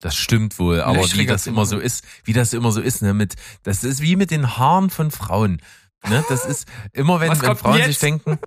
Das 0.00 0.16
stimmt 0.16 0.58
wohl, 0.58 0.80
aber 0.80 1.02
wie 1.12 1.26
das 1.26 1.46
immer 1.46 1.66
so 1.66 1.78
ist, 1.78 2.04
wie 2.24 2.32
das 2.32 2.54
immer 2.54 2.72
so 2.72 2.80
ist, 2.80 3.02
ne, 3.02 3.12
mit, 3.12 3.34
das 3.62 3.84
ist 3.84 4.00
wie 4.00 4.16
mit 4.16 4.30
den 4.30 4.56
Haaren 4.56 4.88
von 4.88 5.10
Frauen. 5.10 5.60
Ne, 6.08 6.24
das 6.30 6.46
ist 6.46 6.66
immer, 6.94 7.20
wenn, 7.20 7.30
wenn 7.42 7.56
Frauen 7.56 7.76
jetzt? 7.76 7.86
sich 7.86 7.98
denken, 7.98 8.38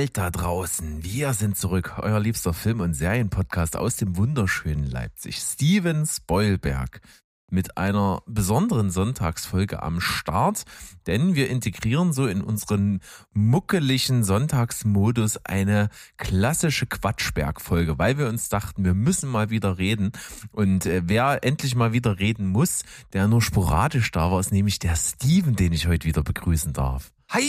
Welt 0.00 0.16
da 0.16 0.30
draußen. 0.30 1.04
Wir 1.04 1.34
sind 1.34 1.58
zurück, 1.58 1.96
euer 1.98 2.18
liebster 2.20 2.54
Film- 2.54 2.80
und 2.80 2.94
Serienpodcast 2.94 3.76
aus 3.76 3.96
dem 3.96 4.16
wunderschönen 4.16 4.86
Leipzig. 4.86 5.36
Steven 5.36 6.06
Spoilberg 6.06 7.02
mit 7.50 7.76
einer 7.76 8.22
besonderen 8.24 8.90
Sonntagsfolge 8.90 9.82
am 9.82 10.00
Start, 10.00 10.64
denn 11.06 11.34
wir 11.34 11.50
integrieren 11.50 12.14
so 12.14 12.26
in 12.26 12.40
unseren 12.40 13.00
muckeligen 13.34 14.24
Sonntagsmodus 14.24 15.44
eine 15.44 15.90
klassische 16.16 16.86
Quatschberg-Folge, 16.86 17.98
weil 17.98 18.16
wir 18.16 18.28
uns 18.28 18.48
dachten, 18.48 18.86
wir 18.86 18.94
müssen 18.94 19.28
mal 19.28 19.50
wieder 19.50 19.76
reden. 19.76 20.12
Und 20.50 20.86
äh, 20.86 21.02
wer 21.04 21.44
endlich 21.44 21.74
mal 21.74 21.92
wieder 21.92 22.18
reden 22.18 22.46
muss, 22.46 22.84
der 23.12 23.28
nur 23.28 23.42
sporadisch 23.42 24.10
da 24.12 24.32
war, 24.32 24.40
ist 24.40 24.50
nämlich 24.50 24.78
der 24.78 24.96
Steven, 24.96 25.56
den 25.56 25.74
ich 25.74 25.86
heute 25.86 26.08
wieder 26.08 26.22
begrüßen 26.22 26.72
darf. 26.72 27.12
Hi, 27.32 27.48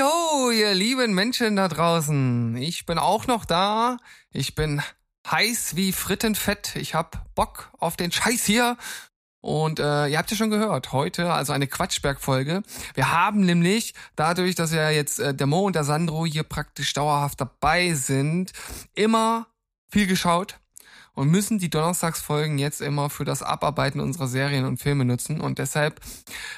ho, 0.00 0.52
ihr 0.52 0.74
lieben 0.74 1.12
Menschen 1.12 1.56
da 1.56 1.66
draußen. 1.66 2.56
Ich 2.58 2.86
bin 2.86 2.98
auch 2.98 3.26
noch 3.26 3.44
da. 3.44 3.96
Ich 4.30 4.54
bin 4.54 4.80
heiß 5.28 5.74
wie 5.74 5.90
Frittenfett. 5.90 6.76
Ich 6.76 6.94
hab 6.94 7.34
Bock 7.34 7.72
auf 7.80 7.96
den 7.96 8.12
Scheiß 8.12 8.44
hier. 8.44 8.76
Und 9.40 9.80
äh, 9.80 10.06
ihr 10.06 10.18
habt 10.18 10.30
ja 10.30 10.36
schon 10.36 10.50
gehört, 10.50 10.92
heute 10.92 11.32
also 11.32 11.52
eine 11.52 11.66
Quatschberg-Folge. 11.66 12.62
Wir 12.94 13.10
haben 13.10 13.40
nämlich 13.40 13.92
dadurch, 14.14 14.54
dass 14.54 14.72
ja 14.72 14.88
jetzt 14.90 15.18
äh, 15.18 15.34
der 15.34 15.48
Mo 15.48 15.66
und 15.66 15.74
der 15.74 15.82
Sandro 15.82 16.24
hier 16.24 16.44
praktisch 16.44 16.92
dauerhaft 16.92 17.40
dabei 17.40 17.94
sind, 17.94 18.52
immer 18.94 19.48
viel 19.88 20.06
geschaut 20.06 20.60
und 21.14 21.30
müssen 21.30 21.58
die 21.58 21.70
Donnerstagsfolgen 21.70 22.58
jetzt 22.58 22.80
immer 22.80 23.10
für 23.10 23.24
das 23.24 23.42
Abarbeiten 23.42 24.00
unserer 24.00 24.28
Serien 24.28 24.64
und 24.64 24.78
Filme 24.78 25.04
nutzen. 25.04 25.40
Und 25.40 25.58
deshalb 25.58 26.00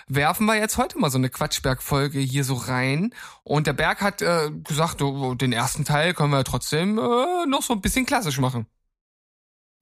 werfen 0.06 0.46
wir 0.46 0.56
jetzt 0.56 0.78
heute 0.78 0.98
mal 0.98 1.11
so 1.11 1.19
eine 1.19 1.30
Quatschberg-Folge 1.30 2.20
hier 2.20 2.44
so 2.44 2.55
rein. 2.55 3.12
Und 3.42 3.66
der 3.66 3.72
Berg 3.72 4.00
hat 4.00 4.22
äh, 4.22 4.50
gesagt, 4.50 5.02
oh, 5.02 5.34
den 5.34 5.52
ersten 5.52 5.84
Teil 5.84 6.14
können 6.14 6.30
wir 6.30 6.44
trotzdem 6.44 6.98
äh, 6.98 7.46
noch 7.46 7.62
so 7.62 7.72
ein 7.72 7.80
bisschen 7.80 8.06
klassisch 8.06 8.38
machen. 8.38 8.66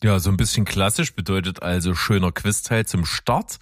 Ja, 0.03 0.19
so 0.19 0.31
ein 0.31 0.37
bisschen 0.37 0.65
klassisch 0.65 1.15
bedeutet 1.15 1.63
also 1.63 1.95
schöner 1.95 2.33
Quizteil 2.33 2.87
zum 2.87 3.05
Start. 3.05 3.59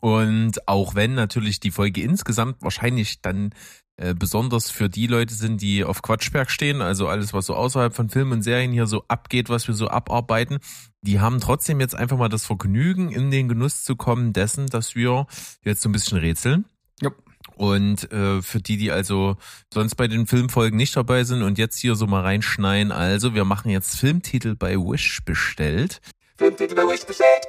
Und 0.00 0.66
auch 0.68 0.94
wenn 0.94 1.14
natürlich 1.14 1.60
die 1.60 1.70
Folge 1.70 2.02
insgesamt 2.02 2.60
wahrscheinlich 2.62 3.22
dann 3.22 3.54
äh, 3.96 4.14
besonders 4.14 4.70
für 4.70 4.88
die 4.88 5.06
Leute 5.06 5.34
sind, 5.34 5.62
die 5.62 5.84
auf 5.84 6.02
Quatschberg 6.02 6.50
stehen, 6.50 6.82
also 6.82 7.06
alles, 7.06 7.32
was 7.32 7.46
so 7.46 7.54
außerhalb 7.54 7.94
von 7.94 8.10
Filmen 8.10 8.32
und 8.32 8.42
Serien 8.42 8.72
hier 8.72 8.86
so 8.86 9.04
abgeht, 9.06 9.48
was 9.48 9.68
wir 9.68 9.74
so 9.74 9.88
abarbeiten, 9.88 10.58
die 11.02 11.20
haben 11.20 11.40
trotzdem 11.40 11.80
jetzt 11.80 11.94
einfach 11.94 12.16
mal 12.16 12.28
das 12.28 12.44
Vergnügen, 12.44 13.12
in 13.12 13.30
den 13.30 13.48
Genuss 13.48 13.84
zu 13.84 13.94
kommen 13.94 14.32
dessen, 14.32 14.66
dass 14.66 14.94
wir 14.96 15.26
jetzt 15.62 15.82
so 15.82 15.88
ein 15.88 15.92
bisschen 15.92 16.18
rätseln. 16.18 16.64
Ja. 17.00 17.10
Und 17.56 18.10
äh, 18.10 18.42
für 18.42 18.60
die, 18.60 18.78
die 18.78 18.90
also 18.90 19.36
sonst 19.72 19.94
bei 19.94 20.08
den 20.08 20.26
Filmfolgen 20.26 20.76
nicht 20.76 20.96
dabei 20.96 21.22
sind 21.22 21.42
und 21.42 21.56
jetzt 21.56 21.78
hier 21.78 21.94
so 21.94 22.08
mal 22.08 22.22
reinschneien, 22.22 22.90
also 22.90 23.34
wir 23.34 23.44
machen 23.44 23.70
jetzt 23.70 23.96
Filmtitel 23.96 24.56
bei 24.56 24.76
Wish 24.76 25.20
bestellt. 25.24 26.00
Filmtitel 26.36 26.74
bei 26.74 26.82
Wish 26.82 27.04
bestellt. 27.04 27.46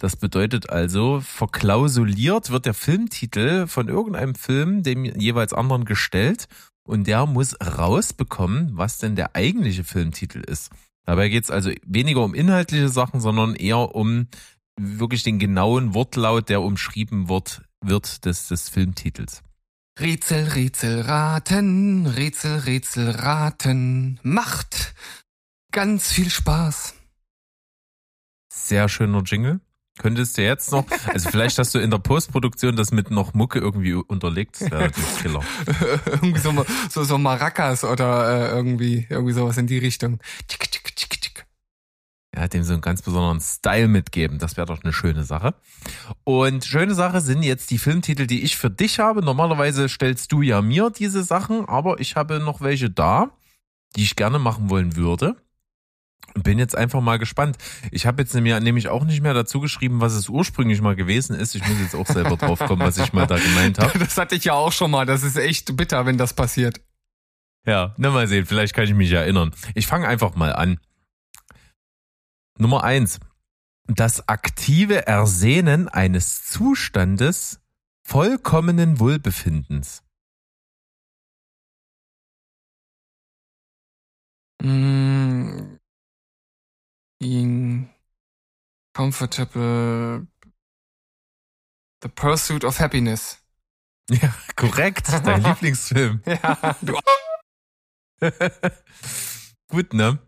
Das 0.00 0.16
bedeutet 0.16 0.70
also, 0.70 1.20
verklausuliert 1.20 2.48
wird 2.48 2.64
der 2.64 2.72
Filmtitel 2.72 3.66
von 3.66 3.88
irgendeinem 3.88 4.34
Film 4.34 4.82
dem 4.82 5.04
jeweils 5.04 5.52
anderen 5.52 5.84
gestellt 5.84 6.48
und 6.84 7.06
der 7.06 7.26
muss 7.26 7.54
rausbekommen, 7.60 8.70
was 8.78 8.96
denn 8.96 9.14
der 9.14 9.36
eigentliche 9.36 9.84
Filmtitel 9.84 10.40
ist. 10.40 10.70
Dabei 11.04 11.28
geht 11.28 11.44
es 11.44 11.50
also 11.50 11.70
weniger 11.84 12.24
um 12.24 12.32
inhaltliche 12.32 12.88
Sachen, 12.88 13.20
sondern 13.20 13.54
eher 13.54 13.94
um 13.94 14.28
wirklich 14.80 15.22
den 15.22 15.38
genauen 15.38 15.92
Wortlaut, 15.92 16.48
der 16.48 16.62
umschrieben 16.62 17.28
wird, 17.28 17.62
wird 17.84 18.24
des, 18.24 18.48
des 18.48 18.70
Filmtitels. 18.70 19.42
Rätsel, 19.98 20.48
Rätsel, 20.48 21.02
raten, 21.02 22.06
Rätsel, 22.06 22.60
Rätsel, 22.60 23.10
raten, 23.10 24.18
macht 24.22 24.94
ganz 25.72 26.10
viel 26.10 26.30
Spaß. 26.30 26.94
Sehr 28.50 28.88
schöner 28.88 29.22
Jingle. 29.24 29.60
Könntest 30.00 30.38
du 30.38 30.42
jetzt 30.42 30.72
noch, 30.72 30.86
also 31.08 31.28
vielleicht 31.28 31.58
hast 31.58 31.74
du 31.74 31.78
in 31.78 31.90
der 31.90 31.98
Postproduktion 31.98 32.74
das 32.74 32.90
mit 32.90 33.10
noch 33.10 33.34
Mucke 33.34 33.58
irgendwie 33.58 33.92
unterlegt, 33.92 34.58
das 34.58 34.70
wäre 34.70 34.84
natürlich 34.84 35.18
Killer. 35.18 35.44
irgendwie 36.06 36.40
so, 36.40 36.64
so, 36.88 37.04
so 37.04 37.18
Maracas 37.18 37.84
oder 37.84 38.48
äh, 38.50 38.56
irgendwie, 38.56 39.06
irgendwie 39.10 39.34
sowas 39.34 39.58
in 39.58 39.66
die 39.66 39.76
Richtung. 39.76 40.18
Tschick, 40.48 40.70
tschick, 40.70 40.96
tschick, 40.96 41.20
tschick. 41.20 41.46
Ja, 42.34 42.48
dem 42.48 42.62
so 42.62 42.72
einen 42.72 42.80
ganz 42.80 43.02
besonderen 43.02 43.42
Style 43.42 43.88
mitgeben, 43.88 44.38
das 44.38 44.56
wäre 44.56 44.68
doch 44.68 44.82
eine 44.82 44.94
schöne 44.94 45.24
Sache. 45.24 45.52
Und 46.24 46.64
schöne 46.64 46.94
Sache 46.94 47.20
sind 47.20 47.42
jetzt 47.42 47.70
die 47.70 47.76
Filmtitel, 47.76 48.26
die 48.26 48.42
ich 48.42 48.56
für 48.56 48.70
dich 48.70 49.00
habe. 49.00 49.20
Normalerweise 49.22 49.90
stellst 49.90 50.32
du 50.32 50.40
ja 50.40 50.62
mir 50.62 50.88
diese 50.88 51.22
Sachen, 51.24 51.68
aber 51.68 52.00
ich 52.00 52.16
habe 52.16 52.40
noch 52.40 52.62
welche 52.62 52.88
da, 52.88 53.32
die 53.96 54.04
ich 54.04 54.16
gerne 54.16 54.38
machen 54.38 54.70
wollen 54.70 54.96
würde. 54.96 55.36
Bin 56.34 56.58
jetzt 56.58 56.76
einfach 56.76 57.00
mal 57.00 57.18
gespannt. 57.18 57.58
Ich 57.90 58.06
habe 58.06 58.22
jetzt 58.22 58.34
nämlich 58.34 58.88
auch 58.88 59.04
nicht 59.04 59.20
mehr 59.20 59.34
dazu 59.34 59.60
geschrieben, 59.60 60.00
was 60.00 60.12
es 60.12 60.28
ursprünglich 60.28 60.80
mal 60.80 60.94
gewesen 60.94 61.34
ist. 61.34 61.54
Ich 61.54 61.66
muss 61.66 61.80
jetzt 61.80 61.96
auch 61.96 62.06
selber 62.06 62.36
drauf 62.36 62.60
kommen, 62.60 62.82
was 62.82 62.98
ich 62.98 63.12
mal 63.12 63.26
da 63.26 63.36
gemeint 63.36 63.78
habe. 63.78 63.98
Das 63.98 64.16
hatte 64.16 64.36
ich 64.36 64.44
ja 64.44 64.54
auch 64.54 64.72
schon 64.72 64.90
mal. 64.90 65.06
Das 65.06 65.22
ist 65.22 65.36
echt 65.36 65.76
bitter, 65.76 66.06
wenn 66.06 66.18
das 66.18 66.34
passiert. 66.34 66.80
Ja, 67.66 67.94
na 67.98 68.10
mal 68.10 68.26
sehen. 68.26 68.46
Vielleicht 68.46 68.74
kann 68.74 68.84
ich 68.84 68.94
mich 68.94 69.10
erinnern. 69.10 69.52
Ich 69.74 69.86
fange 69.86 70.06
einfach 70.06 70.34
mal 70.34 70.52
an. 70.52 70.78
Nummer 72.58 72.84
eins: 72.84 73.18
Das 73.86 74.28
aktive 74.28 75.06
Ersehnen 75.06 75.88
eines 75.88 76.44
Zustandes 76.46 77.60
vollkommenen 78.02 78.98
Wohlbefindens. 79.00 80.02
Mm, 84.62 85.78
being 87.20 87.88
comfortable, 88.94 90.26
the 92.02 92.08
pursuit 92.08 92.64
of 92.64 92.78
happiness. 92.80 93.36
Ja, 94.10 94.34
korrekt. 94.56 95.06
Dein 95.24 95.40
Lieblingsfilm. 95.44 96.20
ja, 96.26 96.76
du. 96.82 96.98
Gut, 99.68 99.94
ne? 99.94 100.18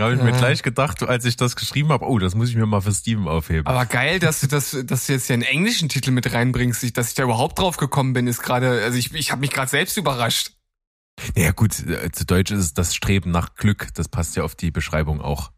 Habe 0.00 0.14
ich 0.14 0.18
ja. 0.18 0.24
mir 0.24 0.32
gleich 0.32 0.62
gedacht, 0.62 1.02
als 1.02 1.26
ich 1.26 1.36
das 1.36 1.54
geschrieben 1.54 1.90
habe, 1.90 2.06
oh, 2.06 2.18
das 2.18 2.34
muss 2.34 2.48
ich 2.48 2.56
mir 2.56 2.64
mal 2.64 2.80
für 2.80 2.94
Steven 2.94 3.28
aufheben. 3.28 3.66
Aber 3.66 3.84
geil, 3.84 4.20
dass 4.20 4.40
du 4.40 4.46
das, 4.46 4.74
dass 4.84 5.06
du 5.06 5.12
jetzt 5.12 5.26
hier 5.26 5.34
einen 5.34 5.42
englischen 5.42 5.90
Titel 5.90 6.12
mit 6.12 6.32
reinbringst, 6.32 6.96
dass 6.96 7.08
ich 7.08 7.14
da 7.14 7.24
überhaupt 7.24 7.58
drauf 7.58 7.76
gekommen 7.76 8.14
bin, 8.14 8.26
ist 8.26 8.42
gerade, 8.42 8.82
also 8.82 8.96
ich, 8.96 9.12
ich 9.12 9.30
habe 9.30 9.42
mich 9.42 9.50
gerade 9.50 9.70
selbst 9.70 9.98
überrascht. 9.98 10.52
Ja 11.36 11.52
gut, 11.52 11.78
äh, 11.86 12.10
zu 12.10 12.24
Deutsch 12.24 12.50
ist 12.50 12.60
es 12.60 12.74
das 12.74 12.94
Streben 12.94 13.30
nach 13.30 13.54
Glück, 13.54 13.88
das 13.92 14.08
passt 14.08 14.34
ja 14.36 14.44
auf 14.44 14.54
die 14.54 14.70
Beschreibung 14.70 15.20
auch. 15.20 15.52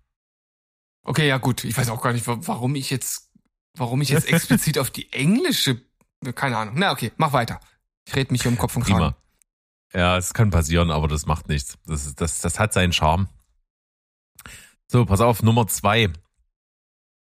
Okay, 1.05 1.27
ja 1.27 1.39
gut. 1.39 1.65
Ich 1.65 1.77
weiß 1.77 1.89
auch 1.91 2.03
gar 2.03 2.13
nicht, 2.13 2.27
warum 2.27 2.75
ich 2.75 2.91
jetzt, 2.91 3.31
warum 3.77 4.03
ich 4.03 4.11
jetzt 4.11 4.29
explizit 4.29 4.79
auf 4.79 4.91
die 4.91 5.13
englische, 5.13 5.81
keine 6.35 6.59
Ahnung. 6.59 6.75
Na 6.77 6.93
okay, 6.93 7.13
mach 7.17 7.33
weiter. 7.33 7.61
Ich 8.07 8.15
rede 8.15 8.33
mich 8.33 8.43
hier 8.43 8.51
um 8.51 8.59
Kopf 8.59 8.77
und 8.77 8.85
Kragen. 8.85 8.99
Prima. 8.99 9.17
Ja, 9.95 10.19
es 10.19 10.35
kann 10.35 10.51
passieren, 10.51 10.91
aber 10.91 11.09
das 11.09 11.27
macht 11.27 11.49
nichts. 11.49 11.79
Das, 11.87 12.15
das, 12.15 12.41
das 12.41 12.59
hat 12.59 12.73
seinen 12.73 12.93
Charme. 12.93 13.29
So, 14.87 15.05
pass 15.05 15.21
auf, 15.21 15.43
Nummer 15.43 15.67
zwei. 15.67 16.11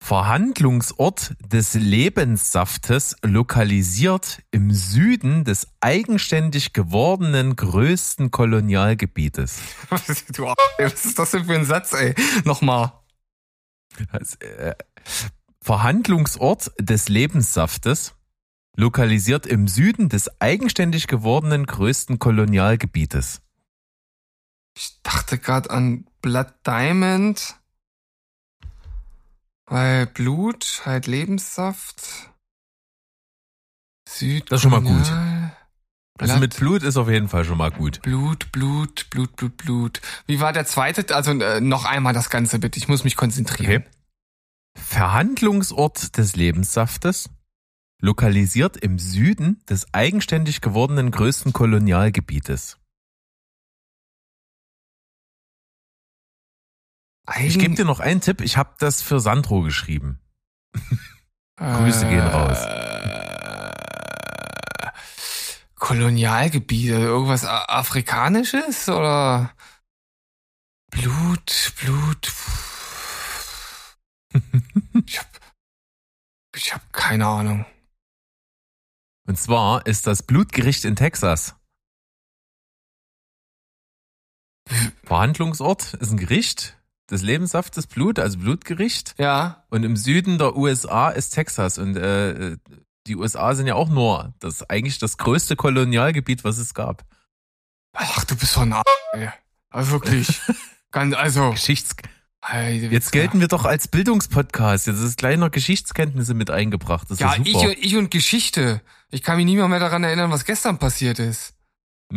Verhandlungsort 0.02 1.34
des 1.40 1.74
Lebenssaftes 1.74 3.16
lokalisiert 3.22 4.42
im 4.50 4.70
Süden 4.70 5.44
des 5.44 5.68
eigenständig 5.80 6.72
gewordenen 6.72 7.56
größten 7.56 8.30
Kolonialgebietes. 8.30 9.58
was 9.88 10.08
ist 10.08 11.18
das 11.18 11.30
denn 11.30 11.46
für 11.46 11.54
ein 11.54 11.64
Satz, 11.64 11.92
ey? 11.94 12.14
Nochmal. 12.44 12.92
Äh, 14.40 14.74
Verhandlungsort 15.60 16.70
des 16.78 17.08
Lebenssaftes, 17.08 18.14
lokalisiert 18.76 19.46
im 19.46 19.68
Süden 19.68 20.08
des 20.08 20.40
eigenständig 20.40 21.06
gewordenen 21.08 21.66
größten 21.66 22.18
Kolonialgebietes. 22.18 23.40
Ich 24.76 25.00
dachte 25.02 25.38
gerade 25.38 25.70
an 25.70 26.06
Blood 26.20 26.52
Diamond, 26.66 27.56
weil 29.64 30.06
Blut, 30.06 30.82
halt 30.84 31.06
Lebenssaft. 31.06 32.30
Süd. 34.08 34.50
Das 34.52 34.58
ist 34.58 34.62
schon 34.62 34.70
mal 34.70 34.82
gut. 34.82 35.35
Also 36.18 36.32
Blatt. 36.32 36.40
mit 36.40 36.56
Blut 36.56 36.82
ist 36.82 36.96
auf 36.96 37.10
jeden 37.10 37.28
Fall 37.28 37.44
schon 37.44 37.58
mal 37.58 37.70
gut. 37.70 38.00
Blut, 38.02 38.50
Blut, 38.50 39.10
Blut, 39.10 39.36
Blut, 39.36 39.56
Blut. 39.58 40.00
Wie 40.26 40.40
war 40.40 40.52
der 40.52 40.64
zweite? 40.64 41.14
Also 41.14 41.32
äh, 41.32 41.60
noch 41.60 41.84
einmal 41.84 42.14
das 42.14 42.30
Ganze 42.30 42.58
bitte. 42.58 42.78
Ich 42.78 42.88
muss 42.88 43.04
mich 43.04 43.16
konzentrieren. 43.16 43.82
Okay. 43.82 43.90
Verhandlungsort 44.76 46.16
des 46.16 46.36
Lebenssaftes, 46.36 47.30
lokalisiert 48.00 48.76
im 48.76 48.98
Süden 48.98 49.62
des 49.68 49.92
eigenständig 49.92 50.60
gewordenen 50.60 51.10
größten 51.10 51.52
Kolonialgebietes. 51.52 52.78
Ich 57.40 57.58
gebe 57.58 57.74
dir 57.74 57.84
noch 57.84 58.00
einen 58.00 58.20
Tipp, 58.20 58.40
ich 58.40 58.56
habe 58.56 58.74
das 58.78 59.02
für 59.02 59.18
Sandro 59.18 59.62
geschrieben. 59.62 60.20
Grüße 61.56 62.06
gehen 62.06 62.20
raus. 62.20 62.58
Äh, 65.76 65.80
Kolonialgebiete, 65.80 66.94
irgendwas 66.94 67.44
Afrikanisches 67.44 68.88
oder 68.88 69.54
Blut, 70.90 71.72
Blut. 71.80 72.32
Ich 75.06 75.18
hab, 75.18 75.28
ich 76.54 76.74
hab 76.74 76.92
keine 76.92 77.26
Ahnung. 77.26 77.64
Und 79.26 79.38
zwar 79.38 79.86
ist 79.86 80.06
das 80.06 80.22
Blutgericht 80.22 80.84
in 80.84 80.96
Texas. 80.96 81.54
Verhandlungsort 85.04 85.94
ist 85.94 86.10
ein 86.10 86.18
Gericht 86.18 86.76
des 87.10 87.22
Lebenssaftes 87.22 87.86
Blut, 87.86 88.18
also 88.18 88.38
Blutgericht. 88.38 89.14
Ja, 89.18 89.64
Und 89.70 89.84
im 89.84 89.96
Süden 89.96 90.38
der 90.38 90.56
USA 90.56 91.10
ist 91.10 91.30
Texas. 91.30 91.78
Und 91.78 91.96
äh, 91.96 92.58
die 93.06 93.16
USA 93.16 93.54
sind 93.54 93.66
ja 93.66 93.74
auch 93.74 93.88
nur 93.88 94.34
das 94.40 94.68
eigentlich 94.68 94.98
das 94.98 95.16
größte 95.16 95.56
Kolonialgebiet, 95.56 96.44
was 96.44 96.58
es 96.58 96.74
gab. 96.74 97.04
ach 97.92 98.24
du 98.24 98.36
bist 98.36 98.52
so 98.52 98.60
ein 98.60 98.72
A 98.72 98.82
ey. 99.12 99.28
Also 99.70 99.92
wirklich. 99.92 100.40
Ganz, 100.90 101.14
also. 101.14 101.50
Geschichts 101.50 101.96
Jetzt 102.52 103.10
gelten 103.10 103.40
wir 103.40 103.48
doch 103.48 103.64
als 103.64 103.88
Bildungspodcast. 103.88 104.86
Jetzt 104.86 105.00
ist 105.00 105.18
kleiner 105.18 105.50
Geschichtskenntnisse 105.50 106.34
mit 106.34 106.48
eingebracht. 106.50 107.10
Das 107.10 107.18
ist 107.18 107.20
Ja, 107.20 107.34
ja, 107.34 107.70
ich, 107.70 107.84
ich 107.84 107.96
und 107.96 108.10
Geschichte. 108.10 108.82
Ich 109.10 109.22
kann 109.22 109.36
mich 109.36 109.46
nicht 109.46 109.56
mehr, 109.56 109.66
mehr 109.68 109.80
daran 109.80 110.04
erinnern, 110.04 110.30
was 110.30 110.44
gestern 110.44 110.78
passiert 110.78 111.18
ist. 111.18 111.54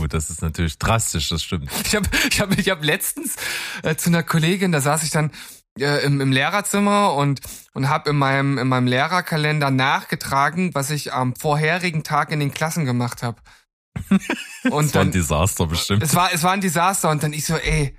oh, 0.00 0.06
das 0.06 0.30
ist 0.30 0.40
natürlich 0.40 0.78
drastisch, 0.78 1.28
das 1.30 1.42
stimmt. 1.42 1.68
Ich 1.84 1.96
habe 1.96 2.08
ich 2.30 2.40
hab, 2.40 2.56
ich 2.56 2.70
hab 2.70 2.84
letztens 2.84 3.34
äh, 3.82 3.96
zu 3.96 4.10
einer 4.10 4.22
Kollegin, 4.22 4.70
da 4.70 4.80
saß 4.80 5.02
ich 5.02 5.10
dann 5.10 5.32
äh, 5.78 6.04
im, 6.04 6.20
im 6.20 6.32
Lehrerzimmer 6.32 7.14
und, 7.14 7.40
und 7.72 7.88
habe 7.88 8.10
in 8.10 8.16
meinem, 8.16 8.58
in 8.58 8.68
meinem 8.68 8.86
Lehrerkalender 8.86 9.70
nachgetragen, 9.70 10.74
was 10.74 10.90
ich 10.90 11.12
am 11.12 11.34
vorherigen 11.34 12.04
Tag 12.04 12.30
in 12.30 12.40
den 12.40 12.52
Klassen 12.52 12.84
gemacht 12.84 13.22
habe. 13.22 13.40
Und 14.10 14.22
Das 14.64 14.72
war 14.72 14.80
ein 14.80 14.90
dann, 14.92 15.10
Desaster 15.12 15.66
bestimmt. 15.66 16.02
es 16.02 16.14
war, 16.14 16.32
es 16.32 16.42
war 16.42 16.52
ein 16.52 16.62
Desaster 16.62 17.10
und 17.10 17.22
dann 17.22 17.34
ich 17.34 17.44
so, 17.44 17.56
ey, 17.56 17.94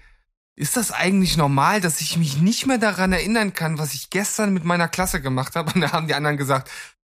ist 0.55 0.77
das 0.77 0.91
eigentlich 0.91 1.37
normal, 1.37 1.81
dass 1.81 2.01
ich 2.01 2.17
mich 2.17 2.37
nicht 2.37 2.65
mehr 2.67 2.77
daran 2.77 3.11
erinnern 3.11 3.53
kann, 3.53 3.77
was 3.77 3.93
ich 3.93 4.09
gestern 4.09 4.53
mit 4.53 4.63
meiner 4.63 4.87
Klasse 4.87 5.21
gemacht 5.21 5.55
habe? 5.55 5.71
Und 5.75 5.81
da 5.81 5.91
haben 5.91 6.07
die 6.07 6.13
anderen 6.13 6.37
gesagt, 6.37 6.69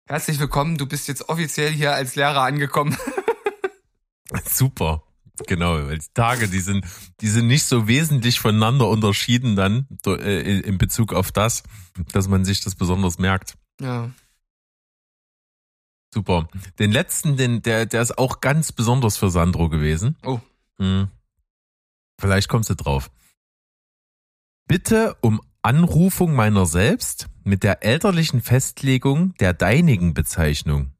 herzlich 0.09 0.39
willkommen, 0.39 0.77
du 0.77 0.87
bist 0.87 1.09
jetzt 1.09 1.29
offiziell 1.29 1.71
hier 1.71 1.95
als 1.95 2.15
Lehrer 2.15 2.43
angekommen. 2.43 2.97
Super. 4.45 5.03
Genau, 5.46 5.75
weil 5.75 5.99
die 5.99 6.06
Tage, 6.14 6.49
die 6.49 6.61
sind, 6.61 6.85
die 7.20 7.29
sind 7.29 7.46
nicht 7.46 7.64
so 7.64 7.87
wesentlich 7.87 8.40
voneinander 8.40 8.88
unterschieden 8.88 9.56
dann 9.56 9.87
äh, 10.06 10.61
in 10.61 10.79
Bezug 10.79 11.12
auf 11.12 11.32
das, 11.32 11.62
dass 12.12 12.29
man 12.29 12.44
sich 12.44 12.61
das 12.61 12.75
besonders 12.75 13.19
merkt. 13.19 13.56
Ja. 13.81 14.11
Super. 16.12 16.49
Den 16.79 16.90
letzten, 16.90 17.37
den, 17.37 17.62
der, 17.62 17.87
der 17.87 18.02
ist 18.02 18.19
auch 18.19 18.40
ganz 18.40 18.73
besonders 18.73 19.17
für 19.17 19.31
Sandro 19.31 19.69
gewesen. 19.69 20.17
Oh. 20.25 20.40
Hm. 20.79 21.08
Vielleicht 22.20 22.49
kommst 22.49 22.70
du 22.70 22.75
drauf. 22.75 23.11
Bitte 24.67 25.17
um 25.20 25.40
Anrufung 25.62 26.35
meiner 26.35 26.67
selbst 26.67 27.29
mit 27.44 27.62
der 27.62 27.85
elterlichen 27.85 28.43
Festlegung 28.43 29.35
der 29.35 29.55
deinigen 29.55 30.14
Bezeichnung. 30.14 30.93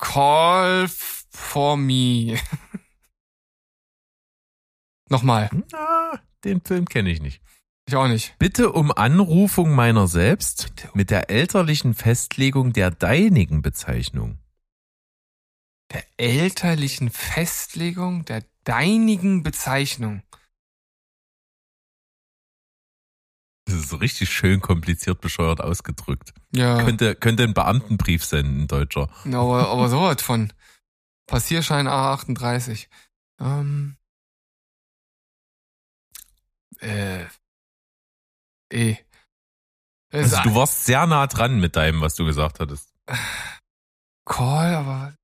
Call 0.00 0.88
for 0.88 1.76
me. 1.76 2.38
Nochmal. 5.10 5.50
Na, 5.72 6.20
den 6.44 6.62
Film 6.62 6.86
kenne 6.86 7.10
ich 7.10 7.20
nicht. 7.20 7.42
Ich 7.86 7.96
auch 7.96 8.08
nicht. 8.08 8.34
Bitte 8.38 8.72
um 8.72 8.92
Anrufung 8.92 9.74
meiner 9.74 10.06
selbst 10.06 10.72
mit 10.94 11.10
der 11.10 11.28
elterlichen 11.28 11.94
Festlegung 11.94 12.72
der 12.72 12.90
deinigen 12.90 13.62
Bezeichnung. 13.62 14.38
Der 15.92 16.04
elterlichen 16.16 17.10
Festlegung 17.10 18.24
der 18.24 18.44
deinigen 18.64 19.42
Bezeichnung. 19.42 20.22
Das 23.70 23.78
ist 23.78 23.90
so 23.90 23.96
richtig 23.96 24.30
schön 24.30 24.60
kompliziert 24.60 25.20
bescheuert 25.20 25.60
ausgedrückt. 25.60 26.34
Ja, 26.50 26.82
Könnte, 26.82 27.14
könnte 27.14 27.44
ein 27.44 27.54
Beamtenbrief 27.54 28.24
sein, 28.24 28.62
ein 28.62 28.66
Deutscher. 28.66 29.08
aber, 29.24 29.68
aber 29.68 29.88
sowas 29.88 30.20
von. 30.22 30.52
Passierschein 31.26 31.86
A38. 31.86 32.88
Ähm. 33.38 33.96
Äh. 36.80 37.26
E. 38.72 38.96
Es 40.08 40.34
Also 40.34 40.50
du 40.50 40.54
warst 40.56 40.84
sehr 40.84 41.06
nah 41.06 41.28
dran 41.28 41.60
mit 41.60 41.76
deinem, 41.76 42.00
was 42.00 42.16
du 42.16 42.24
gesagt 42.24 42.58
hattest. 42.58 42.92
Call, 44.24 44.74
aber. 44.74 45.14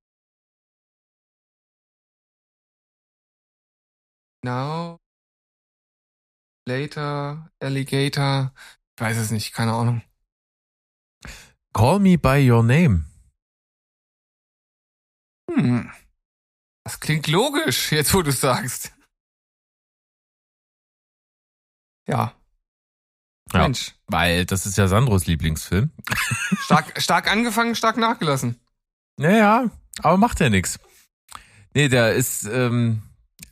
Now. 4.41 4.99
Later. 6.67 7.49
Alligator. 7.59 8.53
Ich 8.95 9.01
weiß 9.01 9.17
es 9.17 9.31
nicht, 9.31 9.53
keine 9.53 9.73
Ahnung. 9.73 10.01
Call 11.73 11.99
me 11.99 12.17
by 12.17 12.49
your 12.49 12.63
name. 12.63 13.05
Hm. 15.49 15.91
Das 16.83 16.99
klingt 16.99 17.27
logisch, 17.27 17.91
jetzt 17.91 18.13
wo 18.13 18.21
du 18.21 18.29
es 18.29 18.41
sagst. 18.41 18.93
Ja. 22.07 22.33
Ja. 23.53 23.61
Mensch. 23.61 23.95
Weil 24.07 24.45
das 24.45 24.65
ist 24.65 24.77
ja 24.77 24.87
Sandros 24.87 25.25
Lieblingsfilm. 25.25 25.91
Stark, 26.59 27.01
stark 27.01 27.31
angefangen, 27.31 27.75
stark 27.75 27.97
nachgelassen. 27.97 28.59
Naja, 29.17 29.71
aber 29.99 30.17
macht 30.17 30.39
ja 30.41 30.49
nichts. 30.49 30.79
Nee, 31.73 31.87
der 31.87 32.13
ist 32.13 32.43
ähm, 32.45 33.06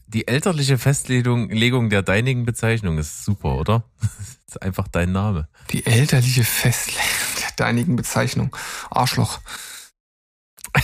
die 0.08 0.28
elterliche 0.28 0.78
Festlegung 0.78 1.50
Legung 1.50 1.90
der 1.90 2.02
deinigen 2.04 2.46
Bezeichnung 2.46 2.98
ist 2.98 3.26
super, 3.26 3.56
oder? 3.58 3.84
Das 4.48 4.58
ist 4.58 4.62
einfach 4.62 4.88
dein 4.88 5.12
Name. 5.12 5.48
Die 5.72 5.86
elterliche 5.88 6.44
Festlegung 6.44 7.02
der 7.42 7.52
deinigen 7.58 7.96
Bezeichnung. 7.96 8.56
Arschloch. 8.90 9.40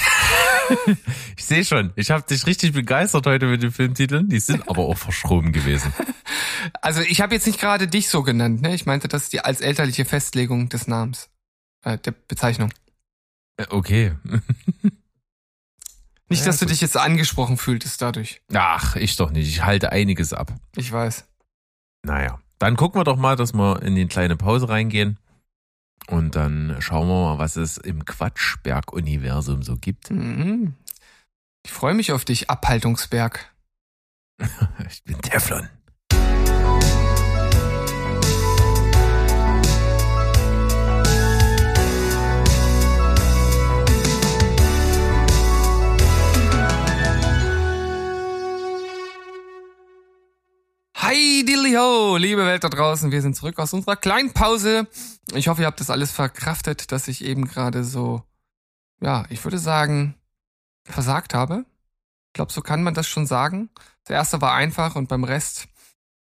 Ich 1.38 1.46
sehe 1.46 1.66
schon, 1.66 1.92
ich 1.98 2.12
habe 2.12 2.26
dich 2.26 2.46
richtig 2.48 2.72
begeistert 2.72 3.26
heute 3.28 3.48
mit 3.48 3.62
den 3.62 3.72
Filmtiteln. 3.72 4.30
Die 4.30 4.40
sind 4.40 4.70
aber 4.70 4.84
auch 4.84 4.98
verschroben 4.98 5.52
gewesen. 5.52 5.94
Also 6.82 7.02
ich 7.02 7.22
habe 7.22 7.34
jetzt 7.34 7.48
nicht 7.48 7.60
gerade 7.60 7.88
dich 7.88 8.08
so 8.08 8.22
genannt, 8.22 8.62
ne? 8.62 8.76
Ich 8.76 8.86
meinte 8.86 9.08
das 9.08 9.30
die 9.30 9.40
als 9.42 9.62
elterliche 9.62 10.06
Festlegung 10.06 10.70
des 10.70 10.88
Namens. 10.88 11.30
Äh, 11.84 11.98
der 11.98 12.12
Bezeichnung. 12.12 12.72
Äh, 13.58 13.66
Okay. 13.70 14.14
Nicht, 16.32 16.40
Ja, 16.42 16.46
dass 16.48 16.58
du 16.60 16.66
gut. 16.66 16.72
dich 16.72 16.82
jetzt 16.82 16.98
angesprochen 16.98 17.58
fühltest 17.58 18.02
dadurch. 18.02 18.42
Ach, 18.54 18.96
ich 18.96 19.16
doch 19.18 19.32
nicht. 19.32 19.48
Ich 19.48 19.64
halte 19.64 19.92
einiges 19.92 20.34
ab. 20.34 20.54
Ich 20.76 20.92
weiß. 20.92 21.26
Naja, 22.04 22.40
dann 22.58 22.76
gucken 22.78 23.00
wir 23.00 23.04
doch 23.04 23.18
mal, 23.18 23.36
dass 23.36 23.54
wir 23.54 23.82
in 23.84 23.96
die 23.96 24.08
kleine 24.08 24.36
Pause 24.38 24.70
reingehen. 24.70 25.18
Und 26.08 26.36
dann 26.36 26.78
schauen 26.80 27.08
wir 27.08 27.22
mal, 27.22 27.38
was 27.38 27.56
es 27.58 27.78
im 27.78 28.06
Quatschberg-Universum 28.06 29.62
so 29.62 29.76
gibt. 29.78 30.10
Mhm. 30.10 30.74
Ich 31.64 31.72
freue 31.72 31.94
mich 31.94 32.12
auf 32.12 32.26
dich, 32.26 32.50
Abhaltungsberg. 32.50 33.54
Ich 34.90 35.04
bin 35.04 35.22
Teflon. 35.22 35.70
Hi, 51.12 51.44
dilly 51.44 51.74
ho, 51.74 52.16
liebe 52.16 52.46
Welt 52.46 52.64
da 52.64 52.70
draußen. 52.70 53.12
Wir 53.12 53.22
sind 53.22 53.36
zurück 53.36 53.60
aus 53.60 53.74
unserer 53.74 53.98
kleinen 53.98 54.32
Pause. 54.32 54.88
Ich 55.34 55.50
hoffe, 55.50 55.60
ihr 55.60 55.68
habt 55.68 55.82
das 55.82 55.90
alles 55.90 56.10
verkraftet, 56.10 56.94
dass 56.94 57.10
ich 57.10 57.26
eben 57.26 57.50
gerade 57.50 57.84
so, 57.84 58.24
ja, 59.02 59.26
ich 59.28 59.44
würde 59.44 59.58
sagen, 59.58 60.16
versagt 60.86 61.34
habe. 61.34 61.66
Ich 62.28 62.34
glaube, 62.36 62.54
so 62.54 62.62
kann 62.62 62.82
man 62.82 62.94
das 62.94 63.10
schon 63.10 63.28
sagen. 63.28 63.70
Das 64.06 64.16
erste 64.16 64.40
war 64.40 64.54
einfach 64.54 64.96
und 64.96 65.10
beim 65.10 65.26
Rest, 65.26 65.68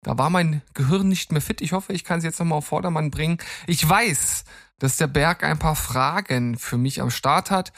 da 0.02 0.18
war 0.18 0.30
mein 0.30 0.62
Gehirn 0.74 1.08
nicht 1.08 1.30
mehr 1.30 1.42
fit. 1.42 1.60
Ich 1.60 1.70
hoffe, 1.70 1.92
ich 1.92 2.02
kann 2.02 2.18
es 2.18 2.24
jetzt 2.24 2.40
nochmal 2.40 2.58
auf 2.58 2.66
Vordermann 2.66 3.12
bringen. 3.12 3.38
Ich 3.68 3.88
weiß, 3.88 4.42
dass 4.80 4.96
der 4.96 5.06
Berg 5.06 5.44
ein 5.44 5.60
paar 5.60 5.76
Fragen 5.76 6.58
für 6.58 6.76
mich 6.76 7.00
am 7.00 7.12
Start 7.12 7.52
hat. 7.52 7.72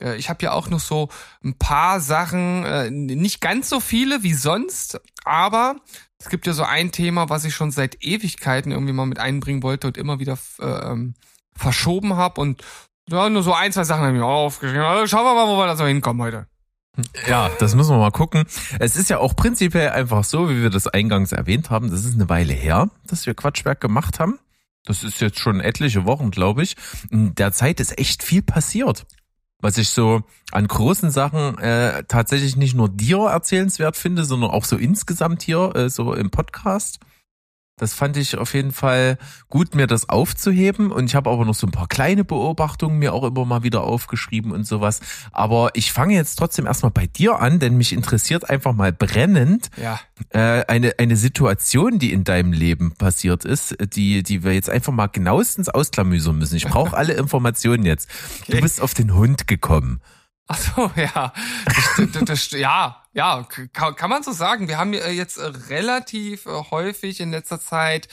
Äh, 0.00 0.16
ich 0.16 0.28
habe 0.28 0.42
ja 0.42 0.52
auch 0.52 0.68
noch 0.68 0.80
so 0.80 1.08
ein 1.44 1.54
paar 1.54 2.00
Sachen, 2.00 2.64
äh, 2.64 2.90
nicht 2.90 3.40
ganz 3.40 3.68
so 3.68 3.80
viele 3.80 4.22
wie 4.22 4.34
sonst, 4.34 5.00
aber 5.24 5.76
es 6.18 6.28
gibt 6.28 6.46
ja 6.46 6.52
so 6.52 6.64
ein 6.64 6.92
Thema, 6.92 7.28
was 7.28 7.44
ich 7.44 7.54
schon 7.54 7.70
seit 7.70 8.02
Ewigkeiten 8.02 8.72
irgendwie 8.72 8.92
mal 8.92 9.06
mit 9.06 9.18
einbringen 9.18 9.62
wollte 9.62 9.86
und 9.86 9.96
immer 9.96 10.18
wieder 10.18 10.38
äh, 10.60 10.66
ähm, 10.66 11.14
verschoben 11.54 12.16
habe 12.16 12.40
und 12.40 12.62
ja, 13.08 13.28
nur 13.28 13.42
so 13.42 13.52
ein, 13.52 13.72
zwei 13.72 13.84
Sachen 13.84 14.02
habe 14.02 14.12
ich 14.12 14.20
mir 14.20 14.26
aufgeschrieben. 14.26 14.84
Also 14.84 15.06
schauen 15.06 15.24
wir 15.24 15.34
mal, 15.34 15.48
wo 15.48 15.58
wir 15.58 15.66
da 15.66 15.76
so 15.76 15.84
hinkommen 15.84 16.22
heute. 16.22 16.46
Ja, 17.26 17.50
das 17.58 17.74
müssen 17.74 17.90
wir 17.90 17.98
mal 17.98 18.10
gucken. 18.10 18.44
Es 18.78 18.96
ist 18.96 19.10
ja 19.10 19.18
auch 19.18 19.34
prinzipiell 19.34 19.90
einfach 19.90 20.24
so, 20.24 20.48
wie 20.50 20.62
wir 20.62 20.70
das 20.70 20.86
eingangs 20.86 21.32
erwähnt 21.32 21.70
haben. 21.70 21.90
Das 21.90 22.04
ist 22.04 22.14
eine 22.14 22.28
Weile 22.28 22.52
her, 22.52 22.90
dass 23.06 23.26
wir 23.26 23.34
Quatschwerk 23.34 23.80
gemacht 23.80 24.20
haben. 24.20 24.38
Das 24.84 25.04
ist 25.04 25.20
jetzt 25.20 25.38
schon 25.38 25.60
etliche 25.60 26.04
Wochen, 26.04 26.30
glaube 26.30 26.62
ich. 26.62 26.76
In 27.10 27.34
der 27.34 27.52
Zeit 27.52 27.80
ist 27.80 27.98
echt 27.98 28.22
viel 28.22 28.42
passiert. 28.42 29.06
Was 29.60 29.78
ich 29.78 29.90
so 29.90 30.22
an 30.52 30.66
großen 30.66 31.10
Sachen 31.10 31.58
äh, 31.58 32.04
tatsächlich 32.08 32.56
nicht 32.56 32.74
nur 32.74 32.88
dir 32.88 33.18
erzählenswert 33.18 33.96
finde, 33.96 34.24
sondern 34.24 34.50
auch 34.50 34.64
so 34.64 34.76
insgesamt 34.76 35.42
hier, 35.42 35.74
äh, 35.74 35.90
so 35.90 36.14
im 36.14 36.30
Podcast. 36.30 37.00
Das 37.80 37.94
fand 37.94 38.16
ich 38.16 38.36
auf 38.36 38.54
jeden 38.54 38.72
Fall 38.72 39.16
gut, 39.48 39.74
mir 39.74 39.86
das 39.86 40.08
aufzuheben. 40.08 40.92
Und 40.92 41.06
ich 41.06 41.14
habe 41.14 41.30
aber 41.30 41.44
noch 41.44 41.54
so 41.54 41.66
ein 41.66 41.70
paar 41.70 41.88
kleine 41.88 42.24
Beobachtungen 42.24 42.98
mir 42.98 43.12
auch 43.14 43.24
immer 43.24 43.44
mal 43.44 43.62
wieder 43.62 43.82
aufgeschrieben 43.84 44.52
und 44.52 44.64
sowas. 44.66 45.00
Aber 45.32 45.70
ich 45.74 45.92
fange 45.92 46.14
jetzt 46.14 46.36
trotzdem 46.36 46.66
erstmal 46.66 46.90
bei 46.92 47.06
dir 47.06 47.40
an, 47.40 47.58
denn 47.58 47.76
mich 47.76 47.92
interessiert 47.92 48.50
einfach 48.50 48.74
mal 48.74 48.92
brennend 48.92 49.70
Ja. 49.76 49.98
äh, 50.30 50.64
eine, 50.66 50.94
eine 50.98 51.16
Situation, 51.16 51.98
die 51.98 52.12
in 52.12 52.24
deinem 52.24 52.52
Leben 52.52 52.92
passiert 52.92 53.44
ist, 53.44 53.76
die, 53.94 54.22
die 54.22 54.44
wir 54.44 54.52
jetzt 54.52 54.68
einfach 54.70 54.92
mal 54.92 55.06
genauestens 55.06 55.68
ausklamüsern 55.68 56.36
müssen. 56.38 56.56
Ich 56.56 56.66
brauche 56.66 56.96
alle 56.96 57.14
Informationen 57.14 57.84
jetzt. 57.86 58.08
Du 58.46 58.52
Okay. 58.52 58.60
bist 58.62 58.80
auf 58.80 58.92
den 58.94 59.14
Hund 59.14 59.46
gekommen. 59.46 60.00
Ach 60.48 60.58
so, 60.58 60.90
ja. 60.96 61.32
Das, 61.64 62.10
das, 62.12 62.24
das, 62.24 62.50
ja, 62.50 62.99
ja, 63.12 63.46
kann, 63.72 63.96
kann 63.96 64.10
man 64.10 64.22
so 64.22 64.32
sagen. 64.32 64.68
Wir 64.68 64.78
haben 64.78 64.94
äh, 64.94 65.10
jetzt 65.10 65.36
äh, 65.38 65.46
relativ 65.46 66.46
äh, 66.46 66.50
häufig 66.70 67.20
in 67.20 67.30
letzter 67.30 67.60
Zeit 67.60 68.08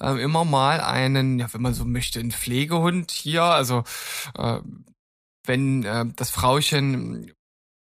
äh, 0.00 0.22
immer 0.22 0.44
mal 0.44 0.80
einen, 0.80 1.38
ja, 1.38 1.52
wenn 1.52 1.62
man 1.62 1.74
so 1.74 1.84
möchte, 1.84 2.20
einen 2.20 2.32
Pflegehund 2.32 3.10
hier. 3.10 3.42
Also 3.44 3.84
äh, 4.36 4.60
wenn 5.46 5.84
äh, 5.84 6.06
das 6.16 6.30
Frauchen 6.30 7.32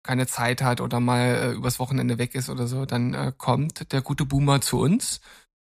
keine 0.02 0.26
Zeit 0.26 0.62
hat 0.62 0.80
oder 0.80 1.00
mal 1.00 1.52
übers 1.54 1.78
Wochenende 1.78 2.18
weg 2.18 2.34
ist 2.34 2.48
oder 2.48 2.66
so, 2.66 2.86
dann 2.86 3.36
kommt 3.36 3.92
der 3.92 4.00
gute 4.00 4.24
Boomer 4.24 4.60
zu 4.62 4.80
uns 4.80 5.20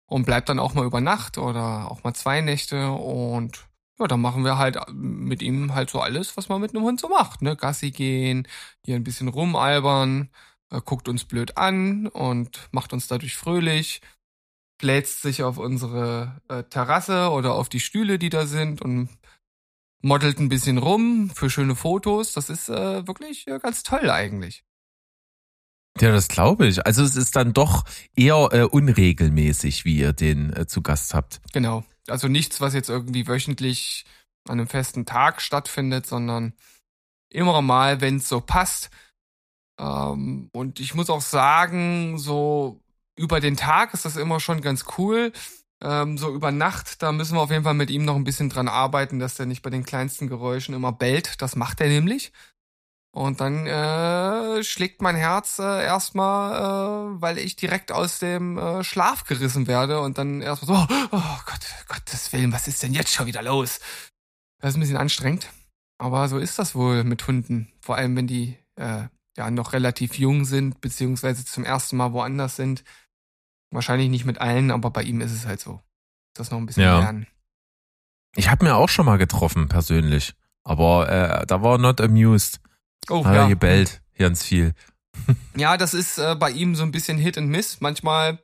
und 0.06 0.26
bleibt 0.26 0.48
dann 0.50 0.58
auch 0.58 0.74
mal 0.74 0.84
über 0.84 1.00
Nacht 1.00 1.38
oder 1.38 1.90
auch 1.90 2.04
mal 2.04 2.14
zwei 2.14 2.40
Nächte 2.42 2.90
und 2.90 3.68
ja, 3.98 4.06
dann 4.06 4.20
machen 4.20 4.44
wir 4.44 4.58
halt 4.58 4.78
mit 4.92 5.42
ihm 5.42 5.74
halt 5.74 5.90
so 5.90 6.00
alles, 6.00 6.36
was 6.36 6.48
man 6.48 6.60
mit 6.60 6.74
einem 6.74 6.84
Hund 6.84 7.00
so 7.00 7.08
macht, 7.08 7.42
ne? 7.42 7.56
Gassi 7.56 7.90
gehen, 7.90 8.46
hier 8.84 8.96
ein 8.96 9.04
bisschen 9.04 9.28
rumalbern, 9.28 10.30
äh, 10.70 10.80
guckt 10.84 11.08
uns 11.08 11.24
blöd 11.24 11.56
an 11.56 12.06
und 12.06 12.68
macht 12.72 12.92
uns 12.92 13.08
dadurch 13.08 13.36
fröhlich, 13.36 14.00
bläst 14.78 15.22
sich 15.22 15.42
auf 15.42 15.58
unsere 15.58 16.40
äh, 16.48 16.62
Terrasse 16.64 17.30
oder 17.30 17.54
auf 17.54 17.68
die 17.68 17.80
Stühle, 17.80 18.18
die 18.18 18.30
da 18.30 18.46
sind 18.46 18.80
und 18.82 19.08
modelt 20.02 20.38
ein 20.38 20.48
bisschen 20.48 20.78
rum 20.78 21.30
für 21.34 21.50
schöne 21.50 21.74
Fotos. 21.74 22.32
Das 22.32 22.50
ist 22.50 22.68
äh, 22.68 23.06
wirklich 23.06 23.46
äh, 23.46 23.58
ganz 23.58 23.82
toll 23.82 24.10
eigentlich. 24.10 24.64
Ja, 26.00 26.12
das 26.12 26.28
glaube 26.28 26.66
ich. 26.68 26.86
Also 26.86 27.02
es 27.02 27.16
ist 27.16 27.34
dann 27.34 27.52
doch 27.52 27.84
eher 28.14 28.48
äh, 28.52 28.62
unregelmäßig, 28.62 29.84
wie 29.84 29.98
ihr 29.98 30.12
den 30.12 30.54
äh, 30.54 30.66
zu 30.66 30.82
Gast 30.82 31.12
habt. 31.14 31.40
Genau. 31.52 31.84
Also 32.06 32.28
nichts, 32.28 32.60
was 32.60 32.74
jetzt 32.74 32.88
irgendwie 32.88 33.26
wöchentlich 33.26 34.04
an 34.48 34.60
einem 34.60 34.68
festen 34.68 35.06
Tag 35.06 35.42
stattfindet, 35.42 36.06
sondern 36.06 36.54
immer 37.30 37.60
mal, 37.62 38.00
wenn 38.00 38.16
es 38.16 38.28
so 38.28 38.40
passt. 38.40 38.90
Ähm, 39.78 40.50
und 40.52 40.80
ich 40.80 40.94
muss 40.94 41.10
auch 41.10 41.20
sagen, 41.20 42.18
so 42.18 42.80
über 43.16 43.40
den 43.40 43.56
Tag 43.56 43.94
ist 43.94 44.04
das 44.04 44.16
immer 44.16 44.40
schon 44.40 44.60
ganz 44.60 44.84
cool. 44.98 45.32
Ähm, 45.80 46.18
so 46.18 46.34
über 46.34 46.50
Nacht, 46.50 47.02
da 47.02 47.12
müssen 47.12 47.36
wir 47.36 47.40
auf 47.40 47.50
jeden 47.50 47.64
Fall 47.64 47.74
mit 47.74 47.90
ihm 47.90 48.04
noch 48.04 48.16
ein 48.16 48.24
bisschen 48.24 48.48
dran 48.48 48.68
arbeiten, 48.68 49.18
dass 49.18 49.36
der 49.36 49.46
nicht 49.46 49.62
bei 49.62 49.70
den 49.70 49.84
kleinsten 49.84 50.28
Geräuschen 50.28 50.74
immer 50.74 50.92
bellt. 50.92 51.40
Das 51.40 51.56
macht 51.56 51.80
er 51.80 51.88
nämlich. 51.88 52.32
Und 53.12 53.40
dann 53.40 53.66
äh, 53.66 54.62
schlägt 54.62 55.02
mein 55.02 55.16
Herz 55.16 55.58
äh, 55.58 55.84
erstmal, 55.84 57.16
äh, 57.16 57.22
weil 57.22 57.38
ich 57.38 57.56
direkt 57.56 57.90
aus 57.90 58.18
dem 58.18 58.58
äh, 58.58 58.84
Schlaf 58.84 59.24
gerissen 59.24 59.66
werde 59.66 60.00
und 60.00 60.18
dann 60.18 60.42
erstmal 60.42 60.86
so, 60.86 60.94
oh 61.10 61.38
Gott, 61.46 61.60
Gottes 61.88 62.32
Willen, 62.32 62.52
was 62.52 62.68
ist 62.68 62.82
denn 62.82 62.92
jetzt 62.92 63.12
schon 63.12 63.26
wieder 63.26 63.42
los? 63.42 63.80
Das 64.60 64.70
ist 64.70 64.76
ein 64.76 64.80
bisschen 64.80 64.96
anstrengend, 64.96 65.48
aber 65.98 66.28
so 66.28 66.38
ist 66.38 66.58
das 66.58 66.74
wohl 66.74 67.02
mit 67.02 67.26
Hunden. 67.26 67.72
Vor 67.80 67.96
allem, 67.96 68.14
wenn 68.14 68.26
die 68.26 68.58
äh, 68.76 69.08
ja 69.38 69.50
noch 69.50 69.72
relativ 69.72 70.18
jung 70.18 70.44
sind, 70.44 70.80
beziehungsweise 70.80 71.44
zum 71.44 71.64
ersten 71.64 71.96
Mal 71.96 72.12
woanders 72.12 72.56
sind. 72.56 72.84
Wahrscheinlich 73.70 74.10
nicht 74.10 74.24
mit 74.24 74.40
allen, 74.40 74.70
aber 74.70 74.90
bei 74.90 75.02
ihm 75.02 75.20
ist 75.20 75.32
es 75.32 75.46
halt 75.46 75.60
so. 75.60 75.80
Das 76.34 76.50
noch 76.50 76.58
ein 76.58 76.66
bisschen 76.66 76.82
Ja. 76.82 76.98
lernen. 76.98 77.26
Ich 78.36 78.50
habe 78.50 78.64
mir 78.64 78.74
auch 78.74 78.88
schon 78.88 79.06
mal 79.06 79.16
getroffen, 79.18 79.68
persönlich. 79.68 80.34
Aber 80.64 81.08
äh, 81.08 81.46
da 81.46 81.62
war 81.62 81.72
er 81.76 81.78
not 81.78 82.00
amused. 82.00 82.60
Oh, 83.08 83.24
Hat 83.24 83.34
er 83.34 83.48
gebellt, 83.48 84.02
ganz 84.18 84.44
viel. 84.44 84.74
Ja, 85.56 85.76
das 85.76 85.94
ist 85.94 86.18
äh, 86.18 86.36
bei 86.36 86.50
ihm 86.50 86.76
so 86.76 86.84
ein 86.84 86.92
bisschen 86.92 87.18
Hit 87.18 87.38
and 87.38 87.48
Miss. 87.48 87.80
Manchmal 87.80 88.38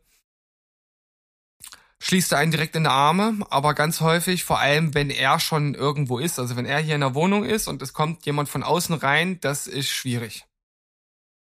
schließt 2.00 2.32
er 2.32 2.38
einen 2.38 2.50
direkt 2.50 2.74
in 2.76 2.84
die 2.84 2.88
Arme, 2.90 3.38
aber 3.50 3.74
ganz 3.74 4.00
häufig, 4.00 4.42
vor 4.44 4.58
allem 4.58 4.92
wenn 4.94 5.10
er 5.10 5.38
schon 5.38 5.74
irgendwo 5.74 6.18
ist, 6.18 6.38
also 6.40 6.56
wenn 6.56 6.66
er 6.66 6.80
hier 6.80 6.96
in 6.96 7.00
der 7.02 7.14
Wohnung 7.14 7.44
ist 7.44 7.68
und 7.68 7.80
es 7.82 7.92
kommt 7.92 8.26
jemand 8.26 8.48
von 8.48 8.62
außen 8.64 8.94
rein, 8.96 9.38
das 9.40 9.66
ist 9.68 9.88
schwierig. 9.88 10.46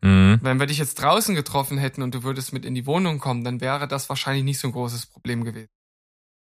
Mhm. 0.04 0.38
Wenn 0.42 0.60
wir 0.60 0.66
dich 0.66 0.78
jetzt 0.78 0.96
draußen 1.00 1.34
getroffen 1.34 1.78
hätten 1.78 2.02
und 2.02 2.14
du 2.14 2.22
würdest 2.22 2.52
mit 2.52 2.64
in 2.64 2.74
die 2.74 2.84
Wohnung 2.86 3.18
kommen, 3.18 3.42
dann 3.42 3.60
wäre 3.60 3.88
das 3.88 4.08
wahrscheinlich 4.10 4.44
nicht 4.44 4.58
so 4.60 4.68
ein 4.68 4.72
großes 4.72 5.06
Problem 5.06 5.44
gewesen. 5.44 5.68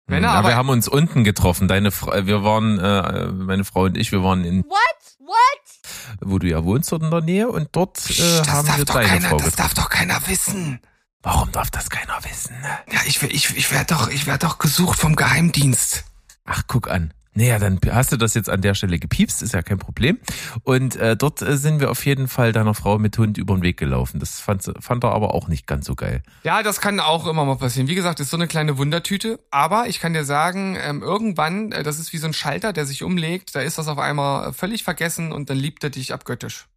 Wenn 0.07 0.23
er 0.23 0.31
ja, 0.31 0.39
aber- 0.39 0.49
wir 0.49 0.55
haben 0.55 0.69
uns 0.69 0.87
unten 0.87 1.23
getroffen. 1.23 1.67
Deine, 1.67 1.91
Fra 1.91 2.25
wir 2.25 2.43
waren, 2.43 2.79
äh, 2.79 3.27
meine 3.27 3.65
Frau 3.65 3.83
und 3.83 3.97
ich, 3.97 4.11
wir 4.11 4.23
waren 4.23 4.43
in, 4.45 4.63
What? 4.63 5.17
What? 5.19 6.17
wo 6.21 6.39
du 6.39 6.47
ja 6.47 6.63
wohnst, 6.63 6.91
dort 6.91 7.03
in 7.03 7.11
der 7.11 7.21
Nähe, 7.21 7.49
und 7.49 7.69
dort 7.73 7.97
äh, 8.09 8.13
das, 8.37 8.47
haben 8.49 8.67
wir 8.77 8.85
deine 8.85 9.07
keiner, 9.07 9.29
Frau 9.29 9.37
das 9.37 9.45
getroffen. 9.51 9.57
darf 9.57 9.73
doch 9.73 9.89
keiner 9.89 10.27
wissen. 10.27 10.79
Warum 11.21 11.51
darf 11.51 11.69
das 11.71 11.89
keiner 11.89 12.17
wissen? 12.23 12.55
Ne? 12.61 12.79
Ja, 12.93 12.99
ich, 13.05 13.21
ich, 13.21 13.55
ich 13.55 13.71
werde 13.71 13.93
doch, 13.93 14.07
ich 14.09 14.27
werd 14.27 14.43
doch 14.43 14.57
gesucht 14.59 14.97
vom 14.99 15.15
Geheimdienst. 15.15 16.05
Ach, 16.45 16.63
guck 16.67 16.89
an. 16.89 17.13
Naja, 17.33 17.59
dann 17.59 17.79
hast 17.89 18.11
du 18.11 18.17
das 18.17 18.33
jetzt 18.33 18.49
an 18.49 18.61
der 18.61 18.73
Stelle 18.73 18.99
gepiepst, 18.99 19.41
ist 19.41 19.53
ja 19.53 19.61
kein 19.61 19.79
Problem. 19.79 20.19
Und 20.63 20.97
äh, 20.97 21.15
dort 21.15 21.41
äh, 21.41 21.55
sind 21.55 21.79
wir 21.79 21.89
auf 21.89 22.05
jeden 22.05 22.27
Fall 22.27 22.51
deiner 22.51 22.73
Frau 22.73 22.99
mit 22.99 23.17
Hund 23.17 23.37
über 23.37 23.55
den 23.55 23.63
Weg 23.63 23.77
gelaufen. 23.77 24.19
Das 24.19 24.41
fand, 24.41 24.69
fand 24.79 25.03
er 25.05 25.13
aber 25.13 25.33
auch 25.33 25.47
nicht 25.47 25.65
ganz 25.65 25.85
so 25.85 25.95
geil. 25.95 26.23
Ja, 26.43 26.61
das 26.61 26.81
kann 26.81 26.99
auch 26.99 27.27
immer 27.27 27.45
mal 27.45 27.55
passieren. 27.55 27.87
Wie 27.87 27.95
gesagt, 27.95 28.19
ist 28.19 28.31
so 28.31 28.37
eine 28.37 28.47
kleine 28.47 28.77
Wundertüte. 28.77 29.39
Aber 29.49 29.87
ich 29.87 30.01
kann 30.01 30.11
dir 30.11 30.25
sagen, 30.25 30.77
ähm, 30.81 31.01
irgendwann, 31.01 31.71
äh, 31.71 31.83
das 31.83 31.99
ist 31.99 32.11
wie 32.11 32.17
so 32.17 32.27
ein 32.27 32.33
Schalter, 32.33 32.73
der 32.73 32.85
sich 32.85 33.01
umlegt, 33.01 33.55
da 33.55 33.61
ist 33.61 33.77
das 33.77 33.87
auf 33.87 33.97
einmal 33.97 34.51
völlig 34.51 34.83
vergessen 34.83 35.31
und 35.31 35.49
dann 35.49 35.57
liebt 35.57 35.83
er 35.85 35.89
dich 35.89 36.13
abgöttisch. 36.13 36.67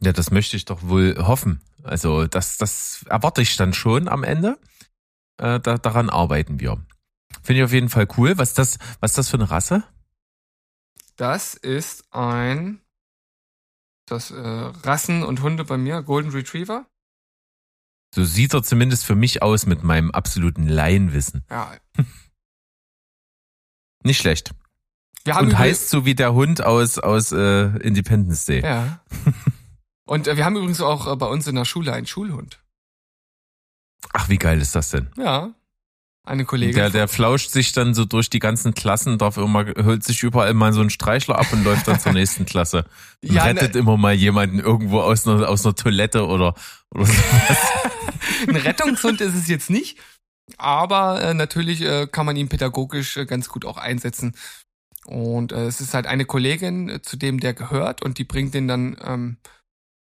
Ja, 0.00 0.12
das 0.12 0.30
möchte 0.30 0.56
ich 0.56 0.66
doch 0.66 0.84
wohl 0.84 1.16
hoffen. 1.18 1.60
Also 1.82 2.28
das, 2.28 2.58
das 2.58 3.04
erwarte 3.08 3.42
ich 3.42 3.56
dann 3.56 3.72
schon 3.72 4.06
am 4.06 4.22
Ende. 4.22 4.56
Äh, 5.38 5.58
da, 5.58 5.78
daran 5.78 6.10
arbeiten 6.10 6.60
wir. 6.60 6.78
Finde 7.42 7.60
ich 7.60 7.64
auf 7.64 7.72
jeden 7.72 7.88
Fall 7.88 8.06
cool. 8.16 8.38
Was 8.38 8.50
ist 8.50 8.58
das, 8.58 8.78
was 9.00 9.12
ist 9.12 9.18
das 9.18 9.28
für 9.28 9.36
eine 9.36 9.50
Rasse? 9.50 9.84
Das 11.16 11.54
ist 11.54 12.12
ein 12.12 12.80
das 14.06 14.30
äh, 14.30 14.38
Rassen 14.38 15.22
und 15.22 15.42
Hunde 15.42 15.64
bei 15.64 15.76
mir, 15.76 16.02
Golden 16.02 16.30
Retriever. 16.30 16.86
So 18.14 18.24
sieht 18.24 18.54
er 18.54 18.62
zumindest 18.62 19.04
für 19.04 19.14
mich 19.14 19.42
aus 19.42 19.66
mit 19.66 19.82
meinem 19.82 20.10
absoluten 20.10 20.66
Laienwissen. 20.66 21.44
Ja. 21.50 21.76
Nicht 24.02 24.18
schlecht. 24.18 24.54
Wir 25.24 25.34
haben 25.34 25.48
Und 25.48 25.58
heißt 25.58 25.90
so 25.90 26.06
wie 26.06 26.14
der 26.14 26.32
Hund 26.32 26.62
aus, 26.62 26.98
aus 26.98 27.32
äh, 27.32 27.64
Independence 27.80 28.46
Day. 28.46 28.62
Ja. 28.62 29.04
Und 30.06 30.26
äh, 30.26 30.36
wir 30.38 30.44
haben 30.46 30.56
übrigens 30.56 30.80
auch 30.80 31.12
äh, 31.12 31.16
bei 31.16 31.26
uns 31.26 31.46
in 31.46 31.54
der 31.54 31.66
Schule 31.66 31.92
einen 31.92 32.06
Schulhund. 32.06 32.62
Ach, 34.14 34.30
wie 34.30 34.38
geil 34.38 34.60
ist 34.60 34.74
das 34.74 34.88
denn? 34.90 35.10
Ja. 35.18 35.52
Eine 36.28 36.44
Kollegin. 36.44 36.74
Der, 36.74 36.90
der 36.90 37.08
flauscht 37.08 37.50
sich 37.50 37.72
dann 37.72 37.94
so 37.94 38.04
durch 38.04 38.28
die 38.28 38.38
ganzen 38.38 38.74
Klassen, 38.74 39.16
darf 39.16 39.38
immer, 39.38 39.64
holt 39.82 40.04
sich 40.04 40.22
überall 40.22 40.52
mal 40.52 40.74
so 40.74 40.80
einen 40.80 40.90
Streichler 40.90 41.38
ab 41.38 41.46
und 41.52 41.64
läuft 41.64 41.88
dann 41.88 41.98
zur 41.98 42.12
nächsten 42.12 42.44
Klasse. 42.44 42.84
Und 43.24 43.32
Ja, 43.32 43.44
rettet 43.44 43.72
ne- 43.74 43.80
immer 43.80 43.96
mal 43.96 44.12
jemanden 44.12 44.60
irgendwo 44.60 45.00
aus 45.00 45.26
einer, 45.26 45.48
aus 45.48 45.64
einer 45.64 45.74
Toilette 45.74 46.26
oder, 46.26 46.54
oder 46.94 47.06
so. 47.06 47.12
Ein 48.46 48.56
Rettungshund 48.56 49.22
ist 49.22 49.34
es 49.34 49.48
jetzt 49.48 49.70
nicht, 49.70 49.98
aber 50.58 51.22
äh, 51.22 51.32
natürlich 51.34 51.80
äh, 51.80 52.06
kann 52.06 52.26
man 52.26 52.36
ihn 52.36 52.50
pädagogisch 52.50 53.16
äh, 53.16 53.24
ganz 53.24 53.48
gut 53.48 53.64
auch 53.64 53.78
einsetzen. 53.78 54.36
Und 55.06 55.52
äh, 55.52 55.64
es 55.64 55.80
ist 55.80 55.94
halt 55.94 56.06
eine 56.06 56.26
Kollegin, 56.26 56.90
äh, 56.90 57.00
zu 57.00 57.16
dem 57.16 57.40
der 57.40 57.54
gehört 57.54 58.02
und 58.02 58.18
die 58.18 58.24
bringt 58.24 58.52
den 58.52 58.68
dann, 58.68 58.98
ähm, 59.02 59.38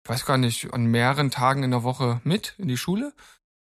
ich 0.03 0.09
weiß 0.09 0.25
gar 0.25 0.37
nicht, 0.37 0.73
an 0.73 0.85
mehreren 0.87 1.31
Tagen 1.31 1.63
in 1.63 1.71
der 1.71 1.83
Woche 1.83 2.19
mit 2.25 2.55
in 2.57 2.67
die 2.67 2.77
Schule. 2.77 3.13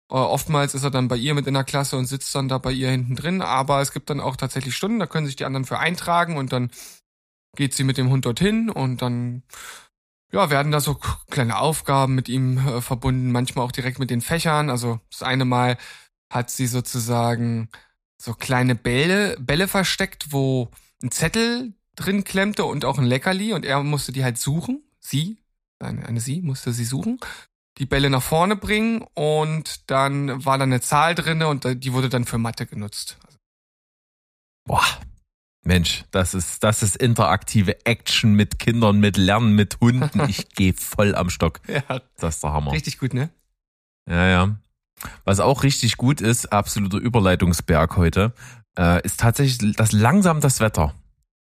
Äh, 0.09 0.15
oftmals 0.15 0.75
ist 0.75 0.83
er 0.83 0.91
dann 0.91 1.07
bei 1.07 1.15
ihr 1.17 1.33
mit 1.33 1.47
in 1.47 1.53
der 1.53 1.63
Klasse 1.63 1.97
und 1.97 2.05
sitzt 2.05 2.33
dann 2.35 2.47
da 2.47 2.57
bei 2.57 2.71
ihr 2.71 2.89
hinten 2.89 3.15
drin, 3.15 3.41
aber 3.41 3.81
es 3.81 3.91
gibt 3.91 4.09
dann 4.09 4.19
auch 4.19 4.35
tatsächlich 4.35 4.75
Stunden, 4.75 5.00
da 5.00 5.07
können 5.07 5.25
sich 5.25 5.35
die 5.35 5.45
anderen 5.45 5.65
für 5.65 5.79
eintragen 5.79 6.38
und 6.38 6.53
dann 6.53 6.71
geht 7.55 7.74
sie 7.74 7.83
mit 7.83 7.97
dem 7.97 8.09
Hund 8.09 8.25
dorthin 8.25 8.69
und 8.69 9.01
dann 9.01 9.43
ja, 10.31 10.50
werden 10.50 10.71
da 10.71 10.79
so 10.81 10.95
kleine 11.29 11.57
Aufgaben 11.57 12.15
mit 12.15 12.29
ihm 12.29 12.57
äh, 12.57 12.81
verbunden, 12.81 13.31
manchmal 13.31 13.65
auch 13.65 13.71
direkt 13.71 14.00
mit 14.00 14.09
den 14.09 14.21
Fächern. 14.21 14.69
Also 14.69 15.00
das 15.09 15.24
eine 15.24 15.45
Mal 15.45 15.77
hat 16.29 16.50
sie 16.50 16.67
sozusagen 16.67 17.69
so 18.17 18.33
kleine 18.33 18.75
Bälle, 18.75 19.38
Bälle 19.39 19.67
versteckt, 19.67 20.31
wo 20.31 20.69
ein 21.01 21.12
Zettel 21.12 21.74
drin 21.95 22.24
klemmte 22.25 22.65
und 22.65 22.85
auch 22.85 22.97
ein 22.97 23.05
Leckerli 23.05 23.53
und 23.53 23.65
er 23.65 23.81
musste 23.83 24.12
die 24.12 24.24
halt 24.24 24.38
suchen. 24.38 24.83
Sie, 25.00 25.38
eine, 25.79 26.05
eine 26.05 26.19
sie, 26.19 26.41
musste 26.41 26.74
sie 26.74 26.85
suchen, 26.85 27.19
die 27.77 27.86
Bälle 27.86 28.10
nach 28.10 28.24
vorne 28.24 28.55
bringen 28.55 29.05
und 29.13 29.89
dann 29.89 30.46
war 30.46 30.58
da 30.58 30.63
eine 30.63 30.82
Zahl 30.82 31.15
drinne 31.15 31.48
und 31.48 31.65
die 31.84 31.94
wurde 31.94 32.10
dann 32.10 32.25
für 32.25 32.38
Mathe 32.38 32.65
genutzt. 32.65 33.17
Boah, 34.65 34.86
Mensch, 35.65 36.05
das 36.12 36.36
ist, 36.36 36.63
das 36.63 36.84
ist 36.84 36.96
interaktive 36.96 37.86
Action 37.86 38.36
mit 38.36 38.60
Kindern, 38.60 39.00
mit 39.00 39.17
Lernen, 39.17 39.55
mit 39.55 39.79
Hunden. 39.82 40.29
Ich 40.29 40.50
gehe 40.55 40.74
voll 40.74 41.15
am 41.15 41.32
Stock. 41.32 41.60
Ja. 41.67 42.01
Das 42.17 42.36
ist 42.36 42.44
der 42.44 42.53
Hammer. 42.53 42.72
Richtig 42.72 43.00
gut, 43.00 43.13
ne? 43.13 43.29
Ja, 44.08 44.27
ja. 44.27 44.60
Was 45.24 45.39
auch 45.39 45.63
richtig 45.63 45.98
gut 45.98 46.22
ist, 46.22 46.53
absoluter 46.53 47.00
Überleitungsberg 47.00 47.98
heute, 47.98 48.34
äh, 48.77 49.03
ist 49.03 49.20
tatsächlich 49.20 49.75
das 49.75 49.91
langsam 49.91 50.39
das 50.39 50.60
Wetter. 50.60 50.94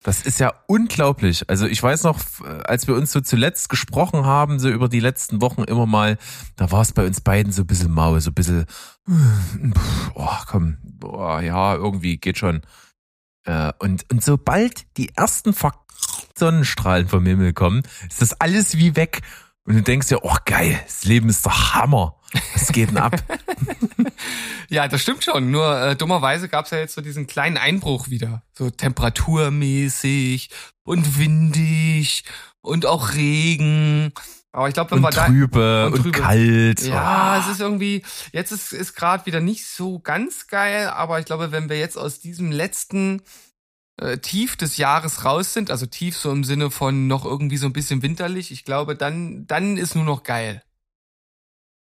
Das 0.02 0.22
ist 0.22 0.40
ja 0.40 0.52
unglaublich. 0.66 1.48
Also 1.48 1.66
ich 1.66 1.80
weiß 1.80 2.02
noch, 2.02 2.18
als 2.64 2.88
wir 2.88 2.96
uns 2.96 3.12
so 3.12 3.20
zuletzt 3.20 3.68
gesprochen 3.68 4.26
haben, 4.26 4.58
so 4.58 4.68
über 4.68 4.88
die 4.88 5.00
letzten 5.00 5.40
Wochen 5.40 5.62
immer 5.62 5.86
mal, 5.86 6.18
da 6.56 6.72
war 6.72 6.82
es 6.82 6.92
bei 6.92 7.06
uns 7.06 7.20
beiden 7.20 7.52
so 7.52 7.62
ein 7.62 7.66
bisschen 7.66 7.92
mau, 7.92 8.18
so 8.18 8.30
ein 8.30 8.34
bisschen, 8.34 8.66
oh 10.14 10.36
komm, 10.46 10.78
oh, 11.04 11.38
ja, 11.38 11.74
irgendwie 11.76 12.16
geht 12.16 12.38
schon. 12.38 12.62
Äh, 13.44 13.72
und, 13.78 14.04
und 14.10 14.24
sobald 14.24 14.96
die 14.96 15.14
ersten 15.14 15.54
Sonnenstrahlen 16.36 17.08
vom 17.08 17.24
Himmel 17.24 17.52
kommen, 17.52 17.82
ist 18.08 18.22
das 18.22 18.40
alles 18.40 18.76
wie 18.76 18.96
weg. 18.96 19.20
Und 19.64 19.74
du 19.76 19.82
denkst 19.82 20.08
dir, 20.08 20.24
oh 20.24 20.36
geil, 20.44 20.80
das 20.84 21.04
Leben 21.04 21.28
ist 21.28 21.46
doch 21.46 21.74
Hammer. 21.74 22.16
Was 22.54 22.72
geht 22.72 22.90
denn 22.90 22.98
ab? 22.98 23.16
ja, 24.68 24.88
das 24.88 25.02
stimmt 25.02 25.24
schon. 25.24 25.50
Nur 25.50 25.80
äh, 25.80 25.96
dummerweise 25.96 26.48
gab 26.48 26.64
es 26.64 26.70
ja 26.70 26.78
jetzt 26.78 26.94
so 26.94 27.00
diesen 27.00 27.26
kleinen 27.26 27.56
Einbruch 27.56 28.08
wieder. 28.08 28.42
So 28.56 28.70
temperaturmäßig 28.70 30.50
und 30.82 31.18
windig 31.18 32.24
und 32.60 32.86
auch 32.86 33.14
Regen. 33.14 34.12
Aber 34.52 34.68
ich 34.68 34.74
glaube, 34.74 34.92
wenn 34.92 34.98
und 34.98 35.14
wir 35.14 35.26
trübe 35.26 35.58
da 35.58 35.86
und, 35.86 36.04
und 36.04 36.12
kalt. 36.12 36.82
Ja, 36.82 37.36
oh. 37.36 37.40
es 37.40 37.54
ist 37.54 37.60
irgendwie 37.60 38.02
jetzt 38.32 38.52
ist 38.52 38.72
ist 38.72 38.94
gerade 38.94 39.24
wieder 39.24 39.40
nicht 39.40 39.66
so 39.66 39.98
ganz 39.98 40.46
geil, 40.46 40.88
aber 40.88 41.18
ich 41.18 41.24
glaube, 41.24 41.52
wenn 41.52 41.70
wir 41.70 41.78
jetzt 41.78 41.96
aus 41.96 42.20
diesem 42.20 42.52
letzten 42.52 43.22
äh, 43.96 44.18
Tief 44.18 44.56
des 44.56 44.76
Jahres 44.76 45.24
raus 45.24 45.54
sind, 45.54 45.70
also 45.70 45.86
tief 45.86 46.18
so 46.18 46.30
im 46.30 46.44
Sinne 46.44 46.70
von 46.70 47.06
noch 47.06 47.24
irgendwie 47.24 47.56
so 47.56 47.66
ein 47.66 47.72
bisschen 47.72 48.02
winterlich, 48.02 48.50
ich 48.50 48.64
glaube, 48.64 48.94
dann 48.94 49.46
dann 49.46 49.78
ist 49.78 49.94
nur 49.94 50.04
noch 50.04 50.22
geil. 50.22 50.62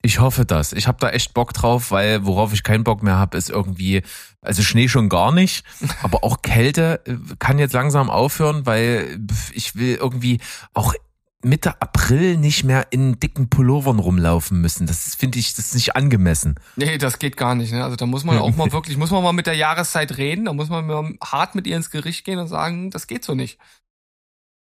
Ich 0.06 0.20
hoffe 0.20 0.46
das. 0.46 0.74
Ich 0.74 0.88
habe 0.88 0.98
da 1.00 1.12
echt 1.12 1.34
Bock 1.34 1.54
drauf, 1.54 1.90
weil 1.90 2.26
worauf 2.26 2.52
ich 2.52 2.64
keinen 2.64 2.84
Bock 2.84 3.04
mehr 3.04 3.16
habe, 3.16 3.38
ist 3.38 3.50
irgendwie, 3.50 4.02
also 4.42 4.62
Schnee 4.62 4.90
schon 4.90 5.08
gar 5.08 5.32
nicht, 5.32 5.66
aber 6.04 6.26
auch 6.26 6.42
Kälte 6.42 7.02
äh, 7.06 7.16
kann 7.40 7.58
jetzt 7.58 7.74
langsam 7.74 8.10
aufhören, 8.10 8.66
weil 8.66 9.18
ich 9.54 9.76
will 9.76 9.96
irgendwie 9.96 10.42
auch 10.74 10.94
Mitte 11.42 11.82
April 11.82 12.38
nicht 12.38 12.66
mehr 12.66 12.88
in 12.92 13.18
dicken 13.20 13.50
Pullovern 13.50 14.00
rumlaufen 14.00 14.60
müssen. 14.60 14.88
Das 14.88 15.16
finde 15.16 15.40
ich, 15.40 15.56
das 15.56 15.68
ist 15.68 15.76
nicht 15.76 15.96
angemessen. 15.96 16.56
Nee, 16.76 16.98
das 16.98 17.18
geht 17.18 17.38
gar 17.38 17.56
nicht. 17.56 17.72
Ne? 17.72 17.82
Also 17.82 17.96
da 17.96 18.06
muss 18.06 18.26
man 18.26 18.38
auch 18.40 18.56
mal 18.56 18.72
wirklich, 18.74 18.98
muss 18.98 19.12
man 19.12 19.24
mal 19.24 19.34
mit 19.34 19.48
der 19.48 19.56
Jahreszeit 19.56 20.18
reden, 20.18 20.46
da 20.46 20.54
muss 20.54 20.68
man 20.68 20.86
mal 20.86 21.14
hart 21.24 21.56
mit 21.56 21.66
ihr 21.66 21.78
ins 21.78 21.92
Gericht 21.92 22.26
gehen 22.26 22.40
und 22.40 22.48
sagen, 22.48 22.92
das 22.92 23.08
geht 23.08 23.24
so 23.24 23.36
nicht. 23.36 23.58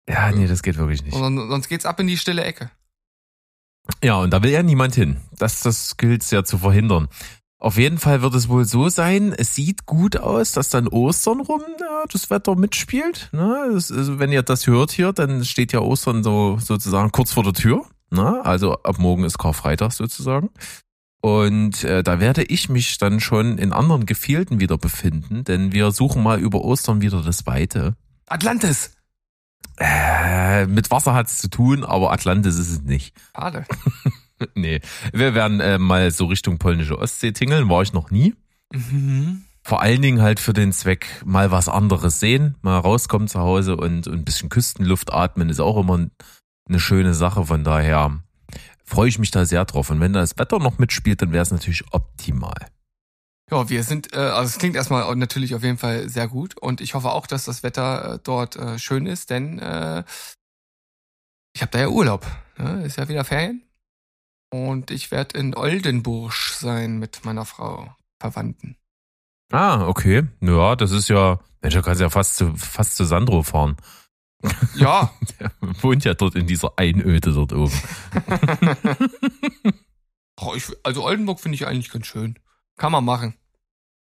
Ja, 0.09 0.29
nee, 0.31 0.47
das 0.47 0.61
geht 0.61 0.77
wirklich 0.77 1.03
nicht. 1.03 1.13
Und 1.13 1.37
sonst 1.37 1.69
geht's 1.69 1.85
ab 1.85 2.01
in 2.01 2.07
die 2.07 2.17
stille 2.17 2.43
Ecke. 2.43 2.69
Ja, 4.03 4.15
und 4.17 4.31
da 4.31 4.43
will 4.43 4.51
ja 4.51 4.63
niemand 4.63 4.95
hin. 4.95 5.17
Das, 5.37 5.61
das 5.61 5.97
gilt 5.97 6.29
ja 6.31 6.43
zu 6.43 6.59
verhindern. 6.59 7.07
Auf 7.59 7.77
jeden 7.77 7.99
Fall 7.99 8.23
wird 8.23 8.33
es 8.33 8.49
wohl 8.49 8.65
so 8.65 8.89
sein, 8.89 9.33
es 9.37 9.53
sieht 9.53 9.85
gut 9.85 10.17
aus, 10.17 10.51
dass 10.51 10.69
dann 10.69 10.87
Ostern 10.87 11.41
rum 11.41 11.61
ja, 11.79 12.05
das 12.11 12.31
Wetter 12.31 12.55
mitspielt. 12.55 13.29
Ne? 13.33 13.69
Das, 13.71 13.91
also 13.91 14.17
wenn 14.17 14.31
ihr 14.31 14.41
das 14.41 14.65
hört 14.65 14.91
hier, 14.91 15.13
dann 15.13 15.45
steht 15.45 15.71
ja 15.71 15.79
Ostern 15.79 16.23
so 16.23 16.57
sozusagen 16.59 17.11
kurz 17.11 17.31
vor 17.33 17.43
der 17.43 17.53
Tür. 17.53 17.85
Ne? 18.09 18.43
Also 18.43 18.73
ab 18.81 18.97
morgen 18.97 19.23
ist 19.25 19.37
Karfreitag 19.37 19.91
sozusagen. 19.91 20.49
Und 21.21 21.83
äh, 21.83 22.01
da 22.01 22.19
werde 22.19 22.41
ich 22.43 22.67
mich 22.67 22.97
dann 22.97 23.19
schon 23.19 23.59
in 23.59 23.73
anderen 23.73 24.07
Gefilden 24.07 24.59
wieder 24.59 24.79
befinden, 24.79 25.43
denn 25.43 25.71
wir 25.71 25.91
suchen 25.91 26.23
mal 26.23 26.39
über 26.39 26.63
Ostern 26.63 27.01
wieder 27.01 27.21
das 27.21 27.45
Weite. 27.45 27.95
Atlantis! 28.25 28.95
Äh, 29.77 30.67
mit 30.67 30.91
Wasser 30.91 31.13
hat's 31.13 31.39
zu 31.39 31.49
tun, 31.49 31.83
aber 31.83 32.11
Atlantis 32.11 32.57
ist 32.57 32.69
es 32.69 32.81
nicht. 32.81 33.15
Schade. 33.35 33.65
nee, 34.55 34.79
wir 35.11 35.33
werden 35.33 35.59
äh, 35.59 35.77
mal 35.77 36.11
so 36.11 36.25
Richtung 36.25 36.57
polnische 36.57 36.99
Ostsee 36.99 37.31
tingeln, 37.31 37.69
war 37.69 37.81
ich 37.81 37.93
noch 37.93 38.11
nie. 38.11 38.35
Mhm. 38.71 39.43
Vor 39.63 39.81
allen 39.81 40.01
Dingen 40.01 40.21
halt 40.21 40.39
für 40.39 40.53
den 40.53 40.71
Zweck 40.71 41.07
mal 41.23 41.51
was 41.51 41.69
anderes 41.69 42.19
sehen, 42.19 42.55
mal 42.61 42.79
rauskommen 42.79 43.27
zu 43.27 43.39
Hause 43.39 43.77
und, 43.77 44.07
und 44.07 44.19
ein 44.19 44.25
bisschen 44.25 44.49
Küstenluft 44.49 45.13
atmen 45.13 45.49
ist 45.49 45.59
auch 45.59 45.77
immer 45.77 46.07
eine 46.67 46.79
schöne 46.79 47.13
Sache. 47.13 47.45
Von 47.45 47.63
daher 47.63 48.19
freue 48.83 49.09
ich 49.09 49.19
mich 49.19 49.31
da 49.31 49.45
sehr 49.45 49.65
drauf. 49.65 49.89
Und 49.89 49.99
wenn 49.99 50.13
das 50.13 50.37
Wetter 50.37 50.59
noch 50.59 50.79
mitspielt, 50.79 51.21
dann 51.21 51.31
wäre 51.31 51.43
es 51.43 51.51
natürlich 51.51 51.83
optimal. 51.91 52.67
Ja, 53.51 53.69
wir 53.69 53.83
sind, 53.83 54.13
äh, 54.13 54.17
also 54.17 54.43
es 54.43 54.57
klingt 54.57 54.77
erstmal 54.77 55.13
natürlich 55.17 55.53
auf 55.55 55.63
jeden 55.63 55.77
Fall 55.77 56.07
sehr 56.07 56.29
gut 56.29 56.57
und 56.57 56.79
ich 56.79 56.93
hoffe 56.93 57.11
auch, 57.11 57.27
dass 57.27 57.45
das 57.45 57.63
Wetter 57.63 58.13
äh, 58.13 58.19
dort 58.23 58.55
äh, 58.55 58.79
schön 58.79 59.05
ist, 59.05 59.29
denn 59.29 59.59
äh, 59.59 60.03
ich 61.53 61.61
habe 61.61 61.71
da 61.71 61.79
ja 61.79 61.87
Urlaub. 61.89 62.25
Ne? 62.57 62.83
Ist 62.85 62.97
ja 62.97 63.09
wieder 63.09 63.25
Ferien. 63.25 63.63
Und 64.53 64.89
ich 64.89 65.11
werde 65.11 65.37
in 65.37 65.55
Oldenburg 65.55 66.33
sein 66.33 66.97
mit 66.97 67.25
meiner 67.25 67.45
Frau, 67.45 67.93
Verwandten. 68.21 68.77
Ah, 69.51 69.85
okay. 69.85 70.27
Ja, 70.39 70.77
das 70.77 70.91
ist 70.91 71.09
ja, 71.09 71.39
Mensch, 71.61 71.75
da 71.75 71.81
kannst 71.81 71.99
du 71.99 72.05
ja 72.05 72.09
fast 72.09 72.37
zu, 72.37 72.55
fast 72.55 72.95
zu 72.95 73.03
Sandro 73.03 73.43
fahren. 73.43 73.75
Ja. 74.75 75.13
Der 75.39 75.51
wohnt 75.81 76.05
ja 76.05 76.13
dort 76.13 76.35
in 76.35 76.47
dieser 76.47 76.73
Einöde 76.77 77.33
dort 77.33 77.51
oben. 77.51 77.73
also 80.83 81.03
Oldenburg 81.03 81.41
finde 81.41 81.55
ich 81.55 81.67
eigentlich 81.67 81.91
ganz 81.91 82.07
schön. 82.07 82.39
Kann 82.81 82.93
man 82.93 83.05
machen. 83.05 83.35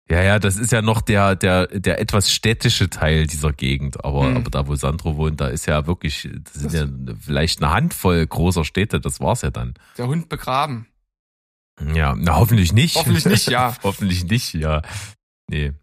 Ja, 0.10 0.24
ja, 0.24 0.40
das 0.40 0.56
ist 0.56 0.72
ja 0.72 0.82
noch 0.82 1.02
der, 1.02 1.36
der, 1.36 1.68
der 1.68 2.00
etwas 2.00 2.32
städtische 2.32 2.90
Teil 2.90 3.28
dieser 3.28 3.52
Gegend. 3.52 4.06
Aber, 4.06 4.28
hm. 4.28 4.38
aber 4.38 4.50
da, 4.50 4.68
wo 4.68 4.76
Sandro 4.76 5.18
wohnt, 5.18 5.42
da 5.42 5.50
ist 5.50 5.66
ja 5.66 5.86
wirklich, 5.86 6.30
das 6.46 6.54
sind 6.54 6.74
ja 6.74 7.14
vielleicht 7.20 7.62
eine 7.62 7.74
Handvoll 7.74 8.26
großer 8.26 8.64
Städte, 8.64 9.02
das 9.02 9.20
war's 9.20 9.42
ja 9.42 9.52
dann. 9.52 9.74
Der 9.98 10.08
Hund 10.08 10.30
begraben. 10.30 10.88
Ja, 11.94 12.16
na, 12.18 12.38
hoffentlich 12.38 12.72
nicht. 12.72 12.96
Hoffentlich 12.96 13.26
nicht, 13.26 13.50
ja. 13.50 13.76
hoffentlich 13.84 14.24
nicht, 14.24 14.54
ja. 14.54 14.82
Nee. 15.50 15.74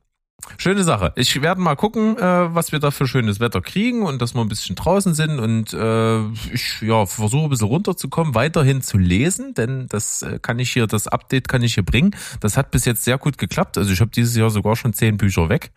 Schöne 0.58 0.84
Sache. 0.84 1.12
Ich 1.16 1.40
werde 1.40 1.60
mal 1.60 1.76
gucken, 1.76 2.16
äh, 2.16 2.54
was 2.54 2.72
wir 2.72 2.78
da 2.78 2.90
für 2.90 3.06
schönes 3.06 3.40
Wetter 3.40 3.60
kriegen 3.60 4.02
und 4.02 4.20
dass 4.20 4.34
wir 4.34 4.40
ein 4.40 4.48
bisschen 4.48 4.76
draußen 4.76 5.14
sind 5.14 5.38
und 5.38 5.72
äh, 5.72 6.28
ich 6.52 6.80
ja, 6.82 7.06
versuche 7.06 7.44
ein 7.44 7.50
bisschen 7.50 7.68
runterzukommen, 7.68 8.34
weiterhin 8.34 8.82
zu 8.82 8.98
lesen, 8.98 9.54
denn 9.54 9.86
das 9.88 10.22
äh, 10.22 10.38
kann 10.40 10.58
ich 10.58 10.72
hier, 10.72 10.86
das 10.86 11.08
Update 11.08 11.48
kann 11.48 11.62
ich 11.62 11.74
hier 11.74 11.84
bringen. 11.84 12.14
Das 12.40 12.56
hat 12.56 12.70
bis 12.70 12.84
jetzt 12.84 13.04
sehr 13.04 13.18
gut 13.18 13.38
geklappt. 13.38 13.78
Also 13.78 13.92
ich 13.92 14.00
habe 14.00 14.10
dieses 14.10 14.36
Jahr 14.36 14.50
sogar 14.50 14.76
schon 14.76 14.92
zehn 14.92 15.16
Bücher 15.16 15.48
weg. 15.48 15.72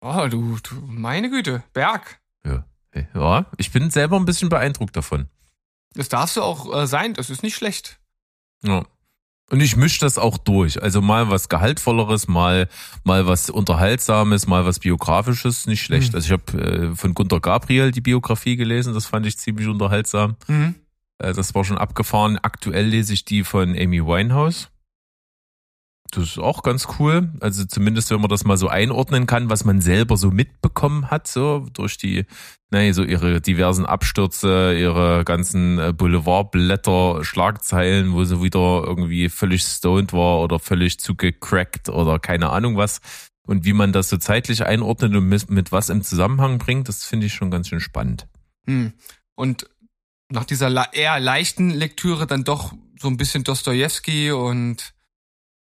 Oh, 0.00 0.26
du, 0.30 0.58
du, 0.62 0.74
meine 0.86 1.28
Güte, 1.30 1.62
Berg. 1.72 2.20
Ja. 2.44 2.64
ja, 3.14 3.46
ich 3.56 3.72
bin 3.72 3.90
selber 3.90 4.16
ein 4.16 4.24
bisschen 4.24 4.48
beeindruckt 4.48 4.96
davon. 4.96 5.28
Das 5.94 6.08
darfst 6.08 6.36
du 6.36 6.42
auch 6.42 6.82
äh, 6.82 6.86
sein, 6.86 7.14
das 7.14 7.30
ist 7.30 7.42
nicht 7.42 7.56
schlecht. 7.56 7.98
Ja. 8.62 8.84
Und 9.50 9.60
ich 9.60 9.76
mische 9.76 10.00
das 10.00 10.18
auch 10.18 10.36
durch. 10.36 10.82
Also 10.82 11.00
mal 11.00 11.30
was 11.30 11.48
Gehaltvolleres, 11.48 12.28
mal, 12.28 12.68
mal 13.04 13.26
was 13.26 13.48
Unterhaltsames, 13.48 14.46
mal 14.46 14.66
was 14.66 14.78
Biografisches, 14.78 15.66
nicht 15.66 15.82
schlecht. 15.82 16.12
Mhm. 16.12 16.16
Also 16.16 16.26
ich 16.26 16.32
habe 16.32 16.62
äh, 16.62 16.94
von 16.94 17.14
Gunter 17.14 17.40
Gabriel 17.40 17.90
die 17.90 18.02
Biografie 18.02 18.56
gelesen, 18.56 18.92
das 18.92 19.06
fand 19.06 19.24
ich 19.26 19.38
ziemlich 19.38 19.66
unterhaltsam. 19.66 20.36
Mhm. 20.48 20.74
Äh, 21.18 21.32
das 21.32 21.54
war 21.54 21.64
schon 21.64 21.78
abgefahren. 21.78 22.38
Aktuell 22.38 22.86
lese 22.86 23.14
ich 23.14 23.24
die 23.24 23.42
von 23.42 23.70
Amy 23.70 24.04
Winehouse. 24.04 24.70
Das 26.10 26.24
ist 26.24 26.38
auch 26.38 26.62
ganz 26.62 26.86
cool. 26.98 27.30
Also 27.40 27.66
zumindest, 27.66 28.10
wenn 28.10 28.20
man 28.20 28.30
das 28.30 28.44
mal 28.44 28.56
so 28.56 28.68
einordnen 28.68 29.26
kann, 29.26 29.50
was 29.50 29.64
man 29.64 29.80
selber 29.82 30.16
so 30.16 30.30
mitbekommen 30.30 31.10
hat, 31.10 31.28
so 31.28 31.66
durch 31.74 31.98
die, 31.98 32.24
naja, 32.70 32.94
so 32.94 33.02
ihre 33.02 33.42
diversen 33.42 33.84
Abstürze, 33.84 34.74
ihre 34.78 35.24
ganzen 35.24 35.78
äh, 35.78 35.92
Boulevardblätter, 35.92 37.24
Schlagzeilen, 37.24 38.12
wo 38.14 38.24
sie 38.24 38.42
wieder 38.42 38.84
irgendwie 38.86 39.28
völlig 39.28 39.62
stoned 39.62 40.14
war 40.14 40.40
oder 40.40 40.58
völlig 40.58 40.98
zugecrackt 40.98 41.90
oder 41.90 42.18
keine 42.18 42.50
Ahnung 42.50 42.76
was. 42.76 43.00
Und 43.46 43.64
wie 43.64 43.72
man 43.74 43.92
das 43.92 44.08
so 44.08 44.16
zeitlich 44.16 44.64
einordnet 44.64 45.14
und 45.14 45.28
mit, 45.28 45.50
mit 45.50 45.72
was 45.72 45.90
im 45.90 46.02
Zusammenhang 46.02 46.58
bringt, 46.58 46.88
das 46.88 47.04
finde 47.04 47.26
ich 47.26 47.34
schon 47.34 47.50
ganz 47.50 47.68
schön 47.68 47.80
spannend. 47.80 48.28
Hm. 48.66 48.92
Und 49.34 49.68
nach 50.30 50.44
dieser 50.44 50.92
eher 50.94 51.20
leichten 51.20 51.70
Lektüre 51.70 52.26
dann 52.26 52.44
doch 52.44 52.74
so 52.98 53.08
ein 53.08 53.16
bisschen 53.16 53.44
Dostoevsky 53.44 54.32
und 54.32 54.94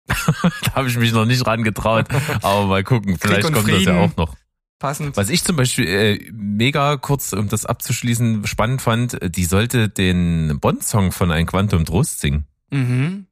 da 0.06 0.74
habe 0.74 0.88
ich 0.88 0.96
mich 0.96 1.12
noch 1.12 1.24
nicht 1.24 1.46
rangetraut. 1.46 2.06
Aber 2.42 2.66
mal 2.66 2.84
gucken, 2.84 3.16
vielleicht 3.18 3.42
kommt 3.42 3.58
Frieden. 3.58 3.84
das 3.84 3.94
ja 3.94 4.00
auch 4.00 4.16
noch. 4.16 4.34
Passend. 4.78 5.16
Was 5.16 5.30
ich 5.30 5.44
zum 5.44 5.56
Beispiel 5.56 5.86
äh, 5.86 6.30
mega 6.32 6.96
kurz, 6.96 7.32
um 7.32 7.48
das 7.48 7.64
abzuschließen, 7.64 8.46
spannend 8.46 8.82
fand, 8.82 9.18
die 9.34 9.44
sollte 9.44 9.88
den 9.88 10.58
Bond-Song 10.60 11.12
von 11.12 11.30
Ein 11.30 11.46
Quantum 11.46 11.84
Trost 11.84 12.20
singen. 12.20 12.46
Mhm. 12.70 13.26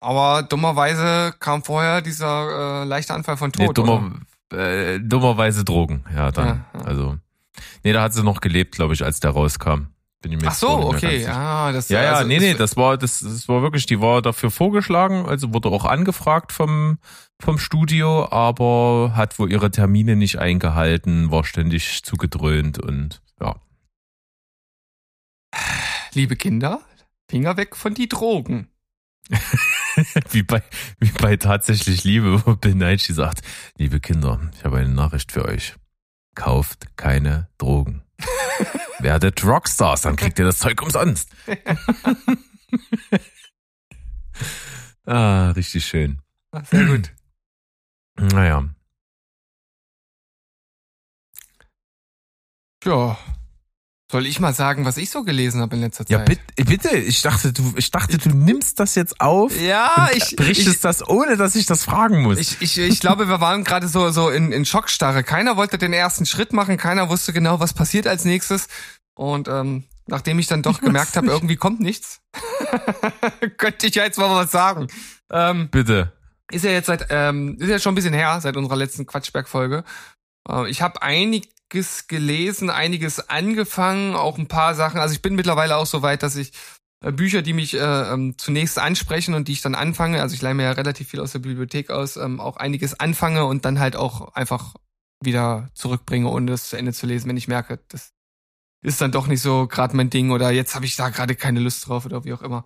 Aber 0.00 0.42
dummerweise 0.42 1.34
kam 1.38 1.62
vorher 1.62 2.00
dieser 2.00 2.82
äh, 2.82 2.84
leichte 2.86 3.14
Anfall 3.14 3.36
von 3.36 3.52
Tod. 3.52 3.68
Nee, 3.68 3.72
dummer, 3.74 4.12
äh, 4.52 4.98
dummerweise 4.98 5.64
Drogen, 5.64 6.04
ja, 6.14 6.32
dann. 6.32 6.46
Ja, 6.46 6.64
ja. 6.74 6.86
Also. 6.86 7.18
Nee, 7.84 7.92
da 7.92 8.02
hat 8.02 8.14
sie 8.14 8.24
noch 8.24 8.40
gelebt, 8.40 8.74
glaube 8.74 8.94
ich, 8.94 9.04
als 9.04 9.20
der 9.20 9.32
rauskam. 9.32 9.88
Bin 10.22 10.32
ich 10.32 10.40
mir 10.40 10.48
Ach 10.48 10.54
so, 10.54 10.68
okay. 10.68 11.26
Ah, 11.26 11.72
das, 11.72 11.88
ja, 11.88 12.02
ja, 12.02 12.12
also, 12.12 12.28
nee, 12.28 12.38
nee, 12.38 12.52
das 12.52 12.76
war, 12.76 12.98
das, 12.98 13.20
das 13.20 13.48
war 13.48 13.62
wirklich, 13.62 13.86
die 13.86 14.00
war 14.00 14.20
dafür 14.20 14.50
vorgeschlagen, 14.50 15.24
also 15.26 15.54
wurde 15.54 15.70
auch 15.70 15.86
angefragt 15.86 16.52
vom, 16.52 16.98
vom 17.40 17.58
Studio, 17.58 18.30
aber 18.30 19.12
hat 19.16 19.38
wohl 19.38 19.50
ihre 19.50 19.70
Termine 19.70 20.16
nicht 20.16 20.38
eingehalten, 20.38 21.30
war 21.30 21.44
ständig 21.44 22.02
zugedröhnt 22.04 22.78
und 22.78 23.22
ja. 23.40 23.56
Liebe 26.12 26.36
Kinder, 26.36 26.80
Finger 27.30 27.56
weg 27.56 27.74
von 27.74 27.94
die 27.94 28.08
Drogen. 28.08 28.68
wie 30.30 30.42
bei, 30.42 30.62
wie 30.98 31.12
bei 31.12 31.36
tatsächlich 31.36 32.04
Liebe, 32.04 32.44
wo 32.44 32.56
Bill 32.56 32.74
Nighy 32.74 33.14
sagt, 33.14 33.40
liebe 33.78 34.00
Kinder, 34.00 34.50
ich 34.54 34.64
habe 34.64 34.78
eine 34.78 34.90
Nachricht 34.90 35.32
für 35.32 35.46
euch. 35.46 35.76
Kauft 36.34 36.96
keine 36.96 37.48
Drogen. 37.56 38.02
Werdet 39.02 39.44
Rockstars, 39.44 40.02
dann 40.02 40.16
kriegt 40.16 40.38
ihr 40.38 40.44
das 40.44 40.58
Zeug 40.58 40.82
umsonst. 40.82 41.30
ah, 45.06 45.50
richtig 45.50 45.86
schön. 45.86 46.20
Sehr 46.70 46.84
gut. 46.84 47.12
Naja. 48.16 48.68
Ja, 52.84 53.18
soll 54.10 54.26
ich 54.26 54.40
mal 54.40 54.52
sagen, 54.52 54.84
was 54.84 54.96
ich 54.96 55.10
so 55.10 55.22
gelesen 55.22 55.60
habe 55.60 55.76
in 55.76 55.82
letzter 55.82 56.04
Zeit? 56.04 56.10
Ja, 56.10 56.18
bitte, 56.18 56.42
bitte. 56.56 56.96
Ich 56.96 57.22
dachte, 57.22 57.52
du, 57.52 57.74
ich 57.76 57.92
dachte, 57.92 58.18
du 58.18 58.30
nimmst 58.30 58.80
das 58.80 58.96
jetzt 58.96 59.20
auf. 59.20 59.58
Ja, 59.60 60.08
ich 60.12 60.34
berichtest 60.34 60.76
ich, 60.76 60.80
das, 60.80 61.08
ohne 61.08 61.36
dass 61.36 61.54
ich 61.54 61.66
das 61.66 61.84
fragen 61.84 62.22
muss. 62.22 62.38
Ich, 62.38 62.60
ich, 62.60 62.76
ich 62.78 62.98
glaube, 62.98 63.28
wir 63.28 63.40
waren 63.40 63.62
gerade 63.62 63.86
so, 63.86 64.10
so 64.10 64.28
in, 64.28 64.50
in 64.50 64.64
Schockstarre. 64.64 65.22
Keiner 65.22 65.56
wollte 65.56 65.78
den 65.78 65.92
ersten 65.92 66.26
Schritt 66.26 66.52
machen. 66.52 66.76
Keiner 66.76 67.08
wusste 67.08 67.32
genau, 67.32 67.60
was 67.60 67.72
passiert 67.72 68.08
als 68.08 68.24
nächstes. 68.24 68.66
Und 69.14 69.46
ähm, 69.46 69.84
nachdem 70.06 70.40
ich 70.40 70.48
dann 70.48 70.62
doch 70.62 70.80
gemerkt 70.82 71.16
habe, 71.16 71.28
irgendwie 71.28 71.56
kommt 71.56 71.80
nichts, 71.80 72.20
könnte 73.58 73.86
ich 73.86 73.94
ja 73.94 74.02
jetzt 74.02 74.18
mal 74.18 74.28
was 74.34 74.50
sagen. 74.50 74.88
Ähm, 75.30 75.68
bitte. 75.70 76.12
Ist 76.50 76.64
ja 76.64 76.72
jetzt 76.72 76.86
seit, 76.86 77.06
ähm, 77.10 77.58
ist 77.60 77.68
ja 77.68 77.78
schon 77.78 77.92
ein 77.92 77.94
bisschen 77.94 78.14
her, 78.14 78.40
seit 78.40 78.56
unserer 78.56 78.74
letzten 78.74 79.06
Quatschberg-Folge. 79.06 79.84
Äh, 80.48 80.68
ich 80.68 80.82
habe 80.82 81.00
einig 81.00 81.48
einiges 81.70 82.08
gelesen, 82.08 82.68
einiges 82.68 83.28
angefangen, 83.28 84.14
auch 84.16 84.38
ein 84.38 84.48
paar 84.48 84.74
Sachen. 84.74 85.00
Also 85.00 85.14
ich 85.14 85.22
bin 85.22 85.36
mittlerweile 85.36 85.76
auch 85.76 85.86
so 85.86 86.02
weit, 86.02 86.22
dass 86.22 86.34
ich 86.34 86.52
äh, 87.04 87.12
Bücher, 87.12 87.42
die 87.42 87.52
mich 87.52 87.74
äh, 87.74 87.78
ähm, 87.78 88.36
zunächst 88.38 88.78
ansprechen 88.78 89.34
und 89.34 89.46
die 89.46 89.52
ich 89.52 89.62
dann 89.62 89.76
anfange, 89.76 90.20
also 90.20 90.34
ich 90.34 90.42
leih 90.42 90.54
mir 90.54 90.64
ja 90.64 90.72
relativ 90.72 91.08
viel 91.08 91.20
aus 91.20 91.32
der 91.32 91.38
Bibliothek 91.38 91.90
aus, 91.90 92.16
ähm, 92.16 92.40
auch 92.40 92.56
einiges 92.56 92.98
anfange 92.98 93.44
und 93.44 93.64
dann 93.64 93.78
halt 93.78 93.94
auch 93.94 94.34
einfach 94.34 94.74
wieder 95.22 95.68
zurückbringe, 95.74 96.28
ohne 96.28 96.50
das 96.50 96.68
zu 96.68 96.76
Ende 96.76 96.92
zu 96.92 97.06
lesen, 97.06 97.28
wenn 97.28 97.36
ich 97.36 97.48
merke, 97.48 97.78
das 97.88 98.10
ist 98.82 99.00
dann 99.00 99.12
doch 99.12 99.26
nicht 99.28 99.42
so 99.42 99.68
gerade 99.68 99.94
mein 99.94 100.10
Ding 100.10 100.30
oder 100.30 100.50
jetzt 100.50 100.74
habe 100.74 100.86
ich 100.86 100.96
da 100.96 101.10
gerade 101.10 101.36
keine 101.36 101.60
Lust 101.60 101.86
drauf 101.86 102.04
oder 102.04 102.24
wie 102.24 102.32
auch 102.32 102.42
immer. 102.42 102.64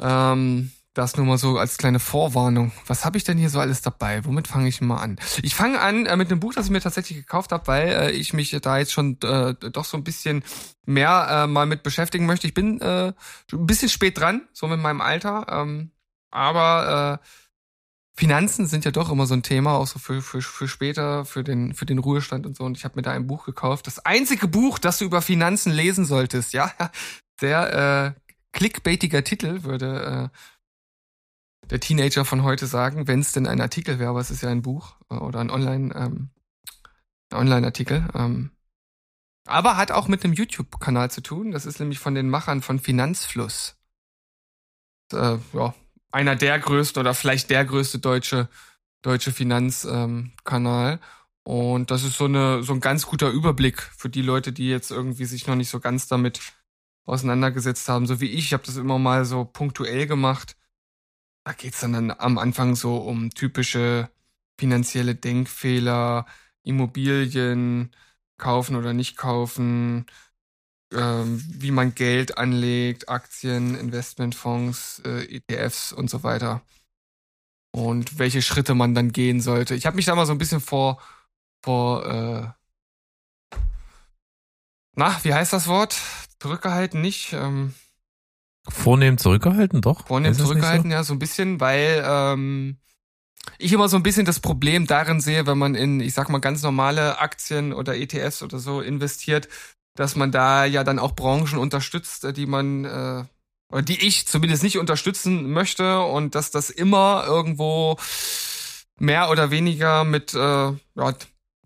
Ähm, 0.00 0.70
das 0.98 1.16
nur 1.16 1.26
mal 1.26 1.38
so 1.38 1.58
als 1.58 1.78
kleine 1.78 2.00
Vorwarnung. 2.00 2.72
Was 2.86 3.04
habe 3.04 3.16
ich 3.16 3.24
denn 3.24 3.38
hier 3.38 3.50
so 3.50 3.60
alles 3.60 3.82
dabei? 3.82 4.24
Womit 4.24 4.48
fange 4.48 4.68
ich 4.68 4.80
mal 4.80 4.96
an? 4.96 5.18
Ich 5.42 5.54
fange 5.54 5.80
an 5.80 6.06
äh, 6.06 6.16
mit 6.16 6.30
einem 6.30 6.40
Buch, 6.40 6.54
das 6.54 6.66
ich 6.66 6.72
mir 6.72 6.80
tatsächlich 6.80 7.18
gekauft 7.18 7.52
habe, 7.52 7.66
weil 7.68 7.88
äh, 7.88 8.10
ich 8.10 8.32
mich 8.32 8.50
da 8.60 8.78
jetzt 8.78 8.92
schon 8.92 9.16
äh, 9.22 9.54
doch 9.54 9.84
so 9.84 9.96
ein 9.96 10.04
bisschen 10.04 10.42
mehr 10.86 11.28
äh, 11.30 11.46
mal 11.46 11.66
mit 11.66 11.84
beschäftigen 11.84 12.26
möchte. 12.26 12.48
Ich 12.48 12.54
bin 12.54 12.80
äh, 12.80 13.12
ein 13.52 13.66
bisschen 13.66 13.88
spät 13.88 14.18
dran, 14.18 14.48
so 14.52 14.66
mit 14.66 14.80
meinem 14.80 15.00
Alter. 15.00 15.46
Ähm, 15.48 15.92
aber 16.30 17.20
äh, 17.22 17.26
Finanzen 18.18 18.66
sind 18.66 18.84
ja 18.84 18.90
doch 18.90 19.12
immer 19.12 19.26
so 19.26 19.34
ein 19.34 19.44
Thema, 19.44 19.74
auch 19.74 19.86
so 19.86 20.00
für, 20.00 20.20
für, 20.20 20.42
für 20.42 20.66
später, 20.66 21.24
für 21.24 21.44
den, 21.44 21.74
für 21.74 21.86
den 21.86 21.98
Ruhestand 21.98 22.44
und 22.44 22.56
so. 22.56 22.64
Und 22.64 22.76
ich 22.76 22.84
habe 22.84 22.96
mir 22.96 23.02
da 23.02 23.12
ein 23.12 23.28
Buch 23.28 23.44
gekauft. 23.44 23.86
Das 23.86 24.04
einzige 24.04 24.48
Buch, 24.48 24.80
das 24.80 24.98
du 24.98 25.04
über 25.04 25.22
Finanzen 25.22 25.70
lesen 25.70 26.04
solltest. 26.04 26.52
Ja, 26.52 26.72
sehr 27.40 28.16
äh, 28.16 28.20
clickbaitiger 28.52 29.22
Titel, 29.22 29.62
würde 29.62 30.32
äh, 30.32 30.38
der 31.70 31.80
Teenager 31.80 32.24
von 32.24 32.42
heute 32.42 32.66
sagen, 32.66 33.06
wenn 33.06 33.20
es 33.20 33.32
denn 33.32 33.46
ein 33.46 33.60
Artikel 33.60 33.98
wäre, 33.98 34.10
aber 34.10 34.20
es 34.20 34.30
ist 34.30 34.42
ja 34.42 34.48
ein 34.48 34.62
Buch 34.62 34.96
äh, 35.10 35.14
oder 35.14 35.40
ein 35.40 35.50
Online, 35.50 35.94
ähm, 35.94 36.30
Online-Artikel. 37.32 38.08
Ähm, 38.14 38.50
aber 39.46 39.76
hat 39.76 39.90
auch 39.90 40.08
mit 40.08 40.24
einem 40.24 40.34
YouTube-Kanal 40.34 41.10
zu 41.10 41.22
tun. 41.22 41.50
Das 41.50 41.66
ist 41.66 41.80
nämlich 41.80 41.98
von 41.98 42.14
den 42.14 42.28
Machern 42.28 42.62
von 42.62 42.78
Finanzfluss. 42.78 43.76
Äh, 45.12 45.38
ja, 45.52 45.74
einer 46.10 46.36
der 46.36 46.58
größten 46.58 47.00
oder 47.00 47.14
vielleicht 47.14 47.50
der 47.50 47.64
größte 47.64 47.98
deutsche 47.98 48.48
deutsche 49.02 49.32
Finanzkanal. 49.32 50.92
Ähm, 50.92 51.00
und 51.44 51.90
das 51.90 52.04
ist 52.04 52.18
so 52.18 52.26
eine 52.26 52.62
so 52.62 52.74
ein 52.74 52.80
ganz 52.80 53.06
guter 53.06 53.30
Überblick 53.30 53.80
für 53.80 54.10
die 54.10 54.22
Leute, 54.22 54.52
die 54.52 54.68
jetzt 54.68 54.90
irgendwie 54.90 55.24
sich 55.24 55.46
noch 55.46 55.54
nicht 55.54 55.70
so 55.70 55.80
ganz 55.80 56.06
damit 56.08 56.40
auseinandergesetzt 57.06 57.88
haben, 57.88 58.06
so 58.06 58.20
wie 58.20 58.26
ich. 58.26 58.46
Ich 58.46 58.52
habe 58.52 58.64
das 58.66 58.76
immer 58.76 58.98
mal 58.98 59.24
so 59.24 59.44
punktuell 59.44 60.06
gemacht 60.06 60.56
da 61.48 61.54
geht's 61.54 61.80
dann, 61.80 61.94
dann 61.94 62.10
am 62.10 62.36
Anfang 62.36 62.76
so 62.76 62.98
um 62.98 63.30
typische 63.30 64.10
finanzielle 64.60 65.14
Denkfehler, 65.14 66.26
Immobilien 66.62 67.90
kaufen 68.36 68.76
oder 68.76 68.92
nicht 68.92 69.16
kaufen, 69.16 70.04
ähm, 70.92 71.42
wie 71.48 71.70
man 71.70 71.94
Geld 71.94 72.36
anlegt, 72.36 73.08
Aktien, 73.08 73.74
Investmentfonds, 73.76 75.00
äh, 75.06 75.24
ETFs 75.36 75.94
und 75.94 76.10
so 76.10 76.22
weiter. 76.22 76.60
Und 77.72 78.18
welche 78.18 78.42
Schritte 78.42 78.74
man 78.74 78.94
dann 78.94 79.12
gehen 79.12 79.40
sollte. 79.40 79.74
Ich 79.74 79.86
habe 79.86 79.96
mich 79.96 80.04
da 80.04 80.14
mal 80.14 80.26
so 80.26 80.32
ein 80.32 80.38
bisschen 80.38 80.60
vor, 80.60 81.00
vor, 81.64 82.04
äh, 82.06 83.58
na, 84.96 85.18
wie 85.24 85.32
heißt 85.32 85.54
das 85.54 85.66
Wort? 85.66 85.96
Zurückgehalten, 86.40 87.00
nicht? 87.00 87.32
Ähm, 87.32 87.74
Vornehm 88.70 89.18
zurückgehalten, 89.18 89.80
doch? 89.80 90.06
Vornehm 90.06 90.34
zurückgehalten, 90.34 90.90
so? 90.90 90.96
ja, 90.96 91.04
so 91.04 91.14
ein 91.14 91.18
bisschen, 91.18 91.60
weil 91.60 92.02
ähm, 92.06 92.76
ich 93.58 93.72
immer 93.72 93.88
so 93.88 93.96
ein 93.96 94.02
bisschen 94.02 94.26
das 94.26 94.40
Problem 94.40 94.86
darin 94.86 95.20
sehe, 95.20 95.46
wenn 95.46 95.58
man 95.58 95.74
in, 95.74 96.00
ich 96.00 96.14
sag 96.14 96.28
mal, 96.28 96.40
ganz 96.40 96.62
normale 96.62 97.18
Aktien 97.18 97.72
oder 97.72 97.96
ETFs 97.96 98.42
oder 98.42 98.58
so 98.58 98.80
investiert, 98.80 99.48
dass 99.94 100.16
man 100.16 100.30
da 100.30 100.64
ja 100.64 100.84
dann 100.84 100.98
auch 100.98 101.16
Branchen 101.16 101.58
unterstützt, 101.58 102.36
die 102.36 102.46
man 102.46 102.84
äh, 102.84 103.24
oder 103.70 103.82
die 103.82 104.06
ich 104.06 104.26
zumindest 104.26 104.62
nicht 104.62 104.78
unterstützen 104.78 105.50
möchte 105.50 106.00
und 106.00 106.34
dass 106.34 106.50
das 106.50 106.70
immer 106.70 107.24
irgendwo 107.26 107.96
mehr 108.98 109.30
oder 109.30 109.50
weniger 109.50 110.04
mit 110.04 110.34
äh, 110.34 110.38
ja, 110.38 111.14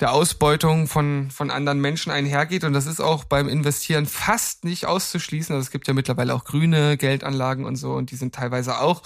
der 0.02 0.12
Ausbeutung 0.12 0.88
von, 0.88 1.30
von 1.30 1.52
anderen 1.52 1.80
Menschen 1.80 2.10
einhergeht. 2.10 2.64
Und 2.64 2.72
das 2.72 2.86
ist 2.86 3.00
auch 3.00 3.22
beim 3.22 3.48
Investieren 3.48 4.06
fast 4.06 4.64
nicht 4.64 4.84
auszuschließen. 4.84 5.54
Also 5.54 5.64
es 5.64 5.70
gibt 5.70 5.86
ja 5.86 5.94
mittlerweile 5.94 6.34
auch 6.34 6.42
grüne 6.42 6.96
Geldanlagen 6.96 7.64
und 7.64 7.76
so, 7.76 7.92
und 7.92 8.10
die 8.10 8.16
sind 8.16 8.34
teilweise 8.34 8.80
auch 8.80 9.02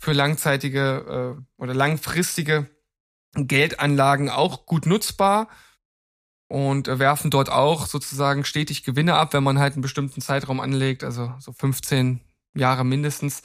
für 0.00 0.12
langzeitige 0.12 1.38
äh, 1.38 1.62
oder 1.62 1.72
langfristige 1.72 2.68
Geldanlagen 3.34 4.28
auch 4.28 4.66
gut 4.66 4.86
nutzbar 4.86 5.48
und 6.48 6.88
werfen 6.88 7.30
dort 7.30 7.48
auch 7.48 7.86
sozusagen 7.86 8.44
stetig 8.44 8.82
Gewinne 8.82 9.14
ab, 9.14 9.32
wenn 9.34 9.44
man 9.44 9.60
halt 9.60 9.74
einen 9.74 9.82
bestimmten 9.82 10.20
Zeitraum 10.20 10.58
anlegt, 10.58 11.04
also 11.04 11.32
so 11.38 11.52
15 11.52 12.22
Jahre 12.56 12.84
mindestens. 12.84 13.42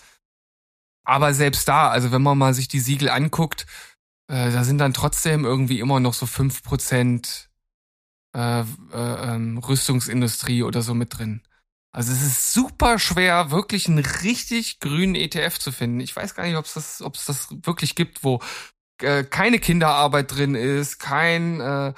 Aber 1.03 1.35
selbst 1.35 1.67
da, 1.67 1.89
also 1.89 2.11
wenn 2.11 2.23
man 2.23 2.35
mal 2.35 2.55
sich 2.55 2.67
die 2.67 2.79
Siegel 2.79 3.09
anguckt, 3.09 3.67
äh, 4.27 4.51
da 4.51 4.63
sind 4.63 4.79
dann 4.79 4.93
trotzdem 4.93 5.45
irgendwie 5.45 5.79
immer 5.79 5.99
noch 5.99 6.13
so 6.13 6.25
fünf 6.25 6.63
Prozent 6.63 7.49
äh, 8.35 8.61
äh, 8.61 8.65
ähm, 8.93 9.57
Rüstungsindustrie 9.59 10.63
oder 10.63 10.81
so 10.81 10.93
mit 10.93 11.17
drin. 11.17 11.41
Also 11.91 12.11
es 12.11 12.21
ist 12.21 12.53
super 12.53 12.99
schwer, 12.99 13.51
wirklich 13.51 13.87
einen 13.87 13.99
richtig 13.99 14.81
grünen 14.81 15.15
ETF 15.15 15.59
zu 15.59 15.71
finden. 15.71 16.01
Ich 16.01 16.13
weiß 16.13 16.35
gar 16.35 16.43
nicht, 16.43 16.57
ob 16.57 16.65
es 16.65 16.73
das, 16.73 17.01
ob 17.01 17.15
es 17.15 17.25
das 17.25 17.47
wirklich 17.63 17.95
gibt, 17.95 18.25
wo 18.25 18.41
äh, 19.01 19.23
keine 19.23 19.59
Kinderarbeit 19.59 20.35
drin 20.35 20.55
ist, 20.55 20.99
kein, 20.99 21.61
äh, 21.61 21.93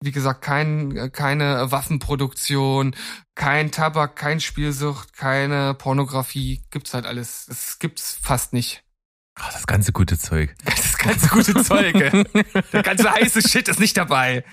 wie 0.00 0.12
gesagt, 0.12 0.42
kein, 0.42 0.96
äh, 0.96 1.10
keine 1.10 1.70
Waffenproduktion, 1.70 2.96
kein 3.34 3.70
Tabak, 3.70 4.16
kein 4.16 4.40
Spielsucht, 4.40 5.12
keine 5.14 5.74
Pornografie. 5.74 6.64
Gibt's 6.70 6.94
halt 6.94 7.04
alles. 7.06 7.46
Das 7.46 7.78
gibt's 7.78 8.18
fast 8.22 8.54
nicht. 8.54 8.84
Ach, 9.34 9.52
das 9.52 9.66
ganze 9.66 9.92
gute 9.92 10.18
Zeug. 10.18 10.54
Das 10.64 11.08
ganze 11.08 11.28
gute 11.30 11.64
Zeug. 11.64 11.94
Der 12.72 12.82
ganze 12.84 13.10
heiße 13.10 13.42
Shit 13.42 13.66
ist 13.68 13.80
nicht 13.80 13.96
dabei. 13.96 14.44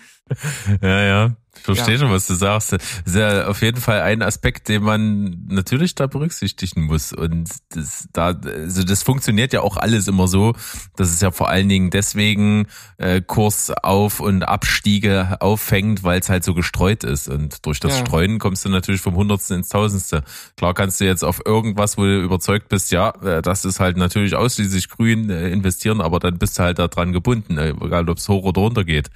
Ja, 0.81 1.01
ja. 1.01 1.35
Verstehe 1.63 1.95
ja. 1.95 1.99
schon, 2.01 2.11
was 2.11 2.27
du 2.27 2.35
sagst. 2.35 2.73
Das 2.73 2.81
ist 3.05 3.15
ja 3.15 3.47
auf 3.47 3.61
jeden 3.61 3.79
Fall 3.79 4.01
ein 4.01 4.21
Aspekt, 4.21 4.69
den 4.69 4.83
man 4.83 5.45
natürlich 5.49 5.95
da 5.95 6.07
berücksichtigen 6.07 6.83
muss. 6.85 7.13
Und 7.13 7.49
das, 7.69 8.07
da, 8.13 8.27
also 8.27 8.83
das 8.83 9.03
funktioniert 9.03 9.53
ja 9.53 9.61
auch 9.61 9.77
alles 9.77 10.07
immer 10.07 10.27
so. 10.27 10.53
dass 10.95 11.09
es 11.09 11.21
ja 11.21 11.31
vor 11.31 11.49
allen 11.49 11.69
Dingen 11.69 11.89
deswegen 11.89 12.67
äh, 12.97 13.21
Kurs 13.21 13.71
auf 13.71 14.19
und 14.19 14.43
Abstiege 14.43 15.37
auffängt, 15.39 16.03
weil 16.03 16.19
es 16.19 16.29
halt 16.29 16.43
so 16.43 16.53
gestreut 16.53 17.03
ist. 17.03 17.27
Und 17.27 17.65
durch 17.65 17.79
das 17.79 17.99
ja. 17.99 18.05
Streuen 18.05 18.39
kommst 18.39 18.65
du 18.65 18.69
natürlich 18.69 19.01
vom 19.01 19.15
Hundertsten 19.15 19.57
ins 19.57 19.69
Tausendste. 19.69 20.23
Klar 20.57 20.73
kannst 20.73 20.99
du 20.99 21.05
jetzt 21.05 21.23
auf 21.23 21.41
irgendwas, 21.45 21.97
wo 21.97 22.03
du 22.03 22.21
überzeugt 22.21 22.69
bist, 22.69 22.91
ja, 22.91 23.09
äh, 23.23 23.41
das 23.41 23.65
ist 23.65 23.79
halt 23.79 23.97
natürlich 23.97 24.35
ausschließlich 24.35 24.89
grün 24.89 25.29
äh, 25.29 25.49
investieren, 25.49 26.01
aber 26.01 26.19
dann 26.19 26.37
bist 26.37 26.59
du 26.59 26.63
halt 26.63 26.79
da 26.79 26.87
dran 26.87 27.13
gebunden, 27.13 27.57
egal 27.57 28.09
ob 28.09 28.17
es 28.17 28.27
hoch 28.27 28.43
oder 28.43 28.61
runter 28.61 28.83
geht. 28.83 29.09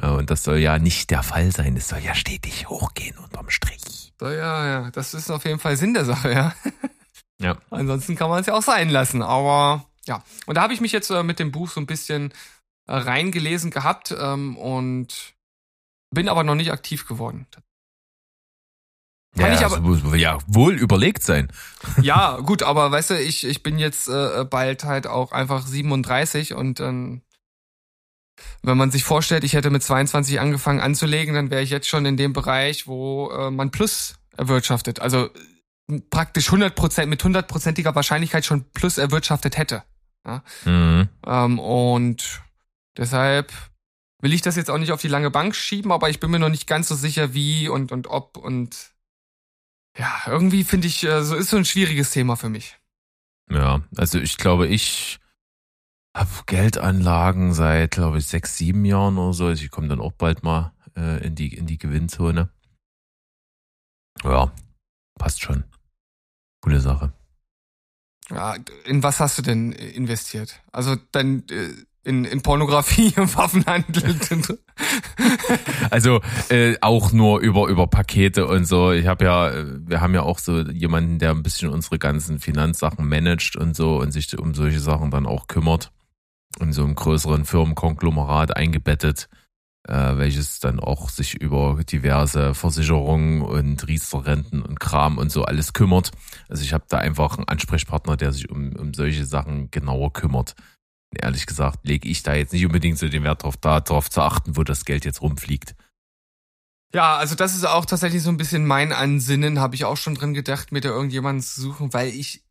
Und 0.00 0.30
das 0.30 0.42
soll 0.42 0.58
ja 0.58 0.78
nicht 0.78 1.10
der 1.10 1.22
Fall 1.22 1.52
sein. 1.52 1.76
Es 1.76 1.88
soll 1.88 2.00
ja 2.00 2.14
stetig 2.14 2.68
hochgehen 2.68 3.18
unterm 3.18 3.50
Strich. 3.50 4.12
So, 4.18 4.28
ja, 4.28 4.66
ja, 4.66 4.90
das 4.90 5.14
ist 5.14 5.30
auf 5.30 5.44
jeden 5.44 5.58
Fall 5.58 5.76
Sinn 5.76 5.94
der 5.94 6.04
Sache, 6.04 6.32
ja. 6.32 6.54
Ja. 7.40 7.58
Ansonsten 7.70 8.16
kann 8.16 8.30
man 8.30 8.40
es 8.40 8.46
ja 8.46 8.54
auch 8.54 8.62
sein 8.62 8.88
lassen. 8.88 9.22
Aber 9.22 9.84
ja, 10.06 10.22
und 10.46 10.56
da 10.56 10.62
habe 10.62 10.72
ich 10.72 10.80
mich 10.80 10.92
jetzt 10.92 11.10
äh, 11.10 11.22
mit 11.22 11.38
dem 11.38 11.52
Buch 11.52 11.70
so 11.70 11.80
ein 11.80 11.86
bisschen 11.86 12.32
äh, 12.86 12.94
reingelesen 12.94 13.70
gehabt 13.70 14.14
ähm, 14.18 14.56
und 14.56 15.34
bin 16.14 16.28
aber 16.28 16.44
noch 16.44 16.54
nicht 16.54 16.72
aktiv 16.72 17.06
geworden. 17.06 17.46
Kann 19.36 19.50
ja, 19.50 19.54
ich 19.54 19.64
aber, 19.64 19.76
also, 19.76 20.14
ja, 20.14 20.38
wohl 20.46 20.74
überlegt 20.74 21.22
sein. 21.22 21.50
Ja, 22.02 22.38
gut, 22.38 22.62
aber 22.62 22.90
weißt 22.90 23.10
du, 23.10 23.20
ich, 23.20 23.44
ich 23.44 23.62
bin 23.62 23.78
jetzt 23.78 24.08
äh, 24.08 24.44
bald 24.44 24.84
halt 24.84 25.06
auch 25.06 25.32
einfach 25.32 25.66
37 25.66 26.54
und 26.54 26.80
ähm, 26.80 27.22
wenn 28.62 28.76
man 28.76 28.90
sich 28.90 29.04
vorstellt, 29.04 29.44
ich 29.44 29.54
hätte 29.54 29.70
mit 29.70 29.82
22 29.82 30.40
angefangen 30.40 30.80
anzulegen, 30.80 31.34
dann 31.34 31.50
wäre 31.50 31.62
ich 31.62 31.70
jetzt 31.70 31.88
schon 31.88 32.06
in 32.06 32.16
dem 32.16 32.32
Bereich, 32.32 32.86
wo 32.86 33.30
äh, 33.30 33.50
man 33.50 33.70
Plus 33.70 34.14
erwirtschaftet. 34.36 35.00
Also 35.00 35.30
praktisch 36.10 36.46
100 36.46 36.74
Prozent 36.74 37.10
mit 37.10 37.22
hundertprozentiger 37.22 37.94
Wahrscheinlichkeit 37.94 38.44
schon 38.44 38.64
Plus 38.72 38.98
erwirtschaftet 38.98 39.58
hätte. 39.58 39.82
Ja? 40.26 40.42
Mhm. 40.64 41.08
Ähm, 41.26 41.58
und 41.58 42.42
deshalb 42.96 43.52
will 44.20 44.32
ich 44.32 44.42
das 44.42 44.56
jetzt 44.56 44.70
auch 44.70 44.78
nicht 44.78 44.92
auf 44.92 45.00
die 45.00 45.08
lange 45.08 45.30
Bank 45.30 45.54
schieben, 45.54 45.92
aber 45.92 46.08
ich 46.08 46.20
bin 46.20 46.30
mir 46.30 46.38
noch 46.38 46.48
nicht 46.48 46.66
ganz 46.66 46.88
so 46.88 46.94
sicher, 46.94 47.34
wie 47.34 47.68
und 47.68 47.92
und 47.92 48.06
ob 48.06 48.36
und 48.36 48.92
ja, 49.98 50.22
irgendwie 50.26 50.64
finde 50.64 50.86
ich, 50.86 51.04
äh, 51.04 51.22
so 51.22 51.34
ist 51.34 51.50
so 51.50 51.56
ein 51.56 51.64
schwieriges 51.64 52.12
Thema 52.12 52.36
für 52.36 52.48
mich. 52.48 52.78
Ja, 53.50 53.82
also 53.96 54.18
ich 54.18 54.38
glaube, 54.38 54.68
ich 54.68 55.18
habe 56.14 56.30
Geldanlagen 56.46 57.54
seit, 57.54 57.92
glaube 57.92 58.18
ich, 58.18 58.26
sechs, 58.26 58.56
sieben 58.56 58.84
Jahren 58.84 59.18
oder 59.18 59.32
so. 59.32 59.46
Also 59.46 59.64
ich 59.64 59.70
komme 59.70 59.88
dann 59.88 60.00
auch 60.00 60.12
bald 60.12 60.42
mal 60.42 60.72
äh, 60.96 61.26
in, 61.26 61.34
die, 61.34 61.54
in 61.54 61.66
die 61.66 61.78
Gewinnzone. 61.78 62.50
Ja, 64.22 64.52
passt 65.18 65.40
schon. 65.40 65.64
Gute 66.60 66.80
Sache. 66.80 67.12
Ja, 68.30 68.56
in 68.84 69.02
was 69.02 69.20
hast 69.20 69.38
du 69.38 69.42
denn 69.42 69.72
investiert? 69.72 70.62
Also 70.70 70.96
dann 71.12 71.44
äh, 71.50 71.70
in, 72.04 72.24
in 72.24 72.42
Pornografie 72.42 73.12
und 73.16 73.34
Waffenhandel. 73.36 74.14
also 75.90 76.20
äh, 76.50 76.76
auch 76.82 77.12
nur 77.12 77.40
über 77.40 77.68
über 77.68 77.86
Pakete 77.86 78.46
und 78.46 78.66
so. 78.66 78.92
Ich 78.92 79.06
habe 79.06 79.24
ja, 79.24 79.52
wir 79.88 80.00
haben 80.00 80.14
ja 80.14 80.22
auch 80.22 80.38
so 80.38 80.60
jemanden, 80.60 81.18
der 81.18 81.30
ein 81.30 81.42
bisschen 81.42 81.70
unsere 81.70 81.98
ganzen 81.98 82.38
Finanzsachen 82.38 83.08
managt 83.08 83.56
und 83.56 83.74
so 83.74 83.98
und 83.98 84.12
sich 84.12 84.38
um 84.38 84.54
solche 84.54 84.80
Sachen 84.80 85.10
dann 85.10 85.26
auch 85.26 85.48
kümmert 85.48 85.90
in 86.60 86.72
so 86.72 86.84
einem 86.84 86.94
größeren 86.94 87.44
Firmenkonglomerat 87.44 88.56
eingebettet, 88.56 89.28
äh, 89.88 90.16
welches 90.16 90.60
dann 90.60 90.80
auch 90.80 91.08
sich 91.08 91.34
über 91.34 91.82
diverse 91.84 92.54
Versicherungen 92.54 93.42
und 93.42 93.86
Riester-Renten 93.86 94.62
und 94.62 94.80
Kram 94.80 95.18
und 95.18 95.32
so 95.32 95.44
alles 95.44 95.72
kümmert. 95.72 96.12
Also 96.48 96.62
ich 96.62 96.72
habe 96.72 96.84
da 96.88 96.98
einfach 96.98 97.36
einen 97.36 97.48
Ansprechpartner, 97.48 98.16
der 98.16 98.32
sich 98.32 98.50
um, 98.50 98.76
um 98.76 98.94
solche 98.94 99.24
Sachen 99.24 99.70
genauer 99.70 100.12
kümmert. 100.12 100.54
Und 101.12 101.22
ehrlich 101.22 101.46
gesagt 101.46 101.86
lege 101.86 102.08
ich 102.08 102.22
da 102.22 102.34
jetzt 102.34 102.52
nicht 102.52 102.64
unbedingt 102.64 102.98
so 102.98 103.08
den 103.08 103.24
Wert 103.24 103.42
drauf, 103.42 103.56
da 103.56 103.80
drauf 103.80 104.10
zu 104.10 104.22
achten, 104.22 104.56
wo 104.56 104.62
das 104.62 104.84
Geld 104.84 105.04
jetzt 105.04 105.20
rumfliegt. 105.20 105.74
Ja, 106.94 107.16
also 107.16 107.34
das 107.34 107.54
ist 107.54 107.64
auch 107.64 107.86
tatsächlich 107.86 108.22
so 108.22 108.28
ein 108.28 108.36
bisschen 108.36 108.66
mein 108.66 108.92
Ansinnen, 108.92 109.58
habe 109.58 109.74
ich 109.74 109.86
auch 109.86 109.96
schon 109.96 110.14
drin 110.14 110.34
gedacht, 110.34 110.72
mir 110.72 110.82
da 110.82 110.90
irgendjemanden 110.90 111.42
zu 111.42 111.60
suchen, 111.60 111.92
weil 111.94 112.08
ich 112.08 112.44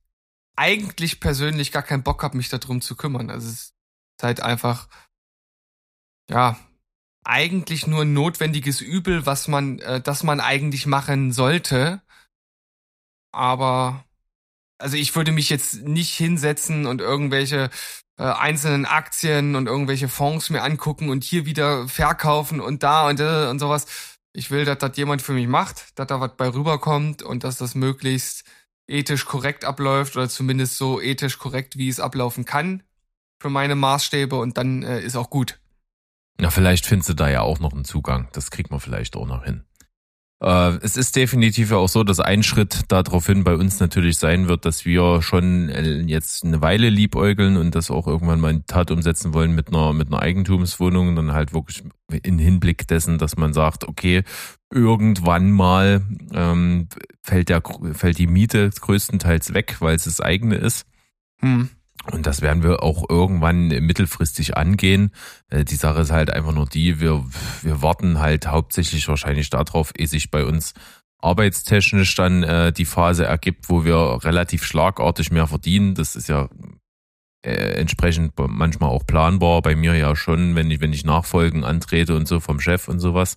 eigentlich 0.55 1.19
persönlich 1.19 1.71
gar 1.71 1.83
keinen 1.83 2.03
Bock 2.03 2.23
habe, 2.23 2.37
mich 2.37 2.49
darum 2.49 2.81
zu 2.81 2.95
kümmern. 2.95 3.29
Also 3.29 3.49
es 3.49 3.73
halt 4.23 4.41
einfach, 4.41 4.87
ja, 6.29 6.57
eigentlich 7.23 7.87
nur 7.87 8.01
ein 8.01 8.13
notwendiges 8.13 8.81
Übel, 8.81 9.25
was 9.25 9.47
man, 9.47 9.79
äh, 9.79 10.01
das 10.01 10.23
man 10.23 10.39
eigentlich 10.39 10.85
machen 10.85 11.31
sollte. 11.31 12.01
Aber, 13.33 14.05
also 14.79 14.97
ich 14.97 15.15
würde 15.15 15.31
mich 15.31 15.49
jetzt 15.49 15.83
nicht 15.83 16.13
hinsetzen 16.15 16.85
und 16.85 17.01
irgendwelche 17.01 17.69
äh, 18.17 18.23
einzelnen 18.23 18.85
Aktien 18.85 19.55
und 19.55 19.67
irgendwelche 19.67 20.09
Fonds 20.09 20.49
mir 20.49 20.63
angucken 20.63 21.09
und 21.09 21.23
hier 21.23 21.45
wieder 21.45 21.87
verkaufen 21.87 22.59
und 22.61 22.83
da 22.83 23.07
und 23.07 23.19
äh, 23.19 23.47
und 23.49 23.59
sowas. 23.59 23.85
Ich 24.33 24.49
will, 24.51 24.65
dass 24.65 24.77
das 24.79 24.97
jemand 24.97 25.21
für 25.21 25.33
mich 25.33 25.47
macht, 25.47 25.99
dass 25.99 26.07
da 26.07 26.21
was 26.21 26.37
bei 26.37 26.47
rüberkommt 26.49 27.21
und 27.23 27.43
dass 27.43 27.57
das 27.57 27.75
möglichst 27.75 28.45
ethisch 28.87 29.25
korrekt 29.25 29.65
abläuft 29.65 30.15
oder 30.15 30.29
zumindest 30.29 30.77
so 30.77 31.01
ethisch 31.01 31.37
korrekt, 31.37 31.77
wie 31.77 31.89
es 31.89 31.99
ablaufen 31.99 32.45
kann 32.45 32.83
für 33.41 33.49
meine 33.49 33.75
Maßstäbe 33.75 34.35
und 34.35 34.57
dann 34.57 34.83
äh, 34.83 35.01
ist 35.01 35.15
auch 35.15 35.29
gut. 35.29 35.59
Na, 36.39 36.49
vielleicht 36.49 36.85
findest 36.85 37.09
du 37.09 37.13
da 37.13 37.29
ja 37.29 37.41
auch 37.41 37.59
noch 37.59 37.73
einen 37.73 37.85
Zugang. 37.85 38.29
Das 38.33 38.51
kriegt 38.51 38.71
man 38.71 38.79
vielleicht 38.79 39.15
auch 39.15 39.27
noch 39.27 39.43
hin. 39.43 39.63
Äh, 40.41 40.77
es 40.81 40.97
ist 40.97 41.15
definitiv 41.15 41.71
ja 41.71 41.77
auch 41.77 41.89
so, 41.89 42.03
dass 42.03 42.19
ein 42.19 42.41
Schritt 42.43 42.83
daraufhin 42.87 43.43
bei 43.43 43.55
uns 43.55 43.79
natürlich 43.79 44.17
sein 44.17 44.47
wird, 44.47 44.65
dass 44.65 44.85
wir 44.85 45.21
schon 45.21 45.69
äh, 45.69 46.01
jetzt 46.01 46.43
eine 46.43 46.61
Weile 46.61 46.89
liebäugeln 46.89 47.57
und 47.57 47.75
das 47.75 47.91
auch 47.91 48.07
irgendwann 48.07 48.39
mal 48.39 48.51
in 48.51 48.65
Tat 48.65 48.89
umsetzen 48.89 49.33
wollen 49.33 49.53
mit 49.53 49.69
einer, 49.69 49.93
mit 49.93 50.07
einer 50.07 50.21
Eigentumswohnung 50.21 51.09
und 51.09 51.15
dann 51.15 51.33
halt 51.33 51.53
wirklich 51.53 51.83
in 52.23 52.39
Hinblick 52.39 52.87
dessen, 52.87 53.17
dass 53.17 53.37
man 53.37 53.53
sagt, 53.53 53.87
okay, 53.87 54.23
irgendwann 54.71 55.51
mal 55.51 56.03
ähm, 56.33 56.89
fällt, 57.21 57.49
der, 57.49 57.61
fällt 57.93 58.17
die 58.17 58.27
Miete 58.27 58.69
größtenteils 58.69 59.53
weg, 59.53 59.77
weil 59.79 59.95
es 59.95 60.05
das 60.05 60.21
eigene 60.21 60.55
ist. 60.55 60.87
Hm. 61.41 61.69
Und 62.11 62.25
das 62.25 62.41
werden 62.41 62.63
wir 62.63 62.81
auch 62.81 63.09
irgendwann 63.09 63.67
mittelfristig 63.67 64.57
angehen. 64.57 65.11
Äh, 65.49 65.65
die 65.65 65.75
Sache 65.75 66.01
ist 66.01 66.11
halt 66.11 66.31
einfach 66.31 66.51
nur 66.51 66.65
die, 66.65 66.99
wir, 66.99 67.23
wir 67.61 67.81
warten 67.81 68.19
halt 68.19 68.47
hauptsächlich 68.47 69.07
wahrscheinlich 69.07 69.49
darauf, 69.49 69.91
ehe 69.95 70.07
sich 70.07 70.31
bei 70.31 70.45
uns 70.45 70.73
arbeitstechnisch 71.19 72.15
dann 72.15 72.43
äh, 72.43 72.73
die 72.73 72.85
Phase 72.85 73.25
ergibt, 73.25 73.69
wo 73.69 73.85
wir 73.85 74.19
relativ 74.23 74.63
schlagartig 74.63 75.31
mehr 75.31 75.45
verdienen. 75.45 75.93
Das 75.93 76.15
ist 76.15 76.27
ja 76.27 76.49
äh, 77.43 77.73
entsprechend 77.73 78.33
manchmal 78.37 78.89
auch 78.89 79.05
planbar. 79.05 79.61
Bei 79.61 79.75
mir 79.75 79.95
ja 79.95 80.15
schon, 80.15 80.55
wenn 80.55 80.69
ich, 80.69 80.81
wenn 80.81 80.93
ich 80.93 81.05
Nachfolgen 81.05 81.63
antrete 81.63 82.15
und 82.15 82.27
so 82.27 82.39
vom 82.39 82.59
Chef 82.59 82.87
und 82.87 82.99
sowas. 82.99 83.35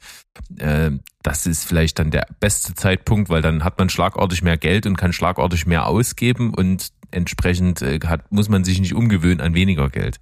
Äh, 0.59 0.93
das 1.23 1.47
ist 1.47 1.65
vielleicht 1.65 1.99
dann 1.99 2.11
der 2.11 2.27
beste 2.41 2.75
Zeitpunkt, 2.75 3.31
weil 3.31 3.43
dann 3.43 3.65
hat 3.65 3.79
man 3.79 3.89
schlagartig 3.89 4.43
mehr 4.43 4.59
Geld 4.59 4.87
und 4.87 4.97
kann 4.97 5.13
schlagartig 5.13 5.67
mehr 5.67 5.87
ausgeben 5.87 6.53
und 6.53 6.93
entsprechend 7.11 7.83
äh, 7.83 7.99
hat, 8.05 8.31
muss 8.31 8.49
man 8.49 8.65
sich 8.65 8.81
nicht 8.81 8.95
umgewöhnen 8.95 9.41
an 9.41 9.55
weniger 9.55 9.89
Geld. 9.89 10.21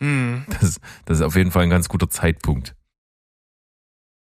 Mhm. 0.00 0.44
Das, 0.60 0.80
das 1.06 1.18
ist 1.18 1.22
auf 1.22 1.36
jeden 1.36 1.50
Fall 1.50 1.62
ein 1.62 1.70
ganz 1.70 1.88
guter 1.88 2.10
Zeitpunkt. 2.10 2.74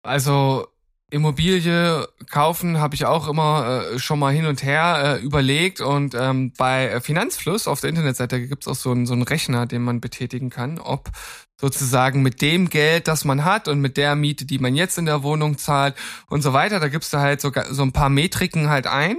Also 0.04 0.68
Immobilie 1.12 2.08
kaufen 2.30 2.80
habe 2.80 2.96
ich 2.96 3.06
auch 3.06 3.28
immer 3.28 3.84
äh, 3.94 4.00
schon 4.00 4.18
mal 4.18 4.34
hin 4.34 4.46
und 4.46 4.64
her 4.64 5.20
äh, 5.20 5.24
überlegt. 5.24 5.82
Und 5.82 6.16
ähm, 6.16 6.54
bei 6.58 7.02
Finanzfluss 7.02 7.68
auf 7.68 7.82
der 7.82 7.90
Internetseite 7.90 8.48
gibt 8.48 8.64
es 8.64 8.68
auch 8.68 8.76
so 8.76 8.92
einen, 8.92 9.06
so 9.06 9.14
einen 9.14 9.24
Rechner, 9.24 9.66
den 9.66 9.84
man 9.84 10.00
betätigen 10.00 10.50
kann, 10.50 10.80
ob 10.80 11.10
sozusagen 11.60 12.24
mit 12.24 12.42
dem 12.42 12.70
Geld, 12.70 13.08
das 13.08 13.24
man 13.24 13.46
hat 13.46 13.68
und 13.68 13.82
mit 13.82 13.98
der 13.98 14.16
Miete, 14.16 14.46
die 14.46 14.58
man 14.58 14.74
jetzt 14.74 14.98
in 14.98 15.06
der 15.06 15.22
Wohnung 15.22 15.58
zahlt 15.60 15.96
und 16.28 16.42
so 16.42 16.54
weiter, 16.54 16.80
da 16.80 16.88
gibst 16.88 17.14
du 17.14 17.18
halt 17.20 17.40
so, 17.40 17.52
so 17.70 17.84
ein 17.84 17.92
paar 17.92 18.10
Metriken 18.10 18.70
halt 18.70 18.88
ein. 18.88 19.18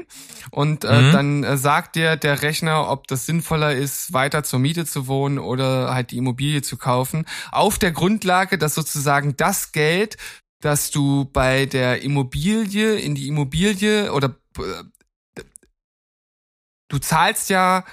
Und 0.50 0.84
äh, 0.84 1.00
mhm. 1.00 1.12
dann 1.12 1.44
äh, 1.44 1.56
sagt 1.56 1.94
dir 1.94 2.16
der 2.16 2.42
Rechner, 2.42 2.90
ob 2.90 3.06
das 3.06 3.26
sinnvoller 3.26 3.74
ist, 3.74 4.12
weiter 4.12 4.42
zur 4.42 4.58
Miete 4.58 4.86
zu 4.86 5.06
wohnen 5.06 5.38
oder 5.38 5.94
halt 5.94 6.10
die 6.10 6.16
Immobilie 6.16 6.62
zu 6.62 6.76
kaufen, 6.76 7.26
auf 7.52 7.78
der 7.78 7.92
Grundlage, 7.92 8.58
dass 8.58 8.74
sozusagen 8.74 9.36
das 9.36 9.72
Geld 9.72 10.16
dass 10.62 10.90
du 10.90 11.26
bei 11.26 11.66
der 11.66 12.02
Immobilie 12.02 12.94
in 12.98 13.14
die 13.14 13.28
Immobilie 13.28 14.12
oder 14.12 14.34
äh, 14.58 15.42
du 16.88 16.98
zahlst 16.98 17.50
ja 17.50 17.84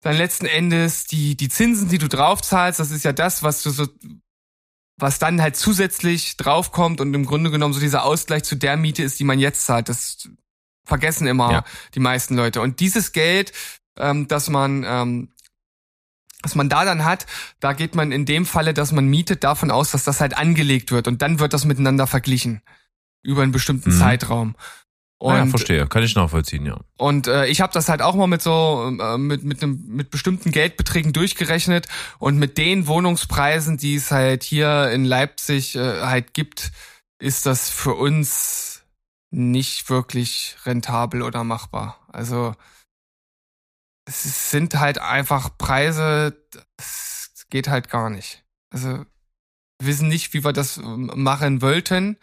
dann 0.00 0.16
letzten 0.16 0.46
Endes 0.46 1.04
die 1.04 1.36
die 1.36 1.48
Zinsen, 1.48 1.88
die 1.88 1.98
du 1.98 2.08
drauf 2.08 2.42
zahlst, 2.42 2.80
das 2.80 2.90
ist 2.90 3.04
ja 3.04 3.12
das, 3.12 3.42
was 3.42 3.62
du 3.62 3.70
so 3.70 3.86
was 4.96 5.18
dann 5.18 5.40
halt 5.40 5.56
zusätzlich 5.56 6.36
draufkommt 6.36 7.00
und 7.00 7.14
im 7.14 7.26
Grunde 7.26 7.50
genommen 7.50 7.74
so 7.74 7.80
dieser 7.80 8.04
Ausgleich 8.04 8.44
zu 8.44 8.56
der 8.56 8.76
Miete 8.76 9.02
ist, 9.02 9.18
die 9.18 9.24
man 9.24 9.38
jetzt 9.38 9.64
zahlt. 9.64 9.88
Das 9.88 10.28
vergessen 10.84 11.26
immer 11.26 11.52
ja. 11.52 11.64
die 11.94 12.00
meisten 12.00 12.36
Leute. 12.36 12.60
Und 12.60 12.80
dieses 12.80 13.12
Geld, 13.12 13.52
ähm, 13.96 14.28
das 14.28 14.48
man 14.50 14.84
ähm, 14.86 15.32
was 16.42 16.54
man 16.54 16.68
da 16.68 16.84
dann 16.84 17.04
hat, 17.04 17.26
da 17.60 17.72
geht 17.72 17.94
man 17.94 18.12
in 18.12 18.24
dem 18.26 18.46
Falle, 18.46 18.74
dass 18.74 18.92
man 18.92 19.06
mietet, 19.06 19.44
davon 19.44 19.70
aus, 19.70 19.90
dass 19.90 20.04
das 20.04 20.20
halt 20.20 20.36
angelegt 20.36 20.90
wird 20.92 21.08
und 21.08 21.22
dann 21.22 21.38
wird 21.38 21.52
das 21.52 21.64
miteinander 21.64 22.06
verglichen. 22.06 22.62
über 23.22 23.42
einen 23.42 23.52
bestimmten 23.52 23.90
Mhm. 23.94 23.98
Zeitraum. 23.98 24.56
Und, 25.18 25.34
ja, 25.36 25.44
verstehe. 25.46 25.86
Kann 25.86 26.02
ich 26.02 26.14
nachvollziehen, 26.14 26.64
ja. 26.64 26.78
und 26.96 27.26
äh, 27.26 27.44
ich 27.48 27.60
habe 27.60 27.70
das 27.74 27.90
halt 27.90 28.00
auch 28.00 28.14
mal 28.14 28.26
mit 28.26 28.40
so 28.40 28.96
äh, 28.98 29.18
mit 29.18 29.44
mit 29.44 29.62
einem 29.62 29.84
mit 29.86 30.10
bestimmten 30.10 30.50
Geldbeträgen 30.50 31.12
durchgerechnet 31.12 31.86
und 32.18 32.38
mit 32.38 32.56
den 32.56 32.86
Wohnungspreisen, 32.86 33.76
die 33.76 33.96
es 33.96 34.10
halt 34.10 34.42
hier 34.44 34.90
in 34.90 35.04
Leipzig 35.04 35.76
äh, 35.76 36.00
halt 36.00 36.32
gibt, 36.32 36.72
ist 37.18 37.44
das 37.44 37.68
für 37.68 37.92
uns 37.92 38.82
nicht 39.30 39.90
wirklich 39.90 40.56
rentabel 40.64 41.20
oder 41.20 41.44
machbar. 41.44 41.98
Also 42.10 42.54
es 44.10 44.50
sind 44.50 44.78
halt 44.78 44.98
einfach 44.98 45.56
Preise, 45.56 46.36
das 46.76 47.46
geht 47.48 47.68
halt 47.68 47.88
gar 47.88 48.10
nicht. 48.10 48.44
Also 48.70 48.88
wir 48.88 49.06
wissen 49.78 50.08
nicht, 50.08 50.34
wie 50.34 50.44
wir 50.44 50.52
das 50.52 50.76
ähm, 50.78 51.10
machen 51.14 51.62
wollten, 51.62 52.16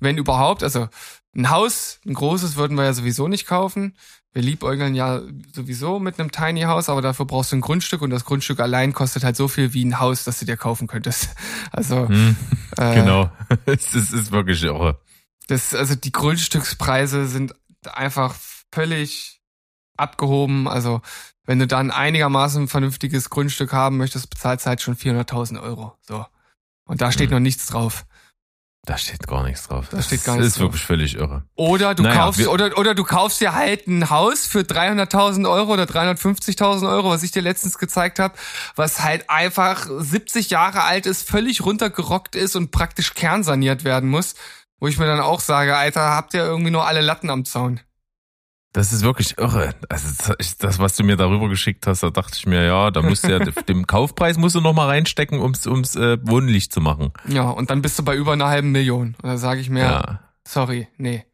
wenn 0.00 0.18
überhaupt. 0.18 0.62
Also 0.62 0.88
ein 1.34 1.50
Haus, 1.50 2.00
ein 2.04 2.14
großes 2.14 2.56
würden 2.56 2.76
wir 2.76 2.84
ja 2.84 2.92
sowieso 2.92 3.28
nicht 3.28 3.46
kaufen. 3.46 3.96
Wir 4.32 4.42
liebäugeln 4.42 4.94
ja 4.94 5.22
sowieso 5.52 5.98
mit 5.98 6.18
einem 6.18 6.30
Tiny 6.30 6.62
House, 6.62 6.88
aber 6.88 7.02
dafür 7.02 7.26
brauchst 7.26 7.50
du 7.52 7.56
ein 7.56 7.60
Grundstück 7.60 8.02
und 8.02 8.10
das 8.10 8.24
Grundstück 8.24 8.60
allein 8.60 8.92
kostet 8.92 9.24
halt 9.24 9.36
so 9.36 9.48
viel 9.48 9.72
wie 9.72 9.84
ein 9.84 9.98
Haus, 9.98 10.24
das 10.24 10.38
du 10.38 10.44
dir 10.44 10.56
kaufen 10.56 10.86
könntest. 10.86 11.30
Also 11.72 12.08
Hm, 12.08 12.36
äh, 12.76 12.94
genau. 12.94 13.30
Es 13.66 13.94
ist, 13.94 14.12
ist 14.12 14.32
wirklich 14.32 14.62
irre. 14.62 15.00
das, 15.46 15.74
also 15.74 15.94
die 15.94 16.12
Grundstückspreise 16.12 17.26
sind 17.26 17.54
einfach 17.84 18.34
völlig 18.72 19.39
abgehoben. 19.96 20.68
Also 20.68 21.00
wenn 21.44 21.58
du 21.58 21.66
dann 21.66 21.90
einigermaßen 21.90 22.64
ein 22.64 22.68
vernünftiges 22.68 23.30
Grundstück 23.30 23.72
haben 23.72 23.96
möchtest, 23.96 24.30
bezahlst 24.30 24.66
du 24.66 24.68
halt 24.68 24.80
schon 24.80 24.96
400.000 24.96 25.60
Euro. 25.62 25.96
So. 26.00 26.24
Und 26.86 27.00
da 27.00 27.12
steht 27.12 27.30
Mhm. 27.30 27.36
noch 27.36 27.40
nichts 27.40 27.66
drauf. 27.66 28.04
Da 28.86 28.96
steht 28.96 29.26
gar 29.26 29.42
nichts 29.44 29.68
drauf. 29.68 29.88
Da 29.90 30.00
steht 30.00 30.24
gar 30.24 30.36
Das 30.36 30.44
nichts 30.44 30.54
ist 30.56 30.60
drauf. 30.62 30.68
wirklich 30.68 30.84
völlig 30.86 31.14
irre. 31.14 31.44
Oder 31.54 31.94
du 31.94 32.02
Naja, 32.02 32.14
kaufst, 32.16 32.46
oder, 32.46 32.78
oder 32.78 32.94
du 32.94 33.04
kaufst 33.04 33.38
dir 33.42 33.54
halt 33.54 33.86
ein 33.86 34.08
Haus 34.08 34.46
für 34.46 34.60
300.000 34.64 35.46
Euro 35.46 35.74
oder 35.74 35.84
350.000 35.84 36.88
Euro, 36.90 37.10
was 37.10 37.22
ich 37.22 37.30
dir 37.30 37.42
letztens 37.42 37.76
gezeigt 37.76 38.18
habe, 38.18 38.34
was 38.76 39.00
halt 39.04 39.28
einfach 39.28 39.86
70 39.98 40.48
Jahre 40.48 40.82
alt 40.84 41.04
ist, 41.04 41.28
völlig 41.28 41.62
runtergerockt 41.62 42.34
ist 42.34 42.56
und 42.56 42.70
praktisch 42.70 43.12
kernsaniert 43.12 43.84
werden 43.84 44.08
muss. 44.08 44.34
Wo 44.78 44.86
ich 44.88 44.96
mir 44.98 45.06
dann 45.06 45.20
auch 45.20 45.40
sage, 45.40 45.76
Alter, 45.76 46.00
habt 46.12 46.32
ihr 46.32 46.40
irgendwie 46.42 46.70
nur 46.70 46.86
alle 46.86 47.02
Latten 47.02 47.28
am 47.28 47.44
Zaun? 47.44 47.80
Das 48.72 48.92
ist 48.92 49.02
wirklich 49.02 49.36
irre. 49.36 49.74
Also 49.88 50.32
das- 50.58 50.78
was 50.78 50.94
du 50.96 51.02
mir 51.02 51.16
darüber 51.16 51.48
geschickt 51.48 51.86
hast, 51.88 52.02
da 52.04 52.10
dachte 52.10 52.34
ich 52.36 52.46
mir, 52.46 52.64
ja, 52.64 52.90
da 52.92 53.02
musst 53.02 53.24
du 53.24 53.30
ja 53.32 53.38
dem 53.68 53.86
Kaufpreis 53.86 54.38
musst 54.38 54.54
du 54.54 54.60
noch 54.60 54.72
mal 54.74 54.86
reinstecken, 54.86 55.40
ums 55.40 55.66
ums 55.66 55.96
äh, 55.96 56.18
wohnlich 56.22 56.70
zu 56.70 56.80
machen. 56.80 57.12
Ja, 57.26 57.50
und 57.50 57.70
dann 57.70 57.82
bist 57.82 57.98
du 57.98 58.04
bei 58.04 58.14
über 58.14 58.32
einer 58.32 58.46
halben 58.46 58.70
Million. 58.70 59.16
Und 59.20 59.24
da 59.28 59.36
sage 59.38 59.60
ich 59.60 59.70
mir, 59.70 59.80
Ja. 59.82 60.20
sorry, 60.46 60.86
nee. 60.98 61.24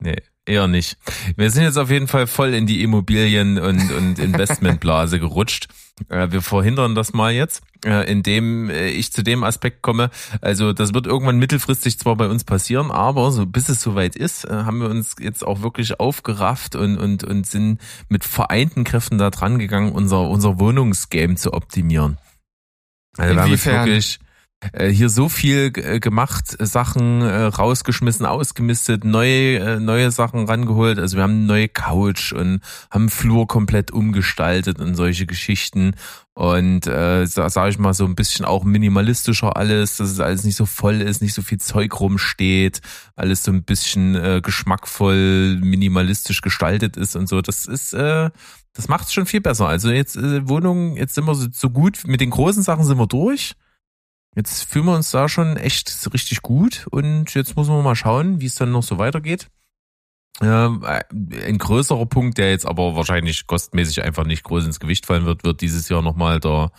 Nee, 0.00 0.16
eher 0.46 0.68
nicht. 0.68 0.96
Wir 1.36 1.50
sind 1.50 1.64
jetzt 1.64 1.78
auf 1.78 1.90
jeden 1.90 2.08
Fall 2.08 2.26
voll 2.26 2.54
in 2.54 2.66
die 2.66 2.82
Immobilien- 2.82 3.58
und, 3.58 3.90
und 3.92 4.18
Investmentblase 4.18 5.18
gerutscht. 5.20 5.68
Äh, 6.08 6.30
Wir 6.30 6.42
verhindern 6.42 6.94
das 6.94 7.12
mal 7.12 7.32
jetzt, 7.32 7.62
äh, 7.84 8.10
indem 8.10 8.68
äh, 8.68 8.88
ich 8.88 9.12
zu 9.12 9.22
dem 9.22 9.44
Aspekt 9.44 9.82
komme. 9.82 10.10
Also 10.40 10.72
das 10.72 10.92
wird 10.92 11.06
irgendwann 11.06 11.38
mittelfristig 11.38 11.98
zwar 11.98 12.16
bei 12.16 12.28
uns 12.28 12.44
passieren, 12.44 12.90
aber 12.90 13.30
so 13.32 13.46
bis 13.46 13.68
es 13.68 13.80
soweit 13.80 14.16
ist, 14.16 14.44
haben 14.48 14.80
wir 14.80 14.90
uns 14.90 15.16
jetzt 15.20 15.46
auch 15.46 15.62
wirklich 15.62 16.00
aufgerafft 16.00 16.76
und, 16.76 16.98
und, 16.98 17.24
und 17.24 17.46
sind 17.46 17.80
mit 18.08 18.24
vereinten 18.24 18.84
Kräften 18.84 19.18
da 19.18 19.30
dran 19.30 19.58
gegangen, 19.58 19.92
unser, 19.92 20.28
unser 20.28 20.58
Wohnungsgame 20.58 21.36
zu 21.36 21.52
optimieren. 21.52 22.18
Also 23.16 23.34
wir 23.34 23.40
haben 23.40 23.48
Inwiefern? 23.48 23.86
wirklich 23.86 24.18
äh, 24.72 24.88
hier 24.88 25.08
so 25.08 25.28
viel 25.28 25.72
äh, 25.76 26.00
gemacht, 26.00 26.56
äh, 26.58 26.66
Sachen 26.66 27.22
äh, 27.22 27.44
rausgeschmissen, 27.44 28.26
ausgemistet, 28.26 29.04
neue 29.04 29.58
äh, 29.58 29.80
neue 29.80 30.10
Sachen 30.10 30.46
rangeholt. 30.46 30.98
Also 30.98 31.16
wir 31.16 31.22
haben 31.22 31.32
eine 31.38 31.46
neue 31.46 31.68
Couch 31.68 32.32
und 32.32 32.60
haben 32.90 33.08
Flur 33.10 33.46
komplett 33.46 33.90
umgestaltet 33.90 34.80
und 34.80 34.94
solche 34.94 35.26
Geschichten. 35.26 35.94
Und 36.36 36.88
äh, 36.88 37.26
sa- 37.26 37.48
sag 37.48 37.70
ich 37.70 37.78
mal 37.78 37.94
so 37.94 38.04
ein 38.04 38.16
bisschen 38.16 38.44
auch 38.44 38.64
minimalistischer 38.64 39.56
alles, 39.56 39.98
dass 39.98 40.10
es 40.10 40.18
alles 40.18 40.42
nicht 40.42 40.56
so 40.56 40.66
voll 40.66 41.00
ist, 41.00 41.22
nicht 41.22 41.34
so 41.34 41.42
viel 41.42 41.58
Zeug 41.58 42.00
rumsteht, 42.00 42.80
alles 43.14 43.44
so 43.44 43.52
ein 43.52 43.62
bisschen 43.62 44.16
äh, 44.16 44.40
geschmackvoll, 44.42 45.58
minimalistisch 45.62 46.40
gestaltet 46.40 46.96
ist 46.96 47.14
und 47.14 47.28
so. 47.28 47.40
Das 47.40 47.66
ist 47.66 47.92
äh, 47.92 48.30
das 48.72 48.88
macht 48.88 49.06
es 49.06 49.12
schon 49.12 49.26
viel 49.26 49.40
besser. 49.40 49.68
Also 49.68 49.90
jetzt 49.90 50.16
äh, 50.16 50.48
Wohnung, 50.48 50.96
jetzt 50.96 51.14
sind 51.14 51.26
wir 51.26 51.34
so, 51.36 51.46
so 51.52 51.70
gut, 51.70 52.02
mit 52.06 52.20
den 52.20 52.30
großen 52.30 52.64
Sachen 52.64 52.84
sind 52.84 52.98
wir 52.98 53.06
durch. 53.06 53.54
Jetzt 54.34 54.64
fühlen 54.64 54.86
wir 54.86 54.94
uns 54.94 55.10
da 55.10 55.28
schon 55.28 55.56
echt 55.56 56.08
richtig 56.12 56.42
gut 56.42 56.86
und 56.90 57.32
jetzt 57.34 57.56
muss 57.56 57.68
man 57.68 57.84
mal 57.84 57.94
schauen, 57.94 58.40
wie 58.40 58.46
es 58.46 58.56
dann 58.56 58.72
noch 58.72 58.82
so 58.82 58.98
weitergeht. 58.98 59.48
Ähm, 60.40 60.84
äh, 60.84 61.04
ein 61.46 61.58
größerer 61.58 62.06
Punkt, 62.06 62.38
der 62.38 62.50
jetzt 62.50 62.66
aber 62.66 62.96
wahrscheinlich 62.96 63.46
kostmäßig 63.46 64.02
einfach 64.02 64.24
nicht 64.24 64.42
groß 64.42 64.64
ins 64.66 64.80
Gewicht 64.80 65.06
fallen 65.06 65.26
wird, 65.26 65.44
wird 65.44 65.60
dieses 65.60 65.88
Jahr 65.88 66.02
nochmal 66.02 66.40
der 66.40 66.72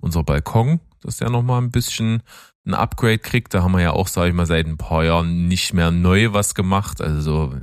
unser 0.00 0.22
Balkon, 0.22 0.80
dass 1.02 1.16
der 1.16 1.30
nochmal 1.30 1.60
ein 1.60 1.70
bisschen 1.70 2.22
ein 2.64 2.74
Upgrade 2.74 3.18
kriegt. 3.18 3.52
Da 3.54 3.62
haben 3.62 3.72
wir 3.72 3.82
ja 3.82 3.92
auch, 3.92 4.08
sage 4.08 4.28
ich 4.28 4.34
mal, 4.34 4.46
seit 4.46 4.66
ein 4.66 4.78
paar 4.78 5.04
Jahren 5.04 5.48
nicht 5.48 5.74
mehr 5.74 5.90
neu 5.90 6.32
was 6.32 6.54
gemacht. 6.54 7.00
Also 7.00 7.20
so, 7.20 7.60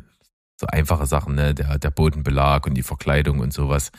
so 0.59 0.67
einfache 0.67 1.05
Sachen, 1.05 1.35
ne? 1.35 1.53
Der, 1.53 1.79
der 1.79 1.91
Bodenbelag 1.91 2.65
und 2.67 2.75
die 2.75 2.83
Verkleidung 2.83 3.39
und 3.39 3.53
sowas. 3.53 3.91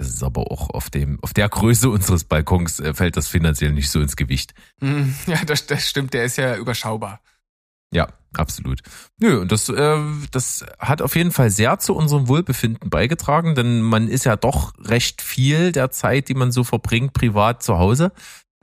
Das 0.00 0.08
ist 0.08 0.22
aber 0.22 0.50
auch 0.50 0.70
auf 0.70 0.88
dem, 0.88 1.18
auf 1.20 1.34
der 1.34 1.46
Größe 1.50 1.90
unseres 1.90 2.24
Balkons 2.24 2.80
äh, 2.80 2.94
fällt 2.94 3.18
das 3.18 3.28
finanziell 3.28 3.72
nicht 3.72 3.90
so 3.90 4.00
ins 4.00 4.16
Gewicht. 4.16 4.54
Hm, 4.80 5.14
Ja, 5.26 5.44
das, 5.44 5.66
das 5.66 5.86
stimmt, 5.86 6.14
der 6.14 6.24
ist 6.24 6.38
ja 6.38 6.56
überschaubar. 6.56 7.20
Ja, 7.92 8.08
absolut. 8.32 8.80
Nö, 9.18 9.38
und 9.42 9.52
das, 9.52 9.68
äh, 9.68 9.98
das 10.30 10.64
hat 10.78 11.02
auf 11.02 11.16
jeden 11.16 11.32
Fall 11.32 11.50
sehr 11.50 11.78
zu 11.80 11.94
unserem 11.94 12.28
Wohlbefinden 12.28 12.88
beigetragen, 12.88 13.54
denn 13.54 13.82
man 13.82 14.08
ist 14.08 14.24
ja 14.24 14.36
doch 14.36 14.72
recht 14.78 15.20
viel 15.20 15.70
der 15.70 15.90
Zeit, 15.90 16.30
die 16.30 16.34
man 16.34 16.50
so 16.50 16.64
verbringt, 16.64 17.12
privat 17.12 17.62
zu 17.62 17.76
Hause. 17.76 18.10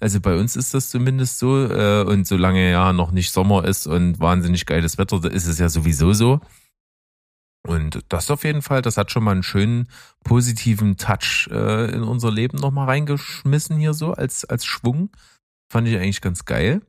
Also 0.02 0.20
bei 0.20 0.36
uns 0.40 0.56
ist 0.56 0.74
das 0.74 0.90
zumindest 0.90 1.38
so. 1.38 1.70
Äh, 1.70 2.04
und 2.04 2.26
solange 2.26 2.72
ja 2.72 2.94
noch 2.94 3.12
nicht 3.12 3.32
Sommer 3.32 3.64
ist 3.64 3.86
und 3.86 4.20
wahnsinnig 4.20 4.66
geiles 4.66 4.98
Wetter, 4.98 5.20
da 5.20 5.30
ist 5.30 5.46
es 5.46 5.60
ja 5.60 5.70
sowieso 5.70 6.14
so. 6.14 6.42
Und 7.68 8.00
das 8.10 8.32
auf 8.32 8.46
jeden 8.46 8.62
Fall, 8.62 8.82
das 8.82 8.98
hat 8.98 9.12
schon 9.12 9.24
mal 9.24 9.32
einen 9.32 9.44
schönen 9.44 9.90
positiven 10.24 10.96
Touch 10.96 11.50
äh, 11.52 11.92
in 11.92 12.04
unser 12.04 12.32
Leben 12.32 12.58
nochmal 12.58 12.86
reingeschmissen 12.86 13.78
hier 13.78 13.94
so 13.94 14.14
als, 14.14 14.46
als 14.46 14.66
Schwung. 14.66 15.10
Fand 15.70 15.88
ich 15.88 15.98
eigentlich 15.98 16.22
ganz 16.22 16.46
geil. 16.46 16.82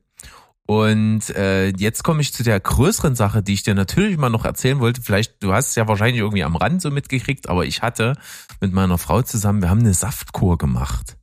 Und 0.65 1.31
äh, 1.31 1.69
jetzt 1.69 2.03
komme 2.03 2.21
ich 2.21 2.33
zu 2.33 2.43
der 2.43 2.59
größeren 2.59 3.15
Sache, 3.15 3.43
die 3.43 3.55
ich 3.55 3.63
dir 3.63 3.75
natürlich 3.75 4.17
mal 4.17 4.29
noch 4.29 4.45
erzählen 4.45 4.79
wollte. 4.79 5.01
Vielleicht, 5.01 5.43
du 5.43 5.51
hast 5.51 5.69
es 5.69 5.75
ja 5.75 5.87
wahrscheinlich 5.87 6.19
irgendwie 6.21 6.43
am 6.43 6.55
Rand 6.55 6.81
so 6.81 6.91
mitgekriegt, 6.91 7.49
aber 7.49 7.65
ich 7.65 7.81
hatte 7.81 8.13
mit 8.61 8.71
meiner 8.71 8.97
Frau 8.97 9.21
zusammen, 9.21 9.61
wir 9.61 9.69
haben 9.69 9.79
eine 9.79 9.93
Saftkur 9.93 10.57
gemacht. 10.57 11.17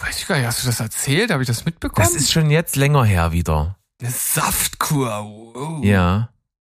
Weiß 0.00 0.18
ich 0.18 0.26
gar 0.26 0.36
nicht, 0.36 0.46
hast 0.46 0.62
du 0.62 0.66
das 0.66 0.80
erzählt? 0.80 1.30
Habe 1.30 1.44
ich 1.44 1.46
das 1.46 1.64
mitbekommen? 1.64 2.06
Das 2.06 2.14
ist 2.14 2.32
schon 2.32 2.50
jetzt 2.50 2.76
länger 2.76 3.04
her 3.04 3.32
wieder. 3.32 3.76
eine 4.00 4.10
Saftkur. 4.10 5.08
Wow. 5.08 5.84
Ja. 5.84 6.28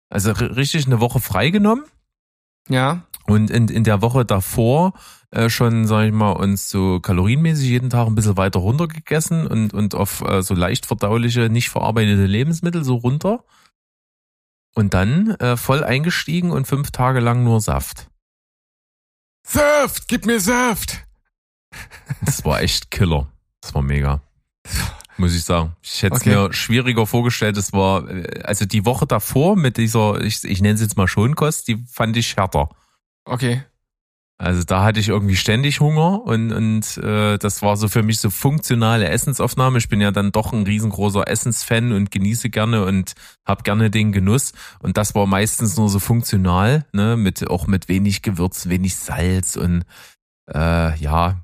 Also 0.09 0.31
richtig 0.31 0.85
eine 0.85 0.99
Woche 0.99 1.19
freigenommen 1.19 1.85
Ja. 2.69 3.03
und 3.25 3.49
in, 3.49 3.67
in 3.67 3.83
der 3.83 4.01
Woche 4.01 4.25
davor 4.25 4.93
äh, 5.31 5.49
schon, 5.49 5.85
sag 5.87 6.05
ich 6.05 6.13
mal, 6.13 6.31
uns 6.31 6.69
so 6.69 6.99
kalorienmäßig 7.01 7.67
jeden 7.67 7.89
Tag 7.89 8.07
ein 8.07 8.15
bisschen 8.15 8.37
weiter 8.37 8.59
runter 8.59 8.87
gegessen 8.87 9.45
und, 9.47 9.73
und 9.73 9.95
auf 9.95 10.21
äh, 10.21 10.41
so 10.41 10.53
leicht 10.53 10.85
verdauliche, 10.85 11.49
nicht 11.49 11.69
verarbeitete 11.69 12.25
Lebensmittel 12.25 12.83
so 12.85 12.95
runter. 12.95 13.43
Und 14.75 14.93
dann 14.93 15.31
äh, 15.39 15.57
voll 15.57 15.83
eingestiegen 15.83 16.51
und 16.51 16.67
fünf 16.67 16.91
Tage 16.91 17.19
lang 17.19 17.43
nur 17.43 17.59
Saft. 17.59 18.09
Saft, 19.45 20.07
gib 20.07 20.25
mir 20.25 20.39
Saft. 20.39 21.05
Das 22.21 22.45
war 22.45 22.61
echt 22.61 22.91
Killer. 22.91 23.27
Das 23.61 23.73
war 23.75 23.81
mega. 23.81 24.21
Muss 25.17 25.35
ich 25.35 25.43
sagen. 25.43 25.75
Ich 25.81 26.03
hätte 26.03 26.15
es 26.15 26.21
Okay. 26.21 26.29
mir 26.29 26.53
schwieriger 26.53 27.07
vorgestellt. 27.07 27.57
Es 27.57 27.73
war, 27.73 28.07
äh, 28.09 28.41
also 28.43 28.65
die 28.65 28.85
Woche 28.85 29.07
davor 29.07 29.55
mit 29.55 29.77
dieser, 29.77 30.21
ich, 30.21 30.43
ich 30.43 30.61
nenne 30.61 30.75
es 30.75 30.81
jetzt 30.81 30.97
mal 30.97 31.07
Schonkost, 31.07 31.67
die 31.67 31.83
fand 31.91 32.15
ich 32.17 32.37
härter. 32.37 32.69
Okay. 33.25 33.63
Also 34.39 34.63
da 34.63 34.83
hatte 34.83 34.99
ich 34.99 35.09
irgendwie 35.09 35.35
ständig 35.35 35.79
Hunger 35.79 36.21
und, 36.21 36.51
und 36.53 36.97
äh, 36.97 37.39
das 37.39 37.63
war 37.63 37.75
so 37.75 37.87
für 37.87 38.03
mich 38.03 38.19
so 38.19 38.29
funktionale 38.29 39.09
Essensaufnahme. 39.09 39.79
Ich 39.79 39.89
bin 39.89 39.99
ja 39.99 40.11
dann 40.11 40.31
doch 40.31 40.53
ein 40.53 40.61
riesengroßer 40.61 41.27
Essensfan 41.27 41.91
und 41.91 42.11
genieße 42.11 42.51
gerne 42.51 42.85
und 42.85 43.15
hab 43.47 43.63
gerne 43.63 43.89
den 43.89 44.11
Genuss. 44.11 44.53
Und 44.77 44.97
das 44.97 45.15
war 45.15 45.25
meistens 45.25 45.75
nur 45.75 45.89
so 45.89 45.97
funktional, 45.97 46.85
ne, 46.93 47.17
mit 47.17 47.49
auch 47.49 47.65
mit 47.65 47.89
wenig 47.89 48.21
Gewürz, 48.21 48.67
wenig 48.69 48.95
Salz 48.95 49.55
und 49.55 49.85
äh, 50.53 50.95
ja, 50.99 51.43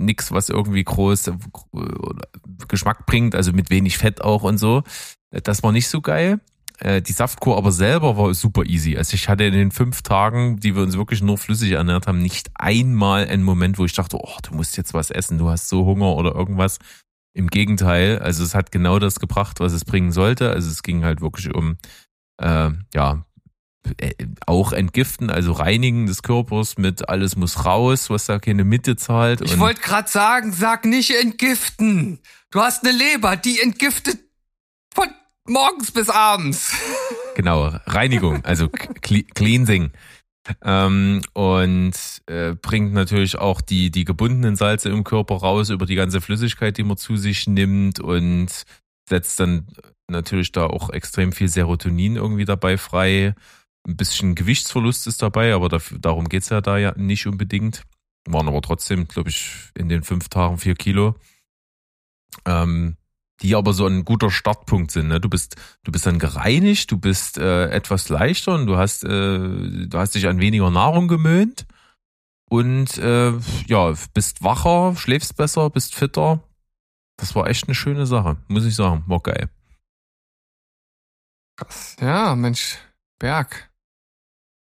nix, 0.00 0.32
was 0.32 0.48
irgendwie 0.48 0.84
groß 0.84 1.28
äh, 1.28 1.32
Geschmack 2.68 3.06
bringt, 3.06 3.34
also 3.34 3.52
mit 3.52 3.70
wenig 3.70 3.98
Fett 3.98 4.22
auch 4.22 4.42
und 4.42 4.58
so. 4.58 4.82
Das 5.30 5.62
war 5.62 5.72
nicht 5.72 5.88
so 5.88 6.00
geil. 6.00 6.40
Äh, 6.78 7.02
Die 7.02 7.12
Saftkur 7.12 7.56
aber 7.56 7.72
selber 7.72 8.16
war 8.16 8.34
super 8.34 8.64
easy. 8.64 8.96
Also 8.96 9.14
ich 9.14 9.28
hatte 9.28 9.44
in 9.44 9.52
den 9.54 9.70
fünf 9.70 10.02
Tagen, 10.02 10.58
die 10.58 10.74
wir 10.74 10.82
uns 10.82 10.96
wirklich 10.96 11.22
nur 11.22 11.38
flüssig 11.38 11.72
ernährt 11.72 12.06
haben, 12.06 12.20
nicht 12.22 12.50
einmal 12.54 13.26
einen 13.26 13.42
Moment, 13.42 13.78
wo 13.78 13.84
ich 13.84 13.92
dachte, 13.92 14.18
oh, 14.20 14.36
du 14.42 14.54
musst 14.54 14.76
jetzt 14.76 14.94
was 14.94 15.10
essen, 15.10 15.38
du 15.38 15.48
hast 15.48 15.68
so 15.68 15.84
Hunger 15.84 16.16
oder 16.16 16.34
irgendwas. 16.34 16.78
Im 17.32 17.46
Gegenteil, 17.46 18.18
also 18.18 18.42
es 18.42 18.56
hat 18.56 18.72
genau 18.72 18.98
das 18.98 19.20
gebracht, 19.20 19.60
was 19.60 19.72
es 19.72 19.84
bringen 19.84 20.10
sollte. 20.10 20.50
Also 20.50 20.68
es 20.68 20.82
ging 20.82 21.04
halt 21.04 21.20
wirklich 21.20 21.54
um 21.54 21.76
äh, 22.42 22.70
ja 22.94 23.12
äh, 23.12 23.29
auch 24.46 24.72
entgiften, 24.72 25.30
also 25.30 25.52
reinigen 25.52 26.06
des 26.06 26.22
Körpers 26.22 26.78
mit 26.78 27.08
alles 27.08 27.36
muss 27.36 27.64
raus, 27.64 28.10
was 28.10 28.26
da 28.26 28.38
keine 28.38 28.64
Mitte 28.64 28.96
zahlt. 28.96 29.40
Ich 29.40 29.58
wollte 29.58 29.80
gerade 29.80 30.08
sagen, 30.08 30.52
sag 30.52 30.84
nicht 30.84 31.10
entgiften. 31.10 32.20
Du 32.50 32.60
hast 32.60 32.84
eine 32.84 32.96
Leber, 32.96 33.36
die 33.36 33.60
entgiftet 33.60 34.18
von 34.94 35.08
morgens 35.46 35.90
bis 35.92 36.08
abends. 36.08 36.72
Genau, 37.36 37.72
Reinigung, 37.86 38.44
also 38.44 38.68
Cleansing. 38.68 39.92
Ähm, 40.62 41.22
und 41.32 41.92
äh, 42.26 42.54
bringt 42.54 42.92
natürlich 42.92 43.38
auch 43.38 43.60
die, 43.60 43.90
die 43.90 44.04
gebundenen 44.04 44.56
Salze 44.56 44.90
im 44.90 45.04
Körper 45.04 45.36
raus 45.36 45.70
über 45.70 45.86
die 45.86 45.94
ganze 45.94 46.20
Flüssigkeit, 46.20 46.76
die 46.76 46.82
man 46.82 46.96
zu 46.96 47.16
sich 47.16 47.46
nimmt 47.46 48.00
und 48.00 48.48
setzt 49.08 49.40
dann 49.40 49.68
natürlich 50.08 50.52
da 50.52 50.66
auch 50.66 50.90
extrem 50.90 51.32
viel 51.32 51.48
Serotonin 51.48 52.16
irgendwie 52.16 52.44
dabei 52.44 52.76
frei. 52.76 53.34
Ein 53.86 53.96
bisschen 53.96 54.34
Gewichtsverlust 54.34 55.06
ist 55.06 55.22
dabei, 55.22 55.54
aber 55.54 55.68
dafür, 55.68 55.98
darum 55.98 56.28
geht's 56.28 56.50
ja 56.50 56.60
da 56.60 56.78
ja 56.78 56.92
nicht 56.96 57.26
unbedingt. 57.26 57.84
Waren 58.26 58.48
aber 58.48 58.60
trotzdem, 58.60 59.08
glaube 59.08 59.30
ich, 59.30 59.70
in 59.74 59.88
den 59.88 60.02
fünf 60.02 60.28
Tagen 60.28 60.58
vier 60.58 60.74
Kilo. 60.74 61.14
Ähm, 62.44 62.96
die 63.42 63.54
aber 63.54 63.72
so 63.72 63.86
ein 63.86 64.04
guter 64.04 64.30
Startpunkt 64.30 64.90
sind. 64.90 65.08
Ne? 65.08 65.20
Du 65.20 65.28
bist, 65.28 65.56
du 65.82 65.92
bist 65.92 66.06
dann 66.06 66.18
gereinigt, 66.18 66.90
du 66.90 66.98
bist 66.98 67.38
äh, 67.38 67.70
etwas 67.70 68.08
leichter 68.08 68.54
und 68.54 68.66
du 68.66 68.76
hast, 68.76 69.04
äh, 69.04 69.08
du 69.08 69.90
hast 69.94 70.14
dich 70.14 70.28
an 70.28 70.40
weniger 70.40 70.70
Nahrung 70.70 71.08
gemöhnt 71.08 71.66
und 72.50 72.98
äh, 72.98 73.32
ja, 73.66 73.94
bist 74.12 74.42
wacher, 74.42 74.94
schläfst 74.96 75.36
besser, 75.36 75.70
bist 75.70 75.94
fitter. 75.94 76.42
Das 77.16 77.34
war 77.34 77.46
echt 77.46 77.66
eine 77.66 77.74
schöne 77.74 78.06
Sache, 78.06 78.36
muss 78.48 78.64
ich 78.64 78.74
sagen. 78.74 79.04
War 79.06 79.20
geil. 79.20 79.48
Ja, 82.00 82.34
Mensch, 82.34 82.78
Berg. 83.18 83.69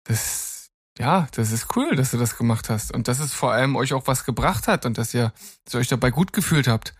Das, 0.03 0.69
ja, 0.99 1.27
das 1.35 1.51
ist 1.51 1.75
cool, 1.75 1.95
dass 1.95 2.11
du 2.11 2.17
das 2.17 2.37
gemacht 2.37 2.69
hast 2.69 2.93
und 2.93 3.07
dass 3.07 3.19
es 3.19 3.33
vor 3.33 3.51
allem 3.51 3.75
euch 3.75 3.93
auch 3.93 4.07
was 4.07 4.25
gebracht 4.25 4.67
hat 4.67 4.85
und 4.85 4.97
dass 4.97 5.13
ihr, 5.13 5.33
dass 5.65 5.75
ihr 5.75 5.79
euch 5.79 5.87
dabei 5.87 6.11
gut 6.11 6.33
gefühlt 6.33 6.67
habt. 6.67 6.93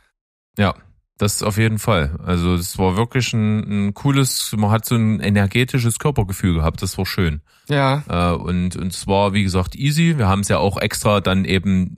Ja, 0.58 0.76
das 1.18 1.44
auf 1.44 1.58
jeden 1.58 1.78
Fall. 1.78 2.20
Also 2.26 2.56
es 2.56 2.78
war 2.78 2.98
wirklich 2.98 3.34
ein, 3.34 3.88
ein, 3.88 3.94
cooles, 3.94 4.54
man 4.58 4.72
hat 4.72 4.86
so 4.86 4.96
ein 4.96 5.20
energetisches 5.20 6.00
Körpergefühl 6.00 6.56
gehabt, 6.56 6.82
das 6.82 6.98
war 6.98 7.06
schön. 7.06 7.42
Ja. 7.70 8.04
Äh, 8.10 8.36
und, 8.36 8.76
und 8.76 8.88
es 8.94 9.06
war, 9.06 9.34
wie 9.34 9.44
gesagt, 9.44 9.76
easy. 9.76 10.18
Wir 10.18 10.28
haben 10.28 10.42
es 10.42 10.50
ja 10.50 10.58
auch 10.58 10.78
extra 10.78 11.22
dann 11.22 11.46
eben 11.46 11.96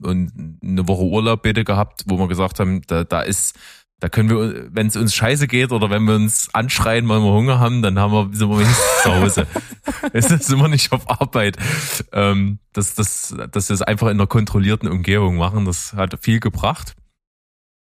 eine 0.62 0.86
Woche 0.86 1.02
Urlaub 1.02 1.42
bitte 1.42 1.64
gehabt, 1.64 2.04
wo 2.06 2.18
wir 2.18 2.28
gesagt 2.28 2.60
haben, 2.60 2.82
da, 2.86 3.04
da 3.04 3.22
ist, 3.22 3.58
da 4.00 4.10
können 4.10 4.28
wir, 4.28 4.68
wenn 4.74 4.88
es 4.88 4.96
uns 4.96 5.14
scheiße 5.14 5.48
geht 5.48 5.72
oder 5.72 5.88
wenn 5.88 6.04
wir 6.04 6.16
uns 6.16 6.50
anschreien, 6.52 7.08
weil 7.08 7.20
wir 7.20 7.32
Hunger 7.32 7.58
haben, 7.58 7.80
dann 7.80 7.98
haben 7.98 8.12
wir, 8.12 8.28
sind 8.36 8.50
wir 8.50 8.58
wenigstens 8.58 9.02
zu 9.02 9.14
Hause. 9.14 9.46
es 10.12 10.30
ist 10.30 10.50
immer 10.50 10.68
nicht 10.68 10.92
auf 10.92 11.08
Arbeit. 11.08 11.56
Ähm, 12.12 12.58
dass, 12.74 12.94
dass, 12.94 13.34
dass 13.50 13.70
wir 13.70 13.74
es 13.74 13.82
einfach 13.82 14.08
in 14.08 14.18
einer 14.18 14.26
kontrollierten 14.26 14.88
Umgebung 14.88 15.36
machen, 15.36 15.64
das 15.64 15.94
hat 15.94 16.18
viel 16.20 16.40
gebracht. 16.40 16.94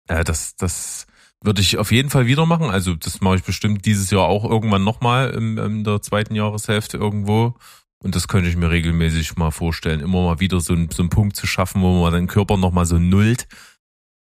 Äh, 0.09 0.23
das, 0.23 0.57
das 0.57 1.07
würde 1.43 1.63
ich 1.63 1.79
auf 1.79 1.93
jeden 1.93 2.11
Fall 2.11 2.27
wieder 2.27 2.45
machen. 2.45 2.71
Also 2.71 2.95
das 2.95 3.23
mache 3.23 3.37
ich 3.37 3.45
bestimmt 3.45 3.87
dieses 3.87 4.11
Jahr 4.11 4.25
auch 4.25 4.45
irgendwann 4.45 4.85
nochmal 4.85 5.31
in, 5.31 5.57
in 5.57 5.85
der 5.85 6.03
zweiten 6.03 6.35
Jahreshälfte 6.35 6.99
irgendwo. 6.99 7.55
Und 8.03 8.15
das 8.15 8.29
könnte 8.29 8.51
ich 8.51 8.57
mir 8.57 8.71
regelmäßig 8.71 9.37
mal 9.37 9.51
vorstellen, 9.51 10.01
immer 10.01 10.23
mal 10.23 10.41
wieder 10.41 10.61
so, 10.61 10.75
ein, 10.75 10.91
so 10.91 11.03
einen 11.03 11.11
Punkt 11.11 11.37
zu 11.37 11.47
schaffen, 11.47 11.81
wo 11.81 12.03
man 12.03 12.13
den 12.13 12.27
Körper 12.27 12.59
nochmal 12.59 12.85
so 12.85 12.99
nullt. 12.99 13.49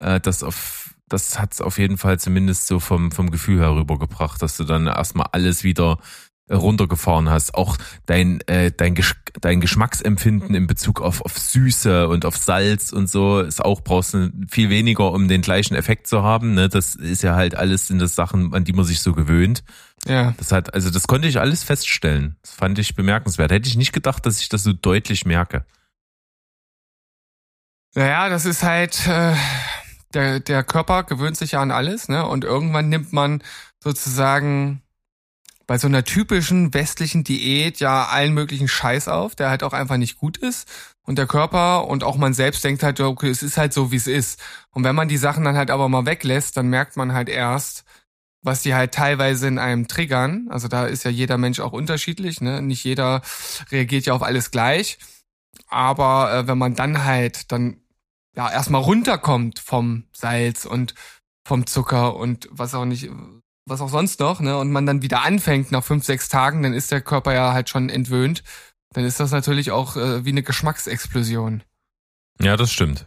Äh, 0.01 0.21
das 0.21 0.43
auf, 0.43 0.82
das 1.09 1.39
hat's 1.39 1.61
auf 1.61 1.79
jeden 1.79 1.99
Fall 1.99 2.19
zumindest 2.19 2.67
so 2.67 2.81
vom, 2.81 3.13
vom 3.13 3.31
Gefühl 3.31 3.61
herübergebracht, 3.61 4.41
dass 4.41 4.57
du 4.57 4.65
dann 4.65 4.87
erstmal 4.87 5.29
alles 5.33 5.65
wieder 5.65 5.99
runtergefahren 6.51 7.31
hast. 7.31 7.55
Auch 7.55 7.77
dein, 8.07 8.41
äh, 8.49 8.73
dein, 8.73 8.95
Gesch 8.95 9.15
dein 9.41 9.61
Geschmacksempfinden 9.61 10.55
in 10.55 10.67
Bezug 10.67 11.01
auf, 11.01 11.23
auf 11.23 11.39
Süße 11.39 12.09
und 12.09 12.25
auf 12.25 12.37
Salz 12.37 12.93
und 12.93 13.09
so 13.09 13.41
ist 13.41 13.65
auch, 13.65 13.83
brauchst 13.83 14.15
du 14.15 14.31
viel 14.51 14.71
weniger, 14.71 15.13
um 15.13 15.29
den 15.29 15.43
gleichen 15.43 15.75
Effekt 15.75 16.07
zu 16.07 16.23
haben. 16.23 16.55
Ne? 16.55 16.69
Das 16.69 16.95
ist 16.95 17.23
ja 17.23 17.35
halt 17.35 17.55
alles 17.55 17.87
sind 17.87 18.01
das 18.01 18.15
Sachen, 18.15 18.55
an 18.55 18.65
die 18.65 18.73
man 18.73 18.85
sich 18.85 19.01
so 19.01 19.13
gewöhnt. 19.13 19.63
Ja. 20.07 20.35
Das 20.37 20.53
hat, 20.53 20.75
also 20.75 20.91
das 20.91 21.07
konnte 21.07 21.29
ich 21.29 21.39
alles 21.39 21.63
feststellen. 21.63 22.37
Das 22.43 22.53
fand 22.53 22.79
ich 22.79 22.97
bemerkenswert. 22.97 23.53
Hätte 23.53 23.69
ich 23.69 23.77
nicht 23.77 23.93
gedacht, 23.93 24.27
dass 24.27 24.41
ich 24.41 24.49
das 24.49 24.63
so 24.63 24.73
deutlich 24.73 25.25
merke. 25.25 25.65
Naja, 27.95 28.29
das 28.29 28.47
ist 28.47 28.63
halt, 28.63 29.07
äh, 29.07 29.35
der, 30.15 30.41
der 30.41 30.65
Körper 30.65 31.05
gewöhnt 31.05 31.37
sich 31.37 31.53
ja 31.53 31.63
an 31.63 31.71
alles, 31.71 32.09
ne? 32.09 32.27
Und 32.27 32.45
irgendwann 32.45 32.89
nimmt 32.89 33.13
man 33.13 33.43
sozusagen 33.81 34.83
bei 35.67 35.79
so 35.79 35.87
einer 35.87 36.05
typischen 36.05 36.75
westlichen 36.75 37.25
Diät 37.25 37.81
ja 37.81 38.05
allen 38.07 38.35
möglichen 38.35 38.69
Scheiß 38.69 39.09
auf, 39.09 39.35
der 39.35 39.49
halt 39.51 39.63
auch 39.63 39.73
einfach 39.73 39.97
nicht 39.97 40.19
gut 40.19 40.37
ist. 40.37 40.69
Und 41.03 41.19
der 41.19 41.27
Körper 41.27 41.89
und 41.89 42.05
auch 42.05 42.17
man 42.17 42.35
selbst 42.35 42.63
denkt 42.65 42.83
halt, 42.83 43.01
okay, 43.01 43.31
es 43.31 43.43
ist 43.43 43.57
halt 43.57 43.73
so, 43.73 43.91
wie 43.91 43.97
es 43.97 44.07
ist. 44.07 44.41
Und 44.71 44.85
wenn 44.85 44.95
man 44.95 45.09
die 45.09 45.17
Sachen 45.17 45.45
dann 45.45 45.57
halt 45.57 45.71
aber 45.71 45.89
mal 45.89 46.07
weglässt, 46.07 46.57
dann 46.57 46.69
merkt 46.69 46.97
man 46.97 47.13
halt 47.13 47.29
erst, 47.29 47.85
was 48.43 48.63
die 48.63 48.75
halt 48.75 48.93
teilweise 48.93 49.49
in 49.49 49.59
einem 49.59 49.89
triggern. 49.89 50.49
Also 50.51 50.69
da 50.69 50.87
ist 50.87 51.05
ja 51.05 51.11
jeder 51.11 51.39
Mensch 51.39 51.61
auch 51.61 51.73
unterschiedlich, 51.73 52.41
ne? 52.41 52.63
Nicht 52.63 52.85
jeder 52.85 53.23
reagiert 53.71 54.07
ja 54.07 54.15
auf 54.15 54.23
alles 54.23 54.51
gleich. 54.51 54.99
Aber 55.69 56.33
äh, 56.33 56.49
wenn 56.49 56.59
man 56.59 56.75
dann 56.75 57.05
halt 57.05 57.51
dann 57.53 57.82
ja 58.37 58.51
erstmal 58.51 58.83
runterkommt 58.83 59.59
vom 59.59 60.05
Salz 60.13 60.65
und 60.65 60.95
vom 61.47 61.67
Zucker 61.67 62.17
und 62.17 62.49
was 62.51 62.75
auch 62.75 62.85
nicht, 62.85 63.11
was 63.67 63.81
auch 63.81 63.89
sonst 63.89 64.21
noch, 64.21 64.41
ne, 64.41 64.59
und 64.59 64.71
man 64.71 64.87
dann 64.87 65.03
wieder 65.03 65.23
anfängt 65.23 65.73
nach 65.73 65.85
fünf, 65.85 66.05
sechs 66.05 66.29
Tagen, 66.29 66.63
dann 66.63 66.75
ist 66.75 66.91
der 66.91 67.01
Körper 67.01 67.35
ja 67.35 67.53
halt 67.53 67.69
schon 67.69 67.89
entwöhnt. 67.89 68.43
Dann 68.95 69.05
ist 69.05 69.21
das 69.21 69.31
natürlich 69.31 69.71
auch 69.71 69.97
äh, 69.97 70.25
wie 70.25 70.31
eine 70.31 70.43
Geschmacksexplosion. 70.43 71.63
Ja, 72.41 72.57
das 72.57 72.73
stimmt. 72.73 73.07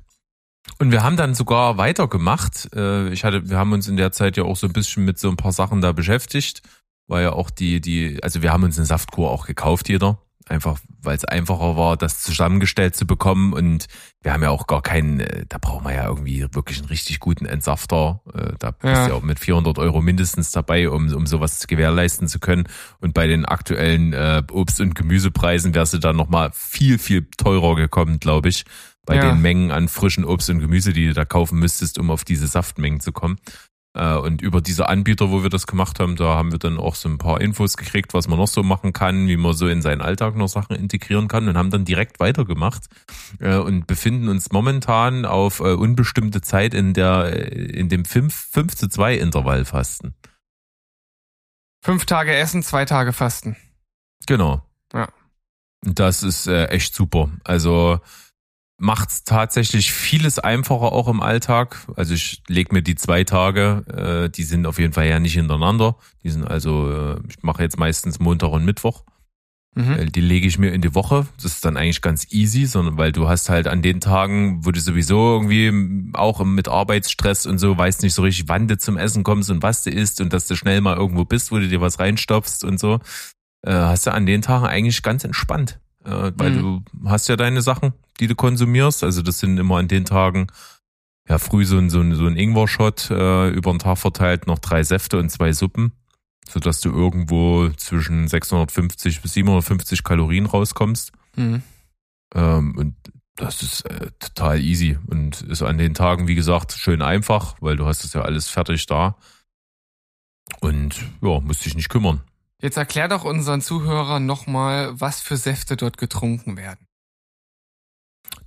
Und 0.79 0.91
wir 0.91 1.03
haben 1.03 1.15
dann 1.15 1.35
sogar 1.35 1.77
weitergemacht. 1.77 2.73
Äh, 2.75 3.09
ich 3.09 3.23
hatte, 3.23 3.49
wir 3.49 3.57
haben 3.57 3.71
uns 3.71 3.87
in 3.87 3.97
der 3.97 4.11
Zeit 4.11 4.35
ja 4.37 4.43
auch 4.43 4.55
so 4.55 4.67
ein 4.67 4.73
bisschen 4.73 5.05
mit 5.05 5.19
so 5.19 5.29
ein 5.29 5.37
paar 5.37 5.51
Sachen 5.51 5.81
da 5.81 5.91
beschäftigt, 5.91 6.63
weil 7.07 7.23
ja 7.23 7.33
auch 7.33 7.49
die, 7.49 7.81
die, 7.81 8.21
also 8.23 8.41
wir 8.41 8.51
haben 8.51 8.63
uns 8.63 8.77
eine 8.77 8.87
Saftkur 8.87 9.29
auch 9.29 9.45
gekauft, 9.45 9.89
jeder 9.89 10.19
einfach 10.47 10.79
weil 11.05 11.15
es 11.15 11.25
einfacher 11.25 11.77
war, 11.77 11.97
das 11.97 12.21
zusammengestellt 12.21 12.95
zu 12.95 13.05
bekommen. 13.05 13.53
Und 13.53 13.85
wir 14.21 14.33
haben 14.33 14.43
ja 14.43 14.49
auch 14.49 14.67
gar 14.67 14.81
keinen, 14.81 15.19
äh, 15.19 15.45
da 15.47 15.57
brauchen 15.57 15.85
wir 15.85 15.93
ja 15.93 16.07
irgendwie 16.07 16.41
wirklich 16.51 16.79
einen 16.79 16.87
richtig 16.87 17.19
guten 17.19 17.45
Entsafter. 17.45 18.21
Äh, 18.33 18.53
da 18.59 18.71
bist 18.71 18.93
ja. 18.93 19.05
du 19.05 19.11
ja 19.11 19.17
auch 19.17 19.23
mit 19.23 19.39
400 19.39 19.77
Euro 19.79 20.01
mindestens 20.01 20.51
dabei, 20.51 20.89
um, 20.89 21.13
um 21.13 21.27
sowas 21.27 21.59
zu 21.59 21.67
gewährleisten 21.67 22.27
zu 22.27 22.39
können. 22.39 22.67
Und 22.99 23.13
bei 23.13 23.27
den 23.27 23.45
aktuellen 23.45 24.13
äh, 24.13 24.43
Obst- 24.51 24.81
und 24.81 24.95
Gemüsepreisen 24.95 25.73
wärst 25.73 25.93
du 25.93 25.99
dann 25.99 26.17
nochmal 26.17 26.51
viel, 26.53 26.97
viel 26.97 27.27
teurer 27.37 27.75
gekommen, 27.75 28.19
glaube 28.19 28.49
ich. 28.49 28.65
Bei 29.05 29.17
ja. 29.17 29.29
den 29.29 29.41
Mengen 29.41 29.69
an 29.69 29.87
frischen 29.87 30.25
Obst 30.25 30.49
und 30.49 30.59
Gemüse, 30.59 30.91
die 30.91 31.05
du 31.05 31.13
da 31.13 31.25
kaufen 31.25 31.59
müsstest, 31.59 31.99
um 31.99 32.09
auf 32.09 32.23
diese 32.23 32.47
Saftmengen 32.47 32.99
zu 32.99 33.11
kommen. 33.11 33.37
Äh, 33.95 34.15
und 34.17 34.41
über 34.41 34.61
diese 34.61 34.89
Anbieter, 34.89 35.31
wo 35.31 35.41
wir 35.41 35.49
das 35.49 35.67
gemacht 35.67 35.99
haben, 35.99 36.17
da 36.17 36.35
haben 36.35 36.51
wir 36.51 36.59
dann 36.59 36.77
auch 36.77 36.95
so 36.95 37.07
ein 37.07 37.17
paar 37.17 37.39
Infos 37.39 37.77
gekriegt, 37.77 38.13
was 38.13 38.27
man 38.27 38.37
noch 38.37 38.47
so 38.47 38.61
machen 38.61 38.91
kann, 38.91 39.27
wie 39.27 39.37
man 39.37 39.53
so 39.53 39.67
in 39.67 39.81
seinen 39.81 40.01
Alltag 40.01 40.35
noch 40.35 40.49
Sachen 40.49 40.75
integrieren 40.75 41.29
kann 41.29 41.47
und 41.47 41.57
haben 41.57 41.71
dann 41.71 41.85
direkt 41.85 42.19
weitergemacht 42.19 42.83
äh, 43.39 43.55
und 43.55 43.87
befinden 43.87 44.27
uns 44.27 44.51
momentan 44.51 45.25
auf 45.25 45.61
äh, 45.61 45.73
unbestimmte 45.73 46.41
Zeit 46.41 46.73
in 46.73 46.93
der 46.93 47.31
in 47.55 47.87
dem 47.87 48.03
5, 48.03 48.33
5 48.33 48.75
zu 48.75 48.89
2 48.89 49.15
Intervallfasten. 49.15 50.13
Fünf 51.81 52.05
Tage 52.05 52.35
essen, 52.35 52.63
zwei 52.63 52.83
Tage 52.83 53.13
fasten. 53.13 53.55
Genau. 54.25 54.61
Ja. 54.91 55.07
Das 55.81 56.23
ist 56.23 56.47
echt 56.47 56.95
super. 56.95 57.29
Also 57.43 57.99
macht 58.77 59.09
es 59.09 59.23
tatsächlich 59.23 59.91
vieles 59.91 60.39
einfacher 60.39 60.91
auch 60.91 61.07
im 61.07 61.21
Alltag. 61.21 61.87
Also 61.95 62.13
ich 62.13 62.43
lege 62.47 62.73
mir 62.73 62.81
die 62.81 62.95
zwei 62.95 63.23
Tage, 63.23 64.25
äh, 64.25 64.29
die 64.29 64.43
sind 64.43 64.65
auf 64.65 64.79
jeden 64.79 64.93
Fall 64.93 65.07
ja 65.07 65.19
nicht 65.19 65.33
hintereinander. 65.33 65.95
Die 66.23 66.29
sind 66.29 66.45
also, 66.45 66.91
äh, 66.91 67.19
ich 67.29 67.41
mache 67.41 67.63
jetzt 67.63 67.77
meistens 67.77 68.19
Montag 68.19 68.49
und 68.49 68.65
Mittwoch. 68.65 69.03
Mhm. 69.75 70.11
Die 70.11 70.21
lege 70.21 70.47
ich 70.47 70.57
mir 70.57 70.71
in 70.71 70.81
die 70.81 70.95
Woche. 70.95 71.27
Das 71.35 71.45
ist 71.45 71.65
dann 71.65 71.75
eigentlich 71.77 72.01
ganz 72.01 72.31
easy, 72.31 72.65
sondern 72.65 72.97
weil 72.97 73.11
du 73.11 73.27
hast 73.27 73.49
halt 73.49 73.67
an 73.67 73.81
den 73.81 73.99
Tagen, 73.99 74.65
wo 74.65 74.71
du 74.71 74.79
sowieso 74.79 75.35
irgendwie 75.35 76.11
auch 76.13 76.43
mit 76.43 76.67
Arbeitsstress 76.67 77.45
und 77.45 77.57
so, 77.57 77.77
weißt 77.77 78.03
nicht 78.03 78.13
so 78.13 78.21
richtig, 78.21 78.47
wann 78.47 78.67
du 78.67 78.77
zum 78.77 78.97
Essen 78.97 79.23
kommst 79.23 79.49
und 79.51 79.63
was 79.63 79.83
du 79.83 79.89
isst 79.89 80.21
und 80.21 80.31
dass 80.31 80.47
du 80.47 80.55
schnell 80.55 80.79
mal 80.79 80.95
irgendwo 80.95 81.25
bist, 81.25 81.51
wo 81.51 81.59
du 81.59 81.67
dir 81.67 81.81
was 81.81 81.99
reinstopfst 81.99 82.63
und 82.63 82.79
so, 82.79 82.99
äh, 83.65 83.71
hast 83.71 84.07
du 84.07 84.13
an 84.13 84.25
den 84.25 84.41
Tagen 84.41 84.65
eigentlich 84.65 85.01
ganz 85.03 85.25
entspannt 85.25 85.79
äh, 86.05 86.31
weil 86.35 86.51
mhm. 86.51 86.85
du 86.93 87.09
hast 87.09 87.27
ja 87.27 87.35
deine 87.35 87.61
Sachen, 87.61 87.93
die 88.19 88.27
du 88.27 88.35
konsumierst. 88.35 89.03
Also 89.03 89.21
das 89.21 89.39
sind 89.39 89.57
immer 89.57 89.77
an 89.77 89.87
den 89.87 90.05
Tagen 90.05 90.47
ja 91.27 91.37
früh 91.37 91.65
so 91.65 91.77
ein, 91.77 91.89
so 91.89 91.99
ein, 91.99 92.15
so 92.15 92.27
ein 92.27 92.37
Ingwer-Shot 92.37 93.09
äh, 93.09 93.49
über 93.49 93.71
den 93.71 93.79
Tag 93.79 93.97
verteilt, 93.97 94.47
noch 94.47 94.59
drei 94.59 94.83
Säfte 94.83 95.17
und 95.17 95.29
zwei 95.29 95.53
Suppen, 95.53 95.91
sodass 96.47 96.81
du 96.81 96.91
irgendwo 96.91 97.69
zwischen 97.69 98.27
650 98.27 99.21
bis 99.21 99.33
750 99.33 100.03
Kalorien 100.03 100.45
rauskommst. 100.45 101.11
Mhm. 101.35 101.63
Ähm, 102.33 102.77
und 102.77 102.95
Das 103.35 103.63
ist 103.63 103.81
äh, 103.85 104.11
total 104.19 104.61
easy 104.61 104.97
und 105.07 105.41
ist 105.41 105.61
an 105.61 105.77
den 105.77 105.93
Tagen, 105.93 106.27
wie 106.27 106.35
gesagt, 106.35 106.73
schön 106.73 107.01
einfach, 107.01 107.55
weil 107.59 107.75
du 107.75 107.85
hast 107.85 108.03
das 108.03 108.13
ja 108.13 108.21
alles 108.21 108.47
fertig 108.47 108.85
da. 108.85 109.17
Und 110.61 110.95
ja, 111.21 111.39
musst 111.41 111.65
dich 111.65 111.75
nicht 111.75 111.89
kümmern. 111.89 112.21
Jetzt 112.65 112.77
erklär 112.77 113.07
doch 113.07 113.23
unseren 113.25 113.61
Zuhörern 113.61 114.25
nochmal, 114.25 114.99
was 114.99 115.21
für 115.21 115.37
Säfte 115.37 115.77
dort 115.77 115.99
getrunken 115.99 116.57
werden. 116.57 116.87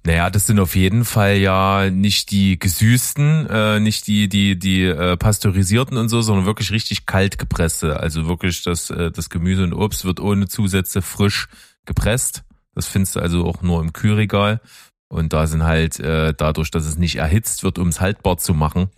Naja, 0.04 0.28
das 0.28 0.48
sind 0.48 0.58
auf 0.58 0.74
jeden 0.74 1.04
Fall 1.04 1.36
ja 1.36 1.88
nicht 1.88 2.32
die 2.32 2.58
gesüßten, 2.58 3.46
äh, 3.48 3.78
nicht 3.78 4.08
die, 4.08 4.28
die, 4.28 4.58
die 4.58 4.82
äh, 4.82 5.16
pasteurisierten 5.16 5.96
und 5.96 6.08
so, 6.08 6.20
sondern 6.20 6.46
wirklich 6.46 6.72
richtig 6.72 7.06
kalt 7.06 7.38
gepresste. 7.38 8.00
Also 8.00 8.26
wirklich 8.26 8.64
das, 8.64 8.90
äh, 8.90 9.12
das 9.12 9.30
Gemüse 9.30 9.62
und 9.62 9.72
Obst 9.72 10.04
wird 10.04 10.18
ohne 10.18 10.48
Zusätze 10.48 11.00
frisch 11.00 11.46
gepresst. 11.86 12.42
Das 12.74 12.88
findest 12.88 13.14
du 13.14 13.20
also 13.20 13.46
auch 13.46 13.62
nur 13.62 13.80
im 13.80 13.92
Kühlregal. 13.92 14.60
Und 15.08 15.32
da 15.32 15.46
sind 15.46 15.62
halt, 15.62 16.00
äh, 16.00 16.34
dadurch, 16.36 16.72
dass 16.72 16.86
es 16.86 16.98
nicht 16.98 17.18
erhitzt 17.18 17.62
wird, 17.62 17.78
um 17.78 17.86
es 17.86 18.00
haltbar 18.00 18.38
zu 18.38 18.52
machen, 18.52 18.90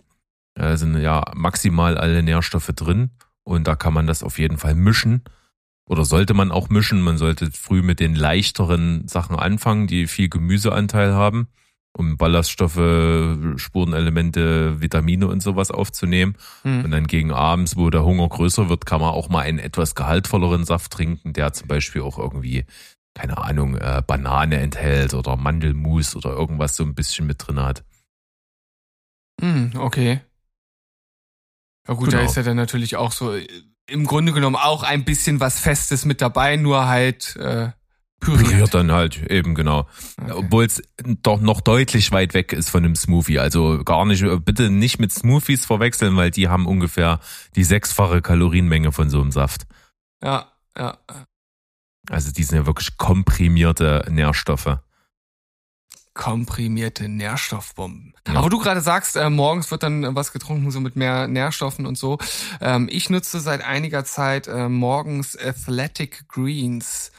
äh, 0.55 0.77
sind 0.77 0.99
ja 0.99 1.25
maximal 1.35 1.95
alle 1.99 2.23
Nährstoffe 2.23 2.71
drin. 2.75 3.11
Und 3.43 3.67
da 3.67 3.75
kann 3.75 3.93
man 3.93 4.07
das 4.07 4.23
auf 4.23 4.39
jeden 4.39 4.57
Fall 4.57 4.75
mischen. 4.75 5.23
Oder 5.87 6.05
sollte 6.05 6.33
man 6.33 6.51
auch 6.51 6.69
mischen. 6.69 7.01
Man 7.01 7.17
sollte 7.17 7.51
früh 7.51 7.81
mit 7.81 7.99
den 7.99 8.15
leichteren 8.15 9.07
Sachen 9.07 9.35
anfangen, 9.35 9.87
die 9.87 10.07
viel 10.07 10.29
Gemüseanteil 10.29 11.13
haben, 11.13 11.47
um 11.97 12.17
Ballaststoffe, 12.17 13.57
Spurenelemente, 13.57 14.79
Vitamine 14.79 15.27
und 15.27 15.41
sowas 15.41 15.71
aufzunehmen. 15.71 16.37
Hm. 16.61 16.85
Und 16.85 16.91
dann 16.91 17.07
gegen 17.07 17.31
abends, 17.31 17.75
wo 17.75 17.89
der 17.89 18.05
Hunger 18.05 18.29
größer 18.29 18.69
wird, 18.69 18.85
kann 18.85 19.01
man 19.01 19.09
auch 19.09 19.27
mal 19.27 19.41
einen 19.41 19.59
etwas 19.59 19.95
gehaltvolleren 19.95 20.63
Saft 20.63 20.93
trinken, 20.93 21.33
der 21.33 21.51
zum 21.51 21.67
Beispiel 21.67 22.03
auch 22.03 22.17
irgendwie, 22.17 22.65
keine 23.13 23.37
Ahnung, 23.39 23.75
äh, 23.75 24.01
Banane 24.05 24.59
enthält 24.59 25.13
oder 25.13 25.35
Mandelmus 25.35 26.15
oder 26.15 26.29
irgendwas 26.29 26.75
so 26.75 26.83
ein 26.83 26.95
bisschen 26.95 27.27
mit 27.27 27.45
drin 27.45 27.59
hat. 27.59 27.83
Hm, 29.41 29.71
okay. 29.75 30.21
Ja 31.87 31.93
gut, 31.95 32.07
da 32.13 32.17
Genau. 32.19 32.29
ist 32.29 32.37
ja 32.37 32.43
dann 32.43 32.57
natürlich 32.57 32.95
auch 32.95 33.11
so 33.11 33.33
äh, 33.35 33.47
im 33.87 34.05
Grunde 34.05 34.31
genommen 34.31 34.55
auch 34.55 34.83
ein 34.83 35.03
bisschen 35.03 35.39
was 35.39 35.59
Festes 35.59 36.05
mit 36.05 36.21
dabei, 36.21 36.55
nur 36.55 36.87
halt 36.87 37.35
äh, 37.37 37.71
püriert. 38.19 38.47
Püriert 38.49 38.73
dann 38.73 38.91
halt, 38.91 39.17
eben 39.31 39.55
genau. 39.55 39.87
Okay. 40.21 40.31
Obwohl 40.33 40.65
es 40.65 40.81
doch 41.23 41.41
noch 41.41 41.59
deutlich 41.59 42.11
weit 42.11 42.33
weg 42.33 42.53
ist 42.53 42.69
von 42.69 42.85
einem 42.85 42.95
Smoothie. 42.95 43.39
Also 43.39 43.83
gar 43.83 44.05
nicht, 44.05 44.23
bitte 44.45 44.69
nicht 44.69 44.99
mit 44.99 45.11
Smoothies 45.11 45.65
verwechseln, 45.65 46.15
weil 46.15 46.31
die 46.31 46.47
haben 46.47 46.67
ungefähr 46.67 47.19
die 47.55 47.63
sechsfache 47.63 48.21
Kalorienmenge 48.21 48.91
von 48.91 49.09
so 49.09 49.19
einem 49.19 49.31
Saft. 49.31 49.63
Ja, 50.23 50.51
ja. 50.77 50.97
Also 52.09 52.31
die 52.31 52.43
sind 52.43 52.57
ja 52.59 52.65
wirklich 52.65 52.97
komprimierte 52.97 54.05
Nährstoffe. 54.09 54.77
Komprimierte 56.21 57.09
Nährstoffbomben. 57.09 58.13
Ja. 58.27 58.35
Aber 58.35 58.51
du 58.51 58.59
gerade 58.59 58.81
sagst, 58.81 59.15
äh, 59.15 59.31
morgens 59.31 59.71
wird 59.71 59.81
dann 59.81 60.03
äh, 60.03 60.15
was 60.15 60.31
getrunken, 60.31 60.69
so 60.69 60.79
mit 60.79 60.95
mehr 60.95 61.27
Nährstoffen 61.27 61.87
und 61.87 61.97
so. 61.97 62.19
Ähm, 62.61 62.87
ich 62.91 63.09
nutze 63.09 63.39
seit 63.39 63.63
einiger 63.63 64.05
Zeit 64.05 64.47
äh, 64.47 64.69
morgens 64.69 65.35
Athletic 65.35 66.27
Greens. 66.27 67.11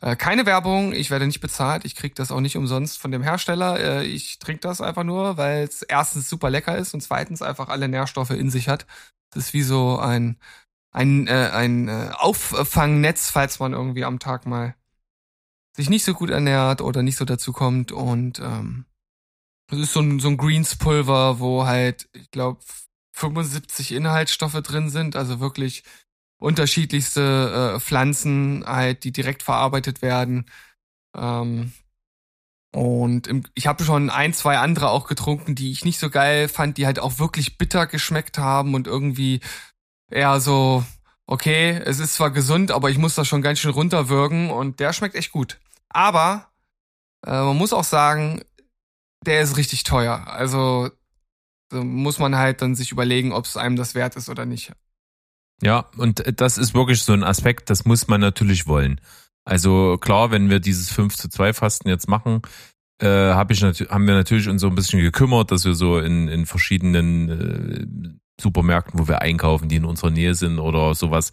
Äh, 0.00 0.14
keine 0.14 0.46
Werbung, 0.46 0.92
ich 0.92 1.10
werde 1.10 1.26
nicht 1.26 1.40
bezahlt, 1.40 1.84
ich 1.84 1.96
krieg 1.96 2.14
das 2.14 2.30
auch 2.30 2.38
nicht 2.38 2.56
umsonst 2.56 3.00
von 3.00 3.10
dem 3.10 3.24
Hersteller. 3.24 3.80
Äh, 3.80 4.04
ich 4.04 4.38
trinke 4.38 4.60
das 4.60 4.80
einfach 4.80 5.02
nur, 5.02 5.36
weil 5.36 5.64
es 5.64 5.82
erstens 5.82 6.30
super 6.30 6.48
lecker 6.48 6.78
ist 6.78 6.94
und 6.94 7.00
zweitens 7.00 7.42
einfach 7.42 7.68
alle 7.70 7.88
Nährstoffe 7.88 8.30
in 8.30 8.50
sich 8.50 8.68
hat. 8.68 8.86
Das 9.30 9.46
ist 9.46 9.54
wie 9.54 9.62
so 9.62 9.98
ein, 9.98 10.36
ein, 10.92 11.26
äh, 11.26 11.50
ein 11.52 11.88
äh, 11.88 12.10
Auffangnetz, 12.12 13.30
falls 13.30 13.58
man 13.58 13.72
irgendwie 13.72 14.04
am 14.04 14.20
Tag 14.20 14.46
mal 14.46 14.76
sich 15.76 15.90
nicht 15.90 16.04
so 16.04 16.14
gut 16.14 16.30
ernährt 16.30 16.80
oder 16.80 17.02
nicht 17.02 17.16
so 17.16 17.24
dazu 17.24 17.52
kommt. 17.52 17.92
Und 17.92 18.38
ähm, 18.40 18.86
das 19.68 19.80
ist 19.80 19.92
so 19.92 20.00
ein, 20.00 20.20
so 20.20 20.28
ein 20.28 20.36
Greens-Pulver, 20.36 21.40
wo 21.40 21.66
halt, 21.66 22.08
ich 22.12 22.30
glaube, 22.30 22.60
75 23.12 23.92
Inhaltsstoffe 23.92 24.60
drin 24.62 24.90
sind, 24.90 25.16
also 25.16 25.40
wirklich 25.40 25.84
unterschiedlichste 26.38 27.74
äh, 27.76 27.80
Pflanzen 27.80 28.64
halt, 28.66 29.04
die 29.04 29.12
direkt 29.12 29.42
verarbeitet 29.42 30.02
werden. 30.02 30.46
Ähm, 31.16 31.72
und 32.74 33.28
im, 33.28 33.44
ich 33.54 33.66
habe 33.68 33.84
schon 33.84 34.10
ein, 34.10 34.32
zwei 34.34 34.58
andere 34.58 34.90
auch 34.90 35.06
getrunken, 35.06 35.54
die 35.54 35.70
ich 35.70 35.84
nicht 35.84 35.98
so 35.98 36.10
geil 36.10 36.48
fand, 36.48 36.76
die 36.76 36.86
halt 36.86 36.98
auch 36.98 37.18
wirklich 37.18 37.56
bitter 37.56 37.86
geschmeckt 37.86 38.36
haben 38.36 38.74
und 38.74 38.88
irgendwie 38.88 39.40
eher 40.10 40.40
so, 40.40 40.84
okay, 41.26 41.80
es 41.84 41.98
ist 41.98 42.14
zwar 42.14 42.30
gesund, 42.30 42.70
aber 42.70 42.90
ich 42.90 42.98
muss 42.98 43.14
das 43.14 43.28
schon 43.28 43.42
ganz 43.42 43.58
schön 43.58 43.72
runterwürgen 43.72 44.50
und 44.50 44.80
der 44.80 44.92
schmeckt 44.92 45.14
echt 45.14 45.32
gut. 45.32 45.58
Aber 45.88 46.48
äh, 47.26 47.30
man 47.30 47.56
muss 47.56 47.72
auch 47.72 47.84
sagen, 47.84 48.42
der 49.24 49.40
ist 49.40 49.56
richtig 49.56 49.84
teuer. 49.84 50.26
Also 50.26 50.90
so 51.70 51.82
muss 51.82 52.18
man 52.18 52.36
halt 52.36 52.62
dann 52.62 52.74
sich 52.74 52.92
überlegen, 52.92 53.32
ob 53.32 53.46
es 53.46 53.56
einem 53.56 53.76
das 53.76 53.94
wert 53.94 54.16
ist 54.16 54.28
oder 54.28 54.44
nicht. 54.44 54.72
Ja, 55.62 55.86
und 55.96 56.40
das 56.40 56.58
ist 56.58 56.74
wirklich 56.74 57.02
so 57.02 57.12
ein 57.12 57.24
Aspekt, 57.24 57.70
das 57.70 57.84
muss 57.84 58.08
man 58.08 58.20
natürlich 58.20 58.66
wollen. 58.66 59.00
Also 59.44 59.98
klar, 59.98 60.30
wenn 60.30 60.50
wir 60.50 60.60
dieses 60.60 60.90
5 60.90 61.16
zu 61.16 61.28
2 61.28 61.52
Fasten 61.52 61.88
jetzt 61.88 62.08
machen, 62.08 62.42
äh, 63.00 63.06
hab 63.08 63.50
ich 63.50 63.62
haben 63.62 64.06
wir 64.06 64.14
natürlich 64.14 64.48
uns 64.48 64.60
so 64.60 64.68
ein 64.68 64.74
bisschen 64.74 65.00
gekümmert, 65.00 65.50
dass 65.50 65.64
wir 65.64 65.74
so 65.74 65.98
in, 65.98 66.28
in 66.28 66.46
verschiedenen 66.46 67.28
äh, 67.28 68.18
Supermärkten, 68.40 68.98
wo 68.98 69.06
wir 69.06 69.22
einkaufen, 69.22 69.68
die 69.68 69.76
in 69.76 69.84
unserer 69.84 70.10
Nähe 70.10 70.34
sind 70.34 70.58
oder 70.58 70.94
sowas, 70.94 71.30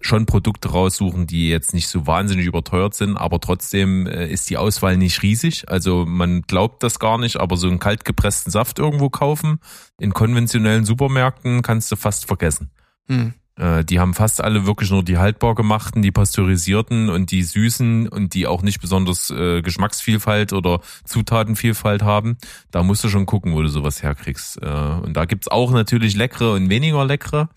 schon 0.00 0.26
Produkte 0.26 0.70
raussuchen, 0.70 1.26
die 1.26 1.48
jetzt 1.48 1.74
nicht 1.74 1.88
so 1.88 2.06
wahnsinnig 2.06 2.46
überteuert 2.46 2.94
sind, 2.94 3.16
aber 3.16 3.40
trotzdem 3.40 4.06
äh, 4.06 4.26
ist 4.28 4.48
die 4.48 4.56
Auswahl 4.56 4.96
nicht 4.96 5.22
riesig. 5.22 5.68
Also 5.68 6.06
man 6.06 6.42
glaubt 6.42 6.82
das 6.82 6.98
gar 6.98 7.18
nicht, 7.18 7.36
aber 7.36 7.56
so 7.56 7.68
einen 7.68 7.78
kaltgepressten 7.78 8.50
Saft 8.50 8.78
irgendwo 8.78 9.10
kaufen 9.10 9.58
in 9.98 10.12
konventionellen 10.12 10.84
Supermärkten 10.84 11.62
kannst 11.62 11.92
du 11.92 11.96
fast 11.96 12.26
vergessen. 12.26 12.70
Hm. 13.08 13.34
Äh, 13.56 13.84
Die 13.84 14.00
haben 14.00 14.14
fast 14.14 14.42
alle 14.42 14.66
wirklich 14.66 14.90
nur 14.90 15.02
die 15.02 15.18
haltbar 15.18 15.54
gemachten, 15.54 16.02
die 16.02 16.10
pasteurisierten 16.10 17.08
und 17.10 17.30
die 17.30 17.42
süßen 17.42 18.08
und 18.08 18.34
die 18.34 18.46
auch 18.46 18.62
nicht 18.62 18.80
besonders 18.80 19.30
äh, 19.30 19.62
Geschmacksvielfalt 19.62 20.52
oder 20.52 20.80
Zutatenvielfalt 21.04 22.02
haben. 22.02 22.38
Da 22.70 22.82
musst 22.82 23.04
du 23.04 23.08
schon 23.08 23.26
gucken, 23.26 23.54
wo 23.54 23.62
du 23.62 23.68
sowas 23.68 24.02
herkriegst. 24.02 24.62
Äh, 24.62 24.66
und 24.66 25.14
da 25.14 25.24
gibt's 25.24 25.48
auch 25.48 25.72
natürlich 25.72 26.16
leckere 26.16 26.52
und 26.52 26.68
weniger 26.70 27.04
leckere. 27.04 27.48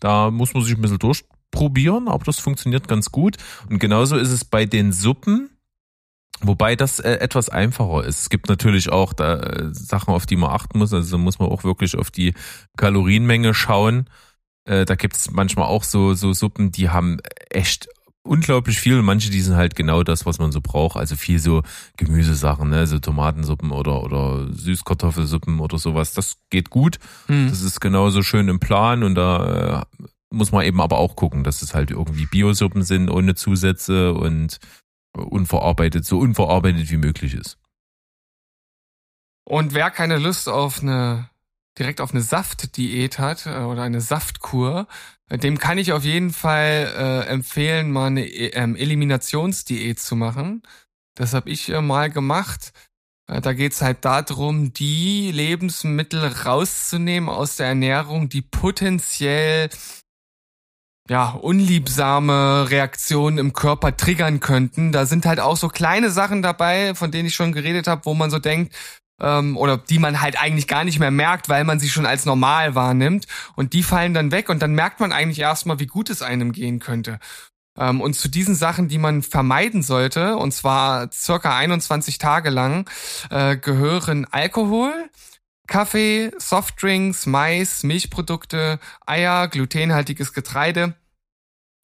Da 0.00 0.30
muss 0.30 0.54
man 0.54 0.64
sich 0.64 0.74
ein 0.74 0.82
bisschen 0.82 0.98
durchprobieren, 0.98 2.08
aber 2.08 2.24
das 2.24 2.38
funktioniert 2.38 2.88
ganz 2.88 3.12
gut. 3.12 3.36
Und 3.70 3.78
genauso 3.78 4.16
ist 4.16 4.30
es 4.30 4.44
bei 4.44 4.66
den 4.66 4.92
Suppen. 4.92 5.48
Wobei 6.44 6.74
das 6.74 6.98
äh, 6.98 7.12
etwas 7.18 7.50
einfacher 7.50 8.04
ist. 8.04 8.22
Es 8.22 8.30
gibt 8.30 8.48
natürlich 8.48 8.90
auch 8.90 9.12
da, 9.12 9.36
äh, 9.36 9.68
Sachen, 9.72 10.12
auf 10.12 10.26
die 10.26 10.34
man 10.34 10.50
achten 10.50 10.78
muss. 10.78 10.92
Also 10.92 11.16
muss 11.18 11.38
man 11.38 11.48
auch 11.48 11.62
wirklich 11.62 11.96
auf 11.96 12.10
die 12.10 12.34
Kalorienmenge 12.76 13.54
schauen. 13.54 14.08
Äh, 14.64 14.84
da 14.84 14.94
gibt's 14.94 15.30
manchmal 15.30 15.66
auch 15.66 15.84
so, 15.84 16.14
so 16.14 16.32
Suppen, 16.32 16.70
die 16.70 16.90
haben 16.90 17.18
echt 17.50 17.88
unglaublich 18.24 18.78
viel 18.78 18.98
und 18.98 19.04
manche, 19.04 19.30
die 19.30 19.40
sind 19.40 19.56
halt 19.56 19.74
genau 19.74 20.02
das, 20.04 20.26
was 20.26 20.38
man 20.38 20.52
so 20.52 20.60
braucht. 20.60 20.96
Also 20.96 21.16
viel 21.16 21.38
so 21.38 21.62
Gemüsesachen, 21.96 22.70
ne? 22.70 22.86
so 22.86 22.98
Tomatensuppen 22.98 23.72
oder, 23.72 24.02
oder 24.02 24.52
Süßkartoffelsuppen 24.52 25.60
oder 25.60 25.78
sowas. 25.78 26.14
Das 26.14 26.36
geht 26.50 26.70
gut. 26.70 26.98
Hm. 27.26 27.48
Das 27.48 27.62
ist 27.62 27.80
genauso 27.80 28.22
schön 28.22 28.48
im 28.48 28.60
Plan 28.60 29.02
und 29.02 29.16
da 29.16 29.82
äh, 29.82 30.04
muss 30.30 30.52
man 30.52 30.64
eben 30.64 30.80
aber 30.80 30.98
auch 30.98 31.16
gucken, 31.16 31.44
dass 31.44 31.62
es 31.62 31.74
halt 31.74 31.90
irgendwie 31.90 32.26
Biosuppen 32.26 32.82
sind, 32.82 33.10
ohne 33.10 33.34
Zusätze 33.34 34.14
und 34.14 34.58
unverarbeitet, 35.14 36.04
so 36.04 36.18
unverarbeitet 36.18 36.90
wie 36.90 36.96
möglich 36.96 37.34
ist. 37.34 37.58
Und 39.44 39.74
wer 39.74 39.90
keine 39.90 40.18
Lust 40.18 40.48
auf 40.48 40.80
eine 40.82 41.28
direkt 41.78 42.00
auf 42.00 42.12
eine 42.12 42.22
Saftdiät 42.22 43.18
hat 43.18 43.46
äh, 43.46 43.60
oder 43.60 43.82
eine 43.82 44.00
Saftkur, 44.00 44.86
äh, 45.28 45.38
dem 45.38 45.58
kann 45.58 45.78
ich 45.78 45.92
auf 45.92 46.04
jeden 46.04 46.32
Fall 46.32 46.92
äh, 46.96 47.28
empfehlen, 47.28 47.90
mal 47.92 48.06
eine 48.06 48.26
E- 48.26 48.50
ähm, 48.54 48.76
Eliminationsdiät 48.76 49.98
zu 49.98 50.16
machen. 50.16 50.62
Das 51.14 51.34
habe 51.34 51.50
ich 51.50 51.68
äh, 51.70 51.80
mal 51.80 52.10
gemacht. 52.10 52.72
Äh, 53.28 53.40
Da 53.40 53.52
geht's 53.52 53.82
halt 53.82 54.04
darum, 54.04 54.72
die 54.72 55.30
Lebensmittel 55.32 56.26
rauszunehmen 56.26 57.28
aus 57.28 57.56
der 57.56 57.68
Ernährung, 57.68 58.28
die 58.28 58.42
potenziell 58.42 59.70
ja, 61.10 61.30
unliebsame 61.30 62.70
Reaktionen 62.70 63.38
im 63.38 63.52
Körper 63.52 63.96
triggern 63.96 64.40
könnten. 64.40 64.92
Da 64.92 65.04
sind 65.04 65.26
halt 65.26 65.40
auch 65.40 65.56
so 65.56 65.68
kleine 65.68 66.10
Sachen 66.10 66.42
dabei, 66.42 66.94
von 66.94 67.10
denen 67.10 67.26
ich 67.26 67.34
schon 67.34 67.52
geredet 67.52 67.86
habe, 67.88 68.04
wo 68.04 68.14
man 68.14 68.30
so 68.30 68.38
denkt, 68.38 68.74
ähm, 69.20 69.56
oder 69.56 69.78
die 69.78 69.98
man 69.98 70.20
halt 70.20 70.40
eigentlich 70.40 70.68
gar 70.68 70.84
nicht 70.84 70.98
mehr 70.98 71.10
merkt, 71.10 71.48
weil 71.48 71.64
man 71.64 71.78
sie 71.78 71.88
schon 71.88 72.06
als 72.06 72.24
normal 72.24 72.74
wahrnimmt. 72.74 73.26
Und 73.56 73.72
die 73.72 73.82
fallen 73.82 74.14
dann 74.14 74.32
weg 74.32 74.48
und 74.48 74.60
dann 74.60 74.74
merkt 74.74 75.00
man 75.00 75.12
eigentlich 75.12 75.40
erstmal, 75.40 75.78
wie 75.78 75.86
gut 75.86 76.10
es 76.10 76.22
einem 76.22 76.52
gehen 76.52 76.78
könnte. 76.78 77.18
Ähm, 77.78 78.00
und 78.00 78.14
zu 78.14 78.28
diesen 78.28 78.54
Sachen, 78.54 78.88
die 78.88 78.98
man 78.98 79.22
vermeiden 79.22 79.82
sollte, 79.82 80.36
und 80.36 80.52
zwar 80.52 81.10
circa 81.12 81.56
21 81.56 82.18
Tage 82.18 82.50
lang, 82.50 82.88
äh, 83.30 83.56
gehören 83.56 84.26
Alkohol, 84.30 84.92
Kaffee, 85.66 86.32
Softdrinks, 86.38 87.26
Mais, 87.26 87.82
Milchprodukte, 87.82 88.78
Eier, 89.06 89.48
glutenhaltiges 89.48 90.34
Getreide, 90.34 90.94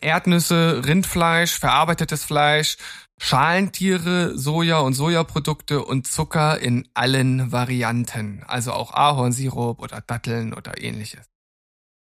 Erdnüsse, 0.00 0.82
Rindfleisch, 0.84 1.58
verarbeitetes 1.58 2.24
Fleisch, 2.24 2.76
Schalentiere, 3.18 4.38
Soja 4.38 4.78
und 4.78 4.94
Sojaprodukte 4.94 5.84
und 5.84 6.06
Zucker 6.06 6.60
in 6.60 6.88
allen 6.94 7.52
Varianten. 7.52 8.44
Also 8.46 8.72
auch 8.72 8.94
Ahornsirup 8.94 9.80
oder 9.80 10.00
Datteln 10.00 10.54
oder 10.54 10.80
ähnliches. 10.80 11.26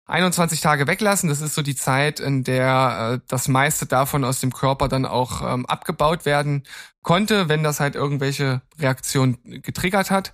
21 0.08 0.62
Tage 0.62 0.86
weglassen, 0.86 1.30
das 1.30 1.42
ist 1.42 1.56
so 1.56 1.64
die 1.64 1.76
Zeit, 1.76 2.20
in 2.20 2.44
der 2.44 3.16
äh, 3.16 3.26
das 3.28 3.48
meiste 3.48 3.88
davon 3.88 4.24
aus 4.24 4.40
dem 4.40 4.54
Körper 4.54 4.88
dann 4.88 5.06
auch 5.06 5.42
ähm, 5.42 5.66
abgebaut 5.66 6.26
werden 6.26 6.64
konnte, 7.02 7.50
wenn 7.50 7.64
das 7.64 7.80
halt 7.80 7.96
irgendwelche 7.96 8.62
Reaktionen 8.78 9.40
getriggert 9.64 10.12
hat. 10.12 10.32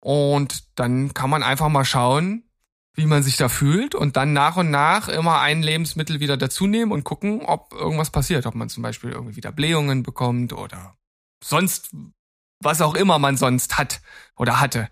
Und 0.00 0.64
dann 0.76 1.14
kann 1.14 1.30
man 1.30 1.44
einfach 1.44 1.68
mal 1.68 1.84
schauen, 1.84 2.49
wie 3.00 3.06
man 3.06 3.22
sich 3.22 3.36
da 3.36 3.48
fühlt 3.48 3.94
und 3.94 4.16
dann 4.16 4.32
nach 4.32 4.56
und 4.56 4.70
nach 4.70 5.08
immer 5.08 5.40
ein 5.40 5.62
Lebensmittel 5.62 6.20
wieder 6.20 6.36
dazu 6.36 6.66
nehmen 6.66 6.92
und 6.92 7.04
gucken, 7.04 7.42
ob 7.42 7.72
irgendwas 7.72 8.10
passiert, 8.10 8.46
ob 8.46 8.54
man 8.54 8.68
zum 8.68 8.82
Beispiel 8.82 9.10
irgendwie 9.10 9.36
wieder 9.36 9.52
Blähungen 9.52 10.02
bekommt 10.02 10.52
oder 10.52 10.96
sonst 11.42 11.90
was 12.62 12.82
auch 12.82 12.94
immer 12.94 13.18
man 13.18 13.36
sonst 13.36 13.78
hat 13.78 14.02
oder 14.36 14.60
hatte. 14.60 14.88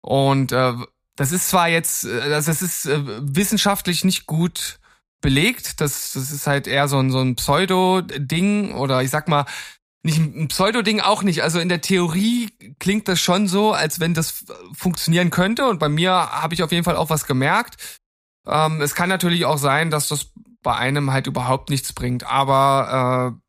Und 0.00 0.52
äh, 0.52 0.74
das 1.16 1.32
ist 1.32 1.48
zwar 1.48 1.68
jetzt, 1.68 2.04
äh, 2.04 2.28
das 2.30 2.48
ist 2.48 2.86
äh, 2.86 3.00
wissenschaftlich 3.04 4.04
nicht 4.04 4.26
gut 4.26 4.78
belegt, 5.20 5.80
das, 5.80 6.12
das 6.12 6.30
ist 6.30 6.46
halt 6.46 6.66
eher 6.66 6.88
so 6.88 6.98
ein, 6.98 7.10
so 7.10 7.20
ein 7.20 7.36
Pseudo-Ding 7.36 8.74
oder 8.74 9.02
ich 9.02 9.10
sag 9.10 9.28
mal, 9.28 9.46
nicht 10.02 10.18
ein 10.18 10.48
Pseudo-Ding 10.48 11.00
auch 11.00 11.22
nicht. 11.22 11.42
Also 11.42 11.60
in 11.60 11.68
der 11.68 11.80
Theorie 11.80 12.50
klingt 12.78 13.06
das 13.08 13.20
schon 13.20 13.46
so, 13.46 13.72
als 13.72 14.00
wenn 14.00 14.14
das 14.14 14.44
funktionieren 14.74 15.30
könnte. 15.30 15.66
Und 15.68 15.78
bei 15.78 15.88
mir 15.88 16.12
habe 16.12 16.54
ich 16.54 16.62
auf 16.62 16.72
jeden 16.72 16.84
Fall 16.84 16.96
auch 16.96 17.10
was 17.10 17.26
gemerkt. 17.26 18.00
Ähm, 18.46 18.80
es 18.80 18.94
kann 18.94 19.08
natürlich 19.08 19.44
auch 19.44 19.58
sein, 19.58 19.90
dass 19.90 20.08
das 20.08 20.32
bei 20.62 20.74
einem 20.74 21.12
halt 21.12 21.26
überhaupt 21.26 21.70
nichts 21.70 21.92
bringt. 21.92 22.26
Aber 22.26 23.36
äh, 23.38 23.41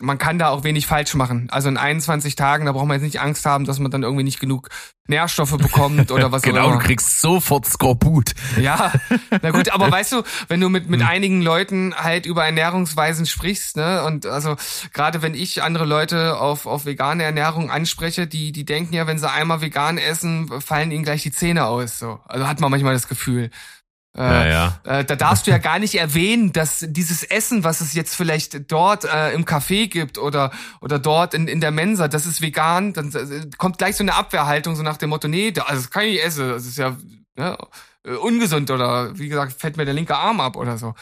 man 0.00 0.18
kann 0.18 0.38
da 0.38 0.48
auch 0.48 0.64
wenig 0.64 0.86
falsch 0.86 1.14
machen. 1.14 1.48
Also 1.50 1.68
in 1.68 1.76
21 1.76 2.36
Tagen, 2.36 2.66
da 2.66 2.72
braucht 2.72 2.86
man 2.86 2.96
jetzt 2.96 3.04
nicht 3.04 3.20
Angst 3.20 3.44
haben, 3.44 3.64
dass 3.64 3.78
man 3.78 3.90
dann 3.90 4.04
irgendwie 4.04 4.22
nicht 4.22 4.38
genug 4.38 4.68
Nährstoffe 5.08 5.56
bekommt 5.56 6.12
oder 6.12 6.30
was 6.30 6.42
genau, 6.42 6.60
auch 6.60 6.66
immer. 6.68 6.78
du 6.78 6.84
kriegst 6.84 7.20
sofort 7.20 7.66
Skorbut. 7.66 8.32
Ja, 8.60 8.92
na 9.42 9.50
gut, 9.50 9.70
aber 9.70 9.90
weißt 9.90 10.12
du, 10.12 10.22
wenn 10.48 10.60
du 10.60 10.68
mit 10.68 10.88
mit 10.88 11.00
hm. 11.00 11.08
einigen 11.08 11.42
Leuten 11.42 11.94
halt 11.96 12.26
über 12.26 12.44
Ernährungsweisen 12.44 13.26
sprichst, 13.26 13.76
ne, 13.76 14.04
und 14.04 14.26
also 14.26 14.56
gerade 14.92 15.22
wenn 15.22 15.34
ich 15.34 15.62
andere 15.62 15.84
Leute 15.84 16.38
auf 16.38 16.66
auf 16.66 16.84
vegane 16.84 17.24
Ernährung 17.24 17.70
anspreche, 17.70 18.26
die 18.26 18.52
die 18.52 18.64
denken 18.64 18.94
ja, 18.94 19.06
wenn 19.06 19.18
sie 19.18 19.30
einmal 19.30 19.60
vegan 19.60 19.98
essen, 19.98 20.60
fallen 20.60 20.92
ihnen 20.92 21.04
gleich 21.04 21.22
die 21.22 21.32
Zähne 21.32 21.64
aus, 21.64 21.98
so. 21.98 22.20
Also 22.26 22.46
hat 22.46 22.60
man 22.60 22.70
manchmal 22.70 22.94
das 22.94 23.08
Gefühl. 23.08 23.50
Äh, 24.16 24.22
ja, 24.22 24.46
ja. 24.46 24.80
Äh, 24.84 25.04
da 25.04 25.16
darfst 25.16 25.46
du 25.46 25.50
ja 25.50 25.58
gar 25.58 25.78
nicht 25.78 25.94
erwähnen, 25.94 26.52
dass 26.52 26.84
dieses 26.88 27.22
Essen, 27.22 27.62
was 27.62 27.80
es 27.80 27.94
jetzt 27.94 28.14
vielleicht 28.14 28.70
dort 28.70 29.04
äh, 29.04 29.32
im 29.32 29.44
Café 29.44 29.88
gibt 29.88 30.18
oder 30.18 30.50
oder 30.80 30.98
dort 30.98 31.34
in, 31.34 31.46
in 31.46 31.60
der 31.60 31.70
Mensa, 31.70 32.08
das 32.08 32.26
ist 32.26 32.40
vegan, 32.40 32.92
dann 32.94 33.12
äh, 33.12 33.48
kommt 33.58 33.78
gleich 33.78 33.96
so 33.96 34.04
eine 34.04 34.14
Abwehrhaltung 34.14 34.76
so 34.76 34.82
nach 34.82 34.96
dem 34.96 35.10
Motto, 35.10 35.28
nee, 35.28 35.50
das, 35.52 35.66
also 35.66 35.82
das 35.82 35.90
kann 35.90 36.04
ich 36.04 36.12
nicht 36.12 36.24
essen, 36.24 36.48
das 36.48 36.66
ist 36.66 36.78
ja 36.78 36.96
ne, 37.36 37.56
äh, 38.04 38.14
ungesund 38.14 38.70
oder 38.70 39.16
wie 39.18 39.28
gesagt, 39.28 39.52
fällt 39.60 39.76
mir 39.76 39.84
der 39.84 39.94
linke 39.94 40.16
Arm 40.16 40.40
ab 40.40 40.56
oder 40.56 40.78
so. 40.78 40.94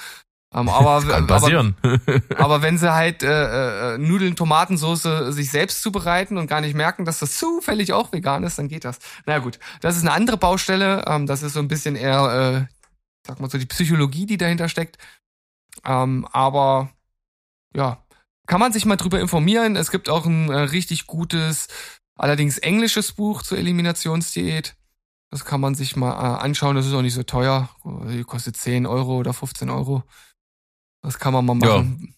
Ähm, 0.54 0.68
aber, 0.68 1.02
kann 1.08 1.26
passieren. 1.26 1.76
Aber, 1.82 2.20
aber 2.44 2.62
wenn 2.62 2.78
sie 2.78 2.92
halt 2.92 3.22
äh, 3.22 3.94
äh, 3.94 3.98
Nudeln, 3.98 4.36
Tomatensauce 4.36 5.02
sich 5.34 5.50
selbst 5.50 5.82
zubereiten 5.82 6.38
und 6.38 6.46
gar 6.46 6.60
nicht 6.60 6.74
merken, 6.74 7.04
dass 7.04 7.18
das 7.18 7.36
zufällig 7.36 7.92
auch 7.92 8.12
vegan 8.12 8.44
ist, 8.44 8.58
dann 8.58 8.68
geht 8.68 8.84
das. 8.84 8.98
Na 9.26 9.32
naja, 9.32 9.44
gut, 9.44 9.58
das 9.80 9.96
ist 9.96 10.02
eine 10.02 10.12
andere 10.12 10.36
Baustelle. 10.36 11.04
Ähm, 11.06 11.26
das 11.26 11.42
ist 11.42 11.54
so 11.54 11.60
ein 11.60 11.68
bisschen 11.68 11.96
eher 11.96 12.66
äh, 12.68 12.75
sag 13.26 13.40
mal 13.40 13.50
so, 13.50 13.58
die 13.58 13.66
Psychologie, 13.66 14.26
die 14.26 14.38
dahinter 14.38 14.68
steckt. 14.68 14.98
Ähm, 15.84 16.26
aber 16.32 16.90
ja, 17.74 18.02
kann 18.46 18.60
man 18.60 18.72
sich 18.72 18.86
mal 18.86 18.96
drüber 18.96 19.20
informieren. 19.20 19.76
Es 19.76 19.90
gibt 19.90 20.08
auch 20.08 20.26
ein 20.26 20.50
äh, 20.50 20.58
richtig 20.58 21.06
gutes, 21.06 21.68
allerdings 22.16 22.58
englisches 22.58 23.12
Buch 23.12 23.42
zur 23.42 23.58
Eliminationsdiät. 23.58 24.76
Das 25.30 25.44
kann 25.44 25.60
man 25.60 25.74
sich 25.74 25.96
mal 25.96 26.12
äh, 26.12 26.40
anschauen. 26.40 26.76
Das 26.76 26.86
ist 26.86 26.94
auch 26.94 27.02
nicht 27.02 27.14
so 27.14 27.24
teuer. 27.24 27.68
Die 28.08 28.24
kostet 28.24 28.56
10 28.56 28.86
Euro 28.86 29.16
oder 29.16 29.32
15 29.32 29.68
Euro. 29.70 30.04
Das 31.02 31.18
kann 31.18 31.34
man 31.34 31.44
mal 31.44 31.54
machen. 31.54 31.98
Ja. 32.00 32.12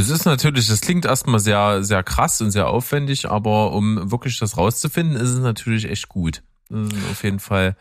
Es 0.00 0.10
ist 0.10 0.26
natürlich, 0.26 0.68
das 0.68 0.82
klingt 0.82 1.06
erstmal 1.06 1.40
sehr, 1.40 1.82
sehr 1.82 2.02
krass 2.02 2.40
und 2.42 2.50
sehr 2.50 2.68
aufwendig, 2.68 3.30
aber 3.30 3.72
um 3.72 4.10
wirklich 4.10 4.38
das 4.38 4.58
rauszufinden, 4.58 5.16
ist 5.16 5.30
es 5.30 5.38
natürlich 5.38 5.86
echt 5.86 6.08
gut. 6.08 6.42
Das 6.68 6.92
ist 6.92 7.10
auf 7.10 7.24
jeden 7.24 7.40
Fall 7.40 7.76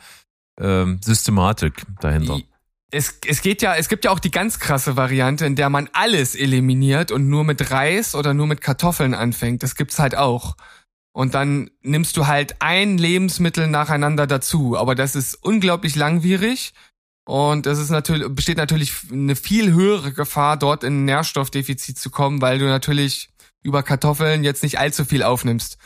ähm, 0.57 1.01
Systematik 1.03 1.85
dahinter 1.99 2.39
es, 2.95 3.19
es 3.27 3.41
geht 3.41 3.61
ja, 3.61 3.75
es 3.75 3.89
gibt 3.89 4.05
ja 4.05 4.11
auch 4.11 4.19
die 4.19 4.31
ganz 4.31 4.59
krasse 4.59 4.95
Variante, 4.95 5.45
in 5.45 5.57
der 5.57 5.69
man 5.69 5.89
alles 5.91 6.33
eliminiert 6.33 7.11
und 7.11 7.27
nur 7.29 7.43
mit 7.43 7.69
Reis 7.69 8.15
oder 8.15 8.33
nur 8.33 8.47
mit 8.47 8.61
Kartoffeln 8.61 9.13
anfängt. 9.13 9.63
Das 9.63 9.75
gibt's 9.75 9.99
halt 9.99 10.15
auch. 10.15 10.55
Und 11.13 11.33
dann 11.33 11.71
nimmst 11.81 12.15
du 12.15 12.27
halt 12.27 12.55
ein 12.59 12.97
Lebensmittel 12.97 13.67
nacheinander 13.67 14.27
dazu. 14.27 14.77
Aber 14.77 14.95
das 14.95 15.15
ist 15.15 15.35
unglaublich 15.35 15.95
langwierig. 15.95 16.73
Und 17.27 17.67
es 17.67 17.79
ist 17.79 17.89
natürlich, 17.89 18.29
besteht 18.29 18.57
natürlich 18.57 18.93
eine 19.11 19.35
viel 19.35 19.73
höhere 19.73 20.13
Gefahr, 20.13 20.57
dort 20.57 20.83
in 20.83 21.01
ein 21.01 21.05
Nährstoffdefizit 21.05 21.99
zu 21.99 22.09
kommen, 22.09 22.41
weil 22.41 22.59
du 22.59 22.65
natürlich 22.65 23.29
über 23.61 23.83
Kartoffeln 23.83 24.43
jetzt 24.43 24.63
nicht 24.63 24.79
allzu 24.79 25.03
viel 25.03 25.23
aufnimmst. 25.23 25.77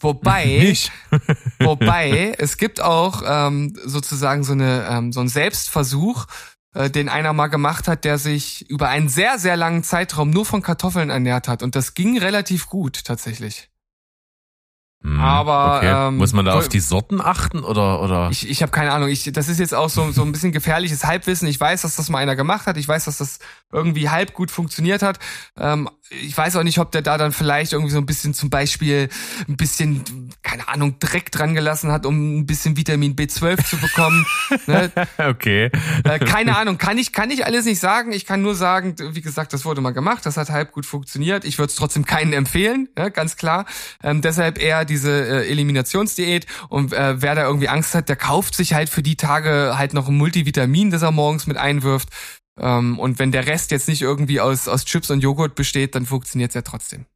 Wobei, 0.00 0.76
wobei, 1.60 2.34
es 2.38 2.56
gibt 2.56 2.80
auch 2.80 3.22
ähm, 3.26 3.76
sozusagen 3.84 4.44
so 4.44 4.52
eine 4.52 4.86
ähm, 4.88 5.12
so 5.12 5.20
ein 5.20 5.28
Selbstversuch, 5.28 6.26
den 6.74 7.08
einer 7.08 7.32
mal 7.32 7.48
gemacht 7.48 7.88
hat, 7.88 8.04
der 8.04 8.18
sich 8.18 8.68
über 8.70 8.88
einen 8.88 9.08
sehr 9.08 9.38
sehr 9.38 9.56
langen 9.56 9.82
Zeitraum 9.84 10.30
nur 10.30 10.44
von 10.44 10.62
Kartoffeln 10.62 11.10
ernährt 11.10 11.48
hat 11.48 11.62
und 11.62 11.74
das 11.76 11.94
ging 11.94 12.18
relativ 12.18 12.68
gut 12.68 13.04
tatsächlich. 13.04 13.70
Hm, 15.02 15.20
Aber 15.20 15.76
okay. 15.76 16.08
ähm, 16.08 16.16
muss 16.16 16.32
man 16.32 16.44
da 16.44 16.54
auf 16.54 16.68
die 16.68 16.80
Sorten 16.80 17.20
achten 17.20 17.62
oder 17.62 18.02
oder? 18.02 18.30
Ich, 18.30 18.48
ich 18.48 18.62
habe 18.62 18.72
keine 18.72 18.90
Ahnung. 18.90 19.08
Ich, 19.08 19.30
das 19.32 19.48
ist 19.48 19.60
jetzt 19.60 19.74
auch 19.74 19.88
so 19.88 20.10
so 20.10 20.22
ein 20.22 20.32
bisschen 20.32 20.50
gefährliches 20.50 21.04
Halbwissen. 21.04 21.46
Ich 21.46 21.60
weiß, 21.60 21.82
dass 21.82 21.94
das 21.94 22.08
mal 22.08 22.18
einer 22.18 22.34
gemacht 22.34 22.66
hat. 22.66 22.76
Ich 22.76 22.88
weiß, 22.88 23.04
dass 23.04 23.18
das 23.18 23.38
irgendwie 23.70 24.08
halb 24.08 24.32
gut 24.34 24.50
funktioniert 24.50 25.02
hat. 25.02 25.18
Ähm, 25.56 25.88
ich 26.10 26.36
weiß 26.36 26.56
auch 26.56 26.62
nicht, 26.62 26.78
ob 26.78 26.90
der 26.90 27.02
da 27.02 27.18
dann 27.18 27.32
vielleicht 27.32 27.72
irgendwie 27.74 27.92
so 27.92 27.98
ein 27.98 28.06
bisschen 28.06 28.32
zum 28.32 28.48
Beispiel 28.48 29.08
ein 29.46 29.56
bisschen 29.56 30.32
keine 30.42 30.68
Ahnung 30.68 30.98
Dreck 30.98 31.30
dran 31.30 31.54
gelassen 31.54 31.92
hat, 31.92 32.06
um 32.06 32.38
ein 32.38 32.46
bisschen 32.46 32.76
Vitamin 32.76 33.14
B12 33.14 33.64
zu 33.64 33.76
bekommen. 33.76 34.24
ne? 34.66 34.90
Okay. 35.18 35.70
Äh, 36.04 36.18
keine 36.20 36.56
Ahnung. 36.56 36.78
Kann 36.78 36.96
ich 36.96 37.12
kann 37.12 37.30
ich 37.30 37.44
alles 37.44 37.64
nicht 37.64 37.80
sagen. 37.80 38.12
Ich 38.12 38.24
kann 38.24 38.40
nur 38.40 38.54
sagen, 38.54 38.94
wie 39.14 39.20
gesagt, 39.20 39.52
das 39.52 39.64
wurde 39.64 39.80
mal 39.80 39.90
gemacht. 39.90 40.24
Das 40.24 40.36
hat 40.36 40.48
halb 40.50 40.72
gut 40.72 40.86
funktioniert. 40.86 41.44
Ich 41.44 41.58
würde 41.58 41.70
es 41.70 41.76
trotzdem 41.76 42.04
keinen 42.04 42.32
empfehlen, 42.32 42.88
ja, 42.96 43.08
ganz 43.08 43.36
klar. 43.36 43.66
Ähm, 44.02 44.22
deshalb 44.22 44.58
eher 44.58 44.84
diese 44.84 45.10
äh, 45.10 45.50
Eliminationsdiät 45.50 46.46
und 46.68 46.92
äh, 46.92 47.20
wer 47.20 47.34
da 47.34 47.44
irgendwie 47.44 47.68
Angst 47.68 47.94
hat, 47.94 48.08
der 48.08 48.16
kauft 48.16 48.54
sich 48.54 48.74
halt 48.74 48.88
für 48.88 49.02
die 49.02 49.16
Tage 49.16 49.74
halt 49.76 49.92
noch 49.92 50.08
ein 50.08 50.16
Multivitamin, 50.16 50.90
das 50.90 51.02
er 51.02 51.10
morgens 51.10 51.46
mit 51.46 51.56
einwirft. 51.56 52.08
Ähm, 52.58 52.98
und 52.98 53.18
wenn 53.18 53.32
der 53.32 53.46
Rest 53.46 53.70
jetzt 53.70 53.88
nicht 53.88 54.02
irgendwie 54.02 54.40
aus, 54.40 54.68
aus 54.68 54.84
Chips 54.84 55.10
und 55.10 55.20
Joghurt 55.20 55.54
besteht, 55.54 55.94
dann 55.94 56.06
funktioniert's 56.06 56.54
ja 56.54 56.62
trotzdem. 56.62 57.06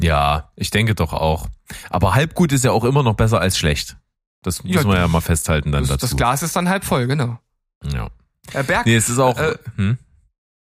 Ja, 0.00 0.50
ich 0.56 0.70
denke 0.70 0.94
doch 0.94 1.12
auch. 1.12 1.48
Aber 1.90 2.14
halb 2.14 2.34
gut 2.34 2.52
ist 2.52 2.64
ja 2.64 2.72
auch 2.72 2.84
immer 2.84 3.02
noch 3.02 3.14
besser 3.14 3.40
als 3.40 3.56
schlecht. 3.56 3.96
Das 4.42 4.60
ja, 4.64 4.76
muss 4.76 4.84
man 4.84 4.96
ja 4.96 5.08
mal 5.08 5.20
festhalten 5.20 5.72
dann 5.72 5.82
das, 5.82 5.90
dazu. 5.90 6.06
Das 6.06 6.16
Glas 6.16 6.42
ist 6.42 6.54
dann 6.56 6.68
halb 6.68 6.84
voll, 6.84 7.06
genau. 7.06 7.38
Ja. 7.84 8.08
Herr 8.50 8.62
Berg, 8.62 8.86
nee, 8.86 8.96
es 8.96 9.08
ist 9.08 9.18
auch. 9.18 9.38
Äh, 9.38 9.56
hm? 9.76 9.98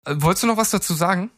Äh, 0.05 0.14
wolltest 0.18 0.42
du 0.42 0.46
noch 0.46 0.57
was 0.57 0.70
dazu 0.70 0.94
sagen? 0.94 1.30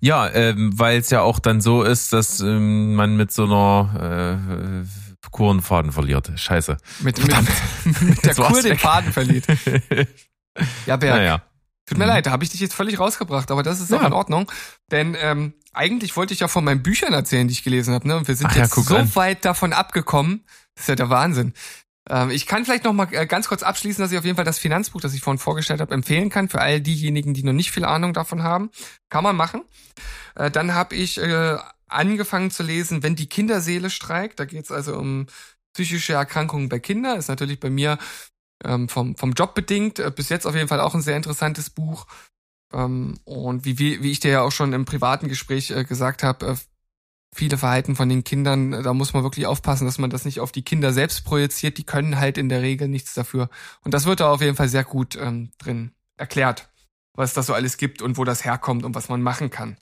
Ja, 0.00 0.28
ähm, 0.30 0.76
weil 0.78 0.98
es 0.98 1.10
ja 1.10 1.20
auch 1.20 1.38
dann 1.38 1.60
so 1.60 1.82
ist, 1.82 2.12
dass 2.12 2.40
ähm, 2.40 2.94
man 2.94 3.16
mit 3.16 3.32
so 3.32 3.44
einer 3.44 4.82
äh, 4.82 5.28
Kur 5.30 5.50
einen 5.50 5.62
Faden 5.62 5.92
verliert. 5.92 6.32
Scheiße. 6.34 6.78
Mit, 7.00 7.18
mit, 7.84 8.02
mit 8.02 8.24
der 8.24 8.34
Kur 8.34 8.62
den 8.62 8.78
Faden 8.78 9.12
verliert. 9.12 9.46
ja, 10.86 10.96
Berg. 10.96 11.16
Naja. 11.16 11.42
Tut 11.90 11.98
mir 11.98 12.04
mhm. 12.04 12.10
leid, 12.10 12.26
da 12.26 12.30
habe 12.30 12.44
ich 12.44 12.50
dich 12.50 12.60
jetzt 12.60 12.74
völlig 12.74 13.00
rausgebracht, 13.00 13.50
aber 13.50 13.64
das 13.64 13.80
ist 13.80 13.90
ja. 13.90 13.98
auch 13.98 14.06
in 14.06 14.12
Ordnung. 14.12 14.50
Denn 14.92 15.16
ähm, 15.20 15.54
eigentlich 15.72 16.16
wollte 16.16 16.32
ich 16.32 16.38
ja 16.38 16.46
von 16.46 16.62
meinen 16.62 16.84
Büchern 16.84 17.12
erzählen, 17.12 17.48
die 17.48 17.52
ich 17.52 17.64
gelesen 17.64 17.94
habe. 17.94 18.06
Ne? 18.06 18.16
Und 18.16 18.28
wir 18.28 18.36
sind 18.36 18.46
Ach 18.48 18.54
jetzt 18.54 18.76
ja, 18.76 18.82
so 18.84 18.96
an. 18.96 19.16
weit 19.16 19.44
davon 19.44 19.72
abgekommen. 19.72 20.44
Das 20.76 20.84
ist 20.84 20.88
ja 20.88 20.94
der 20.94 21.10
Wahnsinn. 21.10 21.52
Ähm, 22.08 22.30
ich 22.30 22.46
kann 22.46 22.64
vielleicht 22.64 22.84
noch 22.84 22.92
mal 22.92 23.08
äh, 23.10 23.26
ganz 23.26 23.48
kurz 23.48 23.64
abschließen, 23.64 24.00
dass 24.00 24.12
ich 24.12 24.18
auf 24.18 24.24
jeden 24.24 24.36
Fall 24.36 24.44
das 24.44 24.60
Finanzbuch, 24.60 25.00
das 25.00 25.14
ich 25.14 25.20
vorhin 25.20 25.40
vorgestellt 25.40 25.80
habe, 25.80 25.92
empfehlen 25.92 26.30
kann 26.30 26.48
für 26.48 26.60
all 26.60 26.80
diejenigen, 26.80 27.34
die 27.34 27.42
noch 27.42 27.52
nicht 27.52 27.72
viel 27.72 27.84
Ahnung 27.84 28.12
davon 28.12 28.44
haben. 28.44 28.70
Kann 29.08 29.24
man 29.24 29.34
machen. 29.34 29.62
Äh, 30.36 30.52
dann 30.52 30.74
habe 30.74 30.94
ich 30.94 31.20
äh, 31.20 31.56
angefangen 31.88 32.52
zu 32.52 32.62
lesen, 32.62 33.02
wenn 33.02 33.16
die 33.16 33.28
Kinderseele 33.28 33.90
streikt. 33.90 34.38
Da 34.38 34.44
geht 34.44 34.66
es 34.66 34.70
also 34.70 34.94
um 34.94 35.26
psychische 35.72 36.12
Erkrankungen 36.12 36.68
bei 36.68 36.78
Kindern. 36.78 37.18
Ist 37.18 37.26
natürlich 37.26 37.58
bei 37.58 37.68
mir 37.68 37.98
ähm, 38.64 38.88
vom, 38.88 39.16
vom 39.16 39.32
Job 39.32 39.54
bedingt. 39.54 40.02
Bis 40.16 40.28
jetzt 40.28 40.46
auf 40.46 40.54
jeden 40.54 40.68
Fall 40.68 40.80
auch 40.80 40.94
ein 40.94 41.02
sehr 41.02 41.16
interessantes 41.16 41.70
Buch. 41.70 42.06
Ähm, 42.72 43.18
und 43.24 43.64
wie, 43.64 43.78
wie, 43.78 44.02
wie 44.02 44.10
ich 44.10 44.20
dir 44.20 44.30
ja 44.30 44.42
auch 44.42 44.52
schon 44.52 44.72
im 44.72 44.84
privaten 44.84 45.28
Gespräch 45.28 45.72
gesagt 45.88 46.22
habe, 46.22 46.58
viele 47.32 47.58
Verhalten 47.58 47.96
von 47.96 48.08
den 48.08 48.24
Kindern, 48.24 48.82
da 48.82 48.92
muss 48.92 49.12
man 49.12 49.22
wirklich 49.22 49.46
aufpassen, 49.46 49.84
dass 49.84 49.98
man 49.98 50.10
das 50.10 50.24
nicht 50.24 50.40
auf 50.40 50.52
die 50.52 50.62
Kinder 50.62 50.92
selbst 50.92 51.24
projiziert. 51.24 51.78
Die 51.78 51.84
können 51.84 52.18
halt 52.18 52.38
in 52.38 52.48
der 52.48 52.62
Regel 52.62 52.88
nichts 52.88 53.14
dafür. 53.14 53.48
Und 53.82 53.94
das 53.94 54.06
wird 54.06 54.20
da 54.20 54.30
auf 54.30 54.40
jeden 54.40 54.56
Fall 54.56 54.68
sehr 54.68 54.84
gut 54.84 55.16
ähm, 55.16 55.52
drin 55.58 55.92
erklärt, 56.16 56.68
was 57.14 57.32
das 57.32 57.46
so 57.46 57.54
alles 57.54 57.76
gibt 57.76 58.02
und 58.02 58.18
wo 58.18 58.24
das 58.24 58.44
herkommt 58.44 58.84
und 58.84 58.94
was 58.94 59.08
man 59.08 59.22
machen 59.22 59.50
kann. 59.50 59.76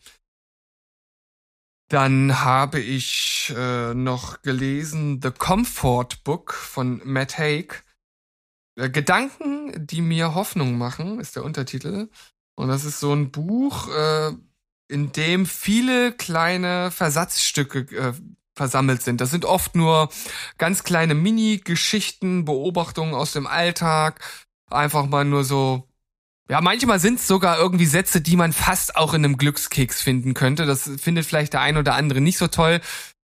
Dann 1.89 2.41
habe 2.41 2.81
ich 2.81 3.53
äh, 3.57 3.95
noch 3.95 4.43
gelesen 4.43 5.21
The 5.23 5.31
Comfort 5.31 6.23
Book 6.23 6.53
von 6.53 7.01
Matt 7.05 7.39
Haig. 7.39 7.83
Äh, 8.79 8.91
Gedanken, 8.91 9.87
die 9.87 10.01
mir 10.01 10.35
Hoffnung 10.35 10.79
machen, 10.79 11.21
ist 11.21 11.37
der 11.37 11.45
Untertitel. 11.45 12.09
Und 12.55 12.69
das 12.69 12.85
ist 12.85 13.01
so 13.01 13.13
ein 13.13 13.31
Buch, 13.31 13.89
äh, 13.89 14.33
in 14.89 15.13
dem 15.13 15.47
viele 15.47 16.13
kleine 16.13 16.91
Versatzstücke 16.91 17.81
äh, 17.97 18.13
versammelt 18.55 19.03
sind. 19.03 19.21
Das 19.21 19.31
sind 19.31 19.45
oft 19.45 19.77
nur 19.77 20.09
ganz 20.57 20.85
kleine 20.85 21.15
Mini-Geschichten, 21.15 22.45
Beobachtungen 22.45 23.15
aus 23.15 23.33
dem 23.33 23.47
Alltag. 23.47 24.21
Einfach 24.71 25.07
mal 25.07 25.25
nur 25.25 25.45
so 25.45 25.89
ja, 26.51 26.63
manchmal 26.63 26.99
sind 26.99 27.19
es 27.19 27.27
sogar 27.27 27.59
irgendwie 27.59 27.85
Sätze, 27.85 28.23
die 28.23 28.37
man 28.37 28.55
fast 28.55 28.97
auch 28.97 29.13
in 29.13 29.23
einem 29.23 29.37
Glückskeks 29.37 30.01
finden 30.01 30.33
könnte. 30.33 30.65
Das 30.65 30.91
findet 30.99 31.27
vielleicht 31.27 31.53
der 31.53 31.61
ein 31.61 31.77
oder 31.77 31.95
andere 31.95 32.23
nicht 32.23 32.39
so 32.39 32.49
toll. 32.49 32.81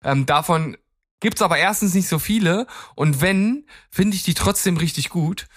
Ähm, 0.04 0.26
davon 0.26 0.76
gibt's 1.22 1.40
aber 1.40 1.56
erstens 1.56 1.94
nicht 1.94 2.08
so 2.08 2.18
viele. 2.18 2.66
Und 2.94 3.20
wenn, 3.22 3.66
finde 3.90 4.16
ich 4.16 4.24
die 4.24 4.34
trotzdem 4.34 4.76
richtig 4.76 5.08
gut. 5.08 5.48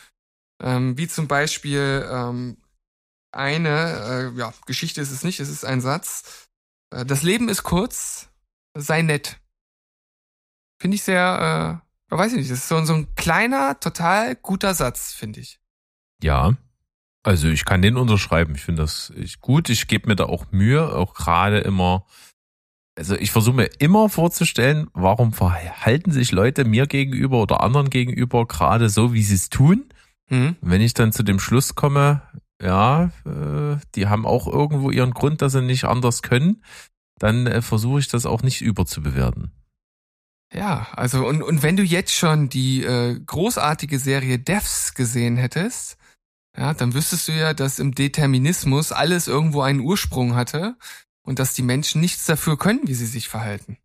Ähm, 0.64 0.98
wie 0.98 1.08
zum 1.10 1.28
Beispiel 1.28 2.08
ähm, 2.10 2.58
eine, 3.34 4.32
äh, 4.34 4.40
ja, 4.40 4.54
Geschichte 4.66 5.02
ist 5.02 5.12
es 5.12 5.24
nicht, 5.26 5.42
es 5.42 5.50
ist 5.50 5.66
ein 5.66 5.82
Satz. 5.82 6.48
Äh, 6.92 7.06
das 7.06 7.24
Leben 7.24 7.50
ist 7.50 7.64
kurz, 7.64 8.30
sei 8.78 9.02
nett. 9.02 9.42
Finde 10.80 10.96
ich 10.96 11.04
sehr, 11.04 11.82
äh, 12.10 12.16
weiß 12.16 12.32
ich 12.34 12.38
nicht, 12.38 12.52
das 12.52 12.60
ist 12.60 12.68
so, 12.70 12.84
so 12.86 12.94
ein 12.94 13.14
kleiner, 13.16 13.80
total 13.80 14.36
guter 14.36 14.74
Satz, 14.74 15.12
finde 15.12 15.42
ich. 15.42 15.60
Ja, 16.24 16.56
also 17.24 17.48
ich 17.48 17.66
kann 17.66 17.82
den 17.82 17.98
unterschreiben. 17.98 18.54
Ich 18.54 18.62
finde 18.62 18.84
das 18.84 19.12
gut. 19.42 19.70
Ich 19.70 19.88
gebe 19.88 20.08
mir 20.08 20.16
da 20.16 20.26
auch 20.26 20.52
Mühe, 20.52 20.96
auch 20.96 21.16
gerade 21.16 21.60
immer. 21.60 22.06
Also 22.98 23.16
ich 23.16 23.32
versuche 23.32 23.56
mir 23.56 23.70
immer 23.80 24.10
vorzustellen, 24.10 24.88
warum 24.94 25.34
verhalten 25.34 26.12
sich 26.12 26.32
Leute 26.32 26.64
mir 26.64 26.88
gegenüber 26.88 27.42
oder 27.42 27.62
anderen 27.62 27.90
gegenüber 27.90 28.48
gerade 28.48 28.90
so, 28.90 29.14
wie 29.14 29.24
sie 29.24 29.36
es 29.36 29.50
tun. 29.50 29.86
Mhm. 30.30 30.56
Wenn 30.62 30.82
ich 30.82 30.94
dann 30.94 31.12
zu 31.12 31.24
dem 31.24 31.40
Schluss 31.40 31.76
komme, 31.76 32.22
ja, 32.62 33.12
äh, 33.26 33.78
die 33.96 34.08
haben 34.08 34.26
auch 34.26 34.48
irgendwo 34.48 34.92
ihren 34.92 35.12
Grund, 35.12 35.42
dass 35.42 35.52
sie 35.52 35.62
nicht 35.62 35.84
anders 35.84 36.22
können, 36.22 36.64
dann 37.20 37.48
äh, 37.48 37.62
versuche 37.62 38.00
ich 38.00 38.08
das 38.08 38.26
auch 38.26 38.44
nicht 38.44 38.62
überzubewerten. 38.62 39.52
Ja, 40.54 40.88
also 40.94 41.28
und, 41.28 41.44
und 41.44 41.64
wenn 41.64 41.76
du 41.76 41.84
jetzt 41.84 42.14
schon 42.14 42.48
die 42.48 42.84
äh, 42.84 43.20
großartige 43.20 44.00
Serie 44.00 44.40
Devs 44.40 44.94
gesehen 44.94 45.36
hättest, 45.36 45.98
ja, 46.58 46.74
dann 46.74 46.94
wüsstest 46.94 47.28
du 47.28 47.34
ja, 47.34 47.54
dass 47.54 47.80
im 47.80 47.94
Determinismus 47.94 48.94
alles 48.94 49.28
irgendwo 49.28 49.62
einen 49.62 49.82
Ursprung 49.82 50.36
hatte 50.36 50.78
und 51.26 51.40
dass 51.40 51.54
die 51.54 51.64
Menschen 51.64 52.00
nichts 52.02 52.26
dafür 52.26 52.58
können, 52.58 52.82
wie 52.84 52.94
sie 52.94 53.08
sich 53.08 53.28
verhalten. 53.28 53.78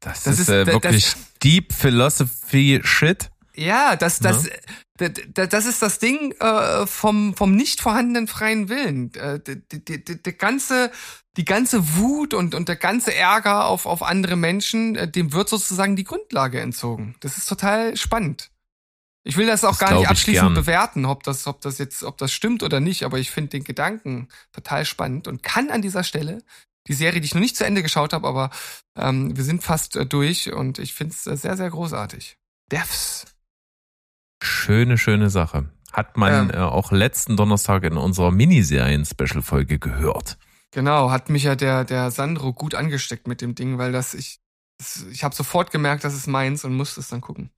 Das, 0.00 0.22
das 0.22 0.38
ist, 0.38 0.48
äh, 0.48 0.66
wirklich 0.66 1.12
das, 1.12 1.16
Deep 1.42 1.72
Philosophy 1.72 2.80
Shit. 2.84 3.30
Ja, 3.54 3.96
das, 3.96 4.20
das, 4.20 4.48
ja. 5.00 5.08
das, 5.08 5.48
das 5.48 5.66
ist 5.66 5.82
das 5.82 5.98
Ding 5.98 6.32
äh, 6.38 6.86
vom, 6.86 7.34
vom 7.34 7.56
nicht 7.56 7.80
vorhandenen 7.80 8.28
freien 8.28 8.68
Willen. 8.68 9.12
Äh, 9.14 9.40
die, 9.40 9.60
die, 9.68 10.04
die, 10.04 10.22
die, 10.22 10.32
ganze, 10.32 10.92
die 11.36 11.44
ganze 11.44 11.96
Wut 11.96 12.34
und, 12.34 12.54
und 12.54 12.68
der 12.68 12.76
ganze 12.76 13.12
Ärger 13.12 13.66
auf, 13.66 13.86
auf 13.86 14.02
andere 14.02 14.36
Menschen, 14.36 14.94
äh, 14.94 15.10
dem 15.10 15.32
wird 15.32 15.48
sozusagen 15.48 15.96
die 15.96 16.04
Grundlage 16.04 16.60
entzogen. 16.60 17.16
Das 17.20 17.36
ist 17.36 17.48
total 17.48 17.96
spannend. 17.96 18.50
Ich 19.24 19.36
will 19.36 19.46
das 19.46 19.64
auch 19.64 19.76
das 19.76 19.78
gar 19.78 19.98
nicht 19.98 20.08
abschließend 20.08 20.54
bewerten, 20.54 21.04
ob 21.04 21.22
das, 21.22 21.46
ob 21.46 21.60
das 21.60 21.78
jetzt, 21.78 22.02
ob 22.02 22.16
das 22.18 22.32
stimmt 22.32 22.62
oder 22.62 22.80
nicht, 22.80 23.04
aber 23.04 23.18
ich 23.18 23.30
finde 23.30 23.50
den 23.50 23.64
Gedanken 23.64 24.28
total 24.52 24.84
spannend 24.84 25.28
und 25.28 25.42
kann 25.42 25.70
an 25.70 25.82
dieser 25.82 26.04
Stelle 26.04 26.42
die 26.86 26.94
Serie, 26.94 27.20
die 27.20 27.26
ich 27.26 27.34
noch 27.34 27.40
nicht 27.40 27.56
zu 27.56 27.64
Ende 27.64 27.82
geschaut 27.82 28.12
habe, 28.12 28.26
aber 28.26 28.50
ähm, 28.96 29.36
wir 29.36 29.44
sind 29.44 29.62
fast 29.62 29.96
äh, 29.96 30.06
durch 30.06 30.52
und 30.52 30.78
ich 30.78 30.94
finde 30.94 31.14
es 31.14 31.26
äh, 31.26 31.36
sehr, 31.36 31.56
sehr 31.56 31.70
großartig. 31.70 32.38
Devs. 32.72 33.26
Schöne, 34.42 34.98
schöne 34.98 35.30
Sache. 35.30 35.70
Hat 35.92 36.16
man 36.16 36.50
ähm, 36.50 36.54
äh, 36.54 36.58
auch 36.58 36.92
letzten 36.92 37.36
Donnerstag 37.36 37.84
in 37.84 37.96
unserer 37.96 38.30
Miniserien-Special-Folge 38.30 39.78
gehört. 39.78 40.38
Genau, 40.70 41.10
hat 41.10 41.30
mich 41.30 41.44
ja 41.44 41.56
der, 41.56 41.84
der 41.84 42.10
Sandro 42.10 42.52
gut 42.52 42.74
angesteckt 42.74 43.26
mit 43.26 43.40
dem 43.40 43.54
Ding, 43.54 43.78
weil 43.78 43.92
das 43.92 44.14
ich, 44.14 44.38
das, 44.78 45.06
ich 45.10 45.24
habe 45.24 45.34
sofort 45.34 45.70
gemerkt, 45.70 46.04
das 46.04 46.14
ist 46.14 46.26
meins 46.26 46.64
und 46.64 46.74
musste 46.74 47.00
es 47.00 47.08
dann 47.08 47.20
gucken. 47.20 47.50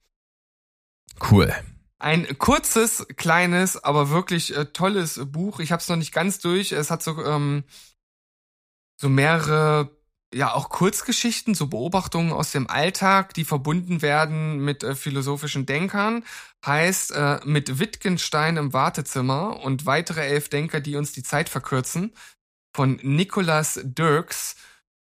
Cool. 1.19 1.53
Ein 1.99 2.37
kurzes, 2.39 3.05
kleines, 3.15 3.83
aber 3.83 4.09
wirklich 4.09 4.55
äh, 4.55 4.65
tolles 4.65 5.19
Buch. 5.31 5.59
Ich 5.59 5.71
habe 5.71 5.81
es 5.81 5.87
noch 5.87 5.97
nicht 5.97 6.13
ganz 6.13 6.39
durch. 6.39 6.71
Es 6.71 6.89
hat 6.89 7.03
so 7.03 7.23
ähm, 7.23 7.63
so 8.99 9.09
mehrere 9.09 9.89
ja 10.33 10.53
auch 10.53 10.69
Kurzgeschichten, 10.69 11.55
so 11.55 11.67
Beobachtungen 11.67 12.31
aus 12.31 12.51
dem 12.51 12.69
Alltag, 12.69 13.33
die 13.33 13.43
verbunden 13.43 14.01
werden 14.01 14.59
mit 14.59 14.83
äh, 14.83 14.95
philosophischen 14.95 15.65
Denkern. 15.65 16.23
Heißt 16.65 17.11
äh, 17.11 17.39
mit 17.43 17.79
Wittgenstein 17.79 18.57
im 18.57 18.73
Wartezimmer 18.73 19.59
und 19.61 19.85
weitere 19.85 20.21
elf 20.21 20.49
Denker, 20.49 20.79
die 20.79 20.95
uns 20.95 21.11
die 21.11 21.23
Zeit 21.23 21.49
verkürzen. 21.49 22.13
Von 22.73 22.99
Nicholas 23.03 23.79
Dirks. 23.83 24.55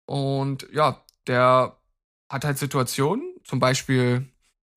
Und 0.07 0.67
ja, 0.73 1.05
der 1.27 1.77
hat 2.31 2.45
halt 2.45 2.59
Situationen, 2.59 3.35
zum 3.45 3.59
Beispiel 3.59 4.29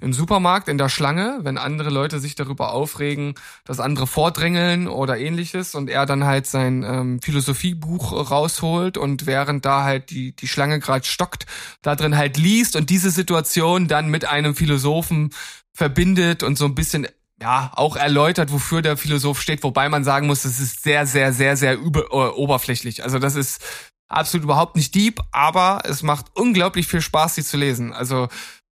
im 0.01 0.13
Supermarkt 0.13 0.67
in 0.67 0.77
der 0.77 0.89
Schlange, 0.89 1.39
wenn 1.43 1.57
andere 1.57 1.91
Leute 1.91 2.19
sich 2.19 2.35
darüber 2.35 2.73
aufregen, 2.73 3.35
dass 3.63 3.79
andere 3.79 4.07
vordrängeln 4.07 4.87
oder 4.87 5.17
ähnliches 5.17 5.75
und 5.75 5.89
er 5.89 6.05
dann 6.05 6.25
halt 6.25 6.47
sein 6.47 6.83
ähm, 6.83 7.21
Philosophiebuch 7.21 8.31
rausholt 8.31 8.97
und 8.97 9.27
während 9.27 9.63
da 9.63 9.83
halt 9.83 10.09
die, 10.09 10.35
die 10.35 10.47
Schlange 10.47 10.79
gerade 10.79 11.05
stockt, 11.05 11.45
da 11.83 11.95
drin 11.95 12.17
halt 12.17 12.37
liest 12.37 12.75
und 12.75 12.89
diese 12.89 13.11
Situation 13.11 13.87
dann 13.87 14.09
mit 14.09 14.25
einem 14.25 14.55
Philosophen 14.55 15.29
verbindet 15.73 16.41
und 16.43 16.57
so 16.57 16.65
ein 16.65 16.75
bisschen 16.75 17.07
ja, 17.39 17.71
auch 17.75 17.95
erläutert, 17.95 18.51
wofür 18.51 18.81
der 18.81 18.97
Philosoph 18.97 19.41
steht, 19.41 19.63
wobei 19.63 19.89
man 19.89 20.03
sagen 20.03 20.27
muss, 20.27 20.43
das 20.43 20.59
ist 20.59 20.83
sehr, 20.83 21.07
sehr, 21.07 21.33
sehr, 21.33 21.57
sehr 21.57 21.77
über, 21.77 22.05
äh, 22.11 22.31
oberflächlich. 22.33 23.03
Also 23.03 23.17
das 23.17 23.35
ist 23.35 23.63
absolut 24.07 24.43
überhaupt 24.43 24.75
nicht 24.75 24.93
deep, 24.93 25.19
aber 25.31 25.81
es 25.85 26.03
macht 26.03 26.27
unglaublich 26.35 26.87
viel 26.87 27.01
Spaß, 27.01 27.35
sie 27.35 27.43
zu 27.43 27.57
lesen. 27.57 27.93
Also 27.93 28.27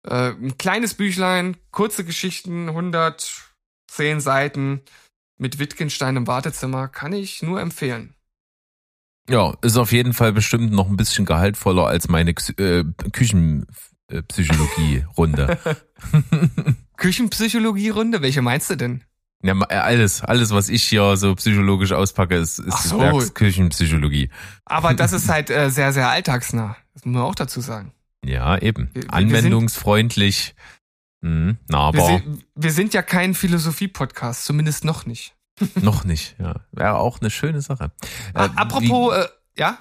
äh, 0.05 0.31
ein 0.31 0.57
kleines 0.59 0.95
Büchlein, 0.95 1.57
kurze 1.71 2.05
Geschichten, 2.05 2.69
110 2.69 4.21
Seiten 4.21 4.83
mit 5.39 5.59
Wittgenstein 5.59 6.17
im 6.17 6.27
Wartezimmer, 6.27 6.89
kann 6.89 7.13
ich 7.13 7.43
nur 7.43 7.61
empfehlen. 7.61 8.15
Ja, 9.29 9.55
ist 9.63 9.77
auf 9.77 9.93
jeden 9.93 10.13
Fall 10.13 10.33
bestimmt 10.33 10.73
noch 10.73 10.89
ein 10.89 10.97
bisschen 10.97 11.25
gehaltvoller 11.25 11.87
als 11.87 12.09
meine 12.09 12.33
äh, 12.33 12.85
Küchenpsychologie-Runde. 13.13 15.59
Küchenpsychologie-Runde? 16.97 18.23
Welche 18.23 18.43
meinst 18.43 18.71
du 18.71 18.77
denn? 18.77 19.05
Ja, 19.45 19.55
äh, 19.69 19.75
alles, 19.75 20.23
alles, 20.23 20.51
was 20.51 20.71
ich 20.71 20.85
hier 20.85 21.17
so 21.17 21.35
psychologisch 21.35 21.93
auspacke, 21.93 22.37
ist, 22.37 22.59
ist 22.59 22.85
so. 22.85 22.99
Werksküchenpsychologie. 22.99 24.31
Aber 24.65 24.95
das 24.95 25.13
ist 25.13 25.29
halt 25.29 25.51
äh, 25.51 25.71
sehr, 25.71 25.93
sehr 25.93 26.09
alltagsnah. 26.09 26.77
Das 26.95 27.05
muss 27.05 27.15
man 27.15 27.23
auch 27.23 27.35
dazu 27.35 27.61
sagen. 27.61 27.93
Ja, 28.25 28.59
eben. 28.59 28.91
Wir, 28.95 29.12
Anwendungsfreundlich, 29.12 30.55
wir 31.20 31.31
sind, 31.31 31.47
mh, 31.47 31.57
nahbar. 31.68 32.09
Wir 32.09 32.18
sind, 32.18 32.47
wir 32.55 32.72
sind 32.72 32.95
ja 32.95 33.03
kein 33.03 33.35
Philosophie-Podcast, 33.35 34.45
zumindest 34.45 34.85
noch 34.85 35.07
nicht. 35.07 35.35
noch 35.81 36.05
nicht, 36.05 36.37
ja. 36.39 36.57
Wäre 36.72 36.99
auch 36.99 37.20
eine 37.20 37.31
schöne 37.31 37.61
Sache. 37.61 37.93
Äh, 38.35 38.49
Apropos, 38.57 39.14
wie, 39.14 39.20
äh, 39.20 39.29
ja? 39.59 39.79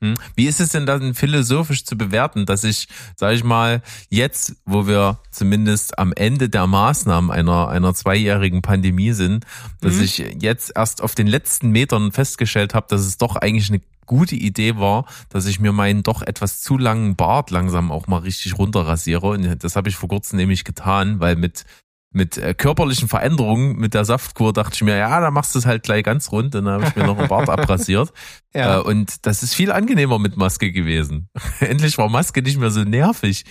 Hm? 0.00 0.14
Wie 0.36 0.46
ist 0.46 0.60
es 0.60 0.70
denn 0.70 0.86
dann 0.86 1.14
philosophisch 1.14 1.84
zu 1.84 1.98
bewerten, 1.98 2.46
dass 2.46 2.62
ich, 2.62 2.88
sag 3.16 3.34
ich 3.34 3.42
mal, 3.42 3.82
jetzt, 4.08 4.54
wo 4.64 4.86
wir 4.86 5.18
zumindest 5.30 5.98
am 5.98 6.12
Ende 6.12 6.48
der 6.48 6.66
Maßnahmen 6.66 7.30
einer, 7.30 7.68
einer 7.68 7.94
zweijährigen 7.94 8.62
Pandemie 8.62 9.12
sind, 9.12 9.44
dass 9.80 9.96
mhm. 9.96 10.02
ich 10.02 10.18
jetzt 10.40 10.72
erst 10.76 11.02
auf 11.02 11.14
den 11.14 11.26
letzten 11.26 11.70
Metern 11.70 12.12
festgestellt 12.12 12.74
habe, 12.74 12.86
dass 12.88 13.00
es 13.00 13.18
doch 13.18 13.34
eigentlich 13.36 13.70
eine 13.70 13.80
gute 14.06 14.36
Idee 14.36 14.76
war, 14.76 15.04
dass 15.28 15.46
ich 15.46 15.60
mir 15.60 15.72
meinen 15.72 16.02
doch 16.02 16.22
etwas 16.22 16.60
zu 16.60 16.78
langen 16.78 17.14
Bart 17.14 17.50
langsam 17.50 17.92
auch 17.92 18.06
mal 18.06 18.18
richtig 18.18 18.58
runterrasiere. 18.58 19.26
Und 19.26 19.62
das 19.62 19.76
habe 19.76 19.88
ich 19.88 19.96
vor 19.96 20.08
kurzem 20.08 20.38
nämlich 20.38 20.64
getan, 20.64 21.20
weil 21.20 21.36
mit 21.36 21.64
mit 22.10 22.38
äh, 22.38 22.54
körperlichen 22.54 23.06
Veränderungen 23.06 23.76
mit 23.76 23.92
der 23.92 24.04
Saftkur 24.04 24.54
dachte 24.54 24.74
ich 24.74 24.82
mir, 24.82 24.96
ja, 24.96 25.20
da 25.20 25.30
machst 25.30 25.54
du 25.54 25.58
es 25.58 25.66
halt 25.66 25.82
gleich 25.82 26.04
ganz 26.04 26.32
rund. 26.32 26.54
Und 26.54 26.64
dann 26.64 26.74
habe 26.74 26.86
ich 26.86 26.96
mir 26.96 27.04
noch 27.04 27.18
einen 27.18 27.28
Bart 27.28 27.48
abrasiert. 27.50 28.12
ja. 28.54 28.78
Äh, 28.78 28.80
und 28.80 29.26
das 29.26 29.42
ist 29.42 29.54
viel 29.54 29.70
angenehmer 29.70 30.18
mit 30.18 30.36
Maske 30.36 30.72
gewesen. 30.72 31.28
Endlich 31.60 31.98
war 31.98 32.08
Maske 32.08 32.40
nicht 32.40 32.58
mehr 32.58 32.70
so 32.70 32.82
nervig. 32.82 33.44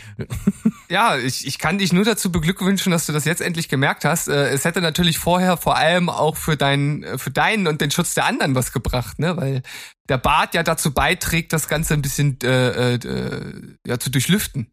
ja, 0.90 1.18
ich, 1.18 1.46
ich 1.46 1.60
kann 1.60 1.78
dich 1.78 1.94
nur 1.94 2.04
dazu 2.04 2.32
beglückwünschen, 2.32 2.92
dass 2.92 3.06
du 3.06 3.14
das 3.14 3.26
jetzt 3.26 3.42
endlich 3.42 3.70
gemerkt 3.70 4.06
hast. 4.06 4.28
Äh, 4.28 4.50
es 4.50 4.66
hätte 4.66 4.82
natürlich 4.82 5.20
vorher 5.20 5.58
vor 5.58 5.78
allem 5.78 6.10
auch 6.10 6.36
für 6.36 6.58
deinen, 6.58 7.04
äh, 7.04 7.18
für 7.20 7.32
deinen 7.32 7.68
und 7.68 7.80
den 7.80 7.92
Schutz 7.92 8.16
der 8.16 8.26
anderen 8.26 8.56
was 8.56 8.72
gebracht, 8.72 9.20
ne? 9.20 9.38
Weil 9.38 9.62
der 10.10 10.18
Bart 10.18 10.56
ja 10.56 10.64
dazu 10.64 10.94
beiträgt, 10.94 11.54
das 11.54 11.68
Ganze 11.68 11.94
ein 11.94 12.02
bisschen 12.02 12.40
äh, 12.42 12.96
äh, 12.96 13.78
ja 13.86 14.00
zu 14.00 14.10
durchlüften. 14.10 14.72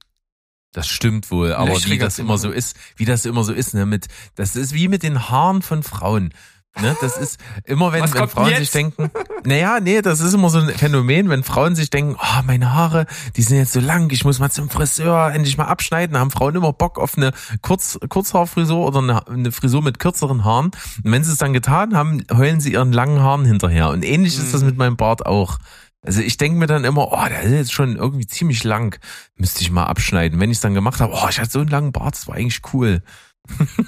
Das 0.74 0.88
stimmt 0.88 1.30
wohl, 1.30 1.52
aber 1.54 1.72
wie 1.84 1.98
das 1.98 2.18
immer 2.18 2.36
so 2.36 2.50
ist, 2.50 2.76
wie 2.96 3.04
das 3.04 3.24
immer 3.24 3.44
so 3.44 3.52
ist, 3.52 3.74
ne, 3.74 3.86
mit, 3.86 4.08
das 4.34 4.56
ist 4.56 4.74
wie 4.74 4.88
mit 4.88 5.02
den 5.04 5.30
Haaren 5.30 5.62
von 5.62 5.82
Frauen. 5.84 6.34
Ne, 6.82 6.96
das 7.00 7.16
ist 7.16 7.38
immer, 7.62 7.92
wenn, 7.92 8.02
wenn 8.02 8.28
Frauen 8.28 8.46
denn 8.48 8.56
sich 8.56 8.64
jetzt? 8.64 8.74
denken, 8.74 9.08
naja, 9.44 9.78
nee, 9.80 10.02
das 10.02 10.18
ist 10.18 10.34
immer 10.34 10.50
so 10.50 10.58
ein 10.58 10.70
Phänomen, 10.70 11.28
wenn 11.28 11.44
Frauen 11.44 11.76
sich 11.76 11.88
denken, 11.90 12.16
oh, 12.20 12.42
meine 12.44 12.72
Haare, 12.72 13.06
die 13.36 13.42
sind 13.42 13.58
jetzt 13.58 13.72
so 13.72 13.78
lang, 13.78 14.10
ich 14.10 14.24
muss 14.24 14.40
mal 14.40 14.50
zum 14.50 14.68
Friseur 14.68 15.30
endlich 15.32 15.56
mal 15.56 15.66
abschneiden, 15.66 16.18
haben 16.18 16.32
Frauen 16.32 16.56
immer 16.56 16.72
Bock 16.72 16.98
auf 16.98 17.16
eine 17.16 17.30
Kurz, 17.62 17.96
Kurzhaarfrisur 18.08 18.84
oder 18.84 18.98
eine, 18.98 19.28
eine 19.28 19.52
Frisur 19.52 19.82
mit 19.82 20.00
kürzeren 20.00 20.44
Haaren. 20.44 20.72
Und 21.04 21.12
wenn 21.12 21.22
sie 21.22 21.30
es 21.30 21.38
dann 21.38 21.52
getan 21.52 21.96
haben, 21.96 22.24
heulen 22.32 22.58
sie 22.58 22.72
ihren 22.72 22.92
langen 22.92 23.20
Haaren 23.20 23.44
hinterher. 23.44 23.90
Und 23.90 24.04
ähnlich 24.04 24.36
ist 24.36 24.52
das 24.52 24.62
Mhm. 24.62 24.66
mit 24.66 24.76
meinem 24.76 24.96
Bart 24.96 25.24
auch. 25.26 25.58
Also 26.04 26.20
ich 26.20 26.36
denke 26.36 26.58
mir 26.58 26.66
dann 26.66 26.84
immer, 26.84 27.12
oh, 27.12 27.28
der 27.28 27.42
ist 27.42 27.52
jetzt 27.52 27.72
schon 27.72 27.96
irgendwie 27.96 28.26
ziemlich 28.26 28.62
lang, 28.62 29.00
müsste 29.36 29.62
ich 29.62 29.70
mal 29.70 29.86
abschneiden. 29.86 30.38
Wenn 30.38 30.50
ich 30.50 30.58
es 30.58 30.62
dann 30.62 30.74
gemacht 30.74 31.00
habe, 31.00 31.14
oh, 31.14 31.28
ich 31.28 31.40
hatte 31.40 31.50
so 31.50 31.60
einen 31.60 31.70
langen 31.70 31.92
Bart, 31.92 32.14
das 32.14 32.28
war 32.28 32.36
eigentlich 32.36 32.60
cool. 32.72 33.02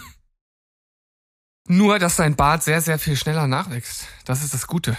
Nur, 1.68 1.98
dass 1.98 2.16
dein 2.16 2.36
Bart 2.36 2.62
sehr, 2.62 2.80
sehr 2.80 2.98
viel 2.98 3.16
schneller 3.16 3.46
nachwächst. 3.46 4.06
Das 4.24 4.42
ist 4.42 4.54
das 4.54 4.66
Gute. 4.66 4.96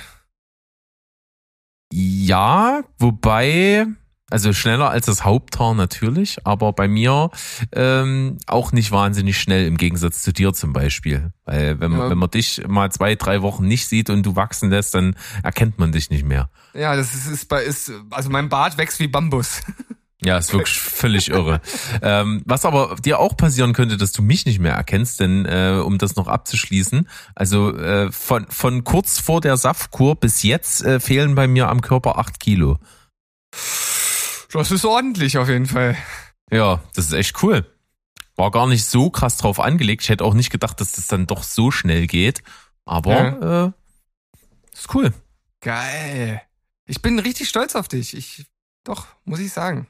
Ja, 1.92 2.84
wobei, 3.00 3.88
also 4.30 4.52
schneller 4.54 4.90
als 4.90 5.06
das 5.06 5.24
Haupthaar 5.24 5.74
natürlich, 5.74 6.38
aber 6.46 6.74
bei 6.74 6.88
mir 6.88 7.30
ähm, 7.74 8.38
auch 8.48 8.72
nicht 8.74 8.92
wahnsinnig 8.92 9.40
schnell 9.40 9.66
im 9.66 9.78
Gegensatz 9.78 10.22
zu 10.22 10.34
dir 10.34 10.54
zum 10.54 10.74
Beispiel. 10.74 11.32
Weil 11.46 11.80
wenn 11.80 11.92
man, 11.92 12.00
Ja. 12.02 12.10
wenn 12.10 12.18
man 12.18 12.30
dich 12.32 12.62
mal 12.68 12.92
zwei, 12.92 13.16
drei 13.16 13.42
Wochen 13.42 13.68
nicht 13.68 13.88
sieht 13.88 14.10
und 14.10 14.24
du 14.26 14.36
wachsen 14.36 14.70
lässt, 14.70 14.94
dann 14.94 15.16
erkennt 15.44 15.80
man 15.80 15.92
dich 15.94 16.10
nicht 16.10 16.26
mehr. 16.26 16.50
Ja, 16.74 16.96
das 16.96 17.14
ist, 17.16 17.28
ist, 17.28 17.48
bei- 17.48 17.64
ist 17.64 17.92
also 18.10 18.30
mein 18.30 18.50
Bart 18.50 18.78
wächst 18.78 19.00
wie 19.00 19.08
Bambus. 19.08 19.62
Ja, 20.26 20.40
ist 20.40 20.52
wirklich 20.52 20.80
völlig 20.80 21.30
irre. 21.30 21.62
Ähm, 22.02 22.42
was 22.44 22.66
aber 22.66 22.96
dir 22.96 23.20
auch 23.20 23.38
passieren 23.38 23.74
könnte, 23.74 23.98
dass 23.98 24.12
du 24.14 24.24
mich 24.24 24.48
nicht 24.48 24.58
mehr 24.58 24.74
erkennst, 24.74 25.20
denn 25.20 25.46
äh, 25.46 25.80
um 25.86 26.00
das 26.00 26.16
noch 26.16 26.28
abzuschließen, 26.28 27.08
also 27.36 27.78
äh, 27.78 28.12
von, 28.12 28.48
von 28.50 28.84
kurz 28.84 29.20
vor 29.20 29.42
der 29.42 29.58
Saftkur 29.58 30.16
bis 30.16 30.42
jetzt 30.42 30.84
äh, 30.84 31.00
fehlen 31.00 31.36
bei 31.36 31.48
mir 31.48 31.70
am 31.70 31.82
Körper 31.82 32.18
acht 32.18 32.40
Kilo. 32.40 32.80
Das 34.52 34.72
ist 34.72 34.86
ordentlich 34.86 35.38
auf 35.38 35.50
jeden 35.50 35.66
Fall. 35.66 35.98
Ja, 36.52 36.82
das 36.96 37.06
ist 37.08 37.14
echt 37.14 37.44
cool. 37.44 37.66
War 38.36 38.52
gar 38.52 38.68
nicht 38.68 38.86
so 38.86 39.10
krass 39.10 39.38
drauf 39.38 39.60
angelegt. 39.60 40.04
Ich 40.04 40.10
hätte 40.10 40.24
auch 40.24 40.34
nicht 40.34 40.52
gedacht, 40.52 40.80
dass 40.80 40.92
das 40.94 41.08
dann 41.08 41.28
doch 41.28 41.44
so 41.44 41.72
schnell 41.72 42.08
geht. 42.08 42.44
Aber 42.86 43.74
äh, 43.74 44.74
ist 44.74 44.94
cool. 44.94 45.14
Geil. 45.62 46.42
Ich 46.86 47.02
bin 47.02 47.20
richtig 47.20 47.50
stolz 47.50 47.76
auf 47.76 47.88
dich. 47.88 48.16
Ich, 48.16 48.46
doch, 48.84 49.08
muss 49.26 49.40
ich 49.40 49.52
sagen. 49.52 49.88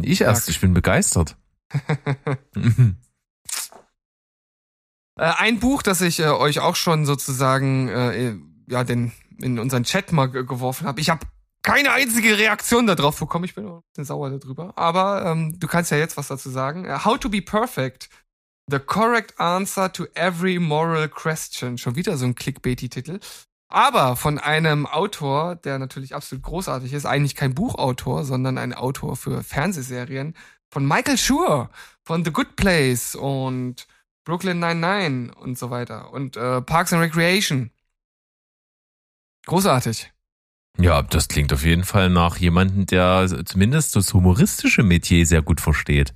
Ich 0.00 0.20
erst, 0.22 0.48
ich 0.48 0.60
bin 0.60 0.72
begeistert. 0.74 1.36
Äh, 5.16 5.32
ein 5.36 5.58
Buch, 5.58 5.82
das 5.82 6.00
ich 6.00 6.20
äh, 6.20 6.28
euch 6.28 6.60
auch 6.60 6.76
schon 6.76 7.04
sozusagen 7.04 7.88
äh, 7.88 8.36
ja 8.68 8.84
den 8.84 9.12
in 9.38 9.58
unseren 9.58 9.82
Chat 9.84 10.12
mal 10.12 10.26
ge- 10.26 10.44
geworfen 10.44 10.86
habe. 10.86 11.00
Ich 11.00 11.10
habe 11.10 11.26
keine 11.68 11.92
einzige 11.92 12.38
Reaktion 12.38 12.86
darauf 12.86 13.18
bekommen. 13.18 13.44
Ich 13.44 13.54
bin 13.54 13.66
ein 13.66 13.82
bisschen 13.90 14.06
sauer 14.06 14.30
darüber. 14.30 14.72
Aber 14.76 15.24
ähm, 15.26 15.58
du 15.58 15.66
kannst 15.66 15.90
ja 15.90 15.98
jetzt 15.98 16.16
was 16.16 16.28
dazu 16.28 16.48
sagen. 16.48 16.86
Äh, 16.86 17.04
How 17.04 17.18
to 17.18 17.28
be 17.28 17.42
perfect. 17.42 18.08
The 18.70 18.78
correct 18.78 19.38
answer 19.38 19.92
to 19.92 20.06
every 20.14 20.58
moral 20.58 21.08
question. 21.08 21.76
Schon 21.76 21.94
wieder 21.94 22.16
so 22.16 22.24
ein 22.24 22.34
Clickbaity-Titel. 22.34 23.20
Aber 23.70 24.16
von 24.16 24.38
einem 24.38 24.86
Autor, 24.86 25.56
der 25.56 25.78
natürlich 25.78 26.14
absolut 26.14 26.42
großartig 26.42 26.94
ist, 26.94 27.04
eigentlich 27.04 27.34
kein 27.34 27.54
Buchautor, 27.54 28.24
sondern 28.24 28.56
ein 28.56 28.72
Autor 28.72 29.16
für 29.16 29.42
Fernsehserien, 29.42 30.34
von 30.70 30.86
Michael 30.86 31.18
Schur, 31.18 31.70
von 32.02 32.24
The 32.24 32.32
Good 32.32 32.56
Place 32.56 33.14
und 33.14 33.86
Brooklyn 34.24 34.58
99 34.58 35.36
und 35.36 35.58
so 35.58 35.68
weiter. 35.68 36.12
Und 36.12 36.38
äh, 36.38 36.62
Parks 36.62 36.94
and 36.94 37.02
Recreation. 37.02 37.70
Großartig. 39.46 40.10
Ja, 40.80 41.02
das 41.02 41.28
klingt 41.28 41.52
auf 41.52 41.64
jeden 41.64 41.84
Fall 41.84 42.08
nach 42.08 42.36
jemandem, 42.36 42.86
der 42.86 43.28
zumindest 43.44 43.96
das 43.96 44.14
humoristische 44.14 44.82
Metier 44.82 45.26
sehr 45.26 45.42
gut 45.42 45.60
versteht. 45.60 46.14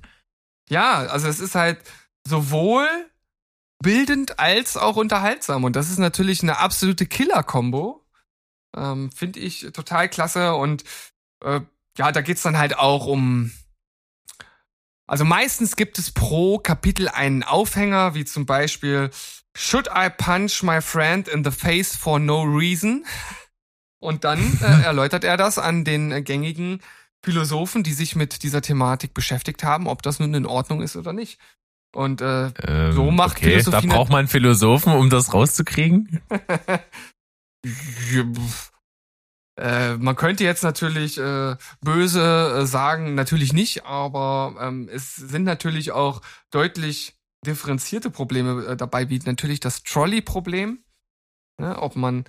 Ja, 0.69 0.99
also 0.99 1.27
es 1.27 1.39
ist 1.39 1.55
halt 1.55 1.79
sowohl 2.25 2.87
bildend 3.83 4.39
als 4.39 4.77
auch 4.77 4.95
unterhaltsam. 4.95 5.65
Und 5.65 5.75
das 5.75 5.89
ist 5.89 5.99
natürlich 5.99 6.41
eine 6.41 6.57
absolute 6.57 7.05
Killer-Kombo. 7.05 8.05
Ähm, 8.75 9.11
Finde 9.11 9.39
ich 9.39 9.67
total 9.73 10.07
klasse. 10.09 10.55
Und 10.55 10.85
äh, 11.43 11.59
ja, 11.97 12.11
da 12.11 12.21
geht's 12.21 12.41
dann 12.41 12.57
halt 12.57 12.77
auch 12.77 13.05
um. 13.05 13.51
Also 15.05 15.25
meistens 15.25 15.75
gibt 15.75 15.99
es 15.99 16.11
pro 16.11 16.57
Kapitel 16.57 17.09
einen 17.09 17.43
Aufhänger, 17.43 18.15
wie 18.15 18.23
zum 18.23 18.45
Beispiel 18.45 19.11
Should 19.55 19.89
I 19.93 20.09
punch 20.09 20.63
my 20.63 20.81
friend 20.81 21.27
in 21.27 21.43
the 21.43 21.51
face 21.51 21.95
for 21.95 22.17
no 22.17 22.41
reason? 22.43 23.05
Und 24.03 24.25
dann 24.25 24.39
äh, 24.61 24.65
erläutert 24.83 25.23
er 25.23 25.37
das 25.37 25.57
an 25.57 25.85
den 25.85 26.11
äh, 26.11 26.21
gängigen 26.21 26.81
Philosophen, 27.23 27.83
die 27.83 27.93
sich 27.93 28.15
mit 28.15 28.43
dieser 28.43 28.61
Thematik 28.61 29.13
beschäftigt 29.13 29.63
haben, 29.63 29.87
ob 29.87 30.01
das 30.01 30.19
nun 30.19 30.33
in 30.33 30.45
Ordnung 30.45 30.81
ist 30.81 30.97
oder 30.97 31.13
nicht. 31.13 31.39
Und 31.95 32.21
äh, 32.21 32.47
Ähm, 32.67 32.91
So 32.91 33.11
macht 33.11 33.37
okay, 33.37 33.55
da 33.55 33.59
Philosophie 33.61 33.87
braucht 33.87 34.09
man 34.09 34.19
einen 34.19 34.27
Philosophen, 34.27 34.93
um 34.93 35.09
das 35.09 35.33
rauszukriegen. 35.33 36.21
Äh, 39.55 39.97
man 39.97 40.15
könnte 40.15 40.43
jetzt 40.43 40.63
natürlich 40.63 41.19
äh, 41.19 41.55
böse 41.79 42.61
äh, 42.61 42.65
sagen, 42.65 43.13
natürlich 43.13 43.53
nicht, 43.53 43.85
aber 43.85 44.55
ähm, 44.59 44.89
es 44.91 45.15
sind 45.15 45.43
natürlich 45.43 45.91
auch 45.91 46.23
deutlich 46.49 47.15
differenzierte 47.45 48.09
Probleme 48.09 48.65
äh, 48.65 48.75
dabei, 48.75 49.09
wie 49.09 49.19
natürlich 49.19 49.59
das 49.59 49.83
Trolley-Problem, 49.83 50.83
ne, 51.61 51.77
ob 51.79 51.95
man 51.95 52.25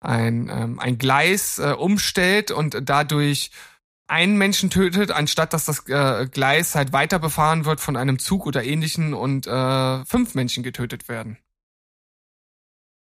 ein, 0.00 0.48
ähm, 0.50 0.78
ein 0.78 0.98
Gleis 0.98 1.58
äh, 1.58 1.72
umstellt 1.76 2.50
und 2.50 2.76
dadurch 2.88 3.50
einen 4.06 4.38
Menschen 4.38 4.70
tötet, 4.70 5.10
anstatt 5.10 5.52
dass 5.52 5.66
das 5.66 5.86
äh, 5.88 6.26
Gleis 6.26 6.74
halt 6.74 6.92
weiter 6.92 7.18
befahren 7.18 7.64
wird 7.64 7.80
von 7.80 7.96
einem 7.96 8.18
Zug 8.18 8.46
oder 8.46 8.64
ähnlichen 8.64 9.12
und 9.12 9.46
äh, 9.46 10.04
fünf 10.06 10.34
Menschen 10.34 10.62
getötet 10.62 11.08
werden. 11.08 11.36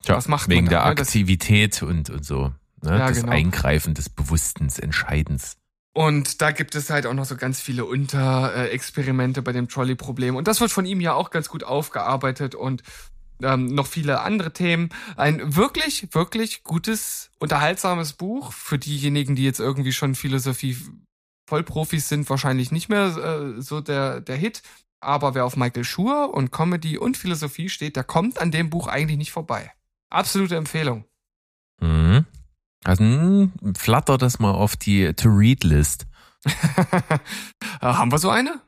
Tja, 0.03 0.15
Was 0.17 0.27
macht 0.27 0.49
wegen 0.49 0.65
man 0.65 0.73
da, 0.73 0.81
der 0.83 0.89
ne? 0.89 0.95
Das- 0.95 1.07
Aktivität 1.09 1.81
und, 1.83 2.09
und 2.09 2.25
so. 2.25 2.53
Ne? 2.81 2.97
Ja, 2.97 3.07
das 3.09 3.19
genau. 3.21 3.31
Eingreifen 3.31 3.93
des 3.93 4.09
Bewusstens, 4.09 4.79
Entscheidens. 4.79 5.57
Und 5.93 6.41
da 6.41 6.51
gibt 6.51 6.75
es 6.75 6.89
halt 6.89 7.05
auch 7.05 7.13
noch 7.13 7.25
so 7.25 7.35
ganz 7.35 7.59
viele 7.59 7.83
Unterexperimente 7.83 9.41
bei 9.41 9.51
dem 9.51 9.67
Trolley-Problem. 9.67 10.35
Und 10.35 10.47
das 10.47 10.61
wird 10.61 10.71
von 10.71 10.85
ihm 10.85 11.01
ja 11.01 11.13
auch 11.13 11.29
ganz 11.29 11.49
gut 11.49 11.63
aufgearbeitet 11.63 12.55
und 12.55 12.83
ähm, 13.41 13.67
noch 13.67 13.87
viele 13.87 14.21
andere 14.21 14.53
Themen. 14.53 14.89
Ein 15.15 15.55
wirklich, 15.55 16.13
wirklich 16.13 16.63
gutes, 16.63 17.31
unterhaltsames 17.39 18.13
Buch 18.13 18.53
für 18.53 18.77
diejenigen, 18.77 19.35
die 19.35 19.43
jetzt 19.43 19.59
irgendwie 19.59 19.93
schon 19.93 20.15
Philosophie 20.15 20.77
Vollprofis 21.49 22.07
sind, 22.07 22.29
wahrscheinlich 22.29 22.71
nicht 22.71 22.89
mehr 22.89 23.17
äh, 23.17 23.61
so 23.61 23.81
der, 23.81 24.21
der 24.21 24.35
Hit. 24.35 24.61
Aber 25.01 25.33
wer 25.33 25.45
auf 25.45 25.55
Michael 25.55 25.83
Schur 25.83 26.33
und 26.33 26.51
Comedy 26.51 26.97
und 26.97 27.17
Philosophie 27.17 27.69
steht, 27.69 27.95
der 27.95 28.03
kommt 28.03 28.39
an 28.39 28.51
dem 28.51 28.69
Buch 28.69 28.87
eigentlich 28.87 29.17
nicht 29.17 29.31
vorbei. 29.31 29.71
Absolute 30.09 30.57
Empfehlung. 30.57 31.05
Mhm. 31.81 32.25
Also 32.83 33.03
mh, 33.03 33.49
flatter 33.77 34.17
das 34.17 34.39
mal 34.39 34.51
auf 34.51 34.75
die 34.75 35.13
To-Read-List. 35.13 36.05
haben 37.81 38.11
wir 38.11 38.19
so 38.19 38.29
eine? 38.29 38.61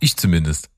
Ich 0.00 0.16
zumindest. 0.16 0.70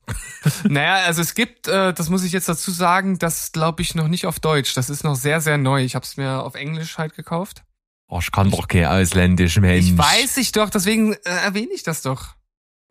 Naja, 0.63 1.05
also 1.05 1.21
es 1.21 1.35
gibt, 1.35 1.67
äh, 1.67 1.93
das 1.93 2.09
muss 2.09 2.23
ich 2.23 2.31
jetzt 2.31 2.49
dazu 2.49 2.71
sagen, 2.71 3.19
das 3.19 3.51
glaube 3.51 3.81
ich 3.83 3.93
noch 3.93 4.07
nicht 4.07 4.25
auf 4.25 4.39
Deutsch. 4.39 4.73
Das 4.73 4.89
ist 4.89 5.03
noch 5.03 5.15
sehr, 5.15 5.41
sehr 5.41 5.57
neu. 5.57 5.83
Ich 5.83 5.93
habe 5.95 6.03
es 6.05 6.17
mir 6.17 6.41
auf 6.43 6.55
Englisch 6.55 6.97
halt 6.97 7.15
gekauft. 7.15 7.63
Oh, 8.07 8.19
ich 8.19 8.31
kann 8.31 8.49
doch 8.49 8.67
kein 8.67 8.85
ausländisch 8.85 9.57
Mensch. 9.59 9.85
Ich 9.85 9.97
weiß 9.97 10.37
ich 10.37 10.51
doch, 10.51 10.69
deswegen 10.69 11.13
äh, 11.13 11.19
erwähne 11.23 11.71
ich 11.73 11.83
das 11.83 12.01
doch. 12.01 12.29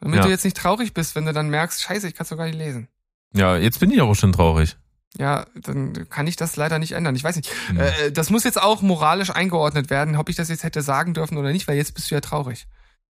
Damit 0.00 0.18
Ja. 0.18 0.22
du 0.24 0.30
jetzt 0.30 0.44
nicht 0.44 0.56
traurig 0.56 0.94
bist, 0.94 1.14
wenn 1.14 1.26
du 1.26 1.32
dann 1.32 1.50
merkst, 1.50 1.82
scheiße, 1.82 2.08
ich 2.08 2.14
kann 2.14 2.22
es 2.22 2.30
doch 2.30 2.36
gar 2.38 2.46
nicht 2.46 2.56
lesen. 2.56 2.88
Ja, 3.34 3.56
jetzt 3.56 3.80
bin 3.80 3.90
ich 3.90 4.00
aber 4.00 4.14
schon 4.14 4.32
traurig. 4.32 4.76
Ja, 5.18 5.44
dann 5.56 6.08
kann 6.08 6.26
ich 6.28 6.36
das 6.36 6.54
leider 6.56 6.78
nicht 6.78 6.92
ändern. 6.92 7.16
Ich 7.16 7.24
weiß 7.24 7.34
nicht. 7.36 7.50
Hm. 7.66 7.80
Äh, 7.80 8.12
das 8.12 8.30
muss 8.30 8.44
jetzt 8.44 8.62
auch 8.62 8.80
moralisch 8.80 9.30
eingeordnet 9.30 9.90
werden, 9.90 10.14
ob 10.16 10.28
ich 10.28 10.36
das 10.36 10.48
jetzt 10.48 10.62
hätte 10.62 10.80
sagen 10.82 11.12
dürfen 11.12 11.36
oder 11.36 11.50
nicht, 11.52 11.66
weil 11.68 11.76
jetzt 11.76 11.94
bist 11.94 12.10
du 12.10 12.14
ja 12.14 12.20
traurig. 12.20 12.66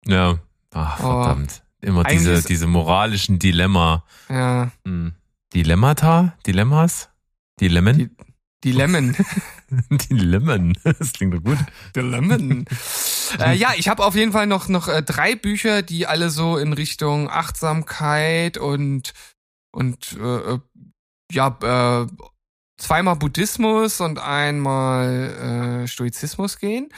Ja. 0.06 0.38
Ach, 0.72 1.00
Oh. 1.02 1.36
Immer 1.80 2.04
Eigentlich 2.06 2.18
diese, 2.18 2.42
diese 2.46 2.66
moralischen 2.66 3.38
Dilemma. 3.38 4.04
Ja, 4.28 4.70
Hm. 4.84 5.12
Dilemmata? 5.54 6.36
Dilemmas? 6.46 7.08
Dilemmen? 7.60 7.96
Die- 7.98 8.10
Dilemmen. 8.64 9.16
Dilemmen. 10.10 10.76
Das 10.82 11.12
klingt 11.12 11.32
doch 11.34 11.42
gut. 11.44 11.58
Dilemmen. 11.94 12.64
äh, 13.38 13.54
ja, 13.54 13.72
ich 13.76 13.88
habe 13.88 14.04
auf 14.04 14.16
jeden 14.16 14.32
Fall 14.32 14.46
noch 14.48 14.66
noch 14.68 14.88
äh, 14.88 15.02
drei 15.02 15.36
Bücher, 15.36 15.82
die 15.82 16.06
alle 16.08 16.30
so 16.30 16.58
in 16.58 16.72
Richtung 16.72 17.30
Achtsamkeit 17.30 18.58
und 18.58 19.12
und 19.70 20.16
äh, 20.20 20.54
äh, 20.54 20.58
ja 21.30 21.56
äh, 22.02 22.06
zweimal 22.78 23.14
Buddhismus 23.16 24.00
und 24.00 24.18
einmal 24.18 25.82
äh, 25.84 25.86
Stoizismus 25.88 26.58
gehen. 26.58 26.88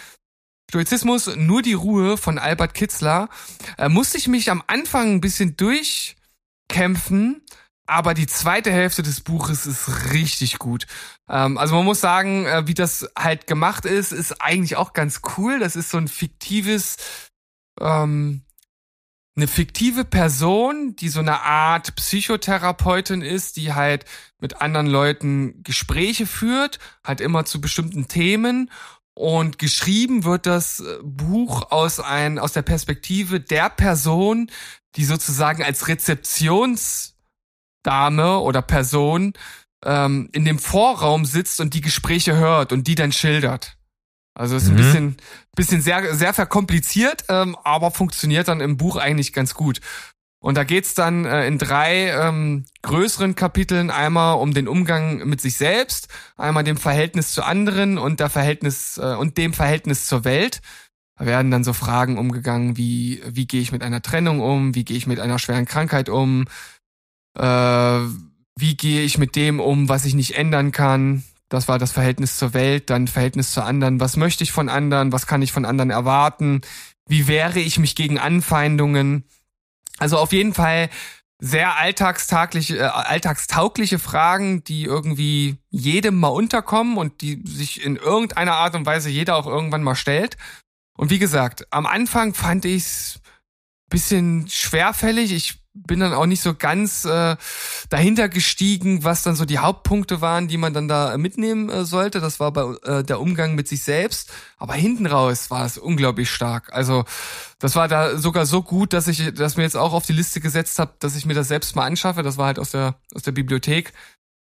Stoizismus, 0.71 1.35
nur 1.35 1.63
die 1.63 1.73
Ruhe 1.73 2.17
von 2.17 2.39
Albert 2.39 2.75
Kitzler. 2.75 3.29
Äh, 3.77 3.89
musste 3.89 4.19
ich 4.19 4.29
mich 4.29 4.53
am 4.53 4.63
Anfang 4.69 5.15
ein 5.15 5.21
bisschen 5.21 5.57
durchkämpfen, 5.57 7.43
aber 7.87 8.15
die 8.15 8.29
zweite 8.29 8.71
Hälfte 8.71 9.03
des 9.03 9.21
Buches 9.21 9.67
ist 9.67 10.13
richtig 10.13 10.61
gut. 10.61 10.87
Ähm, 11.29 11.59
also 11.59 11.75
man 11.75 11.85
muss 11.85 12.01
sagen, 12.01 12.47
äh, 12.47 12.69
wie 12.69 12.75
das 12.75 13.11
halt 13.19 13.49
gemacht 13.49 13.85
ist, 13.85 14.13
ist 14.13 14.41
eigentlich 14.41 14.77
auch 14.77 14.93
ganz 14.93 15.23
cool. 15.37 15.59
Das 15.59 15.75
ist 15.75 15.91
so 15.91 15.99
ein 15.99 16.07
fiktives, 16.07 16.99
ähm, 17.81 18.43
eine 19.35 19.49
fiktive 19.49 20.05
Person, 20.05 20.95
die 20.95 21.09
so 21.09 21.19
eine 21.19 21.41
Art 21.41 21.97
Psychotherapeutin 21.97 23.23
ist, 23.23 23.57
die 23.57 23.73
halt 23.73 24.05
mit 24.39 24.63
anderen 24.63 24.87
Leuten 24.87 25.65
Gespräche 25.65 26.27
führt, 26.27 26.79
halt 27.03 27.21
immer 27.21 27.45
zu 27.45 27.61
bestimmten 27.61 28.07
Themen. 28.07 28.71
Und 29.15 29.59
geschrieben 29.59 30.25
wird 30.25 30.47
das 30.47 30.81
äh, 30.81 30.99
Buch 31.03 31.71
aus 31.71 32.01
ein, 32.01 32.39
aus 32.39 32.53
der 32.53 32.63
Perspektive 32.63 33.41
der 33.41 33.69
Person, 33.69 34.51
die 34.97 35.05
sozusagen 35.05 35.63
als 35.63 35.89
Rezeptionsdame 35.89 38.39
oder 38.39 38.63
Person 38.63 39.35
ähm, 39.85 40.29
in 40.33 40.45
dem 40.45 40.59
Vorraum 40.59 41.25
sitzt 41.25 41.61
und 41.61 41.75
die 41.75 41.81
Gespräche 41.81 42.37
hört 42.37 42.73
und 42.73 42.87
die 42.87 42.95
dann 42.95 43.13
schildert. 43.13 43.77
Also 44.35 44.57
ist 44.57 44.65
mhm. 44.65 44.71
ein 44.71 44.77
bisschen, 44.77 45.17
bisschen 45.57 45.83
sehr, 45.83 46.15
sehr 46.15 46.33
verkompliziert, 46.33 47.25
ähm, 47.29 47.57
aber 47.65 47.91
funktioniert 47.91 48.49
dann 48.49 48.61
im 48.61 48.77
Buch 48.77 48.97
eigentlich 48.97 49.33
ganz 49.33 49.55
gut. 49.55 49.81
Und 50.43 50.57
da 50.57 50.65
geht's 50.65 50.95
dann 50.95 51.27
äh, 51.27 51.47
in 51.47 51.59
drei 51.59 52.09
ähm, 52.09 52.65
größeren 52.83 53.35
Kapiteln 53.35 53.91
einmal 53.91 54.39
um 54.39 54.55
den 54.55 54.69
Umgang 54.69 55.29
mit 55.29 55.41
sich 55.41 55.57
selbst, 55.57 56.09
einmal 56.37 56.65
dem 56.65 56.79
Verhältnis 56.79 57.33
zu 57.33 57.43
anderen 57.43 57.99
und 57.99 58.21
der 58.21 58.31
Verhältnis 58.31 58.99
äh, 58.99 59.15
und 59.17 59.37
dem 59.37 59.53
Verhältnis 59.53 60.07
zur 60.07 60.25
Welt. 60.25 60.63
Da 61.19 61.27
werden 61.27 61.51
dann 61.51 61.65
so 61.65 61.75
Fragen 61.75 62.17
umgegangen 62.17 62.79
wie 62.79 63.23
wie 63.27 63.47
gehe 63.47 63.61
ich 63.61 63.73
mit 63.73 63.83
einer 63.83 64.01
Trennung 64.01 64.41
um, 64.41 64.75
wie 64.75 64.85
gehe 64.85 64.97
ich 64.97 65.07
mit 65.07 65.21
einer 65.21 65.39
schweren 65.39 65.67
Krankheit 65.67 66.09
um, 66.09 66.47
äh, 67.39 67.43
wie 68.57 68.77
gehe 68.79 69.03
ich 69.03 69.19
mit 69.19 69.37
dem 69.37 69.61
um, 69.61 69.91
was 69.91 70.07
ich 70.07 70.15
nicht 70.15 70.37
ändern 70.37 70.73
kann, 70.73 71.23
das 71.51 71.67
war 71.67 71.79
das 71.79 71.91
Verhältnis 71.91 72.37
zur 72.39 72.55
Welt, 72.55 72.91
dann 72.91 73.09
Verhältnis 73.09 73.51
zu 73.51 73.63
anderen. 73.63 73.99
Was 74.01 74.17
möchte 74.17 74.45
ich 74.45 74.53
von 74.53 74.69
anderen? 74.69 75.13
Was 75.13 75.27
kann 75.27 75.43
ich 75.43 75.53
von 75.53 75.65
anderen 75.65 75.91
erwarten? 75.91 76.61
Wie 77.07 77.27
wehre 77.27 77.59
ich 77.59 77.79
mich 77.79 77.97
gegen 77.97 78.21
Anfeindungen? 78.21 79.25
Also 80.01 80.19
auf 80.19 80.33
jeden 80.33 80.55
Fall 80.55 80.91
sehr 81.39 81.77
alltagstagliche, 81.77 82.79
äh, 82.79 82.83
alltagstaugliche 82.83 83.99
Fragen, 83.99 84.65
die 84.65 84.85
irgendwie 84.85 85.57
jedem 85.71 86.19
mal 86.19 86.29
unterkommen 86.29 86.99
und 86.99 87.23
die 87.23 87.43
sich 87.47 87.85
in 87.85 87.97
irgendeiner 87.97 88.57
Art 88.57 88.75
und 88.75 88.85
Weise 88.85 89.09
jeder 89.09 89.37
auch 89.37 89.47
irgendwann 89.47 89.83
mal 89.83 89.95
stellt. 89.95 90.37
Und 90.99 91.11
wie 91.11 91.19
gesagt, 91.19 91.67
am 91.71 91.87
Anfang 91.87 92.35
fand 92.35 92.65
ich's 92.65 93.21
bisschen 93.91 94.49
schwerfällig. 94.49 95.33
Ich 95.33 95.60
bin 95.73 96.01
dann 96.01 96.13
auch 96.13 96.27
nicht 96.27 96.43
so 96.43 96.55
ganz 96.55 97.05
äh, 97.05 97.37
dahinter 97.89 98.29
gestiegen, 98.29 99.05
was 99.05 99.23
dann 99.23 99.37
so 99.37 99.45
die 99.45 99.59
Hauptpunkte 99.59 100.21
waren, 100.21 100.49
die 100.49 100.57
man 100.57 100.75
dann 100.75 100.89
da 100.89 101.17
mitnehmen 101.17 101.69
äh, 101.69 101.85
sollte. 101.85 102.21
Das 102.21 102.41
war 102.41 102.53
bei 102.53 102.75
äh, 102.83 103.05
der 103.05 103.21
Umgang 103.21 103.55
mit 103.55 103.69
sich 103.69 103.85
selbst. 103.85 104.33
Aber 104.59 104.75
hinten 104.75 105.07
raus 105.07 105.51
war 105.51 105.65
es 105.65 105.79
unglaublich 105.79 106.31
stark. 106.31 106.73
Also 106.73 107.05
das 107.59 107.77
war 107.77 107.87
da 107.87 108.19
sogar 108.19 108.47
so 108.47 108.63
gut, 108.63 108.93
dass 108.93 109.07
ich 109.07 109.33
das 109.35 109.57
mir 109.57 109.63
jetzt 109.63 109.77
auch 109.77 109.93
auf 109.93 110.07
die 110.07 110.13
Liste 110.13 110.41
gesetzt 110.41 110.79
habe, 110.79 110.95
dass 110.99 111.17
ich 111.17 111.25
mir 111.25 111.35
das 111.35 111.49
selbst 111.49 111.77
mal 111.77 111.87
anschaffe. 111.87 112.23
Das 112.23 112.37
war 112.37 112.47
halt 112.47 112.59
aus 112.59 112.73
der 112.73 112.97
aus 113.15 113.23
der 113.23 113.33
Bibliothek, 113.33 113.93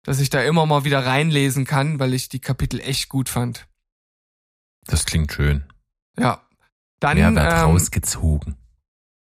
dass 0.04 0.20
ich 0.20 0.30
da 0.30 0.42
immer 0.42 0.66
mal 0.66 0.84
wieder 0.84 1.06
reinlesen 1.06 1.66
kann, 1.66 2.00
weil 2.00 2.14
ich 2.14 2.30
die 2.30 2.40
Kapitel 2.40 2.80
echt 2.80 3.10
gut 3.10 3.30
fand. 3.30 3.68
Das 4.86 5.06
klingt 5.06 5.32
schön. 5.32 5.64
Ja. 6.18 6.42
Dann 7.00 7.18
Mehrwert 7.18 7.54
ähm, 7.54 7.70
rausgezogen. 7.72 8.59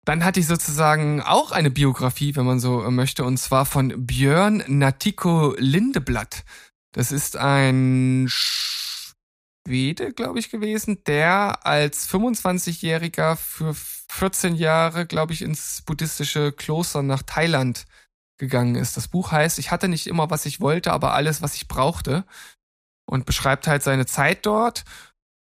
Dann 0.04 0.24
hatte 0.24 0.40
ich 0.40 0.46
sozusagen 0.46 1.20
auch 1.22 1.52
eine 1.52 1.70
Biografie, 1.70 2.34
wenn 2.34 2.46
man 2.46 2.58
so 2.58 2.90
möchte, 2.90 3.24
und 3.24 3.36
zwar 3.38 3.66
von 3.66 4.06
Björn 4.06 4.64
Natiko 4.66 5.54
Lindeblatt. 5.58 6.44
Das 6.92 7.12
ist 7.12 7.36
ein 7.36 8.26
Schwede, 8.28 10.12
glaube 10.12 10.40
ich, 10.40 10.50
gewesen, 10.50 11.04
der 11.06 11.64
als 11.64 12.08
25-Jähriger 12.08 13.36
für 13.36 13.74
14 13.74 14.56
Jahre, 14.56 15.06
glaube 15.06 15.32
ich, 15.32 15.42
ins 15.42 15.82
buddhistische 15.82 16.52
Kloster 16.52 17.02
nach 17.02 17.22
Thailand 17.22 17.86
gegangen 18.38 18.74
ist. 18.74 18.96
Das 18.96 19.06
Buch 19.06 19.30
heißt, 19.30 19.60
ich 19.60 19.70
hatte 19.70 19.86
nicht 19.86 20.08
immer, 20.08 20.30
was 20.30 20.46
ich 20.46 20.60
wollte, 20.60 20.92
aber 20.92 21.14
alles, 21.14 21.42
was 21.42 21.54
ich 21.54 21.68
brauchte. 21.68 22.24
Und 23.06 23.24
beschreibt 23.24 23.66
halt 23.68 23.82
seine 23.82 24.06
Zeit 24.06 24.46
dort 24.46 24.84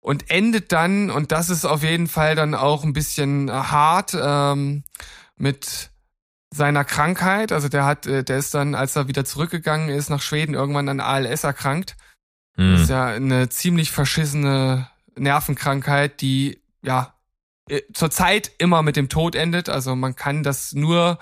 und 0.01 0.29
endet 0.29 0.71
dann, 0.71 1.09
und 1.09 1.31
das 1.31 1.49
ist 1.49 1.65
auf 1.65 1.83
jeden 1.83 2.07
Fall 2.07 2.35
dann 2.35 2.55
auch 2.55 2.83
ein 2.83 2.93
bisschen 2.93 3.51
hart, 3.51 4.17
ähm, 4.19 4.83
mit 5.35 5.91
seiner 6.53 6.85
Krankheit. 6.85 7.51
Also 7.51 7.69
der 7.69 7.85
hat, 7.85 8.05
äh, 8.05 8.23
der 8.23 8.37
ist 8.37 8.53
dann, 8.53 8.75
als 8.75 8.95
er 8.95 9.07
wieder 9.07 9.25
zurückgegangen 9.25 9.89
ist 9.89 10.09
nach 10.09 10.21
Schweden, 10.21 10.53
irgendwann 10.53 10.89
an 10.89 10.99
ALS 10.99 11.43
erkrankt. 11.43 11.97
Mhm. 12.55 12.71
Das 12.71 12.81
ist 12.81 12.89
ja 12.89 13.07
eine 13.07 13.49
ziemlich 13.49 13.91
verschissene 13.91 14.89
Nervenkrankheit, 15.15 16.21
die 16.21 16.61
ja 16.81 17.13
äh, 17.69 17.81
zurzeit 17.93 18.51
immer 18.59 18.81
mit 18.81 18.95
dem 18.95 19.09
Tod 19.09 19.35
endet. 19.35 19.69
Also 19.69 19.95
man 19.95 20.15
kann 20.15 20.43
das 20.43 20.73
nur 20.73 21.19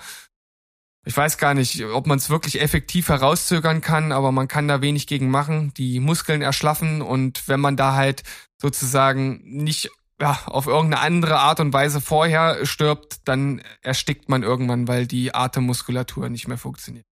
ich 1.06 1.16
weiß 1.16 1.38
gar 1.38 1.54
nicht, 1.54 1.84
ob 1.84 2.08
man 2.08 2.18
es 2.18 2.30
wirklich 2.30 2.60
effektiv 2.60 3.08
herauszögern 3.08 3.80
kann, 3.80 4.10
aber 4.10 4.32
man 4.32 4.48
kann 4.48 4.66
da 4.66 4.80
wenig 4.80 5.06
gegen 5.06 5.30
machen. 5.30 5.72
Die 5.74 6.00
Muskeln 6.00 6.42
erschlaffen 6.42 7.00
und 7.00 7.46
wenn 7.46 7.60
man 7.60 7.76
da 7.76 7.94
halt 7.94 8.24
sozusagen 8.60 9.40
nicht 9.44 9.90
ja, 10.20 10.38
auf 10.46 10.66
irgendeine 10.66 11.02
andere 11.02 11.38
Art 11.38 11.60
und 11.60 11.72
Weise 11.72 12.00
vorher 12.00 12.64
stirbt, 12.64 13.28
dann 13.28 13.60
erstickt 13.82 14.28
man 14.28 14.42
irgendwann, 14.42 14.88
weil 14.88 15.06
die 15.06 15.34
Atemmuskulatur 15.34 16.28
nicht 16.28 16.48
mehr 16.48 16.58
funktioniert. 16.58 17.04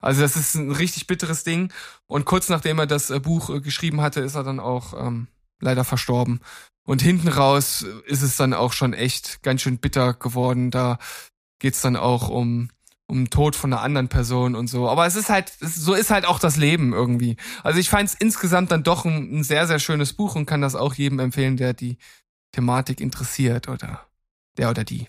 Also 0.00 0.22
das 0.22 0.36
ist 0.36 0.54
ein 0.54 0.72
richtig 0.72 1.06
bitteres 1.06 1.44
Ding. 1.44 1.72
Und 2.06 2.24
kurz 2.24 2.48
nachdem 2.48 2.78
er 2.78 2.86
das 2.86 3.10
äh, 3.10 3.20
Buch 3.20 3.50
äh, 3.50 3.60
geschrieben 3.60 4.00
hatte, 4.00 4.20
ist 4.20 4.34
er 4.34 4.44
dann 4.44 4.60
auch 4.60 4.94
ähm, 4.94 5.28
leider 5.60 5.84
verstorben. 5.84 6.40
Und 6.84 7.02
hinten 7.02 7.28
raus 7.28 7.82
ist 8.06 8.22
es 8.22 8.36
dann 8.36 8.54
auch 8.54 8.72
schon 8.72 8.94
echt 8.94 9.42
ganz 9.42 9.60
schön 9.60 9.78
bitter 9.78 10.14
geworden. 10.14 10.70
Da 10.70 10.98
geht's 11.58 11.82
dann 11.82 11.96
auch 11.96 12.28
um 12.28 12.70
um 13.10 13.28
Tod 13.28 13.56
von 13.56 13.72
einer 13.72 13.82
anderen 13.82 14.08
Person 14.08 14.54
und 14.54 14.68
so. 14.68 14.88
Aber 14.88 15.06
es 15.06 15.16
ist 15.16 15.28
halt, 15.28 15.52
so 15.60 15.94
ist 15.94 16.10
halt 16.10 16.24
auch 16.24 16.38
das 16.38 16.56
Leben 16.56 16.92
irgendwie. 16.92 17.36
Also 17.62 17.78
ich 17.78 17.90
fand 17.90 18.08
es 18.08 18.14
insgesamt 18.14 18.70
dann 18.70 18.82
doch 18.82 19.04
ein, 19.04 19.40
ein, 19.40 19.44
sehr, 19.44 19.66
sehr 19.66 19.78
schönes 19.78 20.12
Buch 20.12 20.36
und 20.36 20.46
kann 20.46 20.62
das 20.62 20.74
auch 20.74 20.94
jedem 20.94 21.18
empfehlen, 21.18 21.56
der 21.56 21.74
die 21.74 21.98
Thematik 22.52 23.00
interessiert 23.00 23.68
oder 23.68 24.06
der 24.56 24.70
oder 24.70 24.84
die. 24.84 25.08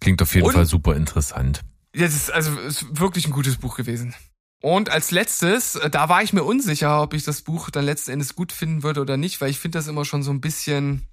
Klingt 0.00 0.20
auf 0.20 0.34
jeden 0.34 0.46
und, 0.46 0.52
Fall 0.52 0.66
super 0.66 0.96
interessant. 0.96 1.62
Ja, 1.94 2.04
das 2.04 2.14
ist 2.14 2.30
also 2.30 2.58
ist 2.60 2.98
wirklich 2.98 3.26
ein 3.26 3.32
gutes 3.32 3.56
Buch 3.56 3.76
gewesen. 3.76 4.14
Und 4.60 4.88
als 4.88 5.10
letztes, 5.10 5.76
äh, 5.76 5.90
da 5.90 6.08
war 6.08 6.22
ich 6.22 6.32
mir 6.32 6.42
unsicher, 6.42 7.02
ob 7.02 7.14
ich 7.14 7.22
das 7.22 7.42
Buch 7.42 7.70
dann 7.70 7.84
letzten 7.84 8.12
Endes 8.12 8.34
gut 8.34 8.50
finden 8.50 8.82
würde 8.82 9.00
oder 9.00 9.16
nicht, 9.16 9.40
weil 9.40 9.50
ich 9.50 9.58
finde 9.58 9.78
das 9.78 9.88
immer 9.88 10.04
schon 10.04 10.22
so 10.22 10.30
ein 10.30 10.40
bisschen, 10.40 11.06